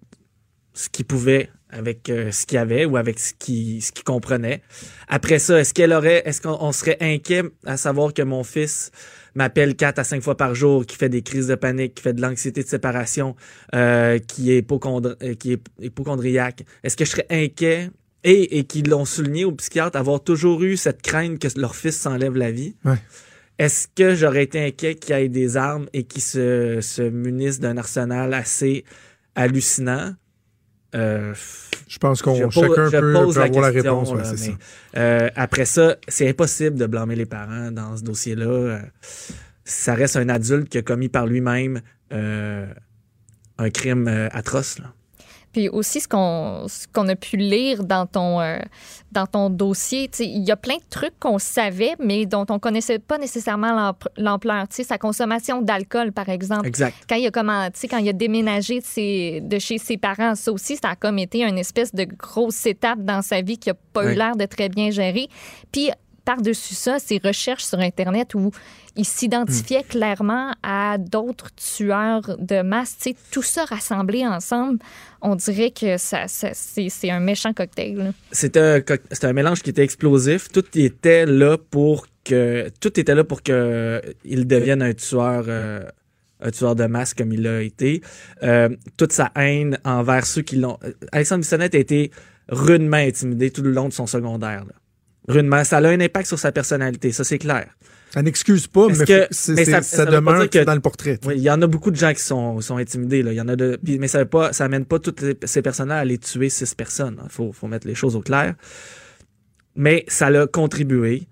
ce 0.75 0.89
qu'ils 0.89 1.05
pouvaient 1.05 1.51
avec 1.71 2.09
euh, 2.11 2.31
ce 2.31 2.47
qu'ils 2.47 2.59
avaient 2.59 2.85
ou 2.85 2.97
avec 2.97 3.19
ce 3.19 3.33
qu'ils 3.35 3.83
ce 3.83 3.93
qu'ils 3.93 4.05
comprenaient. 4.05 4.63
Après 5.09 5.39
ça, 5.39 5.59
est-ce 5.61 5.75
qu'elle 5.75 5.93
aurait, 5.93 6.23
est-ce 6.27 6.41
qu'on 6.41 6.57
on 6.61 6.73
serait 6.73 6.99
inquiet 7.01 7.43
à 7.65 7.77
savoir 7.77 8.13
que 8.15 8.23
mon 8.23 8.45
fils 8.45 8.91
m'appelle 9.35 9.77
quatre 9.77 9.99
à 9.99 10.05
cinq 10.05 10.23
fois 10.23 10.37
par 10.37 10.55
jour, 10.55 10.87
qui 10.87 10.97
fait 10.97 11.09
des 11.09 11.23
crises 11.23 11.47
de 11.47 11.55
panique, 11.55 11.95
qui 11.95 12.03
fait 12.03 12.13
de 12.13 12.21
l'anxiété 12.21 12.63
de 12.63 12.69
séparation, 12.69 13.35
euh, 13.75 14.19
qui 14.19 14.53
est 14.53 14.67
euh, 14.71 15.35
qui 15.35 15.53
est 15.53 15.63
hypochondriaque. 15.81 16.65
Est-ce 16.83 16.97
que 16.97 17.05
je 17.05 17.11
serais 17.11 17.27
inquiet 17.31 17.91
et, 18.25 18.59
et 18.59 18.65
qu'ils 18.65 18.89
l'ont 18.89 19.05
souligné 19.05 19.45
au 19.45 19.53
psychiatre, 19.53 19.99
avoir 19.99 20.23
toujours 20.23 20.63
eu 20.63 20.77
cette 20.77 21.03
crainte 21.03 21.39
que 21.39 21.49
leur 21.59 21.75
fils 21.75 21.99
s'enlève 21.99 22.37
la 22.37 22.51
vie? 22.51 22.75
Ouais. 22.85 22.99
Est-ce 23.59 23.87
que 23.95 24.15
j'aurais 24.15 24.45
été 24.45 24.65
inquiet 24.65 24.95
qu'il 24.95 25.15
y 25.15 25.19
ait 25.19 25.29
des 25.29 25.57
armes 25.57 25.87
et 25.93 26.05
qu'ils 26.05 26.23
se, 26.23 26.81
se 26.81 27.03
munissent 27.03 27.61
d'un 27.61 27.77
arsenal 27.77 28.33
assez 28.35 28.85
hallucinant? 29.35 30.15
Euh, 30.95 31.35
Je 31.89 31.99
pense 31.99 32.23
qu'on 32.23 32.51
chacun 32.51 32.91
peut, 32.91 33.13
pose 33.13 33.35
peut 33.35 33.43
avoir 33.43 33.63
la 33.63 33.73
question, 33.73 34.01
réponse, 34.01 34.11
ouais, 34.13 34.19
là, 34.19 34.25
c'est 34.25 34.49
mais, 34.49 34.57
ça. 34.95 34.99
euh, 35.01 35.29
après 35.37 35.65
ça, 35.65 35.97
c'est 36.09 36.29
impossible 36.29 36.77
de 36.79 36.87
blâmer 36.87 37.17
les 37.17 37.27
parents 37.27 37.71
dans 37.71 37.97
ce 37.97 38.03
dossier-là. 38.03 38.45
Euh, 38.47 38.79
ça 39.65 39.95
reste 39.95 40.17
un 40.17 40.29
adulte 40.29 40.69
qui 40.69 40.79
a 40.79 40.83
commis 40.83 41.09
par 41.09 41.27
lui-même 41.27 41.81
un 42.11 43.71
crime 43.71 44.09
atroce. 44.33 44.79
là. 44.79 44.93
Puis 45.53 45.69
aussi, 45.69 46.01
ce 46.01 46.09
qu'on 46.09 46.67
ce 46.69 46.87
qu'on 46.93 47.07
a 47.09 47.15
pu 47.17 47.37
lire 47.37 47.85
dans 47.85 48.07
ton, 48.07 48.41
euh, 48.41 48.59
dans 49.13 49.27
ton 49.27 49.51
dossier, 49.51 50.09
tu 50.09 50.19
sais, 50.19 50.27
il 50.27 50.43
y 50.45 50.51
a 50.51 50.57
plein 50.57 50.77
de 50.77 50.83
trucs 50.89 51.19
qu'on 51.21 51.39
savait, 51.39 51.93
mais 51.99 52.25
dont 52.25 52.47
on 52.49 52.59
connaissait 52.59 52.99
pas 52.99 53.19
nécessairement 53.19 53.73
l'amp- 53.75 54.09
l'ampleur. 54.17 54.67
Tu 54.69 54.77
sais, 54.77 54.85
Sa 54.85 54.99
consommation 54.99 55.61
d'alcool, 55.61 56.13
par 56.13 56.29
exemple. 56.31 56.67
Exact. 56.67 56.95
Quand 57.09 57.17
il 57.17 57.27
a, 57.27 57.31
comment, 57.31 57.67
tu 57.71 57.81
sais, 57.81 57.89
quand 57.89 57.99
il 57.99 58.09
a 58.09 58.13
déménagé 58.13 58.81
de, 58.81 58.85
ses- 58.85 59.41
de 59.43 59.59
chez 59.59 59.79
ses 59.79 59.97
parents, 59.99 60.35
ça 60.35 60.51
aussi, 60.53 60.77
ça 60.77 60.91
a 60.91 60.97
comme 60.97 61.19
été 61.19 61.43
une 61.45 61.59
espèce 61.59 61.95
de 61.95 62.05
grosse 62.05 62.65
étape 62.67 63.01
dans 63.01 63.21
sa 63.23 63.43
vie 63.43 63.59
qui 63.59 63.69
a 63.71 63.75
pas 63.75 64.05
eu 64.13 64.15
l'air 64.17 64.37
de 64.37 64.47
très 64.47 64.69
bien 64.71 64.91
gérer. 64.91 65.29
Puis, 65.71 65.91
par-dessus 66.25 66.75
ça, 66.75 66.99
ses 66.99 67.19
recherches 67.23 67.65
sur 67.65 67.79
Internet 67.79 68.35
où 68.35 68.51
il 68.97 69.05
s'identifiait 69.05 69.83
clairement 69.83 70.53
à 70.63 70.99
d'autres 70.99 71.49
tueurs 71.55 72.37
de 72.39 72.63
masse. 72.63 72.97
Tu 72.99 73.11
sais, 73.11 73.17
tout 73.31 73.43
ça 73.43 73.65
rassemblé 73.65 74.27
ensemble, 74.27 74.79
on 75.23 75.35
dirait 75.35 75.71
que 75.71 75.97
ça, 75.97 76.29
ça- 76.29 76.51
c'est 76.55 77.11
un 77.11 77.21
méchant 77.21 77.53
cocktail. 77.53 78.13
C'était 78.31 78.61
un, 78.61 78.81
co- 78.81 78.95
un 79.23 79.33
mélange 79.33 79.63
qui 79.63 79.71
était 79.71 79.83
explosif. 79.85 80.49
Tout 80.49 80.65
était 80.79 81.25
là 81.27 81.57
pour 81.59 82.07
que 82.25 82.69
tout 82.81 83.01
était 83.01 83.15
là 83.15 83.25
pour 83.25 83.43
que 83.43 84.01
il 84.25 84.47
devienne 84.47 84.83
un 84.83 84.93
tueur. 84.95 85.45
euh, 85.49 85.83
un 86.45 86.51
tueur 86.51 86.75
de 86.75 86.87
masse 86.87 87.15
comme 87.15 87.33
il 87.33 87.43
l'a 87.43 87.63
été. 87.63 88.03
Euh, 88.43 88.69
toute 88.97 89.13
sa 89.13 89.31
haine 89.37 89.79
envers 89.85 90.27
ceux 90.27 90.43
qui 90.43 90.57
l'ont. 90.57 90.77
Alexandre 91.13 91.43
Bissonnette 91.43 91.77
a 91.77 91.79
été 91.79 92.11
rudement 92.49 92.97
intimidé 92.97 93.53
tout 93.53 93.63
le 93.63 93.71
long 93.71 93.87
de 93.89 93.93
son 93.93 94.09
secondaire. 94.09 94.65
là. 94.65 94.73
Rudement. 95.29 95.65
Ça 95.65 95.79
a 95.79 95.87
un 95.89 96.01
impact 96.01 96.27
sur 96.27 96.39
sa 96.39 96.53
personnalité, 96.53 97.13
ça 97.13 97.25
c'est 97.25 97.39
clair. 97.39 97.69
Ça 98.13 98.21
n'excuse 98.23 98.67
pas, 98.67 98.89
mais, 98.89 99.05
que- 99.07 99.27
ça- 99.31 99.55
demeure 100.05 100.51
que- 100.51 100.65
dans 100.65 100.75
le 100.75 100.81
portrait. 100.81 101.19
Oui, 101.25 101.35
il 101.39 101.43
y 101.43 101.51
en 101.51 101.63
a 101.63 101.67
beaucoup 101.67 101.91
de 101.91 101.97
gens 101.97 102.13
qui 102.13 102.21
sont, 102.23 102.61
sont 102.61 102.77
intimidés. 102.77 103.23
Là. 103.23 103.33
Il 103.33 103.37
y 103.37 103.41
en 103.41 103.49
a 103.49 103.57
de, 103.57 103.81
mais 103.99 104.07
ça 104.09 104.23
pas, 104.27 104.53
ça 104.53 104.65
amène 104.67 104.85
pas 104.85 104.99
toutes 104.99 105.25
ces 105.47 105.63
personnes-là 105.63 105.97
à 105.97 106.01
aller 106.01 106.19
tuer 106.19 106.51
six 106.51 106.75
personnes. 106.75 107.19
Il 107.25 107.31
faut, 107.31 107.53
faut 107.53 107.69
mettre 107.69 107.87
les 107.87 107.95
choses 107.95 108.15
au 108.15 108.21
clair. 108.21 108.55
Mais 109.77 110.05
ça 110.09 110.29
l'a 110.29 110.47
contribué. 110.47 111.27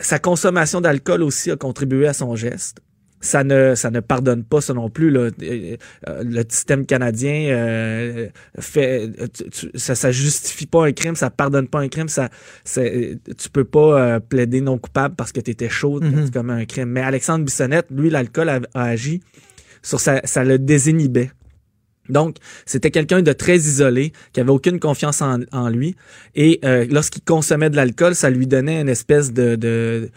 Sa 0.00 0.18
consommation 0.18 0.80
d'alcool 0.80 1.22
aussi 1.22 1.50
a 1.50 1.56
contribué 1.56 2.06
à 2.06 2.14
son 2.14 2.36
geste. 2.36 2.78
Ça 3.20 3.42
ne, 3.44 3.74
ça 3.74 3.90
ne 3.90 4.00
pardonne 4.00 4.44
pas 4.44 4.60
ça 4.60 4.74
non 4.74 4.90
plus. 4.90 5.10
Là. 5.10 5.30
Euh, 5.42 5.76
euh, 6.08 6.22
Le 6.24 6.42
système 6.48 6.86
canadien 6.86 7.48
euh, 7.50 8.28
fait, 8.60 9.10
tu- 9.34 9.50
tu- 9.50 9.70
ça, 9.78 9.94
ça 9.94 10.12
justifie 10.12 10.66
pas 10.66 10.86
un 10.86 10.92
crime, 10.92 11.16
ça 11.16 11.28
pardonne 11.30 11.66
pas 11.68 11.80
un 11.80 11.88
crime. 11.88 12.08
Ça, 12.08 12.28
c'est- 12.64 13.18
tu 13.36 13.48
peux 13.50 13.64
pas 13.64 14.00
euh, 14.00 14.20
plaider 14.20 14.60
non 14.60 14.78
coupable 14.78 15.14
parce 15.16 15.32
que 15.32 15.40
tu 15.40 15.50
étais 15.50 15.68
chaud 15.68 16.00
c'est 16.26 16.32
comme 16.32 16.50
un 16.50 16.64
crime. 16.64 16.90
Mais 16.90 17.00
Alexandre 17.00 17.44
Bissonnette, 17.44 17.86
lui, 17.90 18.10
l'alcool 18.10 18.48
a, 18.48 18.60
a 18.74 18.84
agi 18.84 19.20
sur 19.82 20.00
sa, 20.00 20.20
ça 20.24 20.44
le 20.44 20.58
désinhibait. 20.58 21.30
Donc, 22.08 22.36
c'était 22.66 22.90
quelqu'un 22.90 23.22
de 23.22 23.32
très 23.32 23.56
isolé, 23.56 24.12
qui 24.32 24.40
avait 24.40 24.50
aucune 24.50 24.80
confiance 24.80 25.22
en, 25.22 25.68
lui. 25.68 25.94
Et 26.34 26.60
euh, 26.64 26.86
lorsqu'il 26.90 27.22
consommait 27.22 27.70
de 27.70 27.76
l'alcool, 27.76 28.14
ça 28.14 28.30
lui 28.30 28.46
donnait 28.46 28.80
une 28.80 28.88
espèce 28.88 29.32
de, 29.32 30.10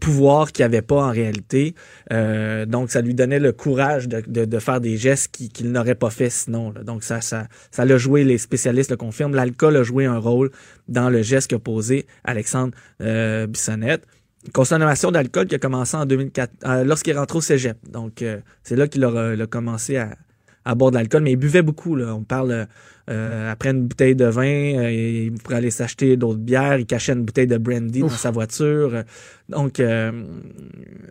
pouvoir 0.00 0.52
qu'il 0.52 0.64
n'avait 0.64 0.82
pas 0.82 1.04
en 1.06 1.10
réalité. 1.10 1.74
Euh, 2.12 2.66
donc, 2.66 2.90
ça 2.90 3.00
lui 3.00 3.14
donnait 3.14 3.38
le 3.38 3.52
courage 3.52 4.08
de, 4.08 4.58
faire 4.58 4.80
des 4.80 4.96
gestes 4.96 5.28
qui- 5.32 5.48
qu'il 5.48 5.70
n'aurait 5.70 5.94
pas 5.94 6.10
fait 6.10 6.30
sinon. 6.30 6.72
Donc, 6.84 7.04
ça, 7.04 7.20
ça, 7.20 7.46
ça 7.70 7.84
l'a 7.84 7.98
joué, 7.98 8.24
les 8.24 8.38
spécialistes 8.38 8.90
le 8.90 8.96
confirment. 8.96 9.34
L'alcool 9.34 9.76
a 9.76 9.82
joué 9.82 10.06
un 10.06 10.18
rôle 10.18 10.50
dans 10.88 11.10
le 11.10 11.22
geste 11.22 11.50
qu'a 11.50 11.58
posé 11.58 12.06
Alexandre 12.24 12.74
euh, 13.00 13.46
Bissonnette. 13.46 14.04
Consommation 14.52 15.10
d'alcool 15.10 15.46
qui 15.46 15.56
a 15.56 15.58
commencé 15.58 15.96
en 15.96 16.06
2004, 16.06 16.52
euh, 16.64 16.84
lorsqu'il 16.84 17.12
est 17.16 17.34
au 17.34 17.40
cégep. 17.40 17.76
Donc, 17.88 18.24
c'est 18.62 18.76
là 18.76 18.88
qu'il 18.88 19.04
a, 19.04 19.30
a 19.30 19.46
commencé 19.46 19.96
à, 19.96 20.16
à 20.64 20.74
boire 20.74 20.90
de 20.90 20.96
l'alcool, 20.96 21.22
mais 21.22 21.32
il 21.32 21.36
buvait 21.36 21.62
beaucoup. 21.62 21.96
Là. 21.96 22.14
On 22.14 22.22
parle 22.22 22.66
euh, 23.10 23.50
après 23.52 23.70
une 23.70 23.82
bouteille 23.84 24.14
de 24.14 24.26
vin, 24.26 24.44
euh, 24.78 24.90
il 24.90 25.32
pourrait 25.32 25.56
aller 25.56 25.70
s'acheter 25.70 26.16
d'autres 26.16 26.38
bières, 26.40 26.78
il 26.78 26.86
cachait 26.86 27.12
une 27.12 27.24
bouteille 27.24 27.46
de 27.46 27.56
brandy 27.56 28.00
dans 28.00 28.08
sa 28.10 28.30
voiture. 28.30 29.02
Donc, 29.48 29.80
euh, 29.80 30.12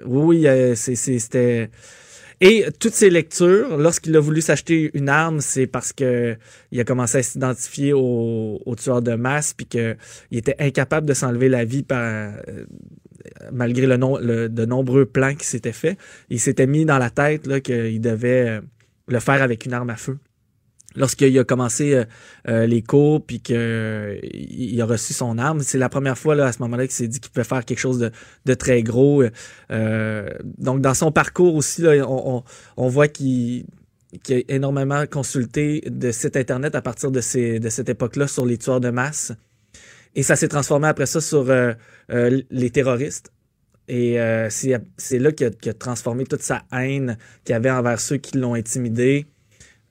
oui, 0.05 0.37
oui, 0.39 0.47
euh, 0.47 0.75
c'était. 0.75 1.69
Et 2.39 2.65
toutes 2.79 2.93
ces 2.93 3.09
lectures, 3.09 3.77
lorsqu'il 3.77 4.15
a 4.15 4.19
voulu 4.19 4.41
s'acheter 4.41 4.91
une 4.93 5.09
arme, 5.09 5.39
c'est 5.39 5.65
parce 5.65 5.91
que 5.91 6.35
il 6.71 6.79
a 6.79 6.83
commencé 6.83 7.17
à 7.17 7.23
s'identifier 7.23 7.93
au, 7.93 8.61
au 8.63 8.75
tueur 8.75 9.01
de 9.01 9.15
masse, 9.15 9.55
puis 9.55 9.65
qu'il 9.65 9.97
était 10.31 10.55
incapable 10.59 11.07
de 11.07 11.15
s'enlever 11.15 11.49
la 11.49 11.65
vie 11.65 11.81
par, 11.81 11.99
euh, 12.03 12.65
malgré 13.51 13.87
le, 13.87 13.97
nom, 13.97 14.19
le- 14.19 14.49
de 14.49 14.65
nombreux 14.65 15.07
plans 15.07 15.33
qui 15.33 15.47
s'étaient 15.47 15.71
faits. 15.71 15.97
Il 16.29 16.39
s'était 16.39 16.67
mis 16.67 16.85
dans 16.85 16.99
la 16.99 17.09
tête 17.09 17.47
là, 17.47 17.59
qu'il 17.59 17.99
devait 18.01 18.49
euh, 18.49 18.61
le 19.07 19.19
faire 19.19 19.41
avec 19.41 19.65
une 19.65 19.73
arme 19.73 19.89
à 19.89 19.95
feu. 19.95 20.17
Lorsqu'il 20.95 21.37
a 21.37 21.43
commencé 21.43 21.93
euh, 21.93 22.05
euh, 22.47 22.65
les 22.65 22.81
cours 22.81 23.23
puis 23.23 23.39
qu'il 23.39 23.55
il 24.23 24.81
a 24.81 24.85
reçu 24.85 25.13
son 25.13 25.37
arme, 25.37 25.59
c'est 25.59 25.77
la 25.77 25.89
première 25.89 26.17
fois 26.17 26.33
là, 26.33 26.47
à 26.47 26.51
ce 26.51 26.61
moment-là 26.63 26.87
qu'il 26.87 26.95
s'est 26.95 27.07
dit 27.07 27.19
qu'il 27.19 27.29
pouvait 27.29 27.43
faire 27.43 27.63
quelque 27.65 27.79
chose 27.79 28.11
de, 28.45 28.53
très 28.55 28.81
gros. 28.81 29.23
Euh, 29.71 30.29
donc 30.43 30.81
dans 30.81 30.95
son 30.95 31.11
parcours 31.11 31.55
aussi, 31.55 31.83
on, 31.85 32.87
voit 32.87 33.07
qu'il 33.07 33.65
qu'il 34.23 34.37
a 34.37 34.41
énormément 34.47 35.05
consulté 35.05 35.83
de 35.85 36.11
sites 36.11 36.37
internet 36.37 36.73
à 36.73 36.81
partir 36.81 37.11
de, 37.11 37.21
cette 37.21 37.89
époque-là 37.89 38.27
sur 38.27 38.45
les 38.45 38.57
tueurs 38.57 38.79
de 38.79 38.89
masse. 38.89 39.33
Et 40.15 40.23
ça 40.23 40.35
s'est 40.35 40.47
transformé 40.47 40.87
après 40.87 41.05
ça 41.05 41.21
sur 41.21 41.53
les 42.09 42.69
terroristes. 42.71 43.31
Et 43.87 44.19
euh, 44.19 44.49
c'est 44.49 45.19
là 45.19 45.31
qu'il 45.31 45.47
a, 45.47 45.69
a 45.69 45.73
transformé 45.73 46.25
toute 46.25 46.41
sa 46.41 46.63
haine 46.73 47.17
qu'il 47.45 47.55
avait 47.55 47.71
envers 47.71 47.99
ceux 47.99 48.17
qui 48.17 48.37
l'ont 48.37 48.53
intimidé, 48.53 49.25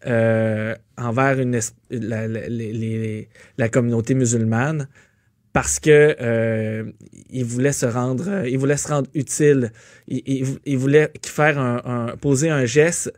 euh, 0.06 0.74
envers 0.98 1.40
une, 1.40 1.58
la, 1.90 2.28
la- 2.28 3.22
la 3.58 3.68
communauté 3.68 4.14
musulmane, 4.14 4.88
parce 5.52 5.80
que 5.80 6.14
euh, 6.20 6.84
il 7.30 7.44
voulait 7.44 7.72
se 7.72 7.86
rendre, 7.86 8.46
il 8.46 8.58
voulait 8.58 8.76
se 8.76 8.88
rendre 8.88 9.08
utile. 9.14 9.72
Il, 10.06 10.22
il- 10.26 10.58
il 10.66 10.76
voulait 10.78 11.10
faire 11.24 11.58
un, 11.58 11.80
un- 11.84 12.16
poser 12.16 12.50
un 12.50 12.66
geste 12.66 13.12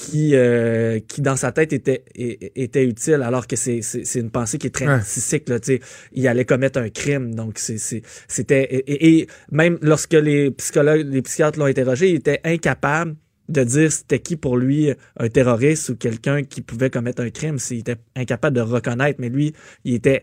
qui, 0.00 0.34
euh, 0.34 0.98
qui 1.06 1.20
dans 1.20 1.36
sa 1.36 1.52
tête 1.52 1.72
était, 1.72 2.04
était 2.14 2.84
utile, 2.84 3.22
alors 3.22 3.46
que 3.46 3.56
c'est, 3.56 3.80
une 4.14 4.30
pensée 4.30 4.58
qui 4.58 4.68
est 4.68 4.70
très 4.70 4.86
narcissique. 4.86 5.48
Là, 5.48 5.60
tu 5.60 5.74
sais. 5.74 5.80
il 6.12 6.26
allait 6.26 6.44
commettre 6.44 6.78
un 6.80 6.88
crime. 6.88 7.34
Donc, 7.34 7.58
c'était. 7.58 8.84
Et, 8.86 9.26
même 9.50 9.78
lorsque 9.82 10.14
les 10.14 10.50
psychologues, 10.52 11.06
les 11.06 11.22
psychiatres 11.22 11.58
l'ont 11.58 11.66
interrogé, 11.66 12.10
il 12.10 12.16
était 12.16 12.40
incapable 12.44 13.16
de 13.48 13.64
dire 13.64 13.92
c'était 13.92 14.20
qui 14.20 14.36
pour 14.36 14.56
lui 14.56 14.92
un 15.18 15.28
terroriste 15.28 15.90
ou 15.90 15.96
quelqu'un 15.96 16.44
qui 16.44 16.62
pouvait 16.62 16.88
commettre 16.88 17.22
un 17.22 17.30
crime. 17.30 17.58
C'est- 17.58 17.74
Il 17.74 17.80
était 17.80 17.96
incapable 18.16 18.56
de 18.56 18.62
reconnaître, 18.62 19.20
mais 19.20 19.28
lui, 19.28 19.52
il 19.84 19.94
était 19.94 20.22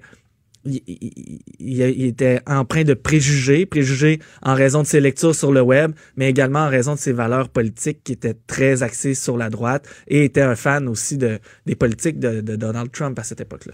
il, 0.67 0.81
il- 0.87 1.39
il- 1.59 1.79
il 1.81 2.05
était 2.05 2.39
empreint 2.47 2.83
de 2.83 2.93
préjugés, 2.93 3.65
préjugés 3.65 4.19
en 4.43 4.53
raison 4.53 4.81
de 4.81 4.87
ses 4.87 4.99
lectures 4.99 5.33
sur 5.35 5.51
le 5.51 5.61
web, 5.61 5.91
mais 6.15 6.29
également 6.29 6.59
en 6.59 6.69
raison 6.69 6.93
de 6.95 6.99
ses 6.99 7.13
valeurs 7.13 7.49
politiques 7.49 8.03
qui 8.03 8.13
étaient 8.13 8.35
très 8.47 8.83
axées 8.83 9.13
sur 9.15 9.37
la 9.37 9.49
droite 9.49 9.87
et 10.07 10.23
était 10.25 10.41
un 10.41 10.55
fan 10.55 10.87
aussi 10.87 11.17
de, 11.17 11.39
des 11.65 11.75
politiques 11.75 12.19
de, 12.19 12.41
de 12.41 12.55
Donald 12.55 12.91
Trump 12.91 13.17
à 13.19 13.23
cette 13.23 13.41
époque-là. 13.41 13.73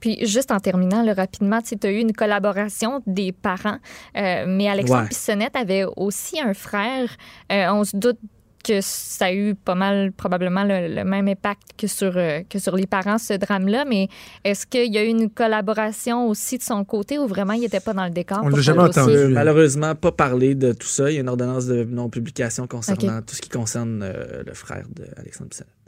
Puis 0.00 0.24
juste 0.26 0.50
en 0.50 0.60
terminant 0.60 1.02
là, 1.02 1.12
rapidement, 1.12 1.60
tu 1.60 1.74
as 1.86 1.90
eu 1.90 1.98
une 1.98 2.12
collaboration 2.12 3.02
des 3.06 3.32
parents, 3.32 3.78
euh, 4.16 4.44
mais 4.48 4.68
Alexandre 4.68 5.02
Ouais. 5.02 5.08
Bissonnette 5.08 5.56
avait 5.56 5.84
aussi 5.96 6.40
un 6.40 6.54
frère. 6.54 7.10
Euh, 7.52 7.66
on 7.72 7.84
se 7.84 7.96
doute 7.96 8.18
que 8.62 8.80
ça 8.80 9.26
a 9.26 9.32
eu 9.32 9.54
pas 9.54 9.74
mal 9.74 10.12
probablement 10.12 10.64
le, 10.64 10.94
le 10.94 11.04
même 11.04 11.28
impact 11.28 11.70
que 11.76 11.86
sur, 11.86 12.16
euh, 12.16 12.40
que 12.48 12.58
sur 12.58 12.76
les 12.76 12.86
parents, 12.86 13.18
ce 13.18 13.34
drame-là, 13.34 13.84
mais 13.84 14.08
est-ce 14.44 14.66
qu'il 14.66 14.92
y 14.92 14.98
a 14.98 15.04
eu 15.04 15.08
une 15.08 15.30
collaboration 15.30 16.28
aussi 16.28 16.58
de 16.58 16.62
son 16.62 16.84
côté 16.84 17.18
ou 17.18 17.26
vraiment 17.26 17.52
il 17.52 17.60
n'était 17.60 17.80
pas 17.80 17.94
dans 17.94 18.04
le 18.04 18.10
décor? 18.10 18.40
On 18.42 18.48
l'a 18.48 18.60
jamais 18.60 18.82
entendu. 18.82 19.12
Oui. 19.12 19.32
malheureusement, 19.32 19.94
pas 19.94 20.12
parler 20.12 20.54
de 20.54 20.72
tout 20.72 20.86
ça. 20.86 21.10
Il 21.10 21.14
y 21.14 21.18
a 21.18 21.20
une 21.20 21.28
ordonnance 21.28 21.66
de 21.66 21.84
non-publication 21.84 22.66
concernant 22.66 23.22
tout 23.22 23.34
ce 23.34 23.40
qui 23.40 23.48
concerne 23.48 24.02
euh, 24.02 24.42
le 24.46 24.54
frère 24.54 24.84
d'Alexandre 24.94 25.50
Bissonnette. 25.50 25.79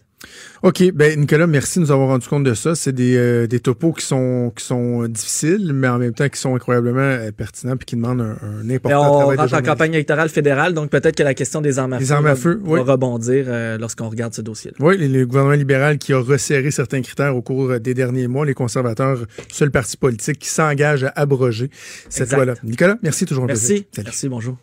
OK. 0.63 0.93
Ben, 0.93 1.19
Nicolas, 1.19 1.47
merci 1.47 1.79
de 1.79 1.85
nous 1.85 1.91
avoir 1.91 2.09
rendu 2.09 2.29
compte 2.29 2.45
de 2.45 2.55
ça. 2.55 2.75
C'est 2.75 2.93
des, 2.93 3.17
euh, 3.17 3.47
des 3.47 3.59
topos 3.61 3.93
qui 3.93 4.05
sont, 4.07 4.53
qui 4.57 4.65
sont 4.65 5.09
difficiles, 5.09 5.73
mais 5.75 5.89
en 5.89 5.99
même 5.99 6.15
temps 6.15 6.29
qui 6.29 6.39
sont 6.39 6.55
incroyablement 6.55 7.01
euh, 7.01 7.33
pertinents 7.33 7.77
puis 7.77 7.85
qui 7.87 7.97
demandent 7.97 8.21
un, 8.21 8.71
important 8.71 9.15
on 9.15 9.19
travail 9.19 9.37
de 9.37 9.43
rentre 9.43 9.55
en 9.55 9.63
campagne 9.63 9.95
électorale 9.95 10.29
fédérale, 10.29 10.73
donc 10.75 10.91
peut-être 10.91 11.17
que 11.17 11.23
la 11.25 11.35
question 11.35 11.61
des 11.61 11.79
armes 11.79 11.95
à 11.95 11.99
Les 11.99 12.05
feu, 12.07 12.13
armes 12.15 12.27
à 12.27 12.35
va- 12.35 12.37
feu, 12.41 12.61
va 12.65 12.73
oui. 12.73 12.81
rebondir 12.81 13.45
euh, 13.49 13.79
lorsqu'on 13.79 14.09
regarde 14.09 14.35
ce 14.35 14.43
dossier-là. 14.43 14.77
Oui, 14.81 14.97
le- 14.99 15.27
gouvernement 15.27 15.55
libéral 15.57 15.99
qui 15.99 16.13
a 16.13 16.21
resserré 16.21 16.71
certains 16.71 17.03
critères 17.03 17.35
au 17.37 17.43
cours 17.43 17.81
des 17.81 17.95
derniers 17.95 18.29
mois, 18.29 18.47
les 18.47 18.55
conservateurs, 18.55 19.19
seul 19.51 19.71
parti 19.71 19.97
politique 19.97 20.39
qui 20.39 20.49
s'engage 20.49 21.05
à 21.05 21.13
abroger 21.17 21.71
cette 22.09 22.33
loi-là. 22.33 22.55
Nicolas, 22.63 22.97
merci 23.03 23.25
toujours 23.27 23.45
un 23.45 23.49
Merci. 23.49 23.67
plaisir. 23.67 24.05
Merci, 24.05 24.29
bonjour. 24.29 24.57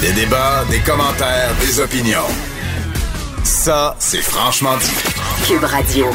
Des 0.00 0.12
débats, 0.12 0.64
des 0.70 0.78
commentaires, 0.78 1.54
des 1.60 1.78
opinions. 1.78 2.24
Ça, 3.44 3.94
c'est 3.98 4.22
franchement 4.22 4.78
dit. 4.78 5.46
Cube 5.46 5.62
Radio. 5.62 6.06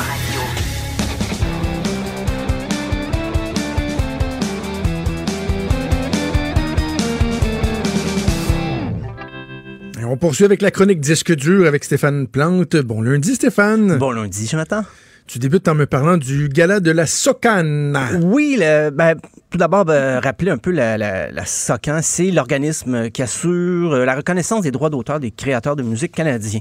Et 10.00 10.04
on 10.04 10.18
poursuit 10.18 10.46
avec 10.46 10.64
la 10.64 10.72
chronique 10.72 11.00
disque 11.00 11.36
dur 11.36 11.68
avec 11.68 11.84
Stéphane 11.84 12.28
Plante. 12.28 12.76
Bon 12.78 13.04
lundi, 13.04 13.36
Stéphane. 13.36 14.00
Bon 14.00 14.10
lundi, 14.10 14.48
Jonathan. 14.48 14.84
Tu 15.28 15.40
débutes 15.40 15.68
en 15.68 15.74
me 15.76 15.86
parlant 15.88 16.18
du 16.18 16.50
gala 16.50 16.80
de 16.80 16.92
la 16.92 17.08
Socane. 17.08 17.98
Oui, 18.22 18.58
le- 18.60 18.92
ben, 18.92 19.16
tout 19.50 19.58
d'abord, 19.58 19.84
ben, 19.84 20.20
rappeler 20.20 20.52
un 20.52 20.58
peu 20.58 20.70
la, 20.70 20.98
la, 21.00 21.32
la 21.32 21.46
SOCAN, 21.46 22.00
c'est 22.04 22.30
l'organisme 22.30 23.10
qui 23.10 23.24
assure 23.24 23.94
euh, 23.94 24.06
la 24.06 24.16
reconnaissance 24.16 24.62
des 24.62 24.72
droits 24.72 24.92
d'auteur 24.92 25.20
des 25.20 25.32
créateurs 25.32 25.76
de 25.76 25.82
musique 25.82 26.12
canadiens. 26.12 26.60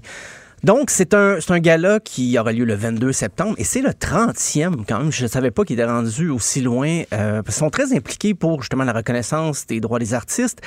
Donc, 0.62 0.88
c'est 0.88 1.12
un, 1.12 1.36
c'est 1.40 1.50
un 1.52 1.58
gala 1.58 2.00
qui 2.00 2.38
aura 2.38 2.52
lieu 2.52 2.64
le 2.64 2.74
22 2.74 3.12
septembre 3.12 3.54
et 3.58 3.64
c'est 3.64 3.82
le 3.82 3.90
30e 3.90 4.84
quand 4.88 4.98
même. 4.98 5.12
Je 5.12 5.24
ne 5.24 5.28
savais 5.28 5.50
pas 5.50 5.64
qu'il 5.64 5.74
était 5.78 5.84
rendu 5.84 6.30
aussi 6.30 6.62
loin. 6.62 7.02
Euh, 7.12 7.42
qu'ils 7.42 7.52
sont 7.52 7.68
très 7.68 7.92
impliqués 7.94 8.32
pour 8.32 8.62
justement 8.62 8.84
la 8.84 8.94
reconnaissance 8.94 9.66
des 9.66 9.80
droits 9.80 9.98
des 9.98 10.14
artistes. 10.14 10.62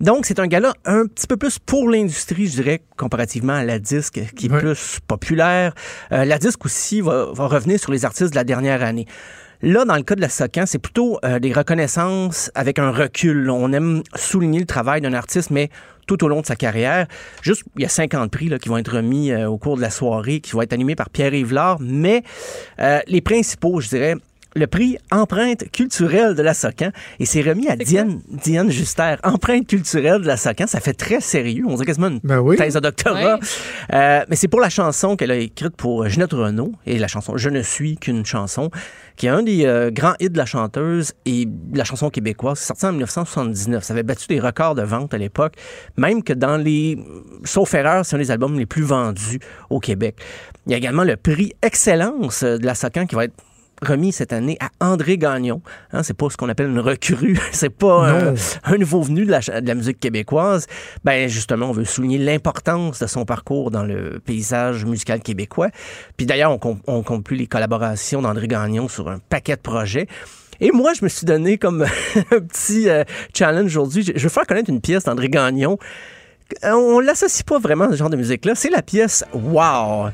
Donc, 0.00 0.26
c'est 0.26 0.38
un 0.38 0.46
gala 0.46 0.74
un 0.84 1.06
petit 1.06 1.26
peu 1.26 1.36
plus 1.36 1.58
pour 1.58 1.90
l'industrie, 1.90 2.46
je 2.46 2.62
dirais, 2.62 2.82
comparativement 2.96 3.54
à 3.54 3.64
la 3.64 3.78
disque, 3.78 4.20
qui 4.36 4.46
est 4.46 4.48
plus 4.48 4.98
populaire. 5.06 5.74
Euh, 6.12 6.24
la 6.24 6.38
disque 6.38 6.64
aussi 6.64 7.00
va, 7.00 7.26
va 7.32 7.46
revenir 7.48 7.80
sur 7.80 7.90
les 7.90 8.04
artistes 8.04 8.30
de 8.30 8.36
la 8.36 8.44
dernière 8.44 8.82
année. 8.82 9.06
Là, 9.60 9.84
dans 9.84 9.96
le 9.96 10.02
cas 10.02 10.14
de 10.14 10.20
la 10.20 10.28
SOCAN, 10.28 10.66
c'est 10.66 10.78
plutôt 10.78 11.18
euh, 11.24 11.40
des 11.40 11.52
reconnaissances 11.52 12.52
avec 12.54 12.78
un 12.78 12.92
recul. 12.92 13.50
On 13.50 13.72
aime 13.72 14.04
souligner 14.14 14.60
le 14.60 14.66
travail 14.66 15.00
d'un 15.00 15.14
artiste, 15.14 15.50
mais 15.50 15.68
tout 16.06 16.24
au 16.24 16.28
long 16.28 16.40
de 16.40 16.46
sa 16.46 16.54
carrière. 16.54 17.06
Juste, 17.42 17.64
il 17.76 17.82
y 17.82 17.84
a 17.84 17.88
50 17.88 18.30
prix 18.30 18.48
là, 18.48 18.58
qui 18.58 18.68
vont 18.68 18.78
être 18.78 18.94
remis 18.94 19.32
euh, 19.32 19.48
au 19.48 19.58
cours 19.58 19.76
de 19.76 19.82
la 19.82 19.90
soirée, 19.90 20.40
qui 20.40 20.52
vont 20.52 20.62
être 20.62 20.72
animés 20.72 20.94
par 20.94 21.10
Pierre-Yves 21.10 21.52
Lard, 21.52 21.78
mais 21.80 22.22
euh, 22.80 23.00
les 23.08 23.20
principaux, 23.20 23.80
je 23.80 23.88
dirais, 23.88 24.14
le 24.58 24.66
prix 24.66 24.98
Empreinte 25.10 25.70
culturelle 25.70 26.34
de 26.34 26.42
la 26.42 26.54
SOCAN, 26.54 26.90
et 27.18 27.26
c'est 27.26 27.40
remis 27.40 27.68
à 27.68 27.76
Diane, 27.76 28.20
Diane 28.28 28.70
Juster. 28.70 29.16
Empreinte 29.22 29.66
culturelle 29.66 30.20
de 30.20 30.26
la 30.26 30.36
SOCAN, 30.36 30.66
ça 30.66 30.80
fait 30.80 30.92
très 30.92 31.20
sérieux. 31.20 31.64
On 31.66 31.74
dirait 31.74 31.86
quasiment 31.86 32.08
une 32.08 32.20
Ben 32.24 32.40
oui. 32.40 32.56
thèse 32.56 32.74
de 32.74 32.80
doctorat. 32.80 33.38
Euh, 33.92 34.24
mais 34.28 34.36
c'est 34.36 34.48
pour 34.48 34.60
la 34.60 34.68
chanson 34.68 35.16
qu'elle 35.16 35.30
a 35.30 35.36
écrite 35.36 35.76
pour 35.76 36.08
Ginette 36.08 36.32
Renault 36.32 36.72
et 36.86 36.98
la 36.98 37.08
chanson 37.08 37.36
Je 37.36 37.48
ne 37.48 37.62
suis 37.62 37.96
qu'une 37.96 38.26
chanson, 38.26 38.70
qui 39.16 39.26
est 39.26 39.30
un 39.30 39.42
des 39.42 39.64
euh, 39.64 39.90
grands 39.90 40.14
hits 40.20 40.30
de 40.30 40.38
la 40.38 40.46
chanteuse 40.46 41.12
et 41.24 41.46
de 41.46 41.78
la 41.78 41.84
chanson 41.84 42.10
québécoise. 42.10 42.58
C'est 42.58 42.66
sorti 42.66 42.86
en 42.86 42.92
1979. 42.92 43.82
Ça 43.82 43.92
avait 43.92 44.02
battu 44.02 44.26
des 44.28 44.40
records 44.40 44.74
de 44.74 44.82
vente 44.82 45.14
à 45.14 45.18
l'époque, 45.18 45.54
même 45.96 46.22
que 46.22 46.32
dans 46.32 46.56
les. 46.56 46.98
Sauf 47.44 47.74
erreur, 47.74 48.04
c'est 48.04 48.16
un 48.16 48.18
des 48.18 48.30
albums 48.30 48.58
les 48.58 48.66
plus 48.66 48.82
vendus 48.82 49.38
au 49.70 49.80
Québec. 49.80 50.16
Il 50.66 50.72
y 50.72 50.74
a 50.74 50.78
également 50.78 51.04
le 51.04 51.16
prix 51.16 51.52
Excellence 51.62 52.44
de 52.44 52.64
la 52.64 52.74
SOCAN 52.74 53.06
qui 53.06 53.14
va 53.14 53.24
être 53.24 53.34
remis 53.82 54.12
cette 54.12 54.32
année 54.32 54.56
à 54.60 54.70
André 54.84 55.18
Gagnon. 55.18 55.60
Hein, 55.92 56.02
c'est 56.02 56.16
pas 56.16 56.28
ce 56.30 56.36
qu'on 56.36 56.48
appelle 56.48 56.68
une 56.68 56.80
recrue, 56.80 57.38
c'est 57.52 57.70
pas 57.70 58.08
euh, 58.08 58.36
un 58.64 58.76
nouveau 58.76 59.02
venu 59.02 59.24
de 59.24 59.30
la, 59.30 59.40
ch- 59.42 59.62
de 59.62 59.66
la 59.68 59.74
musique 59.74 60.00
québécoise. 60.00 60.66
Ben 61.04 61.28
justement, 61.28 61.70
on 61.70 61.72
veut 61.72 61.84
souligner 61.84 62.18
l'importance 62.18 62.98
de 63.00 63.06
son 63.06 63.24
parcours 63.24 63.70
dans 63.70 63.84
le 63.84 64.20
paysage 64.24 64.84
musical 64.84 65.20
québécois. 65.20 65.68
Puis 66.16 66.26
d'ailleurs, 66.26 66.52
on, 66.52 66.58
com- 66.58 66.80
on 66.86 67.02
compte 67.02 67.24
plus 67.24 67.36
les 67.36 67.46
collaborations 67.46 68.22
d'André 68.22 68.48
Gagnon 68.48 68.88
sur 68.88 69.08
un 69.08 69.18
paquet 69.18 69.56
de 69.56 69.60
projets. 69.60 70.06
Et 70.60 70.72
moi, 70.72 70.92
je 70.92 71.04
me 71.04 71.08
suis 71.08 71.24
donné 71.24 71.56
comme 71.56 71.82
un 72.16 72.40
petit 72.40 72.88
euh, 72.88 73.04
challenge 73.32 73.66
aujourd'hui. 73.76 74.04
Je 74.14 74.20
veux 74.22 74.28
faire 74.28 74.46
connaître 74.46 74.70
une 74.70 74.80
pièce 74.80 75.04
d'André 75.04 75.28
Gagnon. 75.28 75.78
On 76.64 76.98
l'associe 76.98 77.42
pas 77.44 77.58
vraiment 77.58 77.84
à 77.84 77.90
ce 77.92 77.96
genre 77.96 78.10
de 78.10 78.16
musique-là. 78.16 78.54
C'est 78.56 78.70
la 78.70 78.82
pièce 78.82 79.24
Wow. 79.34 80.06
Hein, 80.06 80.12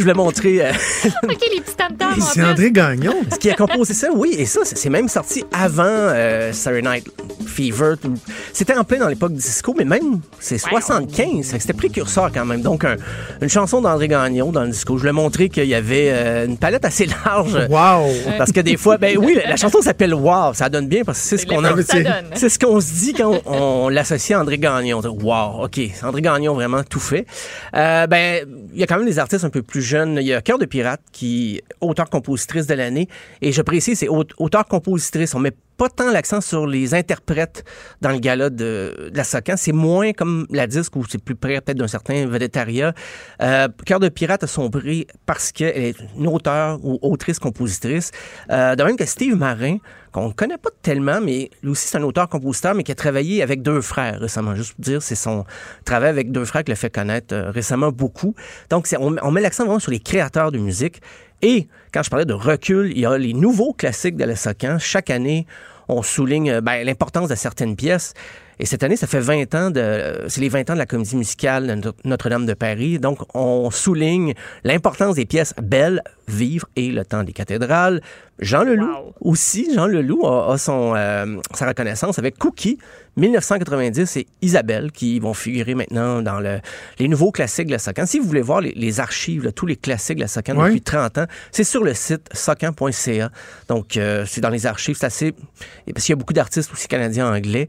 Je 0.00 0.04
voulais 0.04 0.14
montrer 0.14 0.64
euh, 0.64 0.72
OK, 1.24 1.46
les 1.54 1.60
petits 1.60 1.76
c'est. 1.76 2.42
André 2.42 2.72
Gagnon. 2.72 3.16
ce 3.30 3.36
qui 3.38 3.50
a 3.50 3.54
composé 3.54 3.92
ça. 3.92 4.08
Oui, 4.10 4.34
et 4.38 4.46
ça, 4.46 4.60
c'est 4.64 4.78
c'est 4.78 4.88
même 4.88 5.08
sorti 5.08 5.44
avant 5.52 5.82
euh, 5.84 6.54
Saturday 6.54 6.88
Night 6.88 7.10
Fever. 7.50 7.94
C'était 8.52 8.74
en 8.76 8.84
plein 8.84 8.98
dans 8.98 9.08
l'époque 9.08 9.32
disco, 9.32 9.74
mais 9.76 9.84
même 9.84 10.20
c'est 10.38 10.58
75. 10.58 11.46
Fait 11.50 11.56
que 11.56 11.62
C'était 11.62 11.72
précurseur 11.72 12.30
quand 12.32 12.44
même. 12.44 12.62
Donc, 12.62 12.84
un- 12.84 12.96
une 13.42 13.48
chanson 13.48 13.80
d'André 13.80 14.08
Gagnon 14.08 14.52
dans 14.52 14.62
le 14.64 14.70
disco. 14.70 14.94
Je 14.96 15.00
voulais 15.00 15.12
montrer 15.12 15.48
qu'il 15.48 15.64
y 15.66 15.74
avait 15.74 16.10
euh, 16.12 16.46
une 16.46 16.56
palette 16.56 16.84
assez 16.84 17.06
large. 17.06 17.54
Wow. 17.68 18.10
Parce 18.38 18.52
que 18.52 18.60
des 18.60 18.76
fois, 18.76 18.96
ben 18.98 19.16
oui, 19.18 19.34
la, 19.42 19.50
la 19.50 19.56
chanson 19.56 19.80
s'appelle 19.82 20.14
Wow. 20.14 20.54
Ça 20.54 20.68
donne 20.68 20.88
bien 20.88 21.02
parce 21.04 21.20
que 21.20 21.24
c'est 21.28 21.36
ce 21.38 21.46
qu'on 21.46 21.64
a. 21.64 21.74
C'est 22.34 22.48
ce 22.48 22.58
qu'on 22.58 22.80
se 22.80 22.92
dit 22.92 23.12
quand 23.14 23.40
on, 23.46 23.84
on 23.84 23.88
l'associe 23.88 24.36
à 24.38 24.40
André 24.40 24.58
Gagnon. 24.58 24.98
On 24.98 25.00
dit, 25.00 25.24
Wow, 25.24 25.64
OK, 25.64 25.80
André 26.02 26.22
Gagnon 26.22 26.54
vraiment 26.54 26.82
tout 26.84 27.00
fait. 27.00 27.26
Euh, 27.74 28.06
ben, 28.06 28.46
il 28.72 28.78
y 28.78 28.82
a 28.82 28.86
quand 28.86 28.96
même 28.98 29.06
des 29.06 29.18
artistes 29.18 29.44
un 29.44 29.50
peu 29.50 29.62
plus 29.62 29.82
jeunes. 29.82 30.18
Il 30.20 30.26
y 30.26 30.32
a 30.34 30.40
Cœur 30.40 30.58
de 30.58 30.64
Pirate 30.66 31.00
qui 31.12 31.56
est 31.56 31.62
auteur-compositrice 31.80 32.66
de 32.66 32.74
l'année. 32.74 33.08
Et 33.42 33.52
je 33.52 33.62
précise, 33.62 33.98
c'est 33.98 34.08
aute- 34.08 34.32
auteur-compositrice. 34.38 35.34
On 35.34 35.40
met 35.40 35.52
pas 35.80 35.88
tant 35.88 36.10
l'accent 36.10 36.42
sur 36.42 36.66
les 36.66 36.92
interprètes 36.92 37.64
dans 38.02 38.10
le 38.10 38.18
gala 38.18 38.50
de, 38.50 39.08
de 39.10 39.16
la 39.16 39.24
Socan. 39.24 39.54
C'est 39.56 39.72
moins 39.72 40.12
comme 40.12 40.46
la 40.50 40.66
disque 40.66 40.94
où 40.94 41.06
c'est 41.08 41.16
plus 41.16 41.34
près 41.34 41.58
peut-être 41.62 41.78
d'un 41.78 41.88
certain 41.88 42.26
vedettariat. 42.26 42.92
Euh, 43.40 43.66
Cœur 43.86 43.98
de 43.98 44.10
Pirate 44.10 44.44
a 44.44 44.46
son 44.46 44.68
prix 44.68 45.06
parce 45.24 45.52
qu'elle 45.52 45.82
est 45.82 45.96
une 46.18 46.26
auteure 46.26 46.78
ou 46.84 46.98
autrice-compositrice. 47.00 48.10
Euh, 48.50 48.76
de 48.76 48.82
même 48.84 48.98
que 48.98 49.06
Steve 49.06 49.36
Marin, 49.36 49.78
qu'on 50.12 50.28
ne 50.28 50.32
connaît 50.34 50.58
pas 50.58 50.68
tellement, 50.82 51.18
mais 51.22 51.48
lui 51.62 51.70
aussi 51.70 51.88
c'est 51.88 51.96
un 51.96 52.02
auteur-compositeur, 52.02 52.74
mais 52.74 52.82
qui 52.82 52.92
a 52.92 52.94
travaillé 52.94 53.42
avec 53.42 53.62
deux 53.62 53.80
frères 53.80 54.20
récemment. 54.20 54.54
Juste 54.54 54.74
pour 54.74 54.84
dire, 54.84 55.02
c'est 55.02 55.14
son 55.14 55.46
travail 55.86 56.10
avec 56.10 56.30
deux 56.30 56.44
frères 56.44 56.62
qui 56.62 56.72
l'a 56.72 56.76
fait 56.76 56.90
connaître 56.90 57.34
euh, 57.34 57.50
récemment 57.50 57.90
beaucoup. 57.90 58.34
Donc, 58.68 58.86
on, 58.98 59.16
on 59.22 59.30
met 59.30 59.40
l'accent 59.40 59.64
vraiment 59.64 59.78
sur 59.78 59.92
les 59.92 60.00
créateurs 60.00 60.52
de 60.52 60.58
musique. 60.58 61.00
Et 61.42 61.68
quand 61.94 62.02
je 62.02 62.10
parlais 62.10 62.26
de 62.26 62.34
recul, 62.34 62.92
il 62.94 62.98
y 62.98 63.06
a 63.06 63.16
les 63.16 63.32
nouveaux 63.32 63.72
classiques 63.72 64.16
de 64.16 64.24
la 64.24 64.36
Socan. 64.36 64.78
Chaque 64.78 65.08
année, 65.08 65.46
on 65.90 66.02
souligne 66.02 66.50
euh, 66.50 66.60
ben, 66.60 66.84
l'importance 66.84 67.28
de 67.28 67.34
certaines 67.34 67.76
pièces. 67.76 68.14
Et 68.58 68.66
cette 68.66 68.82
année, 68.82 68.96
ça 68.96 69.06
fait 69.06 69.20
20 69.20 69.54
ans 69.54 69.70
de, 69.70 70.26
c'est 70.28 70.42
les 70.42 70.50
20 70.50 70.68
ans 70.68 70.74
de 70.74 70.78
la 70.78 70.84
comédie 70.84 71.16
musicale 71.16 71.80
Notre-Dame 72.04 72.44
de 72.44 72.52
Paris. 72.52 72.98
Donc, 72.98 73.20
on 73.34 73.70
souligne 73.70 74.34
l'importance 74.64 75.16
des 75.16 75.24
pièces 75.24 75.54
Belle, 75.62 76.02
Vivre 76.28 76.68
et 76.76 76.90
Le 76.90 77.04
temps 77.04 77.24
des 77.24 77.32
cathédrales. 77.32 78.02
Jean 78.38 78.62
Leloup 78.62 79.14
aussi, 79.22 79.74
Jean 79.74 79.86
Leloup 79.86 80.26
a, 80.26 80.52
a 80.52 80.58
son, 80.58 80.94
euh, 80.94 81.36
sa 81.54 81.68
reconnaissance 81.68 82.18
avec 82.18 82.38
Cookie, 82.38 82.78
1990 83.20 84.16
et 84.16 84.26
Isabelle 84.42 84.90
qui 84.92 85.20
vont 85.20 85.34
figurer 85.34 85.74
maintenant 85.74 86.22
dans 86.22 86.40
le, 86.40 86.60
les 86.98 87.08
nouveaux 87.08 87.30
classiques 87.30 87.66
de 87.66 87.72
la 87.72 87.78
Socan. 87.78 88.06
Si 88.06 88.18
vous 88.18 88.26
voulez 88.26 88.40
voir 88.42 88.60
les, 88.60 88.72
les 88.72 89.00
archives, 89.00 89.44
là, 89.44 89.52
tous 89.52 89.66
les 89.66 89.76
classiques 89.76 90.16
de 90.16 90.22
la 90.22 90.28
Socan 90.28 90.54
depuis 90.54 90.80
30 90.80 91.18
ans, 91.18 91.26
c'est 91.52 91.64
sur 91.64 91.84
le 91.84 91.94
site 91.94 92.28
socan.ca. 92.32 93.30
Donc, 93.68 93.96
euh, 93.96 94.24
c'est 94.26 94.40
dans 94.40 94.48
les 94.50 94.66
archives. 94.66 94.96
C'est 94.98 95.06
assez. 95.06 95.34
et 95.86 95.92
Parce 95.92 96.04
qu'il 96.06 96.12
y 96.12 96.14
a 96.14 96.16
beaucoup 96.16 96.32
d'artistes 96.32 96.72
aussi 96.72 96.88
canadiens 96.88 97.32
anglais. 97.32 97.68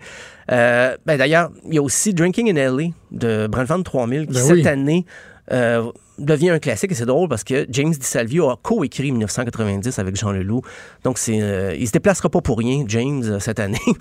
Euh, 0.52 0.96
ben, 1.06 1.18
D'ailleurs, 1.18 1.52
il 1.68 1.76
y 1.76 1.78
a 1.78 1.82
aussi 1.82 2.14
Drinking 2.14 2.50
in 2.58 2.72
LA 2.72 2.88
de 3.12 3.48
Brandvan 3.48 3.84
3000 3.84 4.28
qui, 4.28 4.34
Ben 4.34 4.40
cette 4.42 4.52
oui. 4.54 4.68
année, 4.68 5.06
euh, 5.52 5.92
devient 6.26 6.52
un 6.52 6.60
classique. 6.60 6.92
Et 6.92 6.96
c'est 6.96 7.06
drôle 7.06 7.30
parce 7.30 7.44
que 7.44 7.66
James 7.70 7.94
DiSalvio 7.94 8.50
a 8.50 8.60
coécrit 8.62 9.12
1990 9.12 10.00
avec 10.00 10.16
Jean 10.16 10.32
Leloup. 10.32 10.62
Donc, 11.04 11.18
c'est, 11.18 11.42
euh, 11.42 11.76
il 11.78 11.88
se 11.88 11.92
déplacera 11.92 12.30
pas 12.30 12.42
pour 12.42 12.58
rien, 12.58 12.84
James, 12.88 13.24
euh, 13.26 13.40
cette 13.40 13.60
année. 13.60 13.80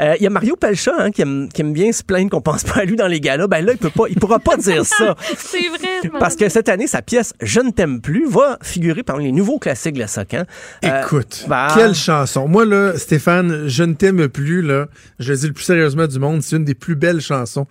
Euh, 0.00 0.14
Il 0.18 0.22
y 0.22 0.26
a 0.26 0.30
Mario 0.30 0.56
Pelcha 0.56 0.92
hein, 0.98 1.10
qui, 1.10 1.22
aime, 1.22 1.48
qui 1.52 1.60
aime 1.60 1.72
bien 1.72 1.92
se 1.92 2.02
plaindre 2.02 2.30
qu'on 2.30 2.40
pense 2.40 2.64
pas 2.64 2.80
à 2.80 2.84
lui 2.84 2.96
dans 2.96 3.06
les 3.06 3.20
galas. 3.20 3.46
Ben 3.46 3.64
là, 3.64 3.72
il 3.72 3.78
peut 3.78 3.90
pas, 3.90 4.04
il 4.08 4.18
pourra 4.18 4.38
pas 4.38 4.56
dire 4.56 4.86
ça. 4.86 5.16
C'est 5.36 5.68
vrai. 5.68 6.18
Parce 6.18 6.34
que 6.34 6.48
cette 6.48 6.68
année, 6.68 6.86
sa 6.86 7.02
pièce 7.02 7.34
Je 7.40 7.60
ne 7.60 7.70
t'aime 7.70 8.00
plus 8.00 8.26
va 8.26 8.58
figurer 8.62 9.02
parmi 9.02 9.24
les 9.24 9.32
nouveaux 9.32 9.58
classiques 9.58 9.94
de 9.94 9.98
la 9.98 10.06
Socan. 10.06 10.44
Euh, 10.84 11.02
Écoute, 11.02 11.44
bah, 11.46 11.68
quelle 11.74 11.94
chanson. 11.94 12.48
Moi, 12.48 12.64
là, 12.64 12.96
Stéphane, 12.96 13.68
je 13.68 13.84
ne 13.84 13.94
t'aime 13.94 14.28
plus, 14.28 14.62
là, 14.62 14.86
je 15.18 15.32
le 15.32 15.38
dis 15.38 15.46
le 15.48 15.52
plus 15.52 15.64
sérieusement 15.64 16.06
du 16.06 16.18
monde, 16.18 16.42
c'est 16.42 16.56
une 16.56 16.64
des 16.64 16.74
plus 16.74 16.94
belles 16.94 17.20
chansons 17.20 17.66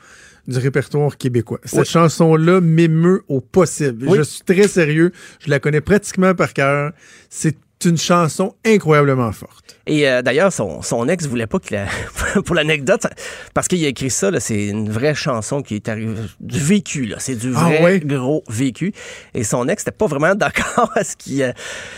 du 0.52 0.60
répertoire 0.60 1.18
québécois. 1.18 1.60
Cette 1.64 1.80
Oui. 1.80 1.86
chanson-là 1.86 2.62
m'émeut 2.62 3.24
au 3.28 3.42
possible. 3.42 4.08
Oui. 4.08 4.18
Je 4.18 4.24
suis 4.24 4.42
très 4.44 4.68
sérieux. 4.68 5.12
Je 5.40 5.50
la 5.50 5.60
connais 5.60 5.82
pratiquement 5.82 6.34
par 6.36 6.54
cœur. 6.54 6.92
C'est 7.30 7.58
une 7.86 7.98
chanson 7.98 8.54
incroyablement 8.66 9.32
forte. 9.32 9.76
Et 9.88 10.08
euh, 10.08 10.22
d'ailleurs, 10.22 10.54
son, 10.54 10.82
son 10.84 11.08
ex 11.10 11.26
voulait 11.26 11.48
pas 11.48 11.58
qu'il 11.60 11.76
la... 11.78 11.88
pour 12.46 12.56
l'anecdote, 12.56 13.08
parce 13.54 13.68
qu'il 13.68 13.84
a 13.84 13.88
écrit 13.88 14.12
ça, 14.12 14.30
là, 14.30 14.40
c'est 14.40 14.68
une 14.68 14.90
vraie 14.92 15.16
chanson 15.16 15.62
qui 15.64 15.76
est 15.76 15.90
arrivée 15.90 16.14
du 16.40 16.60
vécu, 16.60 17.06
là. 17.08 17.16
C'est 17.20 17.36
du 17.36 17.52
Ah 17.56 17.64
vrai 17.66 17.84
ouais? 17.84 18.00
gros 18.00 18.44
vécu. 18.48 18.94
Et 19.34 19.44
son 19.44 19.68
ex 19.68 19.82
n'était 19.84 19.98
pas 19.98 20.06
vraiment 20.06 20.36
d'accord 20.36 20.92
à 20.96 21.04
ce 21.04 21.16
qu'il 21.16 21.42
euh, 21.42 21.52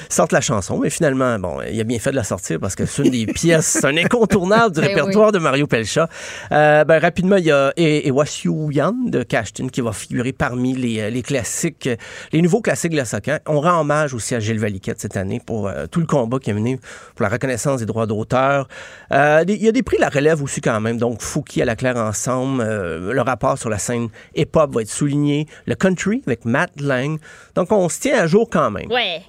sorte 0.10 0.32
la 0.32 0.40
chanson. 0.42 0.80
Mais 0.80 0.90
finalement, 0.90 1.38
bon, 1.40 1.58
il 1.70 1.80
a 1.80 1.84
bien 1.84 2.00
fait 2.00 2.12
de 2.12 2.16
la 2.16 2.24
sortir 2.24 2.60
parce 2.60 2.76
que 2.76 2.86
c'est 2.86 3.04
une 3.04 3.12
des 3.12 3.26
pièces, 3.26 3.66
c'est 3.66 3.86
un 3.86 3.98
incontournable 3.98 4.74
du 4.76 4.82
Ben 4.82 4.88
répertoire 4.88 5.32
de 5.34 5.40
Mario 5.40 5.68
Pelcha. 5.68 6.08
Euh, 6.52 6.86
ben, 6.86 7.00
rapidement, 7.00 7.36
il 7.36 7.46
y 7.46 7.52
a 7.52 7.74
E- 7.78 8.08
Ewasyu 8.08 8.72
Yan 8.72 8.96
de 9.08 9.24
Cashton 9.24 9.70
qui 9.70 9.82
va 9.82 9.92
figurer 9.92 10.32
parmi 10.32 10.74
les, 10.74 11.02
euh, 11.02 11.10
les 11.10 11.22
classiques, 11.22 11.90
les 12.32 12.42
nouveaux 12.42 12.62
classiques 12.62 12.92
de 12.92 12.98
la 12.98 13.06
Socan. 13.06 13.40
On 13.46 13.60
rend 13.60 13.82
hommage 13.82 14.14
aussi 14.14 14.36
à 14.36 14.40
Gilles 14.40 14.60
Valiquette 14.60 15.02
cette 15.02 15.18
année 15.18 15.42
pour 15.46 15.68
euh, 15.74 15.88
tout 15.88 16.00
le 16.00 16.06
combat 16.06 16.40
qui 16.40 16.52
a 16.52 16.54
mené 16.54 16.80
pour 17.16 17.24
la 17.24 17.30
reconnaissance 17.30 17.80
des 17.80 17.86
droits 17.86 18.06
d'auteur. 18.06 18.68
Euh, 19.12 19.44
Il 19.48 19.64
y 19.64 19.68
a 19.68 19.72
des 19.72 19.84
prix 19.84 19.98
de 19.98 20.02
la 20.02 20.10
relève 20.10 20.42
aussi 20.44 20.62
quand 20.62 20.80
même. 20.80 20.98
Donc, 20.98 21.22
Fouki 21.22 21.62
à 21.62 21.66
la 21.66 21.76
Claire 21.76 21.98
ensemble. 21.98 22.62
euh, 22.62 23.14
le 23.14 23.22
rapport 23.22 23.58
sur 23.58 23.70
la 23.70 23.78
scène 23.78 24.10
hip-hop 24.36 24.74
va 24.74 24.82
être 24.82 24.90
souligné. 24.90 25.48
Le 25.66 25.76
country 25.76 26.22
avec 26.26 26.46
Matt 26.46 26.72
Lang. 26.80 27.20
Donc, 27.56 27.72
on 27.72 27.90
se 27.90 28.00
tient 28.00 28.20
à 28.22 28.28
jour 28.28 28.48
quand 28.52 28.72
même. 28.72 28.90
Ouais. 28.92 29.22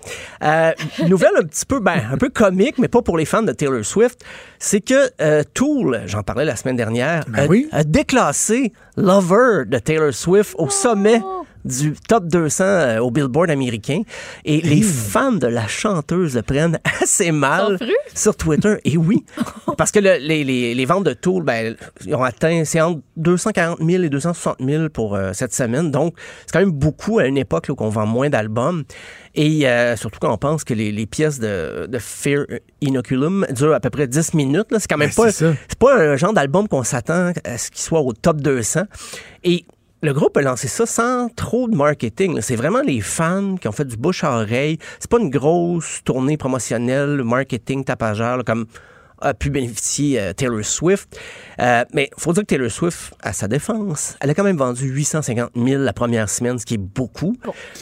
Euh, 0.43 0.73
nouvelle 1.09 1.33
un 1.39 1.43
petit 1.45 1.67
peu, 1.67 1.81
ben, 1.81 2.01
un 2.13 2.17
peu 2.17 2.29
comique, 2.31 2.79
mais 2.79 2.89
pas 2.89 3.03
pour 3.03 3.17
les 3.19 3.25
fans 3.25 3.43
de 3.43 3.53
Taylor 3.53 3.85
Swift, 3.85 4.25
c'est 4.59 4.81
que 4.81 5.11
euh, 5.21 5.43
Tool, 5.55 6.03
j'en 6.07 6.23
parlais 6.23 6.45
la 6.45 6.57
semaine 6.57 6.77
dernière, 6.77 7.25
Ben 7.29 7.45
a, 7.45 7.47
oui. 7.47 7.69
a 7.73 7.85
déclassé 7.85 8.73
Lover 8.97 9.65
de 9.67 9.79
Taylor 9.79 10.13
Swift 10.13 10.55
au 10.59 10.69
sommet 10.71 11.21
du 11.65 11.95
top 12.09 12.27
200 12.27 12.65
euh, 12.65 12.99
au 12.99 13.11
Billboard 13.11 13.51
américain. 13.51 14.03
Et 14.45 14.61
les 14.61 14.83
fans 14.83 15.33
de 15.33 15.47
la 15.47 15.67
chanteuse 15.67 16.35
le 16.35 16.43
prennent 16.43 16.79
assez 17.03 17.31
mal 17.33 17.79
sur 18.15 18.37
Twitter. 18.37 18.77
Et 18.85 18.97
oui, 18.97 19.25
parce 19.79 19.91
que 19.91 19.99
le- 20.01 20.19
les, 20.19 20.45
les- 20.45 20.75
les 20.75 20.85
ventes 20.85 21.05
de 21.05 21.13
Tool, 21.15 21.43
ben, 21.45 21.75
ils 22.07 22.15
ont 22.15 22.23
atteint, 22.23 22.65
c'est 22.65 22.81
entre 22.81 23.01
240 23.17 23.79
000 23.81 24.03
et 24.03 24.09
260 24.09 24.57
000 24.61 24.89
pour 24.91 25.15
euh, 25.15 25.31
cette 25.33 25.55
semaine. 25.55 25.91
Donc, 25.91 26.15
c'est 26.47 26.53
quand 26.53 26.61
même 26.61 26.73
beaucoup 26.73 27.19
à 27.19 27.27
une 27.27 27.39
époque 27.39 27.69
là, 27.69 27.75
où 27.75 27.83
on 27.83 27.89
vend 27.89 28.07
moins 28.07 28.29
d'albums. 28.29 28.85
Et 29.37 29.67
euh, 29.69 29.97
surtout 29.97 30.19
quand 30.21 30.33
on 30.33 30.39
pense 30.39 30.63
que 30.65 30.75
les, 30.75 30.93
les 30.93 31.07
pièces 31.07 31.41
de, 31.41 31.87
de 31.89 31.99
Fear 31.99 32.45
Inoculum 32.81 33.47
durent 33.51 33.75
à 33.75 33.81
peu 33.81 33.91
près 33.91 34.07
10 34.07 34.35
minutes. 34.35 34.71
là. 34.71 34.79
C'est 34.79 34.87
quand 34.89 34.97
même 34.97 35.11
Ben, 35.17 35.25
pas, 35.25 35.33
c'est 35.33 35.79
pas 35.79 35.97
un 35.99 36.17
genre 36.17 36.33
d'album 36.33 36.69
qu'on 36.69 36.85
s'attend 36.85 37.33
à 37.45 37.59
ce 37.59 37.71
qu'il 37.71 37.81
soit 37.81 38.01
au 38.01 38.13
top 38.13 38.41
200. 38.41 38.83
Et 39.43 39.65
le 40.05 40.13
groupe 40.13 40.37
a 40.37 40.43
lancé 40.43 40.69
ça 40.69 40.85
sans 40.85 41.29
trop 41.31 41.67
de 41.67 41.75
marketing. 41.75 42.39
C'est 42.43 42.57
vraiment 42.57 42.83
les 42.83 43.01
fans 43.01 43.57
qui 43.57 43.69
ont 43.69 43.73
fait 43.73 43.87
du 43.87 43.97
bouche 43.97 44.23
à 44.23 44.33
oreille. 44.33 44.77
C'est 44.99 45.11
pas 45.11 45.19
une 45.19 45.31
grosse 45.31 46.03
tournée 46.05 46.37
promotionnelle, 46.37 47.23
marketing 47.25 47.85
tapageur, 47.85 48.45
comme 48.45 48.67
a 49.25 49.35
pu 49.35 49.51
bénéficier 49.51 50.21
euh, 50.21 50.33
Taylor 50.33 50.65
Swift. 50.65 51.19
Euh, 51.61 51.85
mais 51.93 52.11
faut 52.19 52.33
dire 52.33 52.43
que 52.43 52.47
Taylor 52.49 52.71
Swift, 52.71 53.13
à 53.23 53.33
sa 53.33 53.49
défense, 53.49 54.17
elle 54.21 54.31
a 54.31 54.35
quand 54.35 54.45
même 54.45 54.57
vendu 54.57 54.87
850 54.89 55.51
000 55.57 55.83
la 55.83 55.93
première 55.93 56.29
semaine, 56.29 56.59
ce 56.59 56.67
qui 56.67 56.75
est 56.75 56.79
beaucoup. 56.79 57.37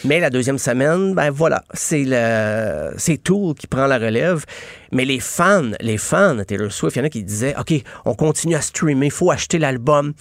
Mais 0.05 0.21
la 0.21 0.31
deuxième 0.31 0.59
semaine, 0.59 1.15
ben 1.15 1.31
voilà, 1.31 1.63
c'est 1.75 2.05
le 2.07 2.93
c'est 2.97 3.19
Tool 3.23 3.55
qui 3.55 3.67
prend 3.67 3.87
la 3.87 3.99
relève. 3.99 4.45
Mais 4.95 5.05
les 5.07 5.21
fans, 5.21 5.71
les 5.81 5.97
fans 5.97 6.35
de 6.35 6.43
Taylor 6.45 6.71
Swift, 6.71 6.97
il 6.97 6.99
y 6.99 7.03
en 7.03 7.07
a 7.07 7.09
qui 7.09 7.25
disaient, 7.25 7.55
OK, 7.59 7.73
on 8.05 8.15
continue 8.15 8.55
à 8.57 8.61
streamer, 8.61 9.07
il 9.07 9.11
faut 9.13 9.31
acheter 9.31 9.59
l'album. 9.59 10.13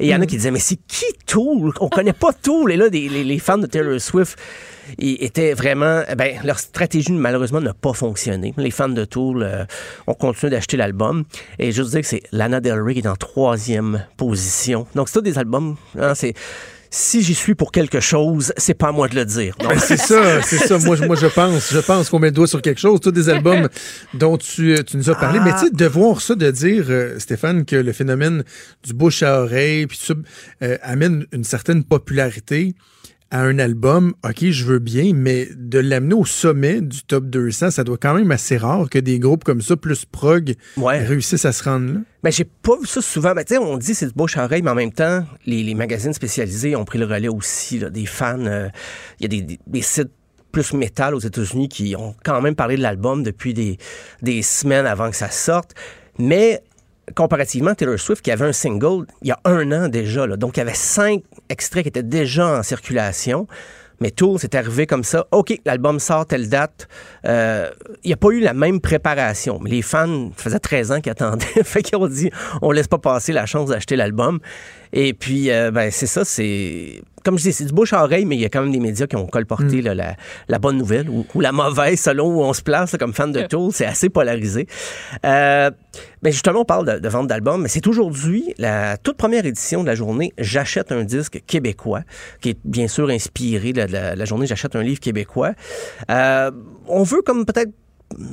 Et 0.00 0.06
il 0.06 0.08
y 0.08 0.14
en 0.14 0.20
a 0.20 0.26
qui 0.26 0.36
disaient, 0.36 0.50
mais 0.50 0.58
c'est 0.58 0.78
qui 0.88 1.04
Tool? 1.26 1.72
On 1.80 1.88
connaît 1.88 2.12
pas 2.12 2.32
Tool. 2.32 2.72
Et 2.72 2.76
là, 2.76 2.88
des- 2.90 3.08
les, 3.08 3.22
les 3.22 3.38
fans 3.38 3.58
de 3.58 3.66
Taylor 3.66 4.00
Swift 4.00 4.36
ils 4.98 5.22
étaient 5.22 5.52
vraiment... 5.54 6.02
Ben, 6.16 6.36
leur 6.44 6.58
stratégie, 6.58 7.12
malheureusement, 7.12 7.60
n'a 7.60 7.74
pas 7.74 7.92
fonctionné. 7.92 8.54
Les 8.56 8.70
fans 8.70 8.88
de 8.88 9.04
Tool 9.04 9.42
euh, 9.42 9.64
ont 10.06 10.14
continué 10.14 10.50
d'acheter 10.50 10.76
l'album. 10.76 11.24
Et 11.58 11.72
je 11.72 11.82
veux 11.82 11.88
dire 11.90 12.00
que 12.00 12.06
c'est 12.06 12.22
Lana 12.32 12.60
Del 12.60 12.80
Rey 12.80 12.94
qui 12.94 13.00
est 13.00 13.06
en 13.08 13.16
troisième 13.16 14.04
position. 14.16 14.86
Donc, 14.94 15.08
c'est 15.08 15.22
des 15.22 15.38
albums... 15.38 15.76
hein, 15.98 16.14
c'est... 16.14 16.34
Si 16.88 17.20
j'y 17.20 17.34
suis 17.34 17.56
pour 17.56 17.72
quelque 17.72 17.98
chose, 17.98 18.52
c'est 18.56 18.72
pas 18.72 18.88
à 18.88 18.92
moi 18.92 19.08
de 19.08 19.16
le 19.16 19.24
dire. 19.24 19.54
Ben, 19.58 19.76
c'est 19.76 19.96
ça, 19.98 20.40
c'est 20.40 20.56
ça. 20.56 20.78
Moi, 20.78 20.94
je- 20.96 21.04
moi, 21.04 21.16
je 21.16 21.26
pense, 21.26 21.72
je 21.72 21.80
pense 21.80 22.08
qu'on 22.08 22.20
met 22.20 22.28
le 22.28 22.32
doigt 22.32 22.46
sur 22.46 22.62
quelque 22.62 22.80
chose. 22.80 23.00
Tous 23.00 23.10
des 23.10 23.28
albums 23.28 23.68
dont 24.14 24.38
tu, 24.38 24.72
euh, 24.72 24.82
tu 24.84 24.96
nous 24.96 25.10
as 25.10 25.16
parlé. 25.16 25.40
Mais 25.40 25.52
tu 25.54 25.58
sais, 25.66 25.70
de 25.70 25.84
voir 25.86 26.20
ça, 26.22 26.36
de 26.36 26.48
dire, 26.50 26.86
euh, 26.88 27.18
Stéphane, 27.18 27.64
que 27.66 27.74
le 27.76 27.92
phénomène 27.92 28.44
du 28.84 28.94
bouche 28.94 29.24
à 29.24 29.42
oreille, 29.42 29.88
puis 29.88 29.98
euh, 30.62 30.78
amène 30.80 31.26
une 31.32 31.44
certaine 31.44 31.82
popularité 31.84 32.74
à 33.30 33.42
un 33.42 33.58
album, 33.58 34.14
OK, 34.24 34.44
je 34.50 34.64
veux 34.64 34.78
bien, 34.78 35.12
mais 35.14 35.48
de 35.56 35.78
l'amener 35.80 36.14
au 36.14 36.24
sommet 36.24 36.80
du 36.80 37.02
top 37.02 37.24
200, 37.26 37.70
ça 37.72 37.82
doit 37.82 37.96
quand 37.98 38.14
même 38.14 38.30
assez 38.30 38.56
rare 38.56 38.88
que 38.88 38.98
des 39.00 39.18
groupes 39.18 39.42
comme 39.42 39.60
ça, 39.60 39.76
plus 39.76 40.04
prog, 40.04 40.54
Ouais. 40.76 41.04
réussissent 41.04 41.44
à 41.44 41.52
se 41.52 41.64
rendre 41.64 41.94
là. 41.94 42.00
Ben, 42.22 42.30
j'ai 42.30 42.44
pas 42.44 42.78
vu 42.80 42.86
ça 42.86 43.00
souvent. 43.02 43.34
Ben, 43.34 43.44
tu 43.44 43.56
on 43.58 43.76
dit 43.78 43.94
c'est 43.94 44.06
du 44.06 44.12
bouche 44.12 44.36
à 44.36 44.44
oreille, 44.44 44.62
mais 44.62 44.70
en 44.70 44.74
même 44.76 44.92
temps, 44.92 45.24
les, 45.44 45.62
les 45.64 45.74
magazines 45.74 46.12
spécialisés 46.12 46.76
ont 46.76 46.84
pris 46.84 46.98
le 47.00 47.06
relais 47.06 47.28
aussi. 47.28 47.78
là. 47.80 47.90
des 47.90 48.06
fans, 48.06 48.38
euh, 48.46 48.68
il 49.18 49.24
y 49.24 49.26
a 49.26 49.28
des, 49.28 49.42
des- 49.42 49.58
des 49.66 49.82
sites 49.82 50.10
plus 50.52 50.72
métal 50.72 51.14
aux 51.14 51.18
États-Unis 51.20 51.68
qui 51.68 51.94
ont 51.96 52.14
quand 52.24 52.40
même 52.40 52.54
parlé 52.54 52.76
de 52.76 52.82
l'album 52.82 53.22
depuis 53.22 53.52
des, 53.54 53.76
des 54.22 54.40
semaines 54.42 54.86
avant 54.86 55.10
que 55.10 55.16
ça 55.16 55.30
sorte. 55.30 55.72
Mais 56.18 56.62
comparativement, 57.14 57.74
Taylor 57.74 57.98
Swift, 57.98 58.22
qui 58.22 58.30
avait 58.30 58.46
un 58.46 58.52
single 58.52 59.06
il 59.22 59.28
y 59.28 59.30
a 59.30 59.38
un 59.44 59.70
an 59.72 59.88
déjà, 59.88 60.26
là, 60.26 60.36
donc 60.36 60.56
il 60.56 60.60
y 60.60 60.62
avait 60.62 60.74
cinq 60.74 61.22
extraits 61.48 61.84
qui 61.84 61.88
étaient 61.88 62.02
déjà 62.02 62.58
en 62.58 62.62
circulation. 62.62 63.46
Mais 64.00 64.10
Tool, 64.10 64.38
c'est 64.38 64.54
arrivé 64.54 64.86
comme 64.86 65.04
ça. 65.04 65.26
OK, 65.30 65.58
l'album 65.64 65.98
sort 66.00 66.26
telle 66.26 66.48
date. 66.48 66.86
Euh, 67.24 67.70
Il 68.04 68.08
n'y 68.08 68.12
a 68.12 68.18
pas 68.18 68.28
eu 68.28 68.40
la 68.40 68.52
même 68.52 68.80
préparation. 68.80 69.58
Mais 69.62 69.70
les 69.70 69.80
fans, 69.82 70.32
ça 70.36 70.44
faisait 70.44 70.58
13 70.58 70.92
ans 70.92 71.00
qu'ils 71.00 71.12
attendaient. 71.12 71.46
fait 71.64 71.82
qu'ils 71.82 71.96
ont 71.96 72.06
dit, 72.06 72.30
on 72.60 72.72
laisse 72.72 72.88
pas 72.88 72.98
passer 72.98 73.32
la 73.32 73.46
chance 73.46 73.70
d'acheter 73.70 73.96
l'album. 73.96 74.38
Et 74.92 75.12
puis, 75.14 75.50
euh, 75.50 75.70
ben, 75.70 75.90
c'est 75.90 76.06
ça, 76.06 76.24
c'est... 76.24 77.02
Comme 77.24 77.38
je 77.38 77.42
dis, 77.42 77.52
c'est 77.52 77.64
du 77.64 77.72
bouche 77.72 77.92
à 77.92 78.04
oreille, 78.04 78.24
mais 78.24 78.36
il 78.36 78.40
y 78.40 78.44
a 78.44 78.48
quand 78.48 78.62
même 78.62 78.70
des 78.70 78.78
médias 78.78 79.08
qui 79.08 79.16
ont 79.16 79.26
colporté 79.26 79.82
là, 79.82 79.96
la, 79.96 80.14
la 80.46 80.58
bonne 80.60 80.78
nouvelle 80.78 81.10
ou, 81.10 81.26
ou 81.34 81.40
la 81.40 81.50
mauvaise 81.50 81.98
selon 82.00 82.28
où 82.28 82.40
on 82.42 82.52
se 82.52 82.62
place 82.62 82.92
là, 82.92 82.98
comme 82.98 83.12
fan 83.12 83.32
de 83.32 83.42
Tool. 83.42 83.72
C'est 83.72 83.84
assez 83.84 84.08
polarisé. 84.08 84.68
Euh, 85.24 85.72
ben 86.22 86.32
justement, 86.32 86.60
on 86.60 86.64
parle 86.64 86.86
de, 86.86 86.98
de 87.00 87.08
vente 87.08 87.26
d'albums, 87.26 87.60
mais 87.62 87.68
c'est 87.68 87.84
aujourd'hui 87.88 88.54
la 88.58 88.96
toute 88.96 89.16
première 89.16 89.44
édition 89.44 89.82
de 89.82 89.88
la 89.88 89.96
journée 89.96 90.32
J'achète 90.38 90.92
un 90.92 91.02
disque 91.02 91.42
québécois, 91.48 92.02
qui 92.40 92.50
est 92.50 92.58
bien 92.64 92.86
sûr 92.86 93.08
inspiré 93.10 93.72
de 93.72 93.78
la, 93.78 93.86
de 93.88 93.92
la- 93.92 94.14
la 94.14 94.24
journée 94.24 94.46
J'achète 94.46 94.76
un 94.76 94.82
livre 94.84 95.00
québécois. 95.00 95.50
Euh, 96.10 96.52
on 96.86 97.02
veut 97.02 97.22
comme 97.22 97.44
peut-être 97.44 97.72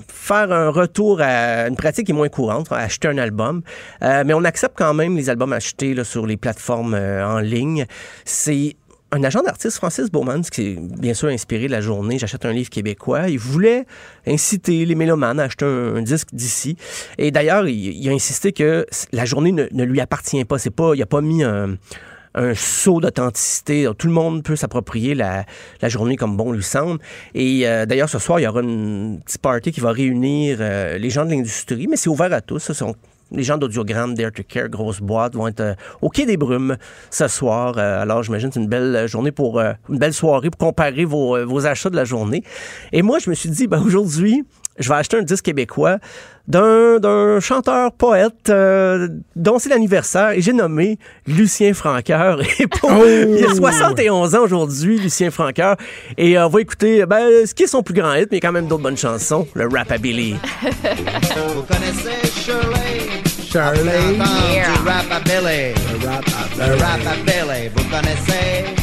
faire 0.07 0.51
un 0.51 0.69
retour 0.69 1.21
à 1.21 1.67
une 1.67 1.75
pratique 1.75 2.05
qui 2.05 2.11
est 2.11 2.15
moins 2.15 2.29
courante, 2.29 2.71
acheter 2.71 3.07
un 3.07 3.17
album. 3.17 3.61
Euh, 4.01 4.23
mais 4.25 4.33
on 4.33 4.43
accepte 4.43 4.77
quand 4.77 4.93
même 4.93 5.15
les 5.15 5.29
albums 5.29 5.53
achetés 5.53 6.03
sur 6.03 6.25
les 6.25 6.37
plateformes 6.37 6.93
euh, 6.93 7.25
en 7.25 7.39
ligne. 7.39 7.85
C'est 8.25 8.75
un 9.11 9.23
agent 9.23 9.43
d'artiste, 9.43 9.77
Francis 9.77 10.09
Bowman, 10.09 10.41
qui 10.41 10.61
est 10.61 10.77
bien 10.79 11.13
sûr 11.13 11.29
inspiré 11.29 11.67
de 11.67 11.71
la 11.71 11.81
journée 11.81 12.17
J'achète 12.17 12.45
un 12.45 12.51
livre 12.51 12.71
québécois, 12.71 13.29
il 13.29 13.37
voulait 13.37 13.85
inciter 14.25 14.85
les 14.85 14.95
mélomanes 14.95 15.39
à 15.39 15.43
acheter 15.43 15.65
un, 15.65 16.01
disque 16.01 16.29
d'ici. 16.33 16.77
Et 17.19 17.29
d'ailleurs, 17.29 17.67
il, 17.67 18.09
a 18.09 18.11
insisté 18.11 18.53
que 18.53 18.87
la 19.11 19.25
journée 19.25 19.51
ne, 19.51 19.83
lui 19.83 20.01
appartient 20.01 20.43
pas. 20.45 20.57
C'est 20.57 20.71
pas, 20.71 20.93
il 20.95 21.01
a 21.01 21.05
pas 21.05 21.21
mis 21.21 21.43
un 21.43 21.77
un 22.35 22.53
saut 22.55 22.99
d'authenticité. 22.99 23.89
Tout 23.97 24.07
le 24.07 24.14
monde 24.14 24.43
peut 24.43 24.55
s'approprier 24.55 25.15
la, 25.15 25.45
la, 25.81 25.89
journée 25.89 26.15
comme 26.15 26.38
bon 26.38 26.51
lui 26.51 26.64
semble. 26.64 26.99
Et 27.34 27.68
euh, 27.68 27.85
d'ailleurs, 27.85 28.10
ce 28.10 28.19
soir, 28.19 28.39
il 28.39 28.43
y 28.43 28.47
aura 28.47 28.61
une 28.61 29.19
petite 29.23 29.41
party 29.41 29.72
qui 29.72 29.80
va 29.80 29.91
réunir 29.91 30.57
euh, 30.60 30.97
les 30.97 31.10
gens 31.10 31.26
de 31.26 31.31
l'industrie, 31.31 31.88
mais 31.88 31.95
c'est 31.95 32.10
ouvert 32.10 32.34
à 32.34 32.41
tous. 32.41 32.60
Ce 32.60 32.73
sont 32.73 32.95
les 33.34 33.43
gens 33.43 33.57
d'Audiogramme, 33.57 34.14
Dare 34.14 34.31
to 34.31 34.43
Care, 34.47 34.69
grosse 34.69 35.01
boîte, 35.01 35.35
vont 35.35 35.47
être 35.47 35.60
euh, 35.60 35.76
au 36.01 36.10
Quai 36.10 36.26
des 36.26 36.38
Brumes 36.38 36.77
ce 37.10 37.27
soir. 37.27 37.76
Euh, 37.77 38.01
alors, 38.01 38.23
j'imagine 38.23 38.51
c'est 38.51 38.60
une 38.60 38.68
belle 38.68 39.07
journée 39.07 39.31
pour 39.31 39.60
euh, 39.60 39.73
une 39.89 39.97
belle 39.97 40.14
soirée 40.14 40.49
pour 40.49 40.60
comparer 40.60 41.05
vos, 41.05 41.43
vos 41.45 41.65
achats 41.65 41.89
de 41.89 41.95
la 41.95 42.05
journée. 42.05 42.43
Et 42.91 43.01
moi, 43.01 43.19
je 43.19 43.30
me 43.30 43.35
suis 43.35 43.49
dit, 43.49 43.68
ben 43.68 43.81
aujourd'hui, 43.81 44.45
je 44.79 44.89
vais 44.89 44.95
acheter 44.95 45.17
un 45.17 45.21
disque 45.21 45.45
québécois 45.45 45.97
d'un, 46.47 46.99
d'un 46.99 47.39
chanteur 47.39 47.91
poète 47.93 48.49
euh, 48.49 49.07
dont 49.35 49.59
c'est 49.59 49.69
l'anniversaire 49.69 50.31
et 50.31 50.41
j'ai 50.41 50.53
nommé 50.53 50.97
Lucien 51.27 51.73
Franqueur. 51.73 52.41
Et 52.59 52.67
pour, 52.67 52.89
Oh! 52.91 53.05
Il 53.05 53.45
a 53.45 53.53
71 53.55 54.35
ans 54.35 54.41
aujourd'hui, 54.41 54.99
Lucien 54.99 55.31
Franqueur. 55.31 55.77
Et 56.17 56.37
euh, 56.37 56.45
on 56.47 56.49
va 56.49 56.61
écouter 56.61 57.05
ben, 57.05 57.45
ce 57.45 57.53
qui 57.53 57.63
est 57.63 57.67
son 57.67 57.81
plus 57.83 57.93
grand 57.93 58.13
hit, 58.15 58.27
mais 58.31 58.37
il 58.37 58.43
y 58.43 58.45
a 58.45 58.47
quand 58.47 58.53
même 58.53 58.67
d'autres 58.67 58.83
bonnes 58.83 58.97
chansons, 58.97 59.47
le 59.53 59.67
Rapabilly. 59.67 60.35
Vous 60.63 61.63
connaissez 61.63 62.27
Shirley? 62.41 63.23
Charlie. 63.53 64.17
Yeah. 64.53 64.73
Rapabilly. 64.83 65.73
Le 66.57 66.81
Rapabilly, 66.83 67.69
vous 67.75 67.83
connaissez? 67.83 68.82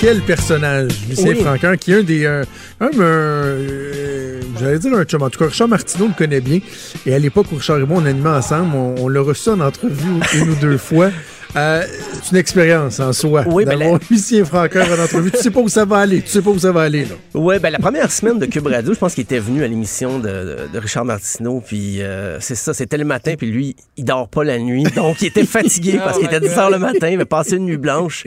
Quel 0.00 0.22
personnage, 0.22 0.92
Lucien 1.08 1.32
Oui. 1.32 1.40
Franquin, 1.42 1.76
qui 1.76 1.92
est 1.92 1.96
un 1.96 2.02
des. 2.02 2.24
euh, 2.24 2.42
un, 2.80 2.86
un, 2.86 2.90
euh, 3.00 4.40
J'allais 4.58 4.78
dire 4.78 4.94
un 4.94 5.04
chum. 5.04 5.22
En 5.22 5.28
tout 5.28 5.38
cas, 5.38 5.46
Richard 5.46 5.68
Martineau 5.68 6.08
le 6.08 6.14
connaît 6.14 6.40
bien. 6.40 6.60
Et 7.04 7.12
à 7.14 7.18
l'époque 7.18 7.46
où 7.52 7.56
Richard 7.56 7.78
et 7.80 7.84
moi, 7.84 7.98
on 8.02 8.06
animait 8.06 8.30
ensemble, 8.30 8.74
on, 8.74 8.94
on 8.98 9.08
l'a 9.08 9.20
reçu 9.20 9.50
en 9.50 9.60
entrevue 9.60 10.20
une 10.34 10.50
ou 10.50 10.54
deux 10.54 10.78
fois. 10.78 11.10
Euh, 11.56 11.84
c'est 12.22 12.30
une 12.32 12.36
expérience 12.36 13.00
en 13.00 13.12
soi. 13.12 13.44
Oui, 13.46 13.64
ben 13.64 13.78
D'avoir 13.78 13.98
Lucien 14.10 14.44
Franquin 14.46 14.82
en 14.82 15.02
entrevue. 15.02 15.30
Tu 15.32 15.38
sais 15.38 15.50
pas 15.50 15.60
où 15.60 15.68
ça 15.68 15.84
va 15.84 15.98
aller. 15.98 16.22
Tu 16.22 16.28
sais 16.28 16.42
pas 16.42 16.50
où 16.50 16.58
ça 16.58 16.70
va 16.70 16.82
aller, 16.82 17.04
là. 17.04 17.14
Ouais, 17.34 17.58
ben 17.58 17.70
la 17.70 17.78
première 17.78 18.10
semaine 18.12 18.38
de 18.38 18.46
Cube 18.46 18.66
Radio, 18.66 18.94
je 18.94 18.98
pense 18.98 19.14
qu'il 19.14 19.22
était 19.24 19.38
venu 19.40 19.64
à 19.64 19.68
l'émission 19.68 20.18
de, 20.18 20.28
de- 20.28 20.56
de 20.72 20.78
Richard 20.78 21.04
Martineau, 21.04 21.60
puis 21.64 22.02
euh, 22.02 22.38
c'est 22.40 22.54
ça, 22.54 22.72
c'était 22.72 22.98
le 22.98 23.04
matin, 23.04 23.34
puis 23.36 23.50
lui, 23.50 23.74
il 23.96 24.04
dort 24.04 24.28
pas 24.28 24.44
la 24.44 24.58
nuit, 24.58 24.84
donc 24.94 25.22
il 25.22 25.26
était 25.26 25.44
fatigué 25.44 25.98
parce 26.04 26.18
qu'il 26.18 26.26
était 26.26 26.40
10 26.40 26.48
heures 26.58 26.70
le 26.70 26.78
matin, 26.78 27.08
il 27.08 27.14
avait 27.14 27.24
passé 27.24 27.56
une 27.56 27.64
nuit 27.64 27.76
blanche. 27.78 28.24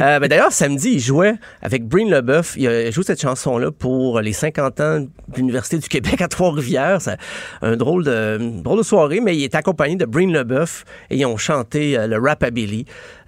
Euh, 0.00 0.18
ben 0.20 0.28
d'ailleurs, 0.28 0.52
samedi, 0.52 0.90
il 0.92 1.00
jouait 1.00 1.34
avec 1.62 1.86
Breen 1.86 2.08
Leboeuf, 2.10 2.54
il 2.56 2.68
a 2.68 2.90
joué 2.90 3.02
cette 3.04 3.20
chanson-là 3.20 3.70
pour 3.72 4.20
les 4.20 4.32
50 4.32 4.80
ans 4.80 5.00
de 5.00 5.08
l'Université 5.36 5.78
du 5.78 5.88
Québec 5.88 6.20
à 6.20 6.28
Trois-Rivières. 6.28 7.00
C'est 7.00 7.16
un 7.62 7.76
drôle 7.76 8.04
de, 8.04 8.38
une 8.40 8.62
drôle 8.62 8.78
de 8.78 8.84
soirée, 8.84 9.20
mais 9.20 9.36
il 9.36 9.42
était 9.44 9.56
accompagné 9.58 9.96
de 9.96 10.04
Breen 10.04 10.32
Leboeuf 10.32 10.84
et 11.10 11.16
ils 11.16 11.26
ont 11.26 11.36
chanté 11.36 11.96
euh, 11.98 12.06
le 12.06 12.18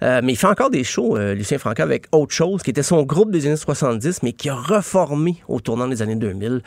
Euh, 0.01 0.21
mais 0.23 0.33
il 0.33 0.35
fait 0.35 0.47
encore 0.47 0.69
des 0.69 0.83
shows, 0.83 1.17
euh, 1.17 1.33
Lucien 1.33 1.57
Franca, 1.57 1.83
avec 1.83 2.05
Autre 2.11 2.33
Chose, 2.33 2.63
qui 2.63 2.69
était 2.69 2.83
son 2.83 3.03
groupe 3.03 3.31
des 3.31 3.45
années 3.47 3.55
70, 3.55 4.23
mais 4.23 4.33
qui 4.33 4.49
a 4.49 4.55
reformé 4.55 5.37
au 5.47 5.59
tournant 5.59 5.87
des 5.87 6.01
années 6.01 6.15
2000. 6.15 6.61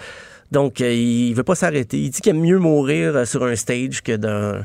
Donc, 0.52 0.80
euh, 0.80 0.92
il 0.92 1.34
veut 1.34 1.42
pas 1.42 1.54
s'arrêter. 1.54 1.98
Il 1.98 2.10
dit 2.10 2.20
qu'il 2.20 2.30
aime 2.30 2.40
mieux 2.40 2.58
mourir 2.58 3.26
sur 3.26 3.44
un 3.44 3.56
stage 3.56 4.02
que 4.02 4.16
d'un 4.16 4.64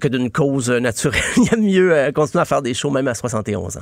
que 0.00 0.08
d'une 0.08 0.30
cause 0.30 0.70
euh, 0.70 0.80
naturelle. 0.80 1.20
il 1.36 1.48
aime 1.52 1.64
mieux 1.64 1.92
euh, 1.92 2.12
continuer 2.12 2.42
à 2.42 2.44
faire 2.44 2.62
des 2.62 2.74
shows 2.74 2.90
même 2.90 3.08
à 3.08 3.14
71 3.14 3.76
ans. 3.76 3.80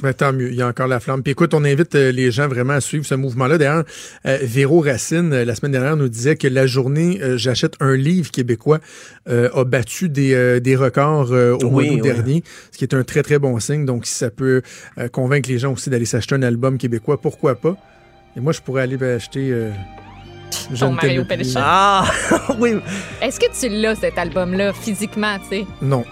Ben, 0.00 0.12
tant 0.12 0.32
mieux, 0.32 0.50
il 0.50 0.56
y 0.56 0.62
a 0.62 0.68
encore 0.68 0.86
la 0.86 1.00
flamme. 1.00 1.22
Puis 1.22 1.32
écoute, 1.32 1.54
on 1.54 1.64
invite 1.64 1.94
euh, 1.94 2.12
les 2.12 2.30
gens 2.30 2.48
vraiment 2.48 2.74
à 2.74 2.80
suivre 2.80 3.04
ce 3.04 3.14
mouvement-là. 3.14 3.58
D'ailleurs, 3.58 3.84
euh, 4.26 4.38
Véro 4.42 4.80
Racine, 4.80 5.30
la 5.30 5.54
semaine 5.54 5.72
dernière, 5.72 5.96
nous 5.96 6.08
disait 6.08 6.36
que 6.36 6.48
la 6.48 6.66
journée 6.66 7.20
euh, 7.22 7.36
J'achète 7.36 7.74
un 7.80 7.94
livre 7.96 8.30
québécois 8.30 8.80
euh, 9.28 9.50
a 9.54 9.64
battu 9.64 10.08
des, 10.08 10.60
des 10.60 10.76
records 10.76 11.30
au 11.30 11.70
mois 11.70 11.84
d'août 11.84 11.92
oui. 11.94 12.00
dernier, 12.00 12.44
ce 12.70 12.78
qui 12.78 12.84
est 12.84 12.94
un 12.94 13.04
très, 13.04 13.22
très 13.22 13.38
bon 13.38 13.58
signe. 13.60 13.84
Donc, 13.84 14.06
si 14.06 14.14
ça 14.14 14.30
peut 14.30 14.62
convaincre 15.12 15.48
les 15.48 15.58
gens 15.58 15.72
aussi 15.72 15.90
d'aller 15.90 16.04
s'acheter 16.04 16.34
un 16.34 16.42
album 16.42 16.78
québécois, 16.78 17.20
pourquoi 17.20 17.54
pas? 17.54 17.76
Et 18.36 18.40
moi, 18.40 18.52
je 18.52 18.60
pourrais 18.60 18.82
aller 18.82 18.96
ben, 18.96 19.16
acheter... 19.16 19.52
Euh, 20.70 20.74
Je 20.74 20.84
ne 20.84 20.90
Mario 20.92 21.24
plus. 21.24 21.36
Pelchat. 21.36 21.60
Ah, 21.62 22.04
oui. 22.58 22.76
Est-ce 23.20 23.38
que 23.40 23.46
tu 23.58 23.68
l'as, 23.68 23.94
cet 23.96 24.16
album-là, 24.18 24.72
physiquement, 24.72 25.36
tu 25.50 25.58
sais? 25.58 25.66
Non. 25.82 26.04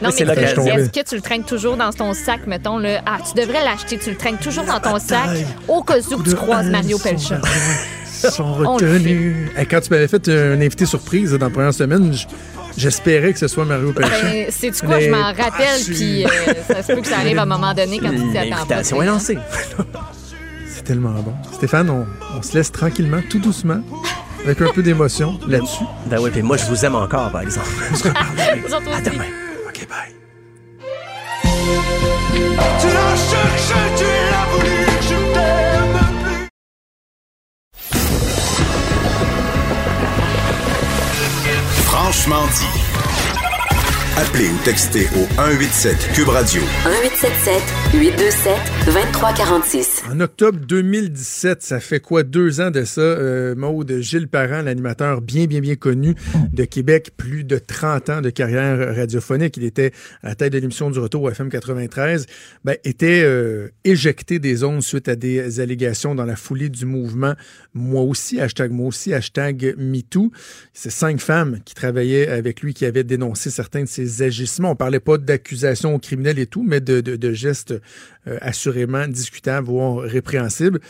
Non, 0.00 0.10
c'est 0.10 0.24
mais 0.24 0.34
là 0.34 0.42
est-ce 0.42 0.90
que- 0.90 1.08
tu 1.08 1.14
le 1.16 1.20
traînes 1.20 1.44
toujours 1.44 1.76
dans 1.76 1.92
ton 1.92 2.14
sac, 2.14 2.46
mettons, 2.46 2.78
là? 2.78 3.00
Ah, 3.06 3.18
tu 3.26 3.40
devrais 3.40 3.64
l'acheter, 3.64 3.98
tu 3.98 4.10
le 4.10 4.16
traînes 4.16 4.38
toujours 4.38 4.64
dans 4.64 4.80
ton 4.80 4.98
sac, 4.98 5.44
au 5.68 5.82
cas 5.82 5.98
où 5.98 6.22
tu 6.22 6.34
croises 6.34 6.70
Mario 6.70 6.98
Pelchat. 6.98 7.40
sont 8.30 8.44
On 8.66 8.78
le 8.78 8.92
retenus. 8.92 9.50
Et 9.58 9.66
quand 9.66 9.80
tu 9.80 9.90
m'avais 9.90 10.08
fait 10.08 10.28
un 10.28 10.60
invité 10.60 10.86
surprise 10.86 11.32
dans 11.32 11.46
la 11.46 11.50
première 11.50 11.74
semaine, 11.74 12.14
j'espérais 12.76 13.32
que 13.32 13.38
ce 13.38 13.48
soit 13.48 13.64
Mario 13.64 13.92
Pelchat. 13.92 14.22
Ben, 14.22 14.50
sais-tu 14.50 14.86
quoi, 14.86 15.00
je 15.00 15.06
Mais 15.06 15.10
m'en 15.10 15.24
rappelle, 15.24 15.80
pas 15.80 15.84
puis 15.94 16.24
euh, 16.24 16.28
ça 16.68 16.82
se 16.82 16.92
peut 16.92 17.00
que 17.00 17.08
ça 17.08 17.18
arrive 17.18 17.38
à 17.38 17.42
un 17.42 17.46
moment 17.46 17.74
donné 17.74 17.98
quand 17.98 18.10
tu 18.10 18.30
t'y 18.30 18.38
attends 18.38 18.48
pas. 18.50 18.54
L'invitation 18.56 19.02
est 19.02 19.06
lancée. 19.06 19.38
C'est 20.82 20.94
tellement 20.94 21.12
bon. 21.22 21.32
Stéphane, 21.52 21.88
on, 21.90 22.06
on 22.36 22.42
se 22.42 22.54
laisse 22.54 22.72
tranquillement, 22.72 23.20
tout 23.30 23.38
doucement, 23.38 23.80
avec 24.42 24.60
un 24.60 24.72
peu 24.72 24.82
d'émotion 24.82 25.38
là-dessus. 25.46 25.84
Ben 26.06 26.18
oui, 26.20 26.30
puis 26.32 26.42
moi, 26.42 26.56
je 26.56 26.64
vous 26.66 26.84
aime 26.84 26.96
encore, 26.96 27.30
par 27.30 27.42
exemple. 27.42 27.68
OK, 29.68 29.86
bye. 29.88 30.12
Tu 32.32 32.86
l'as 32.88 33.16
cherché, 33.30 33.80
tu 33.96 34.04
l'as 34.32 34.46
voulu, 34.50 34.76
je 35.02 35.14
t'aime 35.34 35.98
plus. 36.24 36.48
Franchement 41.84 42.44
dit. 42.58 42.81
Appelez 44.14 44.50
ou 44.50 44.58
textez 44.62 45.06
au 45.16 45.24
187 45.36 46.12
Cube 46.12 46.28
Radio. 46.28 46.60
1877 46.60 47.62
827 47.94 48.52
2346. 48.84 50.02
En 50.10 50.20
octobre 50.20 50.58
2017, 50.60 51.62
ça 51.62 51.80
fait 51.80 52.00
quoi, 52.00 52.22
deux 52.22 52.60
ans 52.60 52.70
de 52.70 52.84
ça, 52.84 53.00
euh, 53.00 53.54
Maude 53.54 54.00
Gilles 54.00 54.28
Parent, 54.28 54.60
l'animateur 54.60 55.22
bien, 55.22 55.46
bien, 55.46 55.60
bien 55.60 55.76
connu 55.76 56.14
de 56.52 56.64
Québec, 56.64 57.12
plus 57.16 57.44
de 57.44 57.56
30 57.56 58.10
ans 58.10 58.20
de 58.20 58.28
carrière 58.28 58.94
radiophonique, 58.94 59.56
il 59.56 59.64
était 59.64 59.92
à 60.22 60.28
la 60.28 60.34
tête 60.34 60.52
de 60.52 60.58
l'émission 60.58 60.90
du 60.90 60.98
retour 60.98 61.22
au 61.22 61.30
FM 61.30 61.48
93, 61.48 62.26
ben, 62.64 62.76
était 62.84 63.22
euh, 63.24 63.68
éjecté 63.84 64.38
des 64.38 64.62
ondes 64.62 64.82
suite 64.82 65.08
à 65.08 65.16
des 65.16 65.60
allégations 65.60 66.14
dans 66.14 66.26
la 66.26 66.36
foulée 66.36 66.68
du 66.68 66.84
mouvement 66.84 67.32
Moi 67.72 68.02
aussi, 68.02 68.38
hashtag 68.40 68.72
Moi 68.72 68.88
aussi, 68.88 69.14
hashtag 69.14 69.74
MeToo. 69.78 70.32
C'est 70.74 70.90
cinq 70.90 71.18
femmes 71.18 71.60
qui 71.64 71.74
travaillaient 71.74 72.28
avec 72.28 72.60
lui 72.60 72.74
qui 72.74 72.84
avaient 72.84 73.04
dénoncé 73.04 73.48
certains 73.48 73.84
de 73.84 73.88
ses 73.88 74.01
agissements. 74.22 74.72
On 74.72 74.76
parlait 74.76 75.00
pas 75.00 75.18
d'accusations 75.18 75.98
criminelles 75.98 76.38
et 76.38 76.46
tout, 76.46 76.62
mais 76.62 76.80
de, 76.80 77.00
de- 77.00 77.16
de 77.16 77.32
gestes 77.32 77.74
euh, 78.26 78.38
assurément 78.40 79.06
discutables, 79.08 79.66
voire 79.66 79.98
répréhensibles. 80.02 80.80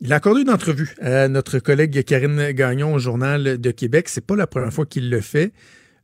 Il 0.00 0.12
a 0.12 0.16
accordé 0.16 0.42
une 0.42 0.50
entrevue 0.50 0.94
à 1.00 1.26
notre 1.28 1.58
collègue 1.58 2.04
Karine 2.04 2.52
Gagnon 2.52 2.94
au 2.94 2.98
Journal 3.00 3.58
de 3.60 3.70
Québec. 3.72 4.08
C'est 4.08 4.24
pas 4.24 4.36
la 4.36 4.46
première 4.46 4.72
fois 4.72 4.86
qu'il 4.86 5.10
le 5.10 5.20
fait, 5.20 5.52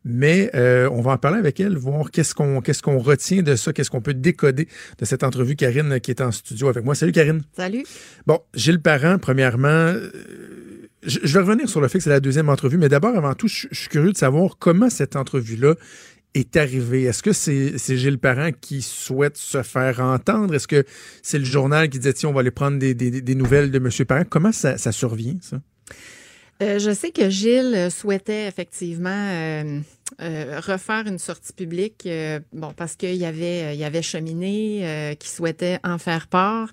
mais 0.04 0.50
euh, 0.54 0.88
on 0.90 1.00
va 1.00 1.12
en 1.12 1.16
parler 1.16 1.38
avec 1.38 1.60
elle, 1.60 1.76
voir 1.76 2.10
qu'est-ce 2.10 2.34
qu'on 2.34 2.60
qu'est-ce 2.60 2.82
qu'on 2.82 2.98
retient 2.98 3.42
de 3.42 3.54
ça, 3.54 3.72
qu'est-ce 3.72 3.90
qu'on 3.90 4.00
peut 4.02 4.14
décoder 4.14 4.66
de 4.98 5.04
cette 5.04 5.22
entrevue. 5.22 5.54
Karine 5.54 6.00
qui 6.00 6.10
est 6.10 6.20
en 6.20 6.32
studio 6.32 6.68
avec 6.68 6.84
moi. 6.84 6.96
Salut 6.96 7.12
Karine. 7.12 7.42
Salut. 7.56 7.84
Bon, 8.26 8.40
Gilles 8.54 8.80
Parent, 8.82 9.18
premièrement, 9.18 9.68
euh, 9.68 10.10
je, 11.06 11.18
vais 11.20 11.40
revenir 11.40 11.68
sur 11.68 11.80
le 11.80 11.88
fait 11.88 11.98
que 11.98 12.04
c'est 12.04 12.10
la 12.10 12.20
deuxième 12.20 12.48
entrevue, 12.48 12.78
mais 12.78 12.88
d'abord, 12.88 13.16
avant 13.16 13.34
tout, 13.34 13.46
je 13.48 13.68
suis 13.70 13.88
curieux 13.88 14.12
de 14.12 14.16
savoir 14.16 14.56
comment 14.58 14.90
cette 14.90 15.16
entrevue-là 15.16 15.74
est 16.34 16.56
arrivée. 16.56 17.04
Est-ce 17.04 17.22
que 17.22 17.32
c'est 17.32 17.78
c'est 17.78 17.96
Gilles 17.96 18.18
Parent 18.18 18.50
qui 18.60 18.82
souhaite 18.82 19.36
se 19.36 19.62
faire 19.62 20.00
entendre? 20.00 20.54
Est-ce 20.54 20.68
que 20.68 20.84
c'est 21.22 21.38
le 21.38 21.44
journal 21.44 21.88
qui 21.88 21.98
disait, 21.98 22.12
tiens, 22.12 22.30
on 22.30 22.32
va 22.32 22.40
aller 22.40 22.50
prendre 22.50 22.78
des, 22.78 22.94
des- 22.94 23.34
nouvelles 23.34 23.70
de 23.70 23.78
M. 23.78 23.88
Parent? 24.06 24.24
Comment 24.28 24.52
ça, 24.52 24.76
ça 24.78 24.92
survient, 24.92 25.36
ça? 25.40 25.60
Euh, 26.62 26.78
je 26.78 26.92
sais 26.92 27.10
que 27.10 27.30
Gilles 27.30 27.88
souhaitait 27.90 28.46
effectivement 28.46 29.10
euh, 29.10 29.80
euh, 30.20 30.60
refaire 30.60 31.04
une 31.06 31.18
sortie 31.18 31.52
publique, 31.52 32.08
bon, 32.52 32.72
parce 32.76 32.94
qu'il 32.94 33.16
y 33.16 33.24
avait, 33.24 33.74
il 33.74 33.80
y 33.80 33.84
avait 33.84 34.02
Cheminé 34.02 35.16
qui 35.18 35.28
souhaitait 35.28 35.78
en 35.82 35.98
faire 35.98 36.28
part. 36.28 36.70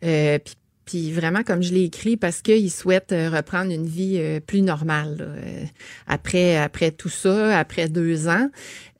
Puis 0.00 0.54
puis 0.90 1.12
vraiment 1.12 1.44
comme 1.44 1.62
je 1.62 1.72
l'ai 1.72 1.84
écrit 1.84 2.16
parce 2.16 2.42
qu'il 2.42 2.70
souhaite 2.70 3.12
euh, 3.12 3.30
reprendre 3.30 3.70
une 3.70 3.86
vie 3.86 4.16
euh, 4.18 4.40
plus 4.40 4.60
normale 4.62 5.16
là, 5.18 5.24
euh, 5.24 5.64
après 6.08 6.56
après 6.56 6.90
tout 6.90 7.08
ça, 7.08 7.56
après 7.58 7.88
deux 7.88 8.26
ans. 8.26 8.48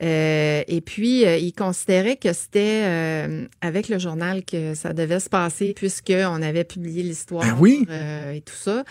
Euh, 0.01 0.63
et 0.67 0.81
puis 0.81 1.23
il 1.23 1.51
considérait 1.53 2.15
que 2.15 2.33
c'était 2.33 2.83
euh, 2.85 3.45
avec 3.61 3.89
le 3.89 3.99
journal 3.99 4.43
que 4.43 4.73
ça 4.73 4.93
devait 4.93 5.19
se 5.19 5.29
passer 5.29 5.73
puisque 5.75 6.13
on 6.15 6.41
avait 6.41 6.63
publié 6.63 7.03
l'histoire 7.03 7.43
Ben 7.43 7.55
oui. 7.59 7.85
euh, 7.89 8.31
et 8.31 8.41
tout 8.41 8.55
ça. 8.55 8.83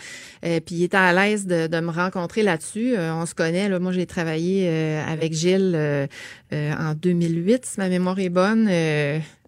Euh, 0.45 0.59
puis 0.65 0.75
il 0.75 0.83
était 0.83 0.97
à 0.97 1.11
l'aise 1.11 1.47
de, 1.47 1.67
de 1.67 1.79
me 1.79 1.89
rencontrer 1.89 2.43
là-dessus. 2.43 2.95
On 2.97 3.25
se 3.25 3.35
connaît. 3.35 3.67
Là, 3.67 3.79
moi, 3.79 3.91
j'ai 3.91 4.05
travaillé 4.05 4.67
euh, 4.69 5.03
avec 5.05 5.33
Gilles 5.33 5.73
euh, 5.75 6.07
euh, 6.53 6.73
en 6.73 6.93
2008, 6.93 7.65
si 7.65 7.79
ma 7.79 7.89
mémoire 7.89 8.19
est 8.19 8.29
bonne. 8.29 8.69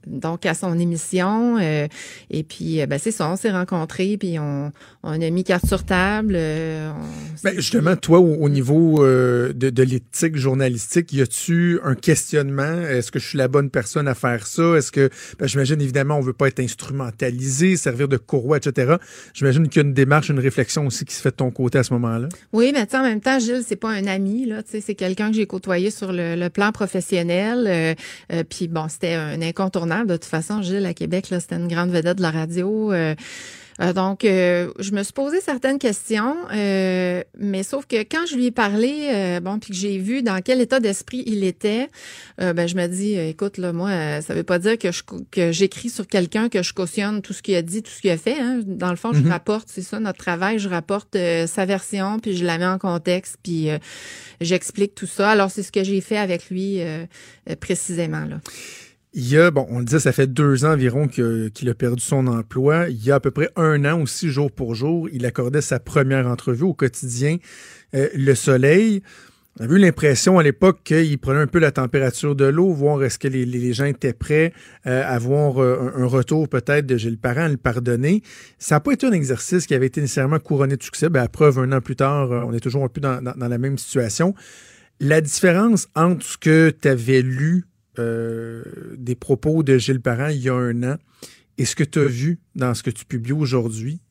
Donc 0.07 0.45
à 0.45 0.53
son 0.53 0.77
émission 0.77 1.57
euh, 1.59 1.87
et 2.29 2.43
puis 2.43 2.81
euh, 2.81 2.85
ben 2.85 2.99
c'est 2.99 3.11
ça 3.11 3.29
on 3.29 3.35
s'est 3.35 3.51
rencontrés 3.51 4.17
puis 4.17 4.37
on, 4.39 4.71
on 5.03 5.21
a 5.21 5.29
mis 5.29 5.43
carte 5.43 5.65
sur 5.65 5.83
table 5.83 6.35
euh, 6.35 6.91
on 6.91 7.43
Ben, 7.43 7.55
justement, 7.55 7.95
toi, 7.95 8.19
au, 8.19 8.35
au 8.35 8.49
niveau 8.49 9.03
euh, 9.03 9.53
de, 9.53 9.69
de 9.69 9.83
l'éthique 9.83 10.35
journalistique, 10.35 11.11
y 11.13 11.21
a-tu 11.21 11.79
un 11.83 11.95
questionnement? 11.95 12.81
Est-ce 12.81 13.11
que 13.11 13.19
je 13.19 13.27
suis 13.27 13.37
la 13.37 13.47
bonne 13.47 13.69
personne 13.69 14.07
à 14.07 14.15
faire 14.15 14.47
ça? 14.47 14.75
Est-ce 14.75 14.91
que, 14.91 15.09
ben, 15.39 15.47
j'imagine 15.47 15.81
évidemment, 15.81 16.17
on 16.17 16.21
veut 16.21 16.33
pas 16.33 16.47
être 16.47 16.59
instrumentalisé, 16.59 17.75
servir 17.77 18.07
de 18.07 18.17
courroie, 18.17 18.57
etc. 18.57 18.95
J'imagine 19.33 19.67
qu'il 19.67 19.81
y 19.81 19.85
a 19.85 19.87
une 19.87 19.93
démarche, 19.93 20.29
une 20.29 20.39
réflexion 20.39 20.85
aussi 20.85 21.05
qui 21.05 21.15
se 21.15 21.21
fait 21.21 21.31
de 21.31 21.35
ton 21.35 21.51
côté 21.51 21.79
à 21.79 21.83
ce 21.83 21.93
moment-là. 21.93 22.29
Oui, 22.51 22.71
mais 22.73 22.85
tu 22.85 22.91
sais, 22.91 22.97
en 22.97 23.03
même 23.03 23.21
temps, 23.21 23.39
Gilles, 23.39 23.63
c'est 23.65 23.75
pas 23.75 23.89
un 23.89 24.07
ami, 24.07 24.45
là. 24.45 24.61
C'est 24.65 24.95
quelqu'un 24.95 25.29
que 25.29 25.35
j'ai 25.35 25.45
côtoyé 25.45 25.91
sur 25.91 26.11
le, 26.11 26.35
le 26.35 26.49
plan 26.49 26.71
professionnel. 26.71 27.95
Puis 28.49 28.67
bon, 28.67 28.87
c'était 28.89 29.13
un 29.13 29.41
incontournable. 29.41 29.92
De 30.05 30.13
toute 30.15 30.25
façon, 30.25 30.61
Gilles, 30.61 30.85
à 30.85 30.93
Québec, 30.93 31.29
là, 31.29 31.39
c'était 31.39 31.55
une 31.55 31.67
grande 31.67 31.91
vedette 31.91 32.17
de 32.17 32.21
la 32.23 32.31
radio. 32.31 32.91
euh, 32.91 33.15
euh, 33.81 33.91
donc, 33.91 34.23
euh, 34.23 34.71
je 34.77 34.91
me 34.91 35.01
suis 35.01 35.13
posé 35.13 35.41
certaines 35.41 35.79
questions, 35.79 36.35
euh, 36.53 37.23
mais 37.39 37.63
sauf 37.63 37.87
que 37.87 37.95
quand 38.03 38.23
je 38.29 38.35
lui 38.35 38.45
ai 38.45 38.51
parlé, 38.51 39.39
bon, 39.41 39.57
puis 39.57 39.71
que 39.71 39.75
j'ai 39.75 39.97
vu 39.97 40.21
dans 40.21 40.39
quel 40.43 40.61
état 40.61 40.79
d'esprit 40.79 41.23
il 41.25 41.43
était, 41.43 41.89
ben 42.37 42.67
je 42.67 42.75
me 42.75 42.85
dis, 42.85 43.15
écoute, 43.15 43.57
là, 43.57 43.73
moi, 43.73 44.21
ça 44.21 44.35
veut 44.35 44.43
pas 44.43 44.59
dire 44.59 44.77
que 44.77 44.91
je 44.91 45.01
que 45.31 45.51
j'écris 45.51 45.89
sur 45.89 46.05
quelqu'un 46.05 46.49
que 46.49 46.61
je 46.61 46.71
cautionne 46.71 47.23
tout 47.23 47.33
ce 47.33 47.41
qu'il 47.41 47.55
a 47.55 47.63
dit, 47.63 47.81
tout 47.81 47.89
ce 47.91 48.01
qu'il 48.01 48.11
a 48.11 48.17
fait. 48.17 48.39
Hein. 48.39 48.61
Dans 48.63 48.91
le 48.91 48.95
fond, 48.95 49.11
je 49.11 49.21
Mhm. 49.21 49.31
rapporte, 49.31 49.67
c'est 49.71 49.81
ça 49.81 49.99
notre 49.99 50.19
travail, 50.19 50.59
je 50.59 50.69
rapporte 50.69 51.17
sa 51.47 51.65
version, 51.65 52.19
puis 52.19 52.37
je 52.37 52.45
la 52.45 52.59
mets 52.59 52.67
en 52.67 52.77
contexte, 52.77 53.37
puis 53.41 53.69
j'explique 54.39 54.93
tout 54.93 55.07
ça. 55.07 55.31
Alors, 55.31 55.49
c'est 55.49 55.63
ce 55.63 55.71
que 55.71 55.83
j'ai 55.83 55.99
fait 56.01 56.17
avec 56.17 56.51
lui 56.51 56.79
précisément 57.59 58.25
là. 58.25 58.37
Il 59.15 59.29
y 59.29 59.37
a, 59.37 59.51
bon, 59.51 59.67
on 59.69 59.77
le 59.77 59.85
disait, 59.85 59.99
ça 59.99 60.11
fait 60.11 60.25
deux 60.25 60.65
ans 60.65 60.71
environ 60.73 61.07
qu'il 61.07 61.69
a 61.69 61.73
perdu 61.75 62.01
son 62.01 62.25
emploi. 62.25 62.89
Il 62.89 63.05
y 63.05 63.11
a 63.11 63.15
à 63.15 63.19
peu 63.19 63.29
près 63.29 63.49
un 63.55 63.85
an 63.85 64.01
aussi, 64.01 64.29
jour 64.29 64.51
pour 64.51 64.73
jour, 64.73 65.07
il 65.13 65.27
accordait 65.27 65.61
sa 65.61 65.79
première 65.79 66.25
entrevue 66.25 66.63
au 66.63 66.73
quotidien 66.73 67.37
euh, 67.93 68.09
Le 68.15 68.33
Soleil. 68.33 69.03
On 69.59 69.65
a 69.65 69.67
eu 69.67 69.77
l'impression 69.77 70.39
à 70.39 70.43
l'époque 70.43 70.79
qu'il 70.83 71.19
prenait 71.19 71.41
un 71.41 71.45
peu 71.45 71.59
la 71.59 71.71
température 71.71 72.35
de 72.35 72.45
l'eau, 72.45 72.73
voir 72.73 73.03
est-ce 73.03 73.19
que 73.19 73.27
les, 73.27 73.73
gens 73.73 73.85
étaient 73.85 74.13
prêts 74.13 74.51
euh, 74.87 75.03
à 75.05 75.19
voir 75.19 75.61
euh, 75.61 75.91
un, 75.95 76.07
retour 76.07 76.49
peut-être 76.49 76.87
de 76.87 76.97
Gilles 76.97 77.19
Parent, 77.19 77.41
à 77.41 77.49
le 77.49 77.57
pardonner. 77.57 78.23
Ça 78.57 78.77
n'a 78.77 78.79
pas 78.79 78.93
été 78.93 79.05
un 79.05 79.11
exercice 79.11 79.67
qui 79.67 79.75
avait 79.75 79.85
été 79.85 80.01
nécessairement 80.01 80.39
couronné 80.39 80.75
de 80.75 80.81
succès. 80.81 81.09
Ben, 81.09 81.21
à 81.21 81.27
preuve, 81.27 81.59
un 81.59 81.71
an 81.71 81.81
plus 81.81 81.95
tard, 81.95 82.31
on 82.31 82.51
est 82.51 82.59
toujours 82.59 82.83
un 82.83 82.89
peu 82.89 82.99
dans 82.99 83.21
la 83.21 83.57
même 83.59 83.77
situation. 83.77 84.33
La 84.99 85.21
différence 85.21 85.87
entre 85.93 86.25
ce 86.25 86.37
que 86.39 86.71
tu 86.71 86.87
avais 86.87 87.21
lu 87.21 87.65
euh, 87.99 88.63
des 88.97 89.15
propos 89.15 89.63
de 89.63 89.77
Gilles 89.77 90.01
Parent 90.01 90.27
il 90.27 90.41
y 90.41 90.49
a 90.49 90.55
un 90.55 90.83
an. 90.83 90.97
Et 91.57 91.65
ce 91.65 91.75
que 91.75 91.83
tu 91.83 91.99
as 91.99 92.05
vu 92.05 92.39
dans 92.55 92.73
ce 92.73 92.83
que 92.83 92.89
tu 92.89 93.05
publies 93.05 93.33
aujourd'hui, 93.33 94.01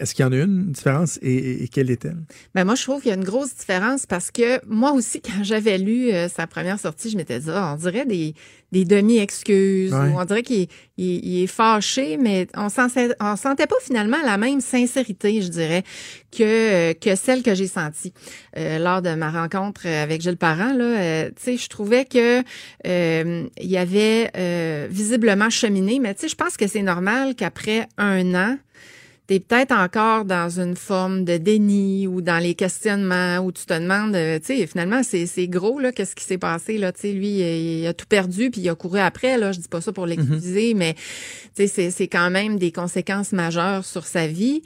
est-ce 0.00 0.14
qu'il 0.14 0.24
y 0.24 0.28
en 0.28 0.32
a 0.32 0.36
une 0.36 0.72
différence 0.72 1.18
et, 1.22 1.32
et- 1.34 1.62
et 1.64 1.68
quelle 1.68 1.90
est-elle? 1.90 2.16
Ben 2.54 2.64
moi, 2.64 2.74
je 2.74 2.82
trouve 2.82 3.00
qu'il 3.02 3.10
y 3.10 3.12
a 3.12 3.16
une 3.16 3.24
grosse 3.24 3.54
différence 3.54 4.06
parce 4.06 4.30
que 4.30 4.64
moi 4.66 4.92
aussi, 4.92 5.20
quand 5.22 5.42
j'avais 5.42 5.78
lu 5.78 6.10
euh, 6.12 6.28
sa 6.28 6.46
première 6.46 6.78
sortie, 6.80 7.10
je 7.10 7.16
m'étais 7.16 7.40
dit, 7.40 7.48
Ah, 7.50 7.74
on 7.74 7.80
dirait 7.80 8.04
des, 8.06 8.34
des 8.72 8.84
demi-excuses, 8.84 9.92
Ouais. 9.92 10.08
ou 10.10 10.18
on 10.18 10.24
dirait 10.24 10.42
qu'il 10.42 10.66
il- 10.96 11.24
il 11.24 11.42
est 11.44 11.46
fâché, 11.46 12.16
mais 12.18 12.46
on 12.56 12.68
sentait, 12.68 13.08
on 13.20 13.34
sentait 13.36 13.66
pas 13.66 13.76
finalement 13.82 14.18
la 14.24 14.36
même 14.36 14.60
sincérité, 14.60 15.40
je 15.42 15.48
dirais, 15.48 15.82
que, 16.30 16.92
que 16.92 17.16
celle 17.16 17.42
que 17.42 17.54
j'ai 17.54 17.66
sentie 17.66 18.12
euh, 18.58 18.78
lors 18.78 19.00
de 19.02 19.14
ma 19.14 19.30
rencontre 19.30 19.86
avec 19.86 20.20
Gilles 20.20 20.36
Parent. 20.36 20.72
Là, 20.74 20.84
euh, 20.84 21.28
tu 21.30 21.42
sais, 21.42 21.56
je 21.56 21.68
trouvais 21.68 22.04
que 22.04 22.42
euh, 22.86 23.46
il 23.60 23.70
y 23.70 23.78
avait 23.78 24.30
euh, 24.36 24.86
visiblement 24.90 25.50
cheminé, 25.50 25.98
mais 26.00 26.14
tu 26.14 26.22
sais, 26.22 26.28
je 26.28 26.34
pense 26.36 26.56
que 26.56 26.66
c'est 26.66 26.82
normal 26.82 27.34
qu'après 27.34 27.86
un 27.98 28.34
an, 28.34 28.58
tu 29.30 29.36
es 29.36 29.40
peut-être 29.40 29.70
encore 29.70 30.24
dans 30.24 30.58
une 30.58 30.74
forme 30.74 31.24
de 31.24 31.36
déni 31.36 32.08
ou 32.08 32.20
dans 32.20 32.38
les 32.42 32.56
questionnements 32.56 33.38
où 33.38 33.52
tu 33.52 33.64
te 33.64 33.72
demandes, 33.72 34.16
euh, 34.16 34.40
tu 34.40 34.46
sais, 34.58 34.66
finalement, 34.66 35.04
c'est 35.04 35.26
c'est 35.26 35.46
gros, 35.46 35.78
là, 35.78 35.92
qu'est-ce 35.92 36.16
qui 36.16 36.24
s'est 36.24 36.36
passé, 36.36 36.78
là, 36.78 36.90
tu 36.90 37.02
sais, 37.02 37.12
lui, 37.12 37.38
il, 37.38 37.80
il 37.82 37.86
a 37.86 37.94
tout 37.94 38.06
perdu, 38.08 38.50
puis 38.50 38.60
il 38.60 38.68
a 38.68 38.74
couru 38.74 38.98
après, 38.98 39.38
là, 39.38 39.52
je 39.52 39.60
dis 39.60 39.68
pas 39.68 39.80
ça 39.80 39.92
pour 39.92 40.06
l'excuser, 40.06 40.74
mais, 40.74 40.94
tu 40.94 41.00
sais, 41.54 41.66
c'est- 41.68 41.90
c'est 41.92 42.08
quand 42.08 42.30
même 42.30 42.58
des 42.58 42.72
conséquences 42.72 43.30
majeures 43.30 43.84
sur 43.84 44.04
sa 44.04 44.26
vie. 44.26 44.62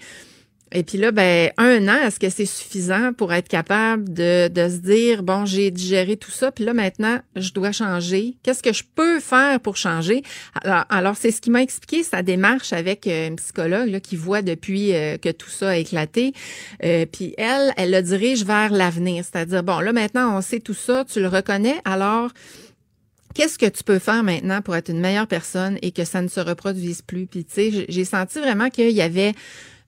Et 0.76 0.82
puis 0.82 0.98
là, 0.98 1.12
ben, 1.12 1.52
un 1.56 1.86
an, 1.86 2.04
est-ce 2.04 2.18
que 2.18 2.28
c'est 2.28 2.46
suffisant 2.46 3.12
pour 3.12 3.32
être 3.32 3.46
capable 3.46 4.12
de, 4.12 4.48
de 4.48 4.68
se 4.68 4.78
dire, 4.78 5.22
bon, 5.22 5.46
j'ai 5.46 5.70
digéré 5.70 6.16
tout 6.16 6.32
ça, 6.32 6.50
puis 6.50 6.64
là, 6.64 6.74
maintenant, 6.74 7.20
je 7.36 7.52
dois 7.52 7.70
changer? 7.70 8.36
Qu'est-ce 8.42 8.62
que 8.62 8.72
je 8.72 8.82
peux 8.82 9.20
faire 9.20 9.60
pour 9.60 9.76
changer? 9.76 10.24
Alors, 10.64 11.14
c'est 11.16 11.30
ce 11.30 11.40
qui 11.40 11.50
m'a 11.50 11.62
expliqué 11.62 12.02
sa 12.02 12.22
démarche 12.22 12.72
avec 12.72 13.06
euh, 13.06 13.28
une 13.28 13.36
psychologue 13.36 14.00
qui 14.00 14.16
voit 14.16 14.42
depuis 14.42 14.94
euh, 14.94 15.16
que 15.16 15.28
tout 15.28 15.48
ça 15.48 15.70
a 15.70 15.76
éclaté. 15.76 16.32
Euh, 16.82 17.06
puis 17.06 17.34
elle, 17.38 17.72
elle 17.76 17.92
le 17.92 18.02
dirige 18.02 18.44
vers 18.44 18.72
l'avenir. 18.72 19.24
C'est-à-dire, 19.24 19.62
bon, 19.62 19.78
là, 19.78 19.92
maintenant, 19.92 20.36
on 20.36 20.40
sait 20.40 20.58
tout 20.60 20.74
ça, 20.74 21.04
tu 21.04 21.20
le 21.20 21.28
reconnais, 21.28 21.76
alors... 21.84 22.30
Qu'est-ce 23.34 23.58
que 23.58 23.66
tu 23.66 23.82
peux 23.82 23.98
faire 23.98 24.22
maintenant 24.22 24.62
pour 24.62 24.76
être 24.76 24.90
une 24.90 25.00
meilleure 25.00 25.26
personne 25.26 25.76
et 25.82 25.90
que 25.90 26.04
ça 26.04 26.22
ne 26.22 26.28
se 26.28 26.38
reproduise 26.38 27.02
plus? 27.02 27.26
Puis, 27.26 27.44
tu 27.44 27.52
sais, 27.52 27.86
j'ai 27.88 28.04
senti 28.04 28.38
vraiment 28.38 28.70
qu'il 28.70 28.90
y 28.90 29.02
avait 29.02 29.32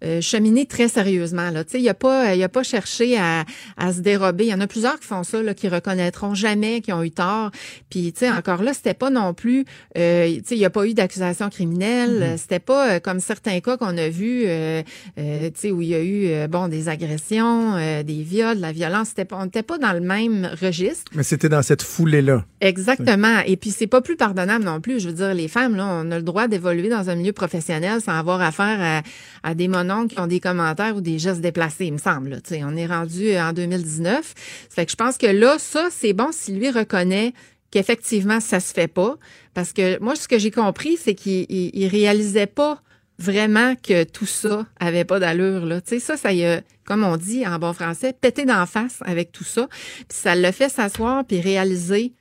euh, 0.05 0.20
cheminé 0.20 0.66
très 0.66 0.89
sérieusement. 0.89 1.51
Là. 1.51 1.64
Tu 1.64 1.73
sais, 1.73 1.81
il 1.81 1.85
n'a 1.85 1.94
pas, 1.94 2.35
il 2.35 2.43
a 2.43 2.48
pas 2.48 2.62
cherché 2.62 3.16
à, 3.18 3.44
à 3.77 3.93
se 3.93 4.01
dérober. 4.01 4.44
Il 4.44 4.51
y 4.51 4.55
en 4.55 4.60
a 4.60 4.66
plusieurs 4.66 5.01
qui 5.01 5.06
font 5.06 5.23
ça, 5.23 5.43
là, 5.43 5.55
qui 5.55 5.68
reconnaîtront 5.68 6.35
jamais 6.35 6.81
qu'ils 6.81 6.94
ont 6.94 7.02
eu 7.02 7.10
tort. 7.10 7.51
Puis, 7.90 8.12
tu 8.12 8.20
sais, 8.20 8.31
encore 8.31 8.62
là, 8.62 8.74
c'était 8.74 8.94
pas 8.94 9.10
non 9.10 9.35
plus, 9.35 9.64
euh, 9.97 10.27
tu 10.28 10.43
sais, 10.44 10.55
il 10.56 10.59
n'y 10.59 10.64
a 10.64 10.70
pas 10.70 10.86
eu 10.86 10.94
d'accusation 10.94 11.48
criminelle. 11.51 12.31
Mhm. 12.32 12.36
C'était 12.36 12.59
pas 12.59 12.90
euh, 12.90 13.01
comme 13.01 13.20
certains 13.20 13.60
cas 13.60 13.77
qu'on 13.77 13.97
a 13.97 14.09
vus, 14.09 14.44
euh, 14.47 14.82
euh, 15.18 15.51
tu 15.51 15.60
sais, 15.60 15.70
où 15.70 15.82
il 15.82 15.89
y 15.89 15.94
a 15.94 16.01
eu, 16.01 16.28
euh, 16.28 16.48
bon, 16.48 16.68
des 16.68 16.89
agressions, 16.89 17.74
euh, 17.77 18.02
des 18.02 18.23
viols, 18.23 18.56
de 18.56 18.62
la 18.62 18.73
violence. 18.73 19.09
C'était 19.09 19.24
pas, 19.24 19.36
on 19.40 19.44
n'était 19.44 19.62
pas 19.62 19.78
dans 19.78 19.93
le 19.93 20.01
même 20.01 20.51
registre. 20.60 21.10
Mais 21.14 21.23
c'était 21.23 21.48
dans 21.48 21.62
cette 21.62 21.82
foulée-là. 21.82 22.44
Exactement. 22.60 23.40
Et 23.47 23.56
puis, 23.56 23.70
c'est 23.70 23.86
pas 23.86 24.01
plus 24.01 24.16
pardonnable 24.16 24.64
non 24.64 24.81
plus. 24.81 25.01
Je 25.01 25.09
veux 25.09 25.14
dire, 25.14 25.35
les 25.35 25.48
femmes, 25.48 25.77
là, 25.77 25.86
on 25.86 26.10
a 26.10 26.16
le 26.16 26.23
droit 26.23 26.48
d'évoluer 26.48 26.89
dans 26.89 27.10
un 27.10 27.14
milieu 27.14 27.32
professionnel 27.32 28.01
sans 28.01 28.12
avoir 28.12 28.40
affaire 28.40 29.02
à, 29.43 29.48
à 29.48 29.55
des 29.55 29.68
qui 30.08 30.18
ont 30.20 30.26
des 30.26 30.40
commentaires 30.40 30.96
ou 30.96 31.00
des 31.00 31.18
gestes 31.18 31.40
déplacés, 31.40 31.86
il 31.86 31.94
me 31.94 31.98
semble. 31.98 32.40
on 32.52 32.76
est 32.76 32.86
rendu 32.86 33.36
en 33.36 33.52
2019. 33.52 34.34
Ça 34.68 34.84
que 34.84 34.90
je 34.90 34.96
pense 34.96 35.18
que 35.18 35.26
là, 35.26 35.56
ça, 35.58 35.88
c'est 35.90 36.12
bon 36.12 36.28
si 36.32 36.52
lui 36.52 36.70
reconnaît 36.70 37.32
qu'effectivement, 37.70 38.40
ça 38.40 38.60
se 38.60 38.72
fait 38.72 38.88
pas. 38.88 39.16
Parce 39.54 39.72
que 39.72 39.98
moi, 40.00 40.16
ce 40.16 40.28
que 40.28 40.38
j'ai 40.38 40.50
compris, 40.50 40.96
c'est 40.96 41.14
qu'il 41.14 41.46
il, 41.48 41.70
il 41.74 41.88
réalisait 41.88 42.46
pas 42.46 42.80
vraiment 43.18 43.74
que 43.76 44.04
tout 44.04 44.26
ça 44.26 44.66
avait 44.78 45.04
pas 45.04 45.18
d'allure. 45.18 45.80
Ça, 45.84 46.16
ça 46.16 46.32
y 46.32 46.44
a, 46.44 46.60
comme 46.84 47.04
on 47.04 47.16
dit 47.16 47.46
en 47.46 47.58
bon 47.58 47.72
français, 47.72 48.12
pété 48.12 48.44
d'en 48.44 48.66
face 48.66 48.98
avec 49.04 49.32
tout 49.32 49.44
ça. 49.44 49.68
Puis 50.08 50.18
ça 50.18 50.34
l'a 50.34 50.52
fait 50.52 50.68
s'asseoir 50.68 51.24
puis 51.24 51.40
réaliser 51.40 52.12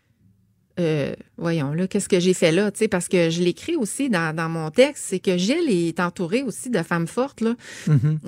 euh, 0.79 1.13
voyons 1.37 1.73
là, 1.73 1.87
qu'est-ce 1.87 2.09
que 2.09 2.19
j'ai 2.19 2.33
fait 2.33 2.51
là, 2.51 2.71
tu 2.71 2.79
sais, 2.79 2.87
parce 2.87 3.07
que 3.07 3.29
je 3.29 3.41
l'écris 3.41 3.75
aussi 3.75 4.09
dans, 4.09 4.35
dans 4.35 4.49
mon 4.49 4.71
texte, 4.71 5.05
c'est 5.07 5.19
que 5.19 5.37
Gilles 5.37 5.69
est 5.69 5.99
entouré 5.99 6.43
aussi 6.43 6.69
de 6.69 6.81
femmes 6.83 7.07
fortes 7.07 7.41
là. 7.41 7.55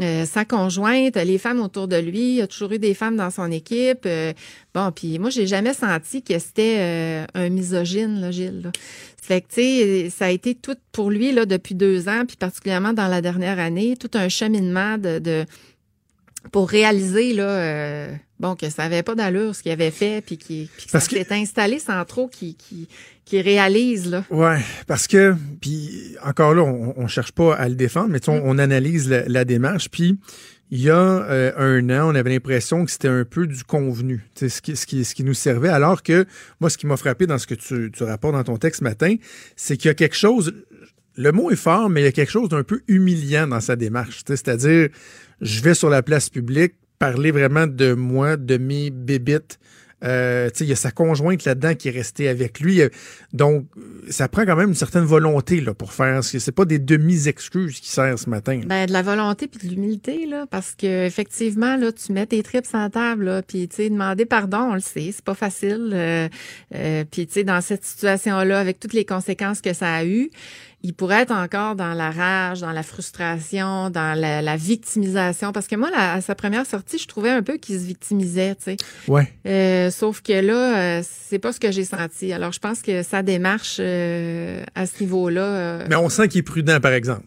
Euh, 0.02 0.26
sa 0.26 0.46
conjointe, 0.46 1.16
les 1.16 1.38
femmes 1.38 1.60
autour 1.60 1.88
de 1.88 1.98
lui, 1.98 2.36
il 2.36 2.42
a 2.42 2.48
toujours 2.48 2.72
eu 2.72 2.80
des 2.80 2.94
femmes 2.94 3.18
dans 3.18 3.30
son 3.30 3.52
équipe. 3.52 4.06
euh, 4.06 4.34
bon, 4.74 4.92
puis 4.92 5.20
moi 5.20 5.30
j'ai 5.30 5.48
jamais 5.48 5.74
senti 5.74 6.22
que 6.24 6.40
c'était 6.40 6.78
euh, 6.80 7.26
un 7.34 7.50
misogyne 7.50 8.22
là, 8.22 8.32
Gilles. 8.32 8.62
Là. 8.64 8.72
Fait 9.22 9.42
que 9.42 9.48
tu 9.48 9.62
sais, 9.62 10.10
ça 10.10 10.26
a 10.28 10.30
été 10.30 10.56
tout 10.56 10.78
pour 10.94 11.12
lui 11.12 11.34
là 11.34 11.46
depuis 11.46 11.76
deux 11.76 12.08
ans, 12.08 12.24
puis 12.26 12.38
particulièrement 12.38 12.94
dans 12.94 13.08
la 13.08 13.22
dernière 13.22 13.60
année, 13.60 13.98
tout 13.98 14.12
un 14.14 14.30
cheminement 14.30 14.98
de, 14.98 15.20
de 15.20 15.46
pour 16.52 16.70
réaliser 16.70 17.34
là, 17.34 17.44
euh, 17.50 18.16
bon 18.40 18.56
que 18.56 18.70
ça 18.70 18.84
avait 18.84 19.04
pas 19.04 19.16
d'allure 19.16 19.56
ce 19.56 19.64
qu'il 19.64 19.72
avait 19.72 19.92
fait, 19.92 20.22
puis 20.26 20.38
qui 20.38 20.70
puis 20.78 20.86
que 20.86 20.92
ça 20.92 20.98
Parce 21.00 21.08
que- 21.08 21.16
s'est 21.18 21.28
installé 21.34 21.80
sans 21.80 22.04
trop 22.06 22.28
qu'il 22.28 22.56
qui 22.56 22.88
qui 23.26 23.42
réalise 23.42 24.10
là. 24.10 24.24
Ouais, 24.30 24.60
parce 24.88 25.06
que, 25.06 25.36
puis 25.60 26.16
encore 26.24 26.54
là, 26.54 26.64
on, 26.64 26.94
on 26.96 27.08
cherche 27.08 27.34
pas 27.34 27.54
à 27.56 27.68
le 27.68 27.76
défendre, 27.76 28.08
mais 28.10 28.22
tu 28.22 28.32
sais, 28.32 28.32
on, 28.32 28.42
on 28.50 28.58
analyse 28.58 29.10
la, 29.10 29.28
la 29.28 29.44
démarche, 29.44 29.90
puis 29.90 30.18
il 30.72 30.82
y 30.82 30.90
a 30.90 30.96
euh, 30.96 31.52
un 31.58 31.90
an, 31.90 32.10
on 32.12 32.16
avait 32.16 32.30
l'impression 32.30 32.86
que 32.86 32.92
c'était 32.92 33.10
un 33.10 33.26
peu 33.26 33.46
du 33.48 33.64
convenu, 33.66 34.26
ce 34.36 34.62
qui, 34.62 34.78
ce, 34.78 34.86
qui, 34.86 35.04
ce 35.04 35.14
qui 35.14 35.26
nous 35.26 35.34
servait, 35.34 35.68
alors 35.70 36.04
que 36.04 36.26
moi, 36.62 36.70
ce 36.70 36.78
qui 36.78 36.88
m'a 36.88 36.96
frappé 36.96 37.26
dans 37.28 37.38
ce 37.38 37.48
que 37.48 37.56
tu, 37.56 37.92
tu 37.92 38.04
rapportes 38.04 38.34
dans 38.34 38.44
ton 38.46 38.56
texte 38.58 38.80
ce 38.80 38.84
matin, 38.86 39.16
c'est 39.58 39.76
qu'il 39.76 39.90
y 39.90 39.92
a 39.92 39.94
quelque 39.94 40.16
chose, 40.16 40.54
le 41.16 41.32
mot 41.34 41.52
est 41.52 41.56
fort, 41.58 41.90
mais 41.90 42.02
il 42.02 42.06
y 42.06 42.08
a 42.08 42.12
quelque 42.14 42.32
chose 42.32 42.48
d'un 42.48 42.64
peu 42.64 42.82
humiliant 42.88 43.48
dans 43.48 43.60
sa 43.62 43.76
démarche. 43.76 44.22
C'est-à-dire, 44.26 44.88
je 45.42 45.62
vais 45.62 45.74
sur 45.74 45.90
la 45.90 46.04
place 46.04 46.30
publique 46.30 46.74
parler 47.00 47.32
vraiment 47.32 47.68
de 47.68 47.94
moi, 47.94 48.38
de 48.38 48.58
mes 48.58 48.90
bébites. 48.90 49.60
Euh, 50.04 50.50
il 50.60 50.68
y 50.68 50.72
a 50.72 50.76
sa 50.76 50.92
conjointe 50.92 51.44
là-dedans 51.44 51.74
qui 51.74 51.88
est 51.88 51.92
restée 51.92 52.28
avec 52.28 52.60
lui. 52.60 52.82
Euh, 52.82 52.90
Donc, 53.34 53.66
ça 54.10 54.28
prend 54.28 54.46
quand 54.46 54.56
même 54.56 54.70
une 54.70 54.76
certaine 54.76 55.04
volonté 55.04 55.60
là, 55.60 55.74
pour 55.74 55.92
faire. 55.92 56.24
ce 56.24 56.38
C'est 56.38 56.52
pas 56.52 56.66
des 56.66 56.78
demi-excuses 56.78 57.80
qui 57.80 57.90
servent 57.90 58.20
ce 58.20 58.30
matin. 58.30 58.62
Ben, 58.64 58.86
de 58.86 58.94
la 58.94 59.02
volonté 59.02 59.48
puis 59.48 59.68
de 59.68 59.74
l'humilité, 59.74 60.28
là, 60.28 60.46
parce 60.46 60.76
que 60.76 61.08
effectivement, 61.08 61.78
là, 61.78 61.92
tu 61.92 62.12
mets 62.14 62.28
tes 62.28 62.44
tripes 62.44 62.66
la 62.74 62.92
table, 62.92 63.26
là, 63.26 63.42
puis 63.42 63.68
demander 63.68 64.26
pardon, 64.26 64.70
on 64.72 64.74
le 64.76 64.82
sait, 64.82 65.12
c'est 65.12 65.26
pas 65.26 65.34
facile. 65.34 65.92
Euh, 65.94 66.30
euh, 66.76 67.04
puis 67.10 67.28
dans 67.44 67.62
cette 67.62 67.84
situation-là, 67.84 68.60
avec 68.60 68.80
toutes 68.80 68.94
les 68.94 69.06
conséquences 69.06 69.62
que 69.62 69.74
ça 69.74 69.96
a 69.96 70.06
eu, 70.06 70.30
il 70.88 70.94
pourrait 70.94 71.24
être 71.24 71.32
encore 71.34 71.76
dans 71.76 71.94
la 71.94 72.12
rage, 72.12 72.62
dans 72.62 72.72
la 72.72 72.82
frustration, 72.82 73.90
dans 73.90 74.18
la, 74.18 74.42
la 74.42 74.56
victimisation. 74.56 75.52
Parce 75.52 75.68
que 75.68 75.76
moi, 75.76 75.90
la- 75.92 76.14
à 76.14 76.22
sa 76.22 76.34
première 76.34 76.66
sortie, 76.66 76.98
je 76.98 77.08
trouvais 77.08 77.30
un 77.30 77.44
peu 77.44 77.58
qu'il 77.58 77.78
se 77.78 77.86
victimisait, 77.86 78.56
tu 78.56 78.64
sais. 78.64 78.78
Ouais. 79.10 79.34
Euh, 79.46 79.92
sauf 79.92 80.22
que 80.22 80.32
là, 80.32 80.78
euh, 81.00 81.04
c'est 81.04 81.40
pas 81.40 81.52
ce 81.52 81.60
que 81.60 81.72
j'ai 81.74 81.84
senti. 81.84 82.32
Alors, 82.32 82.54
je 82.54 82.60
pense 82.60 82.82
que 82.82 83.04
sa 83.04 83.22
démarche 83.22 83.78
euh, 83.82 84.64
à 84.76 84.86
ce 84.86 85.02
niveau-là. 85.02 85.84
Mais 85.90 85.96
on 85.98 86.08
sent 86.08 86.30
qu'il 86.30 86.40
est 86.40 86.44
prudent, 86.44 86.80
par 86.80 86.94
exemple. 86.94 87.24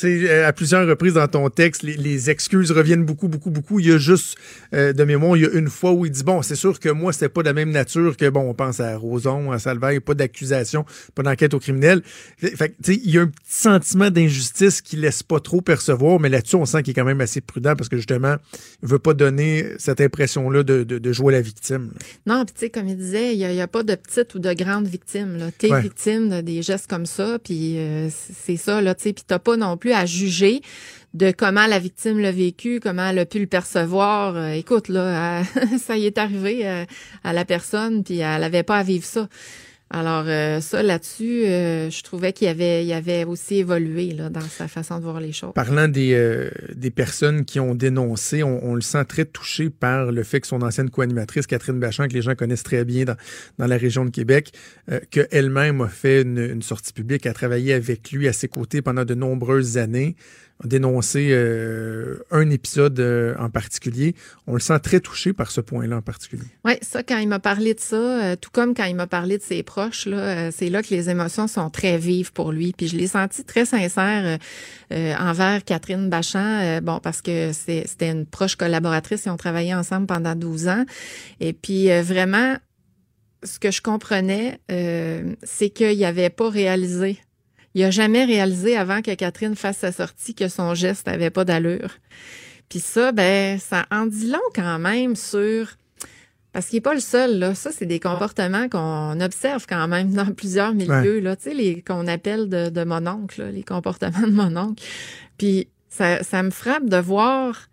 Sais, 0.00 0.30
euh, 0.30 0.46
à 0.46 0.52
plusieurs 0.52 0.86
reprises 0.86 1.14
dans 1.14 1.26
ton 1.26 1.48
texte, 1.50 1.82
les, 1.82 1.96
les 1.96 2.30
excuses 2.30 2.70
reviennent 2.70 3.04
beaucoup, 3.04 3.26
beaucoup, 3.28 3.50
beaucoup. 3.50 3.80
Il 3.80 3.88
y 3.88 3.92
a 3.92 3.98
juste, 3.98 4.36
euh, 4.74 4.92
de 4.92 5.04
mémoire, 5.04 5.36
il 5.36 5.42
y 5.42 5.46
a 5.46 5.50
une 5.50 5.68
fois 5.68 5.92
où 5.92 6.06
il 6.06 6.12
dit, 6.12 6.22
bon, 6.22 6.40
c'est 6.42 6.54
sûr 6.54 6.78
que 6.78 6.88
moi, 6.88 7.12
c'était 7.12 7.28
pas 7.28 7.42
de 7.42 7.46
la 7.48 7.52
même 7.52 7.70
nature 7.70 8.16
que, 8.16 8.28
bon, 8.28 8.42
on 8.48 8.54
pense 8.54 8.78
à 8.80 8.96
Roson, 8.96 9.50
à 9.50 9.58
Salvaille, 9.58 10.00
pas 10.00 10.14
d'accusation, 10.14 10.84
pas 11.14 11.22
d'enquête 11.22 11.52
au 11.54 11.58
criminel. 11.58 12.02
Fait, 12.38 12.68
tu 12.82 12.94
sais, 12.94 13.00
il 13.04 13.10
y 13.10 13.18
a 13.18 13.22
un 13.22 13.26
petit 13.26 13.42
sentiment 13.46 14.10
d'injustice 14.10 14.80
qu'il 14.82 15.00
laisse 15.00 15.22
pas 15.22 15.40
trop 15.40 15.60
percevoir, 15.60 16.20
mais 16.20 16.28
là-dessus, 16.28 16.56
on 16.56 16.64
sent 16.66 16.82
qu'il 16.84 16.92
est 16.92 16.94
quand 16.94 17.04
même 17.04 17.20
assez 17.20 17.40
prudent 17.40 17.74
parce 17.74 17.88
que, 17.88 17.96
justement, 17.96 18.36
il 18.82 18.88
veut 18.88 18.98
pas 19.00 19.14
donner 19.14 19.66
cette 19.78 20.00
impression-là 20.00 20.62
de, 20.62 20.84
de, 20.84 20.98
de 20.98 21.12
jouer 21.12 21.32
la 21.32 21.40
victime. 21.40 21.90
Non, 22.26 22.44
puis 22.44 22.54
tu 22.54 22.60
sais, 22.60 22.70
comme 22.70 22.86
il 22.88 22.96
disait, 22.96 23.32
il 23.34 23.38
n'y 23.38 23.44
a, 23.44 23.50
il 23.50 23.56
y 23.56 23.60
a 23.60 23.66
pas 23.68 23.82
de 23.82 23.94
petites 23.96 24.34
ou 24.34 24.38
de 24.38 24.52
grandes 24.52 24.86
victimes. 24.86 25.50
Tu 25.58 25.66
es 25.66 25.72
Ouais. 25.72 25.82
victime 25.82 26.28
de 26.30 26.40
des 26.40 26.62
gestes 26.62 26.86
comme 26.88 27.04
ça, 27.06 27.38
puis 27.42 27.78
euh, 27.78 28.08
c'est 28.10 28.32
c'est 28.48 28.56
ça, 28.56 28.80
là, 28.80 28.94
tu 28.94 29.02
sais. 29.02 29.12
Puis 29.12 29.24
t'as 29.26 29.38
pas 29.38 29.56
non 29.56 29.76
plus 29.76 29.87
à 29.92 30.06
juger 30.06 30.62
de 31.14 31.30
comment 31.30 31.66
la 31.66 31.78
victime 31.78 32.18
l'a 32.18 32.32
vécu, 32.32 32.80
comment 32.80 33.08
elle 33.08 33.18
a 33.18 33.26
pu 33.26 33.38
le 33.38 33.46
percevoir. 33.46 34.36
Euh, 34.36 34.52
écoute, 34.52 34.88
là, 34.88 35.42
ça 35.78 35.96
y 35.96 36.06
est 36.06 36.18
arrivé 36.18 36.66
euh, 36.66 36.84
à 37.24 37.32
la 37.32 37.44
personne, 37.44 38.04
puis 38.04 38.18
elle 38.18 38.44
avait 38.44 38.62
pas 38.62 38.78
à 38.78 38.82
vivre 38.82 39.04
ça. 39.04 39.28
Alors 39.90 40.24
euh, 40.26 40.60
ça, 40.60 40.82
là-dessus, 40.82 41.46
euh, 41.46 41.88
je 41.88 42.02
trouvais 42.02 42.34
qu'il 42.34 42.46
avait, 42.48 43.24
aussi 43.24 43.56
évolué 43.56 44.12
dans 44.12 44.40
sa 44.42 44.68
façon 44.68 44.98
de 44.98 45.02
voir 45.02 45.18
les 45.18 45.32
choses. 45.32 45.52
Parlant 45.54 45.88
des, 45.88 46.12
euh, 46.12 46.50
personnes 46.94 47.46
qui 47.46 47.58
ont 47.58 47.74
dénoncé, 47.74 48.42
on, 48.42 48.74
le 48.74 48.82
sent 48.82 49.04
très 49.06 49.24
touché 49.24 49.70
par 49.70 50.12
le 50.12 50.22
fait 50.24 50.40
que 50.40 50.46
son 50.46 50.60
ancienne 50.62 50.90
co-animatrice, 50.90 51.46
Catherine 51.46 51.80
Bachand, 51.80 52.06
que 52.08 52.12
les 52.12 52.22
gens 52.22 52.34
connaissent 52.34 52.62
très 52.62 52.84
bien 52.84 53.04
dans, 53.04 53.66
la 53.66 53.76
région 53.76 54.04
de 54.04 54.10
Québec, 54.10 54.52
qu'elle-même 55.10 55.80
a 55.80 55.88
fait 55.88 56.22
une, 56.22 56.62
sortie 56.62 56.92
publique, 56.92 57.26
a 57.26 57.32
travaillé 57.32 57.72
avec 57.72 58.10
lui 58.10 58.28
à 58.28 58.32
ses 58.32 58.48
côtés 58.48 58.82
pendant 58.82 59.04
de 59.04 59.14
nombreuses 59.14 59.78
années, 59.78 60.16
dénoncé 60.64 61.28
euh, 61.30 62.18
un 62.30 62.50
épisode 62.50 62.98
euh, 62.98 63.34
en 63.38 63.48
particulier. 63.48 64.14
On 64.46 64.54
le 64.54 64.60
sent 64.60 64.78
très 64.80 64.98
touché 65.00 65.32
par 65.32 65.50
ce 65.52 65.60
point-là 65.60 65.98
en 65.98 66.02
particulier. 66.02 66.42
Oui, 66.64 66.72
ça, 66.82 67.02
quand 67.04 67.18
il 67.18 67.28
m'a 67.28 67.38
parlé 67.38 67.74
de 67.74 67.80
ça, 67.80 67.96
euh, 67.96 68.36
tout 68.36 68.50
comme 68.52 68.74
quand 68.74 68.84
il 68.86 68.96
m'a 68.96 69.06
parlé 69.06 69.38
de 69.38 69.42
ses 69.42 69.62
proches, 69.62 70.06
là, 70.06 70.16
euh, 70.18 70.50
c'est 70.52 70.68
là 70.68 70.82
que 70.82 70.88
les 70.90 71.10
émotions 71.10 71.46
sont 71.46 71.70
très 71.70 71.96
vives 71.98 72.32
pour 72.32 72.50
lui. 72.50 72.72
Puis 72.76 72.88
je 72.88 72.96
l'ai 72.96 73.06
senti 73.06 73.44
très 73.44 73.64
sincère 73.66 74.24
euh, 74.24 74.38
euh, 74.92 75.14
envers 75.20 75.64
Catherine 75.64 76.08
Bachand, 76.10 76.60
euh, 76.62 76.80
bon, 76.80 76.98
parce 77.00 77.22
que 77.22 77.52
c'est- 77.52 77.86
c'était 77.86 78.10
une 78.10 78.26
proche 78.26 78.56
collaboratrice, 78.56 79.26
ils 79.26 79.30
ont 79.30 79.36
travaillé 79.36 79.74
ensemble 79.74 80.06
pendant 80.06 80.34
12 80.34 80.66
ans. 80.66 80.84
Et 81.40 81.52
puis 81.52 81.88
vraiment, 82.02 82.56
ce 83.44 83.60
que 83.60 83.70
je 83.70 83.80
comprenais, 83.80 84.58
c'est 85.44 85.70
qu'il 85.70 86.00
n'avait 86.00 86.30
pas 86.30 86.50
réalisé. 86.50 87.18
Il 87.74 87.84
a 87.84 87.90
jamais 87.90 88.24
réalisé 88.24 88.76
avant 88.76 89.02
que 89.02 89.14
Catherine 89.14 89.54
fasse 89.54 89.78
sa 89.78 89.92
sortie 89.92 90.34
que 90.34 90.48
son 90.48 90.74
geste 90.74 91.06
n'avait 91.06 91.30
pas 91.30 91.44
d'allure. 91.44 91.98
Puis 92.68 92.80
ça, 92.80 93.12
ben, 93.12 93.58
ça 93.58 93.86
en 93.90 94.06
dit 94.06 94.30
long 94.30 94.38
quand 94.54 94.78
même 94.78 95.16
sur 95.16 95.76
parce 96.52 96.66
qu'il 96.70 96.78
n'est 96.78 96.82
pas 96.82 96.94
le 96.94 97.00
seul, 97.00 97.38
là. 97.38 97.54
Ça, 97.54 97.70
c'est 97.70 97.86
des 97.86 98.00
comportements 98.00 98.68
qu'on 98.68 99.20
observe 99.20 99.66
quand 99.68 99.86
même 99.86 100.12
dans 100.12 100.32
plusieurs 100.32 100.74
milieux, 100.74 101.20
là. 101.20 101.36
Tu 101.36 101.44
sais, 101.44 101.54
les, 101.54 101.82
qu'on 101.82 102.06
appelle 102.06 102.48
de, 102.48 102.70
de 102.70 102.84
mon 102.84 103.06
oncle, 103.06 103.42
là, 103.42 103.50
les 103.50 103.62
comportements 103.62 104.26
de 104.26 104.32
mon 104.32 104.56
oncle. 104.56 104.82
Puis, 105.36 105.68
ça, 105.88 106.22
ça 106.22 106.42
me 106.42 106.50
frappe 106.50 106.86
de 106.86 106.96
voir 106.96 107.68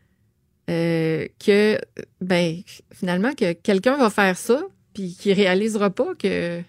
euh, 0.70 1.26
que, 1.44 1.80
ben, 2.22 2.58
finalement, 2.92 3.34
que 3.34 3.54
quelqu'un 3.54 3.98
va 3.98 4.10
faire 4.10 4.38
ça, 4.38 4.62
puis 4.94 5.16
qu'il 5.16 5.34
réalisera 5.34 5.90
pas 5.90 6.14
que. 6.16 6.62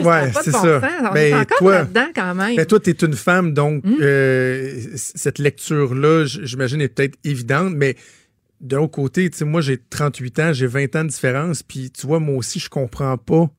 Ouais, 0.00 0.32
c'est 0.42 0.50
bon 0.52 0.62
ça. 0.62 0.80
On 1.10 1.12
Ben, 1.14 1.16
est 1.16 1.34
encore 1.34 1.58
toi- 1.58 1.74
là-dedans 1.74 2.08
quand 2.14 2.34
même. 2.34 2.56
Mais 2.56 2.66
toi, 2.66 2.80
tu 2.80 2.90
es 2.90 2.92
une 2.94 3.14
femme, 3.14 3.52
donc 3.54 3.84
Mm. 3.84 3.96
euh, 4.00 4.80
cette 4.96 5.38
lecture-là, 5.38 6.24
j'imagine, 6.26 6.80
est 6.80 6.88
peut-être 6.88 7.18
évidente, 7.24 7.72
mais 7.76 7.96
de 8.60 8.76
l'autre 8.76 8.92
côté, 8.92 9.28
moi, 9.42 9.60
j'ai 9.60 9.78
38 9.78 10.38
ans, 10.38 10.52
j'ai 10.52 10.66
20 10.66 10.94
ans 10.96 11.04
de 11.04 11.08
différence, 11.10 11.62
puis 11.62 11.90
tu 11.90 12.06
vois, 12.06 12.20
moi 12.20 12.36
aussi, 12.36 12.60
je 12.60 12.68
comprends 12.70 13.18
pas 13.18 13.50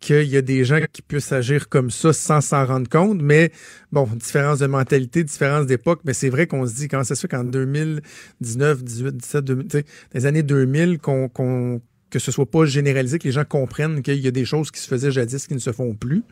qu'il 0.00 0.24
y 0.28 0.36
a 0.36 0.42
des 0.42 0.64
gens 0.66 0.80
qui 0.92 1.00
puissent 1.00 1.32
agir 1.32 1.68
comme 1.70 1.90
ça 1.90 2.12
sans 2.12 2.40
s'en 2.42 2.66
rendre 2.66 2.88
compte, 2.90 3.22
mais 3.22 3.52
bon, 3.90 4.06
différence 4.14 4.58
de 4.58 4.66
mentalité, 4.66 5.24
différence 5.24 5.66
d'époque, 5.66 6.00
mais 6.04 6.12
c'est 6.12 6.28
vrai 6.28 6.46
qu'on 6.46 6.66
se 6.66 6.74
dit, 6.74 6.88
comment 6.88 7.04
ça 7.04 7.14
se 7.14 7.22
fait 7.22 7.28
qu'en 7.28 7.44
2019, 7.44 8.82
18, 8.84 9.16
17, 9.16 9.44
2000, 9.44 9.66
tu 9.68 9.78
sais, 9.78 9.82
dans 9.82 10.18
les 10.18 10.26
années 10.26 10.42
2000, 10.42 10.98
qu'on, 10.98 11.28
qu'on- 11.28 11.80
que 12.14 12.20
ce 12.20 12.30
soit 12.30 12.48
pas 12.48 12.64
généralisé, 12.64 13.18
que 13.18 13.24
les 13.24 13.32
gens 13.32 13.44
comprennent 13.44 14.00
qu'il 14.00 14.20
y 14.20 14.28
a 14.28 14.30
des 14.30 14.44
choses 14.44 14.70
qui 14.70 14.80
se 14.80 14.86
faisaient 14.86 15.10
jadis 15.10 15.48
qui 15.48 15.54
ne 15.54 15.58
se 15.58 15.72
font 15.72 15.96
plus. 15.96 16.22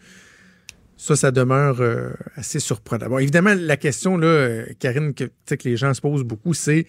Ça, 0.97 1.17
ça 1.17 1.33
demeure 1.33 1.81
euh, 1.81 2.11
assez 2.37 2.61
surprenant. 2.61 3.09
Bon, 3.09 3.19
évidemment, 3.19 3.53
la 3.59 3.77
question, 3.77 4.17
là, 4.17 4.29
euh, 4.29 4.67
Karine, 4.79 5.13
que, 5.13 5.25
que 5.25 5.69
les 5.69 5.77
gens 5.77 5.93
se 5.93 6.01
posent 6.01 6.23
beaucoup, 6.23 6.55
c'est 6.55 6.87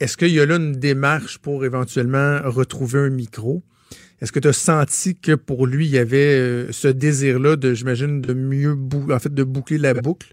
est-ce 0.00 0.16
qu'il 0.16 0.32
y 0.32 0.40
a 0.40 0.46
là 0.46 0.56
une 0.56 0.72
démarche 0.72 1.38
pour 1.38 1.64
éventuellement 1.64 2.40
retrouver 2.44 2.98
un 2.98 3.10
micro? 3.10 3.62
Est-ce 4.20 4.32
que 4.32 4.40
tu 4.40 4.48
as 4.48 4.52
senti 4.52 5.14
que 5.14 5.36
pour 5.36 5.68
lui, 5.68 5.86
il 5.86 5.92
y 5.92 5.98
avait 5.98 6.36
euh, 6.36 6.72
ce 6.72 6.88
désir-là 6.88 7.54
de, 7.54 7.74
j'imagine, 7.74 8.20
de 8.20 8.34
mieux 8.34 8.76
en 9.08 9.18
fait, 9.20 9.32
de 9.32 9.44
boucler 9.44 9.78
la 9.78 9.94
boucle 9.94 10.32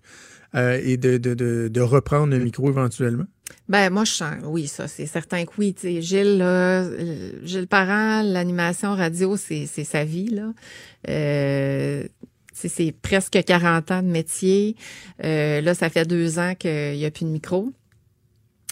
et 0.56 0.98
de 0.98 1.82
reprendre 1.82 2.36
un 2.36 2.40
micro 2.40 2.70
éventuellement? 2.70 3.26
Ben 3.70 3.90
moi 3.90 4.04
je 4.04 4.12
sens 4.12 4.36
oui 4.44 4.68
ça 4.68 4.90
c'est 4.90 5.06
certain 5.06 5.46
que 5.46 5.52
oui 5.58 5.74
Gilles 5.82 6.38
là, 6.38 6.82
euh, 6.84 7.32
Gilles 7.44 7.68
Parent 7.68 8.22
l'animation 8.22 8.94
radio 8.94 9.38
c'est 9.38 9.66
c'est 9.68 9.86
sa 9.86 10.04
vie 10.04 10.28
là. 10.28 10.52
Euh, 11.10 12.04
c'est 12.54 12.92
presque 12.92 13.44
40 13.44 13.92
ans 13.92 14.04
de 14.04 14.08
métier. 14.08 14.76
Euh, 15.24 15.62
là 15.62 15.74
ça 15.74 15.90
fait 15.90 16.06
deux 16.06 16.40
ans 16.40 16.56
qu'il 16.56 16.96
n'y 16.98 17.06
a 17.06 17.12
plus 17.12 17.26
de 17.26 17.30
micro. 17.30 17.72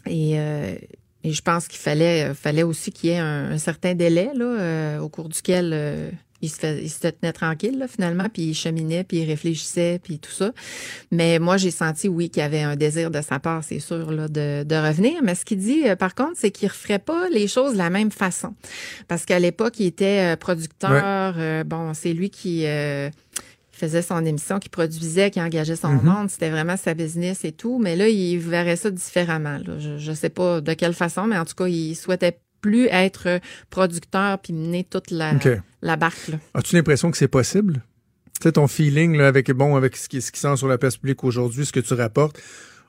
Et 0.07 0.39
euh, 0.39 0.75
et 1.23 1.31
je 1.31 1.41
pense 1.41 1.67
qu'il 1.67 1.79
fallait 1.79 2.33
fallait 2.33 2.63
aussi 2.63 2.91
qu'il 2.91 3.11
y 3.11 3.13
ait 3.13 3.19
un, 3.19 3.51
un 3.51 3.57
certain 3.57 3.93
délai 3.95 4.31
là 4.35 4.45
euh, 4.45 4.99
au 4.99 5.07
cours 5.07 5.29
duquel 5.29 5.71
euh, 5.73 6.11
il 6.41 6.49
se, 6.49 6.55
fait, 6.57 6.81
il 6.81 6.89
se 6.89 7.07
tenait 7.07 7.33
tranquille 7.33 7.77
là, 7.77 7.87
finalement, 7.87 8.25
puis 8.31 8.43
il 8.43 8.53
cheminait, 8.53 9.03
puis 9.03 9.17
il 9.19 9.25
réfléchissait, 9.25 9.99
puis 10.03 10.19
tout 10.19 10.31
ça. 10.31 10.51
Mais 11.11 11.39
moi, 11.39 11.57
j'ai 11.57 11.71
senti, 11.71 12.07
oui, 12.07 12.29
qu'il 12.29 12.41
y 12.41 12.45
avait 12.45 12.61
un 12.63 12.75
désir 12.75 13.11
de 13.11 13.21
sa 13.21 13.39
part, 13.39 13.63
c'est 13.63 13.79
sûr, 13.79 14.11
là, 14.11 14.27
de, 14.27 14.63
de 14.63 14.75
revenir. 14.75 15.21
Mais 15.23 15.35
ce 15.35 15.45
qu'il 15.45 15.59
dit, 15.59 15.87
euh, 15.87 15.95
par 15.95 16.15
contre, 16.15 16.33
c'est 16.35 16.51
qu'il 16.51 16.67
ne 16.67 16.71
referait 16.71 16.99
pas 16.99 17.29
les 17.29 17.47
choses 17.47 17.73
de 17.73 17.77
la 17.77 17.89
même 17.89 18.11
façon. 18.11 18.53
Parce 19.07 19.25
qu'à 19.25 19.39
l'époque, 19.39 19.79
il 19.79 19.85
était 19.87 20.33
euh, 20.33 20.35
producteur. 20.35 21.35
euh, 21.37 21.63
bon, 21.63 21.93
c'est 21.93 22.13
lui 22.13 22.29
qui... 22.29 22.65
euh, 22.65 23.09
faisait 23.73 24.03
son 24.03 24.23
émission, 24.25 24.59
qui 24.59 24.69
produisait, 24.69 25.31
qui 25.31 25.41
engageait 25.41 25.75
son 25.75 25.89
Mhm. 25.93 26.03
monde. 26.03 26.29
C'était 26.29 26.51
vraiment 26.51 26.77
sa 26.77 26.93
business 26.93 27.43
et 27.45 27.51
tout. 27.51 27.79
Mais 27.79 27.95
là, 27.95 28.07
il 28.09 28.37
verrait 28.37 28.75
ça 28.75 28.91
différemment. 28.91 29.57
là. 29.65 29.79
Je 29.79 30.09
ne 30.11 30.15
sais 30.15 30.29
pas 30.29 30.61
de 30.61 30.73
quelle 30.73 30.93
façon, 30.93 31.25
mais 31.25 31.35
en 31.35 31.45
tout 31.45 31.55
cas, 31.55 31.65
il 31.65 31.95
souhaitait 31.95 32.39
plus 32.61 32.85
être 32.91 33.39
producteur 33.71 34.37
puis 34.37 34.53
mener 34.53 34.83
toute 34.83 35.09
la. 35.09 35.33
La 35.81 35.95
barque. 35.95 36.27
Là. 36.29 36.37
As-tu 36.53 36.75
l'impression 36.75 37.11
que 37.11 37.17
c'est 37.17 37.27
possible? 37.27 37.83
Tu 38.39 38.43
sais, 38.43 38.53
ton 38.53 38.67
feeling 38.67 39.17
là, 39.17 39.27
avec, 39.27 39.51
bon, 39.51 39.75
avec 39.75 39.95
ce 39.95 40.09
qui, 40.09 40.21
ce 40.21 40.31
qui 40.31 40.39
sort 40.39 40.57
sur 40.57 40.67
la 40.67 40.77
place 40.77 40.97
publique 40.97 41.23
aujourd'hui, 41.23 41.65
ce 41.65 41.71
que 41.71 41.79
tu 41.79 41.93
rapportes, 41.93 42.41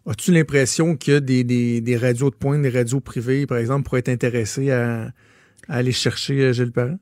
as-tu 0.06 0.32
l'impression 0.32 0.97
a 1.09 1.20
des, 1.20 1.44
des, 1.44 1.81
des 1.81 1.97
radios 1.97 2.31
de 2.31 2.35
pointe, 2.35 2.62
des 2.62 2.70
radios 2.70 3.01
privées, 3.01 3.47
par 3.47 3.59
exemple, 3.59 3.85
pour 3.85 3.98
être 3.98 4.09
intéressés 4.09 4.70
à, 4.70 5.12
à 5.69 5.77
aller 5.77 5.93
chercher 5.93 6.40
euh, 6.40 6.52
Gilles 6.52 6.73
Parent? 6.73 6.98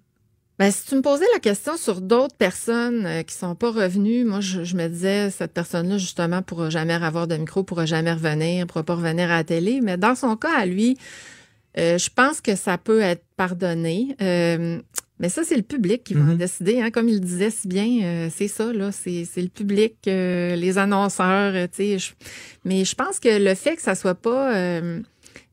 Ben, 0.58 0.70
si 0.70 0.84
tu 0.84 0.94
me 0.94 1.00
posais 1.00 1.24
la 1.32 1.38
question 1.38 1.78
sur 1.78 2.02
d'autres 2.02 2.36
personnes 2.36 3.06
euh, 3.06 3.22
qui 3.22 3.34
sont 3.34 3.54
pas 3.54 3.70
revenues, 3.70 4.26
moi, 4.26 4.40
je, 4.40 4.62
je 4.62 4.76
me 4.76 4.88
disais, 4.88 5.30
cette 5.30 5.54
personne-là, 5.54 5.96
justement, 5.96 6.42
pourra 6.42 6.68
jamais 6.68 6.92
avoir 6.92 7.26
de 7.26 7.36
micro, 7.36 7.64
pourra 7.64 7.86
jamais 7.86 8.12
revenir, 8.12 8.66
pourra 8.66 8.82
pas 8.82 8.96
revenir 8.96 9.30
à 9.30 9.36
la 9.36 9.44
télé. 9.44 9.80
Mais 9.80 9.96
dans 9.96 10.14
son 10.14 10.36
cas, 10.36 10.54
à 10.54 10.66
lui, 10.66 10.98
euh, 11.78 11.96
je 11.96 12.10
pense 12.14 12.42
que 12.42 12.56
ça 12.56 12.76
peut 12.76 13.00
être 13.00 13.24
pardonné. 13.38 14.14
Euh, 14.20 14.82
Mais 15.20 15.28
ça, 15.28 15.44
c'est 15.44 15.54
le 15.56 15.62
public 15.62 16.02
qui 16.02 16.14
va 16.14 16.22
en 16.32 16.34
décider. 16.34 16.80
Hein. 16.80 16.90
Comme 16.90 17.08
il 17.08 17.14
le 17.14 17.20
disait 17.20 17.50
si 17.50 17.68
bien, 17.68 18.00
euh, 18.02 18.28
c'est 18.34 18.48
ça, 18.48 18.72
là. 18.72 18.90
C'est 18.90 19.24
c'est 19.30 19.42
le 19.42 19.48
public, 19.48 19.94
euh, 20.08 20.56
les 20.56 20.78
annonceurs, 20.78 21.54
euh, 21.54 21.66
tu 21.66 21.76
sais. 21.84 21.98
je- 21.98 22.12
Mais 22.64 22.84
je 22.84 22.94
pense 22.94 23.20
que 23.20 23.28
le 23.38 23.54
fait 23.54 23.76
que 23.76 23.82
ça 23.82 23.94
soit 23.94 24.14
pas 24.14 24.54
euh, 24.56 25.00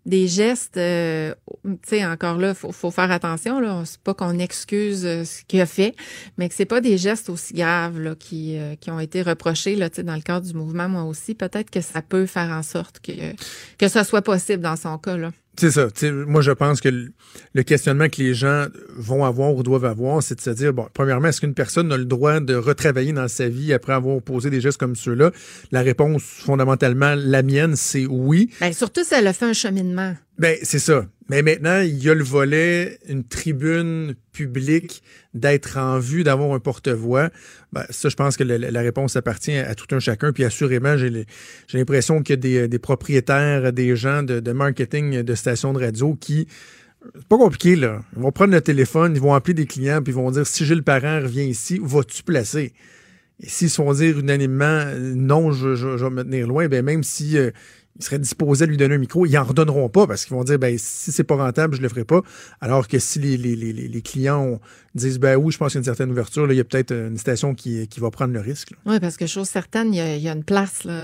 des 0.06 0.28
gestes, 0.30 0.78
euh, 0.78 1.36
tu 1.66 1.72
sais, 1.86 2.06
encore 2.06 2.38
là, 2.38 2.54
faut, 2.54 2.72
faut 2.72 2.92
faire 2.92 3.12
attention, 3.12 3.60
là. 3.60 3.84
C'est 3.86 4.00
pas 4.00 4.14
qu'on 4.14 4.40
excuse 4.40 5.02
ce 5.02 5.44
qu'il 5.50 5.60
a 5.60 5.66
fait, 5.66 5.94
mais 6.38 6.48
que 6.48 6.56
c'est 6.56 6.64
pas 6.66 6.80
des 6.80 6.98
gestes 6.98 7.30
aussi 7.30 7.54
graves, 7.54 8.00
là, 8.00 8.16
qui, 8.16 8.58
euh, 8.58 8.76
qui 8.80 8.90
ont 8.90 9.02
été 9.02 9.22
reprochés, 9.22 9.76
là, 9.76 9.90
tu 9.90 9.98
sais, 9.98 10.04
dans 10.04 10.16
le 10.16 10.22
cadre 10.22 10.48
du 10.48 10.54
mouvement, 10.54 10.88
moi 10.88 11.04
aussi. 11.04 11.36
Peut-être 11.36 11.70
que 11.70 11.82
ça 11.82 12.02
peut 12.02 12.26
faire 12.26 12.52
en 12.52 12.64
sorte 12.64 13.02
que, 13.02 13.12
que 13.78 13.90
ça 13.90 14.06
soit 14.06 14.22
possible 14.22 14.64
dans 14.64 14.78
son 14.78 14.98
cas, 14.98 15.18
là. 15.18 15.32
C'est 15.60 15.72
ça. 15.72 15.88
Moi, 16.12 16.42
je 16.42 16.52
pense 16.52 16.82
que 16.82 16.90
le, 16.90 17.64
questionnement 17.64 18.10
que 18.10 18.22
les 18.22 18.36
gens 18.36 18.68
vont 18.96 19.26
avoir 19.26 19.56
ou 19.56 19.64
doivent 19.64 19.86
avoir, 19.86 20.22
c'est 20.22 20.36
de 20.36 20.42
se 20.42 20.52
dire, 20.52 20.72
bon, 20.72 20.88
premièrement, 20.94 21.30
est-ce 21.30 21.42
qu'une 21.42 21.56
personne 21.56 21.92
a 21.92 21.98
le 21.98 22.06
droit 22.06 22.40
de 22.40 22.54
retravailler 22.54 23.12
dans 23.12 23.28
sa 23.28 23.50
vie 23.50 23.74
après 23.74 23.94
avoir 23.94 24.22
posé 24.22 24.52
des 24.52 24.62
gestes 24.62 24.80
comme 24.80 24.96
ceux-là? 24.96 25.32
La 25.72 25.82
réponse, 25.82 26.22
fondamentalement, 26.22 27.16
la 27.18 27.42
mienne, 27.42 27.76
c'est 27.76 28.06
oui. 28.06 28.52
Ben, 28.62 28.72
surtout 28.72 29.04
si 29.04 29.16
elle 29.16 29.26
a 29.26 29.34
fait 29.34 29.46
un 29.46 29.54
cheminement. 29.54 30.14
Ben, 30.38 30.56
c'est 30.62 30.80
ça. 30.80 31.06
Mais 31.30 31.42
maintenant, 31.42 31.82
il 31.82 31.98
y 32.02 32.10
a 32.10 32.14
le 32.14 32.24
volet, 32.24 33.00
une 33.10 33.24
tribune 33.24 34.16
publique, 34.32 35.02
d'être 35.34 35.78
en 35.78 36.00
vue, 36.00 36.24
d'avoir 36.24 36.54
un 36.54 36.60
porte-voix. 36.60 37.30
Ben, 37.74 37.84
ça, 37.90 38.10
je 38.10 38.16
pense 38.16 38.38
que 38.38 38.44
la, 38.44 38.82
réponse 38.82 39.16
appartient 39.16 39.56
à, 39.58 39.74
tout 39.76 39.94
un 39.96 40.00
chacun. 40.00 40.32
Puis 40.32 40.44
assurément, 40.44 40.96
j'ai 40.96 41.10
le- 41.10 41.26
j'ai 41.68 41.78
l'impression 41.78 42.22
qu'il 42.22 42.46
y 42.46 42.58
a 42.60 42.68
des, 42.68 42.80
propriétaires, 42.80 43.74
des 43.74 43.96
gens 43.96 44.24
de, 44.24 44.52
marketing 44.52 45.24
de 45.24 45.36
stations 45.36 45.74
de 45.74 45.80
radio 45.80 46.16
qui 46.16 46.48
c'est 47.16 47.28
pas 47.28 47.38
compliqué, 47.38 47.76
là. 47.76 48.02
Ils 48.16 48.22
vont 48.22 48.32
prendre 48.32 48.52
le 48.52 48.60
téléphone, 48.60 49.14
ils 49.16 49.22
vont 49.22 49.34
appeler 49.34 49.54
des 49.54 49.66
clients, 49.66 50.02
puis 50.02 50.12
ils 50.12 50.16
vont 50.16 50.30
dire 50.32 50.46
si 50.46 50.66
Gilles 50.66 50.84
Parent 50.84 51.22
revient 51.22 51.46
ici, 51.46 51.80
où 51.80 51.86
vas-tu 51.86 52.24
placer? 52.24 52.74
Et 53.40 53.48
s'ils 53.48 53.70
se 53.70 53.76
font 53.76 53.94
dire 53.94 54.18
unanimement 54.20 54.84
non, 55.16 55.52
je, 55.52 55.68
vais 55.68 56.10
me 56.10 56.24
tenir 56.24 56.48
loin, 56.48 56.68
ben 56.68 56.84
même 56.84 57.04
si 57.04 57.38
euh, 57.38 57.52
ils 58.00 58.04
seraient 58.04 58.20
disposés 58.20 58.64
à 58.64 58.68
lui 58.68 58.78
donner 58.78 58.96
un 58.96 59.00
micro, 59.00 59.26
ils 59.26 59.38
en 59.38 59.44
redonneront 59.44 59.90
pas 59.90 60.06
parce 60.08 60.26
qu'ils 60.26 60.36
vont 60.36 60.44
dire 60.44 60.60
ben 60.60 60.78
si 60.78 61.12
c'est 61.12 61.24
pas 61.24 61.36
rentable, 61.36 61.76
je 61.76 61.82
le 61.82 61.90
ferai 61.90 62.04
pas. 62.06 62.22
Alors 62.62 62.88
que 62.88 63.00
si 63.00 63.20
les, 63.20 63.38
les- 63.38 63.56
les- 63.56 63.74
les- 63.74 64.02
clients 64.02 64.40
ont- 64.44 64.60
disent 64.96 65.20
ben 65.20 65.36
oui, 65.36 65.52
je 65.52 65.58
pense 65.58 65.72
qu'il 65.72 65.78
y 65.78 65.80
a 65.80 65.82
une 65.82 65.86
certaine 65.86 66.12
ouverture, 66.12 66.46
là, 66.48 66.54
il 66.54 66.58
y 66.58 66.60
a 66.60 66.64
peut-être 66.64 66.92
une 66.94 67.18
station 67.18 67.54
qui, 67.56 67.88
qui 67.88 68.00
va 68.00 68.10
prendre 68.12 68.34
le 68.34 68.40
risque. 68.40 68.72
là. 68.72 68.78
Oui, 68.86 69.00
parce 69.00 69.18
que 69.18 69.26
chose 69.28 69.48
certaine, 69.50 69.94
il 69.94 69.98
y 69.98 70.02
a, 70.02 70.16
il 70.16 70.22
y 70.22 70.30
a 70.30 70.34
une 70.34 70.44
place. 70.44 70.84
là. 70.84 71.02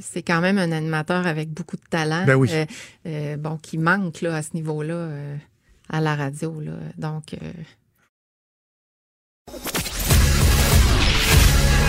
C'est 0.00 0.22
quand 0.22 0.40
même 0.40 0.58
un 0.58 0.72
animateur 0.72 1.26
avec 1.26 1.50
beaucoup 1.50 1.76
de 1.76 1.82
talent. 1.90 2.24
Ben 2.26 2.34
oui. 2.36 2.48
euh, 2.52 2.64
euh, 3.06 3.36
bon, 3.36 3.56
qui 3.56 3.78
manque 3.78 4.20
là, 4.20 4.36
à 4.36 4.42
ce 4.42 4.50
niveau-là 4.54 4.94
euh, 4.94 5.36
à 5.90 6.00
la 6.00 6.14
radio. 6.16 6.60
Là. 6.60 6.72
Donc, 6.98 7.34
euh, 7.34 7.52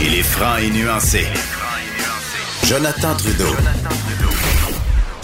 Il 0.01 0.13
est 0.13 0.23
franc 0.23 0.57
et 0.57 0.69
nuancé. 0.69 1.23
Jonathan 2.65 3.15
Trudeau. 3.15 3.55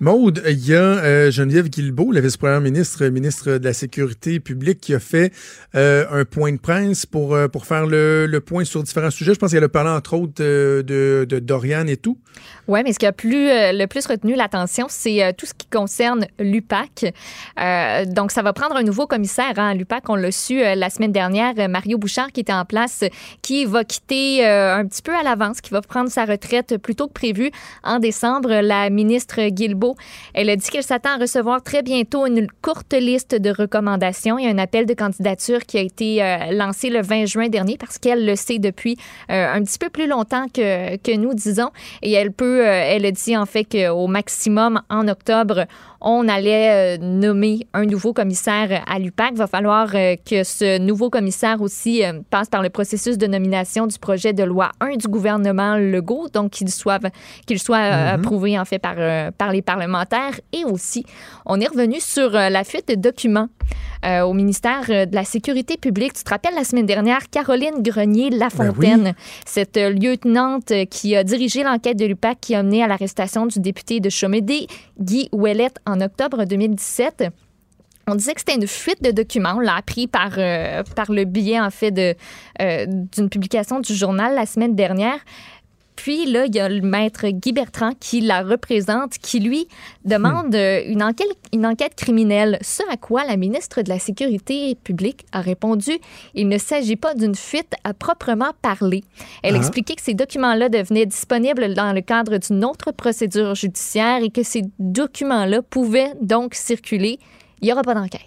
Maude, 0.00 0.42
il 0.48 0.66
y 0.66 0.74
a 0.74 0.80
euh, 0.80 1.30
Geneviève 1.30 1.68
Guilbeault, 1.68 2.10
la 2.10 2.20
vice-première 2.20 2.60
ministre, 2.60 3.06
ministre 3.06 3.58
de 3.58 3.64
la 3.64 3.72
Sécurité 3.72 4.40
publique, 4.40 4.80
qui 4.80 4.92
a 4.92 4.98
fait 4.98 5.32
euh, 5.76 6.04
un 6.10 6.24
point 6.24 6.52
de 6.52 6.58
presse 6.58 7.06
pour, 7.06 7.34
euh, 7.34 7.46
faire 7.62 7.86
le, 7.86 8.38
point 8.40 8.64
sur 8.64 8.82
différents 8.82 9.12
sujets. 9.12 9.34
Je 9.34 9.38
pense 9.38 9.52
qu'elle 9.52 9.62
a 9.62 9.68
parlé 9.68 9.90
entre 9.90 10.14
autres 10.14 10.42
de, 10.42 11.24
Dorian 11.40 11.86
et 11.86 11.96
tout. 11.96 12.18
Oui, 12.66 12.80
mais 12.82 12.92
ce 12.92 12.98
qui 12.98 13.06
a 13.06 13.12
plus, 13.12 13.46
le 13.46 13.86
plus 13.86 14.04
retenu 14.06 14.34
l'attention, 14.34 14.86
c'est 14.88 15.32
tout 15.38 15.46
ce 15.46 15.54
qui 15.54 15.68
concerne 15.68 16.26
l'UPAC. 16.40 17.14
Donc, 18.08 18.32
ça 18.32 18.42
va 18.42 18.52
prendre 18.52 18.76
un 18.76 18.82
nouveau 18.82 19.06
commissaire 19.06 19.52
hein, 19.56 19.68
à 19.68 19.74
l'UPAC. 19.74 20.08
On 20.08 20.16
l'a 20.16 20.32
su 20.32 20.58
la 20.58 20.90
semaine 20.90 21.12
dernière, 21.12 21.54
Mario 21.68 21.98
Bouchard, 21.98 22.32
qui 22.32 22.40
était 22.40 22.52
en 22.52 22.64
place, 22.64 23.04
qui 23.42 23.64
va 23.64 23.84
quitter 23.84 24.44
un 24.44 24.84
petit 24.86 25.02
peu 25.02 25.14
à 25.14 25.22
l'avance, 25.22 25.60
qui 25.60 25.70
va 25.70 25.80
prendre 25.82 26.10
sa 26.10 26.24
retraite 26.24 26.78
plus 26.78 26.96
tôt 26.96 27.06
que 27.06 27.12
prévu 27.12 27.50
en 27.84 27.98
décembre. 27.98 28.60
La 28.62 28.90
ministre 28.90 29.48
Guilbeault, 29.48 29.83
elle 30.32 30.50
a 30.50 30.56
dit 30.56 30.68
qu'elle 30.68 30.82
s'attend 30.82 31.10
à 31.10 31.18
recevoir 31.18 31.62
très 31.62 31.82
bientôt 31.82 32.26
une 32.26 32.46
courte 32.62 32.94
liste 32.94 33.34
de 33.34 33.50
recommandations. 33.50 34.38
Il 34.38 34.44
y 34.44 34.48
a 34.48 34.50
un 34.50 34.58
appel 34.58 34.86
de 34.86 34.94
candidature 34.94 35.60
qui 35.60 35.78
a 35.78 35.80
été 35.80 36.22
euh, 36.22 36.52
lancé 36.52 36.90
le 36.90 37.02
20 37.02 37.26
juin 37.26 37.48
dernier 37.48 37.76
parce 37.76 37.98
qu'elle 37.98 38.24
le 38.24 38.36
sait 38.36 38.58
depuis 38.58 38.96
euh, 39.30 39.54
un 39.54 39.62
petit 39.62 39.78
peu 39.78 39.90
plus 39.90 40.06
longtemps 40.06 40.46
que, 40.52 41.16
nous, 41.16 41.34
disons. 41.34 41.70
Et 42.02 42.12
elle 42.12 42.32
peut, 42.32 42.66
euh, 42.66 42.84
elle 42.88 43.06
a 43.06 43.10
dit 43.10 43.36
en 43.36 43.46
fait 43.46 43.64
qu'au 43.64 44.06
maximum 44.06 44.80
en 44.88 45.08
octobre, 45.08 45.66
on 46.04 46.28
allait 46.28 46.98
euh, 46.98 46.98
nommer 47.00 47.66
un 47.72 47.86
nouveau 47.86 48.12
commissaire 48.12 48.84
à 48.86 48.98
l'UPAC. 48.98 49.34
Va 49.34 49.46
falloir 49.46 49.88
euh, 49.94 50.16
que 50.16 50.44
ce 50.44 50.78
nouveau 50.78 51.08
commissaire 51.08 51.62
aussi 51.62 52.04
euh, 52.04 52.20
passe 52.28 52.48
par 52.50 52.62
le 52.62 52.68
processus 52.68 53.16
de 53.16 53.26
nomination 53.26 53.86
du 53.86 53.98
projet 53.98 54.34
de 54.34 54.44
loi 54.44 54.70
1 54.80 54.96
du 54.96 55.08
gouvernement 55.08 55.76
Legault, 55.76 56.28
donc 56.32 56.50
qu'il 56.50 56.70
soit, 56.70 57.00
qu'il 57.46 57.58
soit 57.58 57.78
Mhm. 57.78 58.20
approuvé 58.20 58.58
en 58.58 58.66
fait 58.66 58.78
par, 58.78 58.96
par 59.32 59.50
les 59.52 59.62
parlementaires. 59.62 60.38
Et 60.52 60.64
aussi, 60.64 61.06
on 61.46 61.58
est 61.58 61.68
revenu 61.68 62.00
sur 62.00 62.30
la 62.30 62.64
fuite 62.64 62.88
de 62.88 62.94
documents 62.96 63.48
euh, 64.04 64.20
au 64.20 64.34
ministère 64.34 64.86
de 64.88 65.14
la 65.14 65.24
Sécurité 65.24 65.78
publique. 65.78 66.12
Tu 66.12 66.24
te 66.24 66.30
rappelles 66.30 66.54
la 66.54 66.64
semaine 66.64 66.84
dernière, 66.84 67.30
Caroline 67.30 67.80
Grenier-Lafontaine, 67.80 69.14
cette 69.46 69.78
euh, 69.78 69.90
lieutenante 69.90 70.72
qui 70.90 71.16
a 71.16 71.24
dirigé 71.24 71.62
l'enquête 71.62 71.96
de 71.98 72.04
l'UPAC 72.04 72.38
qui 72.40 72.54
a 72.54 72.62
mené 72.62 72.82
à 72.82 72.88
l'arrestation 72.88 73.46
du 73.46 73.60
député 73.60 74.00
de 74.00 74.10
Chomédé, 74.10 74.66
Guy 75.00 75.28
Ouellette, 75.32 75.78
en 75.86 75.93
octobre 76.00 76.44
2017. 76.44 77.24
On 78.06 78.14
disait 78.14 78.34
que 78.34 78.40
c'était 78.40 78.56
une 78.56 78.66
fuite 78.66 79.02
de 79.02 79.10
documents. 79.10 79.54
On 79.56 79.60
l'a 79.60 79.76
appris 79.76 80.06
par, 80.06 80.32
euh, 80.36 80.82
le 81.08 81.24
biais, 81.24 81.58
en 81.58 81.70
euh, 82.60 82.86
d'une 82.86 83.30
publication 83.30 83.80
du 83.80 83.94
journal 83.94 84.34
la 84.34 84.44
semaine 84.44 84.74
dernière. 84.74 85.18
Puis 85.96 86.26
là, 86.26 86.46
il 86.46 86.54
y 86.54 86.60
a 86.60 86.68
le 86.68 86.80
maître 86.80 87.26
Guy 87.28 87.52
Bertrand 87.52 87.92
qui 88.00 88.20
la 88.20 88.42
représente, 88.42 89.18
qui 89.18 89.38
lui 89.40 89.68
demande 90.04 90.54
euh, 90.54 90.82
une, 90.86 91.02
enquête, 91.02 91.28
une 91.52 91.64
enquête 91.64 91.94
criminelle. 91.94 92.58
Ce 92.62 92.82
à 92.92 92.96
quoi 92.96 93.24
la 93.24 93.36
ministre 93.36 93.82
de 93.82 93.88
la 93.88 93.98
Sécurité 93.98 94.74
publique 94.74 95.24
a 95.32 95.40
répondu 95.40 95.92
il 96.34 96.48
ne 96.48 96.58
s'agit 96.58 96.96
pas 96.96 97.14
d'une 97.14 97.34
fuite 97.34 97.72
à 97.84 97.94
proprement 97.94 98.50
parler. 98.60 99.04
Elle 99.42 99.54
Ah. 99.54 99.58
expliquait 99.58 99.94
que 99.94 100.02
ces 100.02 100.14
documents-là 100.14 100.68
devenaient 100.68 101.06
disponibles 101.06 101.74
dans 101.74 101.92
le 101.92 102.00
cadre 102.00 102.38
d'une 102.38 102.64
autre 102.64 102.90
procédure 102.92 103.54
judiciaire 103.54 104.22
et 104.22 104.30
que 104.30 104.42
ces 104.42 104.62
documents-là 104.78 105.62
pouvaient 105.62 106.12
donc 106.20 106.54
circuler. 106.54 107.18
Il 107.60 107.66
n'y 107.66 107.72
aura 107.72 107.82
pas 107.82 107.94
d'enquête. 107.94 108.20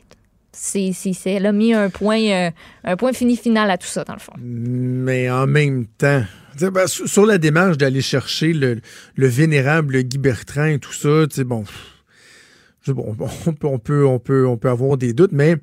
C'est, 0.51 0.91
elle 1.25 1.45
a 1.45 1.51
mis 1.51 1.73
un 1.73 1.89
point, 1.89 2.19
euh, 2.19 2.49
un 2.83 2.95
point 2.97 3.13
fini 3.13 3.35
final 3.35 3.69
à 3.69 3.77
tout 3.77 3.85
ça, 3.87 4.03
dans 4.03 4.13
le 4.13 4.19
fond. 4.19 4.33
Mais 4.39 5.29
en 5.29 5.45
même 5.45 5.85
temps, 5.85 6.23
ben, 6.59 6.87
sur 6.87 7.25
la 7.25 7.37
démarche 7.37 7.77
d'aller 7.77 8.01
chercher 8.01 8.53
le, 8.53 8.79
le 9.15 9.27
vénérable 9.27 10.01
Guy 10.01 10.17
Bertrand 10.17 10.65
et 10.65 10.79
tout 10.79 10.93
ça, 10.93 11.25
bon, 11.43 11.63
on, 12.89 13.79
peut, 13.79 14.69
avoir 14.69 14.97
des 14.97 15.13
doutes, 15.13 15.31
mais 15.31 15.57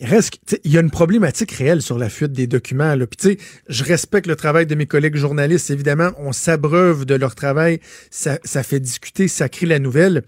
il 0.00 0.72
y 0.72 0.78
a 0.78 0.80
une 0.80 0.90
problématique 0.90 1.52
réelle 1.52 1.82
sur 1.82 1.98
la 1.98 2.08
fuite 2.08 2.32
des 2.32 2.46
documents. 2.46 2.94
Là. 2.94 3.06
Puis, 3.06 3.38
je 3.68 3.84
respecte 3.84 4.26
le 4.26 4.36
travail 4.36 4.66
de 4.66 4.74
mes 4.74 4.86
collègues 4.86 5.16
journalistes. 5.16 5.70
Évidemment, 5.70 6.10
on 6.18 6.32
s'abreuve 6.32 7.04
de 7.04 7.14
leur 7.14 7.34
travail. 7.34 7.80
Ça, 8.10 8.38
fait 8.62 8.80
discuter, 8.80 9.28
ça 9.28 9.48
crée 9.48 9.66
la 9.66 9.78
nouvelle. 9.78 10.22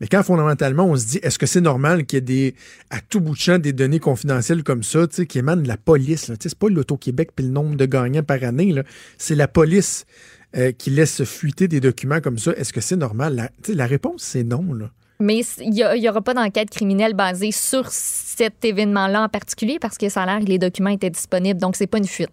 Mais 0.00 0.06
quand 0.06 0.22
fondamentalement, 0.22 0.86
on 0.86 0.96
se 0.96 1.06
dit, 1.06 1.18
est-ce 1.22 1.38
que 1.38 1.46
c'est 1.46 1.60
normal 1.60 2.06
qu'il 2.06 2.16
y 2.16 2.18
ait 2.18 2.22
des, 2.22 2.54
à 2.90 3.00
tout 3.00 3.20
bout 3.20 3.34
de 3.34 3.40
champ 3.40 3.58
des 3.58 3.72
données 3.72 4.00
confidentielles 4.00 4.62
comme 4.62 4.82
ça, 4.82 5.06
qui 5.06 5.38
émanent 5.38 5.62
de 5.62 5.68
la 5.68 5.76
police? 5.76 6.30
C'est 6.40 6.54
pas 6.54 6.68
l'Auto-Québec 6.68 7.30
puis 7.36 7.44
le 7.44 7.52
nombre 7.52 7.76
de 7.76 7.86
gagnants 7.86 8.22
par 8.22 8.42
année. 8.44 8.74
C'est 9.18 9.34
la 9.34 9.48
police 9.48 10.06
euh, 10.56 10.72
qui 10.72 10.88
laisse 10.88 11.24
fuiter 11.24 11.68
des 11.68 11.78
documents 11.78 12.22
comme 12.22 12.38
ça. 12.38 12.52
Est-ce 12.52 12.72
que 12.72 12.80
c'est 12.80 12.96
normal? 12.96 13.50
La, 13.68 13.86
réponse, 13.86 14.22
c'est 14.22 14.44
non. 14.44 14.66
Mais 15.20 15.40
il 15.60 15.70
n'y 15.70 16.08
aura 16.08 16.22
pas 16.22 16.32
d'enquête 16.34 16.70
criminelle 16.70 17.14
basée 17.14 17.50
sur 17.50 17.88
cet 17.90 18.64
événement-là 18.64 19.22
en 19.24 19.28
particulier 19.28 19.78
parce 19.80 19.98
que 19.98 20.08
ça 20.08 20.22
a 20.22 20.26
l'air 20.26 20.38
que 20.44 20.48
les 20.50 20.58
documents 20.58 20.90
étaient 20.90 21.10
disponibles. 21.10 21.60
Donc, 21.60 21.74
c'est 21.76 21.88
pas 21.88 21.98
une 21.98 22.06
fuite. 22.06 22.30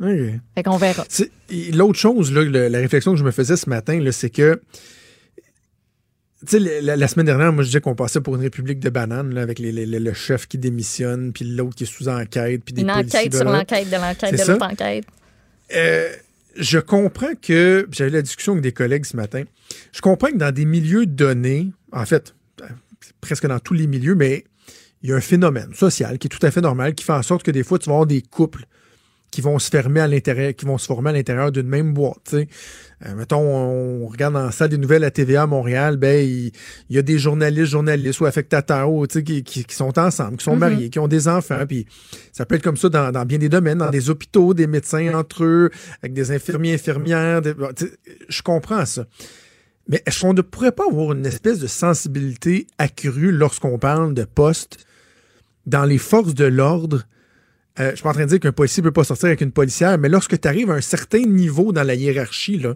OK. 0.00 0.08
Fait 0.54 0.62
qu'on 0.62 0.76
verra. 0.76 1.04
L'autre 1.72 1.98
chose, 1.98 2.32
là, 2.32 2.42
le- 2.44 2.68
la 2.68 2.78
réflexion 2.78 3.12
que 3.12 3.18
je 3.18 3.24
me 3.24 3.30
faisais 3.30 3.56
ce 3.56 3.68
matin, 3.68 3.98
c'est 4.12 4.30
que 4.30 4.60
tu 6.46 6.60
sais, 6.62 6.80
la, 6.82 6.94
la 6.94 7.08
semaine 7.08 7.26
dernière, 7.26 7.52
moi, 7.52 7.64
je 7.64 7.68
disais 7.68 7.80
qu'on 7.80 7.96
passait 7.96 8.20
pour 8.20 8.36
une 8.36 8.42
république 8.42 8.78
de 8.78 8.90
bananes, 8.90 9.34
là, 9.34 9.42
avec 9.42 9.58
les- 9.58 9.72
le 9.72 10.12
chef 10.12 10.46
qui 10.46 10.56
démissionne, 10.56 11.32
puis 11.32 11.44
l'autre 11.44 11.74
qui 11.74 11.82
est 11.82 11.86
sous 11.86 12.08
enquête, 12.08 12.62
puis 12.64 12.74
des 12.74 12.82
Une 12.82 12.90
enquête 12.92 13.34
sur 13.34 13.44
l'enquête 13.44 13.90
de 13.90 13.96
l'enquête 13.96 14.32
de 14.46 14.52
l'autre 14.52 14.64
enquête. 14.66 15.04
Euh, 15.74 16.08
je 16.58 16.78
comprends 16.78 17.34
que, 17.40 17.88
j'avais 17.90 18.10
la 18.10 18.22
discussion 18.22 18.52
avec 18.52 18.62
des 18.62 18.72
collègues 18.72 19.04
ce 19.04 19.16
matin, 19.16 19.44
je 19.92 20.00
comprends 20.00 20.28
que 20.28 20.36
dans 20.36 20.52
des 20.52 20.64
milieux 20.64 21.06
donnés, 21.06 21.70
en 21.92 22.04
fait, 22.04 22.34
presque 23.20 23.46
dans 23.46 23.58
tous 23.58 23.74
les 23.74 23.86
milieux, 23.86 24.14
mais 24.14 24.44
il 25.02 25.10
y 25.10 25.12
a 25.12 25.16
un 25.16 25.20
phénomène 25.20 25.72
social 25.74 26.18
qui 26.18 26.26
est 26.26 26.30
tout 26.30 26.44
à 26.44 26.50
fait 26.50 26.60
normal, 26.60 26.94
qui 26.94 27.04
fait 27.04 27.12
en 27.12 27.22
sorte 27.22 27.42
que 27.42 27.50
des 27.50 27.62
fois, 27.62 27.78
tu 27.78 27.86
vas 27.86 27.94
avoir 27.94 28.06
des 28.06 28.22
couples 28.22 28.64
qui 29.30 29.40
vont 29.40 29.58
se 29.58 29.70
fermer 29.70 30.00
à 30.00 30.08
l'intérieur, 30.08 30.54
qui 30.54 30.64
vont 30.64 30.78
se 30.78 30.86
former 30.86 31.10
à 31.10 31.12
l'intérieur 31.12 31.52
d'une 31.52 31.68
même 31.68 31.92
boîte. 31.92 32.34
Euh, 33.06 33.14
mettons, 33.14 33.38
on 33.40 34.06
regarde 34.08 34.34
dans 34.34 34.42
la 34.46 34.50
salle 34.50 34.70
des 34.70 34.76
nouvelles 34.78 35.04
à 35.04 35.10
TVA 35.12 35.42
à 35.42 35.46
Montréal, 35.46 35.96
ben 35.98 36.18
il, 36.26 36.50
il 36.90 36.96
y 36.96 36.98
a 36.98 37.02
des 37.02 37.16
journalistes, 37.18 37.70
journalistes 37.70 38.20
ou 38.20 38.26
affectateurs 38.26 38.90
ou, 38.90 39.06
tu 39.06 39.14
sais, 39.18 39.22
qui, 39.22 39.44
qui, 39.44 39.64
qui 39.64 39.74
sont 39.74 39.96
ensemble, 40.00 40.36
qui 40.36 40.44
sont 40.44 40.54
Mhm. 40.54 40.58
mariés, 40.58 40.90
qui 40.90 40.98
ont 40.98 41.06
des 41.06 41.28
enfants, 41.28 41.64
puis 41.66 41.86
ça 42.32 42.44
peut 42.44 42.56
être 42.56 42.62
comme 42.64 42.76
ça 42.76 42.88
dans, 42.88 43.12
dans 43.12 43.24
bien 43.24 43.38
des 43.38 43.48
domaines, 43.48 43.78
dans 43.78 43.90
des 43.90 44.10
hôpitaux, 44.10 44.52
des 44.52 44.66
médecins 44.66 45.14
entre 45.14 45.44
eux, 45.44 45.70
avec 46.02 46.12
des 46.12 46.32
infirmiers, 46.32 46.74
infirmières. 46.74 47.40
des- 47.40 47.54
bon, 47.54 47.68
je 48.28 48.42
comprends 48.42 48.84
ça. 48.84 49.06
Mais 49.88 50.02
est-ce 50.04 50.20
qu'on 50.20 50.34
ne 50.34 50.42
pourrait 50.42 50.72
pas 50.72 50.84
avoir 50.90 51.12
une 51.12 51.24
espèce 51.24 51.60
de 51.60 51.66
sensibilité 51.68 52.66
accrue 52.78 53.30
lorsqu'on 53.32 53.78
parle 53.78 54.12
de 54.12 54.24
postes 54.24 54.78
dans 55.66 55.84
les 55.84 55.98
forces 55.98 56.34
de 56.34 56.44
l'ordre? 56.46 57.04
Euh, 57.80 57.90
je 57.90 57.96
suis 57.96 58.02
pas 58.02 58.10
en 58.10 58.12
train 58.12 58.24
de 58.24 58.28
dire 58.28 58.40
qu'un 58.40 58.52
policier 58.52 58.82
ne 58.82 58.88
peut 58.88 58.92
pas 58.92 59.04
sortir 59.04 59.26
avec 59.26 59.40
une 59.40 59.52
policière, 59.52 59.98
mais 59.98 60.08
lorsque 60.08 60.40
tu 60.40 60.48
arrives 60.48 60.70
à 60.70 60.74
un 60.74 60.80
certain 60.80 61.20
niveau 61.20 61.72
dans 61.72 61.84
la 61.84 61.94
hiérarchie, 61.94 62.58
là, 62.58 62.74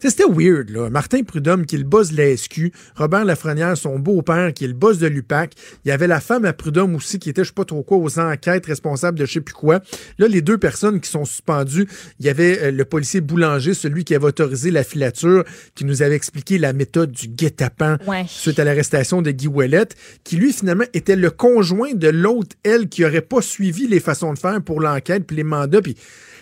c'était 0.00 0.24
weird, 0.28 0.70
là. 0.70 0.90
Martin 0.90 1.22
Prudhomme, 1.24 1.66
qui 1.66 1.74
est 1.74 1.78
le 1.78 1.84
boss 1.84 2.12
de 2.12 2.16
la 2.18 2.36
SQ, 2.36 2.70
Robert 2.94 3.24
Lafrenière, 3.24 3.76
son 3.76 3.98
beau-père, 3.98 4.52
qui 4.54 4.64
est 4.64 4.68
le 4.68 4.72
boss 4.74 4.98
de 4.98 5.06
l'UPAC. 5.08 5.54
Il 5.84 5.88
y 5.88 5.90
avait 5.90 6.06
la 6.06 6.20
femme 6.20 6.44
à 6.44 6.52
Prudhomme 6.52 6.94
aussi, 6.94 7.18
qui 7.18 7.30
était, 7.30 7.42
je 7.42 7.48
sais 7.48 7.54
pas 7.54 7.64
trop 7.64 7.82
quoi, 7.82 7.96
aux 7.98 8.18
enquêtes, 8.18 8.66
responsable 8.66 9.18
de 9.18 9.26
je 9.26 9.32
sais 9.34 9.40
plus 9.40 9.54
quoi. 9.54 9.80
Là, 10.18 10.28
les 10.28 10.40
deux 10.40 10.56
personnes 10.58 11.00
qui 11.00 11.10
sont 11.10 11.24
suspendues, 11.24 11.88
il 12.20 12.26
y 12.26 12.28
avait 12.28 12.60
euh, 12.62 12.70
le 12.70 12.84
policier 12.84 13.20
boulanger, 13.20 13.74
celui 13.74 14.04
qui 14.04 14.14
avait 14.14 14.26
autorisé 14.26 14.70
la 14.70 14.84
filature, 14.84 15.44
qui 15.74 15.84
nous 15.84 16.02
avait 16.02 16.14
expliqué 16.16 16.58
la 16.58 16.72
méthode 16.72 17.10
du 17.10 17.26
guet-apens 17.28 17.96
Ouais. 18.06 18.24
suite 18.28 18.58
à 18.58 18.64
l'arrestation 18.64 19.20
de 19.22 19.30
Guy 19.32 19.48
Ouellette, 19.48 19.96
qui 20.24 20.36
lui, 20.36 20.52
finalement, 20.52 20.84
était 20.94 21.16
le 21.16 21.30
conjoint 21.30 21.94
de 21.94 22.08
l'autre, 22.08 22.54
elle, 22.62 22.88
qui 22.88 23.04
aurait 23.04 23.20
pas 23.20 23.42
suivi 23.42 23.88
les 23.88 24.00
façons 24.00 24.32
de 24.32 24.38
faire 24.38 24.62
pour 24.62 24.80
l'enquête, 24.80 25.26
puis 25.26 25.36
les 25.36 25.44
mandats, 25.44 25.82
puis... 25.82 25.96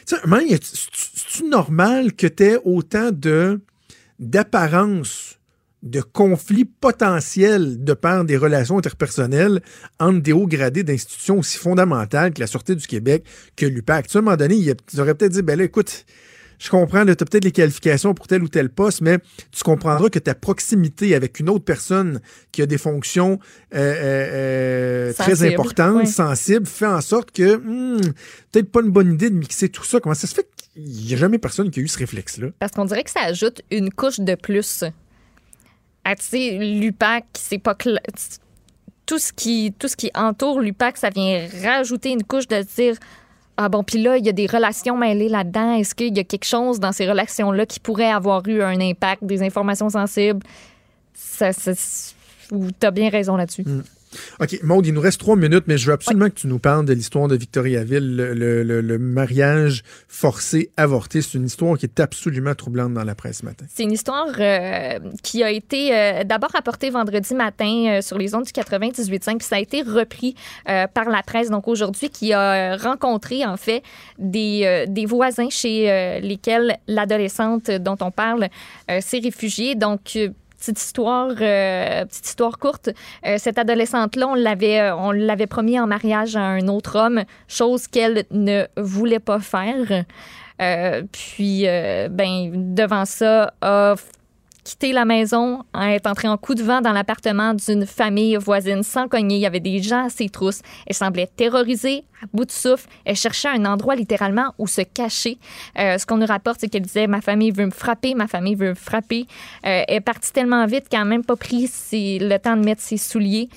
Tu 0.07 0.15
sais, 0.15 0.59
c'est-tu 0.63 1.45
normal 1.49 2.13
que 2.15 2.27
tu 2.27 2.57
autant 2.65 3.11
de 3.11 3.61
d'apparence 4.19 5.39
de 5.83 6.01
conflits 6.01 6.65
potentiels 6.65 7.85
de 7.85 7.93
par 7.93 8.25
des 8.25 8.37
relations 8.37 8.79
interpersonnelles 8.79 9.61
entre 10.01 10.21
des 10.21 10.33
hauts 10.33 10.47
gradés 10.47 10.83
d'institutions 10.83 11.39
aussi 11.39 11.59
fondamentales 11.59 12.33
que 12.33 12.41
la 12.41 12.47
Sûreté 12.47 12.75
du 12.75 12.87
Québec, 12.87 13.25
que 13.57 13.67
l'UPAC? 13.67 14.07
Tu 14.07 14.13
sais, 14.13 14.19
à 14.19 14.21
un 14.21 14.25
moment 14.25 14.37
donné, 14.37 14.57
ils 14.57 15.01
auraient 15.01 15.15
peut-être 15.15 15.33
dit, 15.33 15.43
ben 15.43 15.59
là, 15.59 15.65
écoute, 15.65 16.07
je 16.59 16.71
comprends, 16.71 17.05
tu 17.05 17.11
as 17.11 17.17
peut-être 17.17 17.45
les 17.45 17.53
qualifications 17.53 18.15
pour 18.15 18.27
tel 18.27 18.43
ou 18.43 18.49
tel 18.49 18.69
poste, 18.69 19.01
mais 19.01 19.19
tu 19.53 19.63
comprendras 19.63 20.09
que 20.09 20.19
ta 20.19 20.35
proximité 20.35 21.15
avec 21.15 21.41
une 21.41 21.49
autre 21.49 21.65
personne 21.65 22.21
qui 22.53 22.63
a 22.63 22.67
des 22.67 22.79
fonctions 22.79 23.39
euh, 23.75 23.79
euh, 23.79 25.11
euh, 25.11 25.13
très 25.13 25.43
importantes, 25.55 26.07
sensibles, 26.07 26.67
fait 26.67 26.87
en 26.87 27.01
sorte 27.01 27.31
que 27.31 27.57
hmm, 27.57 28.01
peut-être 28.53 28.71
pas 28.71 28.81
une 28.81 28.91
bonne 28.91 29.15
idée 29.15 29.31
de 29.31 29.35
mixer 29.35 29.69
tout 29.69 29.85
ça. 29.85 30.01
Comment 30.01 30.15
ça 30.15 30.27
se 30.27 30.35
fait 30.35 30.49
qu'il 30.75 30.83
n'y 30.85 31.15
a 31.15 31.17
jamais 31.17 31.39
personne 31.39 31.71
qui 31.71 31.81
a 31.81 31.83
eu 31.83 31.89
ce 31.89 31.99
réflexe-là? 31.99 32.49
Parce 32.59 32.73
qu'on 32.73 32.85
dirait 32.85 33.05
que 33.05 33.11
ça 33.11 33.23
ajoute 33.25 33.63
une 33.71 33.93
couche 33.93 34.21
de 34.21 34.35
plus. 34.35 34.85
Ah, 36.05 36.15
tu 36.15 36.25
sais, 36.25 36.59
l'UPAC, 36.59 37.25
c'est 37.35 37.59
pas 37.59 37.75
tout 39.07 39.19
ce 39.19 39.33
qui 39.33 39.75
tout 39.79 39.89
ce 39.89 39.97
qui 39.97 40.11
entoure 40.15 40.61
l'UPAC, 40.61 40.97
ça 40.97 41.11
vient 41.11 41.47
rajouter 41.65 42.11
une 42.11 42.23
couche 42.23 42.49
de 42.49 42.63
dire 42.63 42.97
ah 43.57 43.69
bon, 43.69 43.83
puis 43.83 44.03
là, 44.03 44.19
il 44.19 44.27
y 44.27 44.29
a 44.29 44.33
des 44.33 44.47
relations 44.47 44.97
mêlées 44.97 45.29
là-dedans. 45.29 45.75
Est-ce 45.77 45.95
qu'il 45.95 46.15
y 46.17 46.21
a 46.21 46.25
quelque 46.25 46.45
chose 46.45 46.79
dans 46.79 46.93
ces 46.93 47.09
relations-là 47.09 47.65
qui 47.65 47.81
pourrait 47.81 48.11
avoir 48.11 48.47
eu 48.47 48.63
un 48.63 48.81
impact, 48.81 49.25
des 49.25 49.43
informations 49.43 49.89
sensibles? 49.89 50.41
Ça, 51.15 51.53
ça, 51.53 51.73
tu 52.51 52.87
as 52.87 52.91
bien 52.91 53.09
raison 53.09 53.37
là-dessus. 53.37 53.65
OK, 54.41 54.59
Maude, 54.63 54.87
il 54.87 54.95
nous 54.95 55.01
reste 55.01 55.21
trois 55.21 55.37
minutes, 55.37 55.65
mais 55.67 55.77
je 55.79 55.87
veux 55.87 55.93
absolument 55.93 56.27
que 56.31 56.35
tu 56.35 56.47
nous 56.47 56.59
parles 56.59 56.87
de 56.87 56.93
l'histoire 56.93 57.29
de 57.29 57.37
Victoriaville, 57.37 58.17
le, 58.17 58.35
le- 58.35 58.63
le- 58.63 58.81
le 58.81 58.99
mariage 58.99 59.83
forcé, 60.09 60.71
avorté. 60.77 61.23
C'est 61.23 61.35
une 61.39 61.47
histoire 61.47 61.77
qui 61.77 61.87
est 61.87 62.01
absolument 62.01 62.55
troublante 62.55 62.95
dans 62.95 63.05
la 63.05 63.15
presse 63.15 63.39
ce 63.39 63.45
matin. 63.45 63.67
C'est 63.75 63.83
une 63.83 63.93
histoire 63.93 64.29
euh, 64.39 64.99
qui 65.23 65.43
a 65.43 65.51
été 65.51 65.95
euh, 65.95 66.25
d'abord 66.25 66.51
rapportée 66.53 66.91
vendredi 66.91 67.35
matin 67.35 67.87
euh, 67.99 68.01
sur 68.03 68.17
les 68.19 68.35
ondes 68.35 68.45
du 68.45 68.53
98.5, 68.53 69.37
puis 69.39 69.47
ça 69.47 69.57
a 69.57 69.61
été 69.61 69.83
repris 69.83 70.35
par 70.65 71.09
la 71.11 71.23
presse. 71.23 71.51
Donc 71.51 71.69
aujourd'hui, 71.69 72.09
qui 72.09 72.33
a 72.33 72.77
rencontré 72.77 73.45
en 73.45 73.57
fait 73.57 73.83
des, 74.19 74.85
des 74.89 75.07
voisins 75.07 75.51
chez 75.51 76.21
lesquels 76.23 76.77
l'adolescente 76.87 77.71
dont 77.71 77.97
on 78.01 78.11
parle 78.11 78.49
s'est 79.01 79.19
réfugiée. 79.19 79.75
Donc 79.75 80.19
Petite 80.59 80.81
histoire, 80.81 81.33
euh, 81.41 82.05
petite 82.07 82.27
histoire 82.27 82.59
courte. 82.59 82.91
Euh, 83.27 83.37
cette 83.39 83.59
adolescente-là, 83.59 84.29
on 84.29 84.35
l'avait, 84.35 84.81
euh, 84.81 84.97
on 84.97 85.11
l'avait 85.11 85.47
promis 85.47 85.79
en 85.79 85.87
mariage 85.87 86.35
à 86.35 86.41
un 86.41 86.67
autre 86.69 86.99
homme, 86.99 87.25
chose 87.47 87.87
qu'elle 87.89 88.25
ne 88.31 88.65
voulait 88.77 89.21
pas 89.21 89.41
faire. 89.41 90.05
Euh, 90.63 91.03
puis, 91.13 91.67
ben, 92.11 92.75
devant 92.75 93.05
ça, 93.05 93.53
a 93.61 93.95
quitté 94.67 94.93
la 94.93 95.05
maison, 95.05 95.63
est 95.81 96.09
entrée 96.09 96.27
en 96.27 96.37
coup 96.37 96.57
de 96.57 96.63
vent 96.63 96.81
dans 96.81 96.91
l'appartement 96.91 97.55
d'une 97.55 97.87
famille 97.87 98.35
voisine 98.35 98.83
sans 98.83 99.07
cogner. 99.07 99.37
Il 99.37 99.41
y 99.41 99.47
avait 99.47 99.61
des 99.61 99.81
gens 99.81 100.07
à 100.07 100.09
ses 100.09 100.29
trousses. 100.29 100.61
Elle 100.89 100.97
semblait 100.97 101.29
terrorisée, 101.29 102.03
à 102.21 102.27
bout 102.33 102.45
de 102.45 102.51
souffle. 102.51 102.89
Elle 103.05 103.15
cherchait 103.15 103.49
un 103.49 103.65
endroit 103.65 103.95
littéralement 103.95 104.55
où 104.59 104.67
se 104.67 104.81
cacher. 104.81 105.39
Euh, 105.79 105.99
ce 105.99 106.05
qu'on 106.05 106.17
nous 106.17 106.27
rapporte, 106.27 106.59
c'est 106.61 106.69
qu'elle 106.69 106.83
disait 106.83 107.07
Ma 107.07 107.21
famille 107.21 107.53
veut 107.53 107.67
me 107.67 107.71
frapper, 107.71 108.15
ma 108.15 108.27
famille 108.27 108.57
veut 108.57 108.71
me 108.71 108.75
frapper. 108.75 109.29
Euh, 109.65 109.85
elle 109.87 109.97
est 109.99 110.01
partie 110.01 110.33
tellement 110.33 110.67
vite 110.67 110.89
qu'elle 110.89 110.99
n'a 110.99 111.07
même 111.07 111.25
pas 111.25 111.37
pris 111.37 111.71
le 111.93 112.37
temps 112.39 112.57
de 112.57 112.65
mettre 112.65 112.83
ses 112.83 112.97
souliers. 112.97 113.49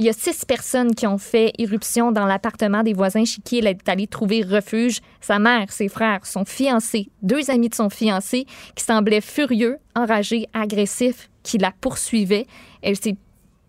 Il 0.00 0.04
y 0.04 0.08
a 0.08 0.12
six 0.12 0.44
personnes 0.44 0.94
qui 0.94 1.08
ont 1.08 1.18
fait 1.18 1.52
irruption 1.58 2.12
dans 2.12 2.24
l'appartement 2.24 2.84
des 2.84 2.92
voisins 2.92 3.24
chez 3.24 3.42
qui 3.42 3.58
elle 3.58 3.66
est 3.66 3.88
allée 3.88 4.06
trouver 4.06 4.42
refuge. 4.42 5.00
Sa 5.20 5.40
mère, 5.40 5.72
ses 5.72 5.88
frères, 5.88 6.24
son 6.24 6.44
fiancé, 6.44 7.10
deux 7.22 7.50
amis 7.50 7.68
de 7.68 7.74
son 7.74 7.90
fiancé 7.90 8.46
qui 8.76 8.84
semblaient 8.84 9.20
furieux, 9.20 9.78
enragés, 9.96 10.46
agressifs, 10.52 11.28
qui 11.42 11.58
la 11.58 11.72
poursuivaient. 11.80 12.46
Elle 12.80 12.96
s'est 12.96 13.16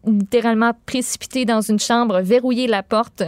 littéralement 0.06 0.74
précipitée 0.86 1.46
dans 1.46 1.62
une 1.62 1.80
chambre, 1.80 2.22
verrouillé 2.22 2.68
la 2.68 2.84
porte 2.84 3.24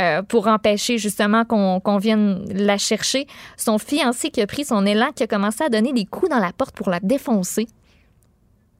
euh, 0.00 0.22
pour 0.22 0.46
empêcher 0.46 0.98
justement 0.98 1.44
qu'on 1.44 1.80
qu'on 1.80 1.98
vienne 1.98 2.44
la 2.48 2.78
chercher. 2.78 3.26
Son 3.56 3.78
fiancé 3.78 4.30
qui 4.30 4.40
a 4.40 4.46
pris 4.46 4.64
son 4.64 4.86
élan, 4.86 5.10
qui 5.14 5.24
a 5.24 5.26
commencé 5.26 5.64
à 5.64 5.68
donner 5.68 5.92
des 5.92 6.04
coups 6.04 6.30
dans 6.30 6.38
la 6.38 6.52
porte 6.52 6.76
pour 6.76 6.90
la 6.90 7.00
défoncer 7.00 7.66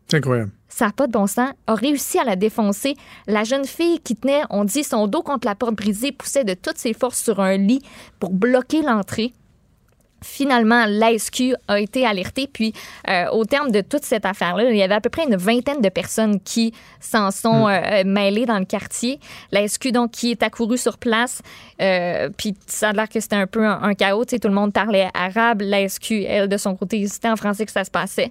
C'est 0.06 0.18
incroyable. 0.18 0.52
Ça 0.76 0.84
n'a 0.84 0.92
pas 0.92 1.06
de 1.06 1.12
bon 1.12 1.26
sens, 1.26 1.52
a 1.66 1.74
réussi 1.74 2.18
à 2.18 2.24
la 2.24 2.36
défoncer. 2.36 2.96
La 3.26 3.44
jeune 3.44 3.64
fille 3.64 3.98
qui 3.98 4.14
tenait, 4.14 4.42
on 4.50 4.64
dit, 4.64 4.84
son 4.84 5.06
dos 5.06 5.22
contre 5.22 5.46
la 5.46 5.54
porte 5.54 5.74
brisée, 5.74 6.12
poussait 6.12 6.44
de 6.44 6.52
toutes 6.52 6.76
ses 6.76 6.92
forces 6.92 7.22
sur 7.22 7.40
un 7.40 7.56
lit 7.56 7.80
pour 8.20 8.28
bloquer 8.28 8.82
l'entrée. 8.82 9.32
Finalement, 10.22 10.86
l'ASQ 10.88 11.54
a 11.68 11.78
été 11.80 12.06
alertée. 12.06 12.48
Puis, 12.52 12.72
euh, 13.08 13.26
au 13.30 13.44
terme 13.44 13.70
de 13.70 13.80
toute 13.80 14.04
cette 14.04 14.24
affaire-là, 14.26 14.70
il 14.70 14.76
y 14.76 14.82
avait 14.82 14.94
à 14.94 15.00
peu 15.00 15.10
près 15.10 15.24
une 15.24 15.36
vingtaine 15.36 15.80
de 15.80 15.88
personnes 15.88 16.40
qui 16.40 16.72
s'en 17.00 17.30
sont 17.30 17.68
euh, 17.68 18.02
mêlées 18.04 18.46
dans 18.46 18.58
le 18.58 18.64
quartier. 18.64 19.20
L'ASQ, 19.52 19.92
donc, 19.92 20.10
qui 20.12 20.30
est 20.30 20.42
accourue 20.42 20.78
sur 20.78 20.98
place. 20.98 21.42
euh, 21.80 22.28
puis, 22.36 22.54
ça 22.66 22.88
a 22.90 22.92
l'air 22.92 23.08
que 23.08 23.20
c'était 23.20 23.36
un 23.36 23.46
peu 23.46 23.64
un, 23.66 23.82
un 23.82 23.94
chaos. 23.94 24.24
Tu 24.24 24.30
sais, 24.30 24.38
tout 24.38 24.48
le 24.48 24.54
monde 24.54 24.72
parlait 24.72 25.08
arabe. 25.14 25.60
L'ASQ, 25.62 26.24
elle, 26.24 26.48
de 26.48 26.56
son 26.56 26.74
côté, 26.76 27.06
c'était 27.06 27.28
en 27.28 27.36
français 27.36 27.66
que 27.66 27.72
ça 27.72 27.84
se 27.84 27.90
passait. 27.90 28.30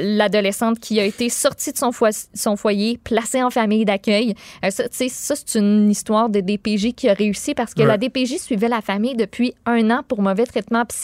L'adolescente 0.00 0.80
qui 0.80 1.00
a 1.00 1.04
été 1.04 1.28
sortie 1.28 1.72
de 1.72 1.78
son, 1.78 2.56
foyer, 2.56 2.98
placée 3.02 3.42
en 3.42 3.50
famille 3.50 3.84
d'accueil. 3.84 4.34
Ça, 4.70 4.84
tu 4.88 4.96
sais, 4.96 5.08
ça, 5.08 5.34
c'est 5.36 5.58
une 5.58 5.90
histoire 5.90 6.28
de 6.28 6.40
DPJ 6.40 6.92
qui 6.94 7.08
a 7.08 7.14
réussi 7.14 7.54
parce 7.54 7.74
que 7.74 7.80
Ouais. 7.82 7.86
la 7.88 7.98
DPJ 7.98 8.38
suivait 8.38 8.68
la 8.68 8.80
famille 8.80 9.14
depuis 9.16 9.52
un 9.66 9.90
an 9.90 10.02
pour 10.06 10.22
mauvais 10.22 10.46
traitement 10.46 10.84
psychologique, 10.86 11.03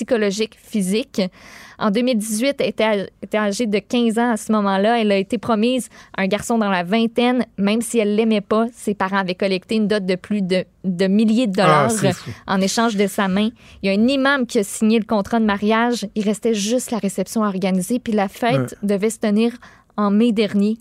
physique. 0.63 1.21
En 1.79 1.91
2018, 1.91 2.57
elle 2.61 3.09
était, 3.23 3.39
âgée 3.39 3.67
de 3.67 3.79
15 3.79 4.19
ans 4.19 4.33
à 4.33 4.37
ce 4.37 4.53
moment-là. 4.53 5.01
Elle 5.01 5.11
a 5.13 5.17
été 5.17 5.39
promise 5.39 5.89
à 6.17 6.23
un 6.23 6.27
garçon 6.27 6.59
dans 6.59 6.69
la 6.69 6.83
vingtaine, 6.83 7.47
même 7.57 7.81
si 7.81 7.99
elle 7.99 8.17
l'aimait 8.17 8.43
pas. 8.43 8.67
Ses 8.75 8.95
parents 8.95 9.17
avaient 9.17 9.35
collecté 9.35 9.77
une 9.77 9.89
dot 9.89 10.05
de 10.05 10.15
plus 10.15 10.43
de, 10.43 10.65
de 10.85 11.07
milliers 11.07 11.47
de 11.47 11.59
Ah, 11.59 11.89
dollars 11.89 11.93
fou. 12.15 12.31
en 12.47 12.61
échange 12.61 12.97
de 12.97 13.07
sa 13.07 13.29
main. 13.29 13.49
Il 13.83 13.91
y 13.91 13.97
a 13.97 13.99
un 13.99 14.07
imam 14.09 14.47
qui 14.47 14.59
a 14.59 14.65
signé 14.65 14.99
le 14.99 15.07
contrat 15.07 15.41
de 15.41 15.47
mariage. 15.47 16.07
Il 16.15 16.25
restait 16.25 16.55
juste 16.55 16.91
la 16.91 16.99
réception 16.99 17.43
à 17.45 17.49
organiser, 17.49 17.99
puis 17.99 18.13
la 18.13 18.29
fête 18.29 18.77
devait 18.83 19.11
se 19.11 19.19
tenir 19.19 19.53
en 19.97 20.11
mai 20.11 20.33
dernier. 20.33 20.77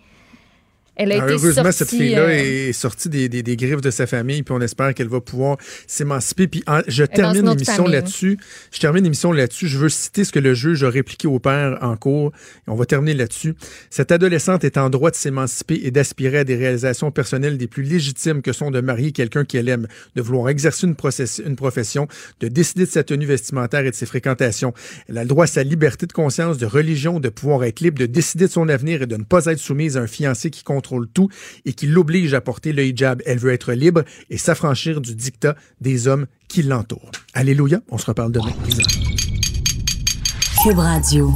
Elle 1.01 1.13
a 1.13 1.15
Alors, 1.15 1.29
été 1.29 1.33
heureusement, 1.35 1.63
sortie, 1.63 1.77
cette 1.77 1.89
fille-là 1.89 2.21
euh, 2.23 2.67
est 2.69 2.73
sortie 2.73 3.07
des, 3.07 3.29
des- 3.29 3.41
des 3.41 3.55
griffes 3.55 3.79
de 3.79 3.89
sa 3.89 4.05
famille, 4.05 4.43
puis 4.43 4.53
on 4.53 4.59
espère 4.59 4.93
qu'elle 4.93 5.07
va 5.07 5.21
pouvoir 5.21 5.55
s'émanciper. 5.87 6.47
Puis 6.49 6.61
en- 6.67 6.81
je 6.87 7.05
termine 7.05 7.47
l'émission 7.49 7.75
famille. 7.77 7.91
là-dessus. 7.93 8.37
Je 8.73 8.79
termine 8.79 9.03
l'émission 9.05 9.31
là-dessus. 9.31 9.67
Je 9.69 9.77
veux 9.77 9.87
citer 9.87 10.25
ce 10.25 10.33
que 10.33 10.39
le 10.39 10.53
juge 10.53 10.83
a 10.83 10.89
répliqué 10.89 11.27
au 11.27 11.39
père 11.39 11.77
en 11.81 11.95
cours. 11.95 12.33
Et 12.67 12.69
on 12.69 12.75
va 12.75 12.85
terminer 12.85 13.13
là-dessus. 13.13 13.55
Cette 13.89 14.11
adolescente 14.11 14.65
est 14.65 14.77
en 14.77 14.89
droit 14.89 15.09
de 15.09 15.15
s'émanciper 15.15 15.79
et 15.83 15.91
d'aspirer 15.91 16.39
à 16.39 16.43
des 16.43 16.57
réalisations 16.57 17.11
personnelles 17.11 17.57
des 17.57 17.67
plus 17.67 17.83
légitimes 17.83 18.41
que 18.41 18.51
sont 18.51 18.69
de 18.69 18.81
marier 18.81 19.13
quelqu'un 19.13 19.45
qu'elle 19.45 19.69
aime, 19.69 19.87
de 20.17 20.21
vouloir 20.21 20.49
exercer 20.49 20.85
une, 20.85 20.95
une 21.45 21.55
profession, 21.55 22.09
de 22.41 22.49
décider 22.49 22.85
de 22.85 22.91
sa 22.91 23.03
tenue 23.05 23.25
vestimentaire 23.25 23.85
et 23.85 23.91
de 23.91 23.95
ses 23.95 24.05
fréquentations. 24.05 24.73
Elle 25.07 25.17
a 25.17 25.21
le 25.23 25.29
droit 25.29 25.45
à 25.45 25.47
sa 25.47 25.63
liberté 25.63 26.07
de 26.07 26.11
conscience, 26.13 26.57
de 26.57 26.65
religion, 26.65 27.21
de 27.21 27.29
pouvoir 27.29 27.63
être 27.63 27.79
libre, 27.79 27.99
de 27.99 28.05
décider 28.05 28.47
de 28.47 28.51
son 28.51 28.67
avenir 28.67 29.01
et 29.03 29.07
de 29.07 29.15
ne 29.15 29.23
pas 29.23 29.45
être 29.45 29.59
soumise 29.59 29.95
à 29.95 30.01
un 30.01 30.07
fiancé 30.07 30.49
qui 30.49 30.63
contrôle 30.63 30.88
tout 31.13 31.29
et 31.65 31.73
qui 31.73 31.87
l'oblige 31.87 32.33
à 32.33 32.41
porter 32.41 32.73
le 32.73 32.85
hijab. 32.85 33.21
Elle 33.25 33.39
veut 33.39 33.51
être 33.51 33.73
libre 33.73 34.03
et 34.29 34.37
s'affranchir 34.37 35.01
du 35.01 35.15
dictat 35.15 35.55
des 35.81 36.07
hommes 36.07 36.25
qui 36.47 36.63
l'entourent. 36.63 37.11
Alléluia. 37.33 37.81
On 37.89 37.97
se 37.97 38.05
reparle 38.05 38.31
demain. 38.31 38.53
Cube 40.63 40.79
Radio. 40.79 41.33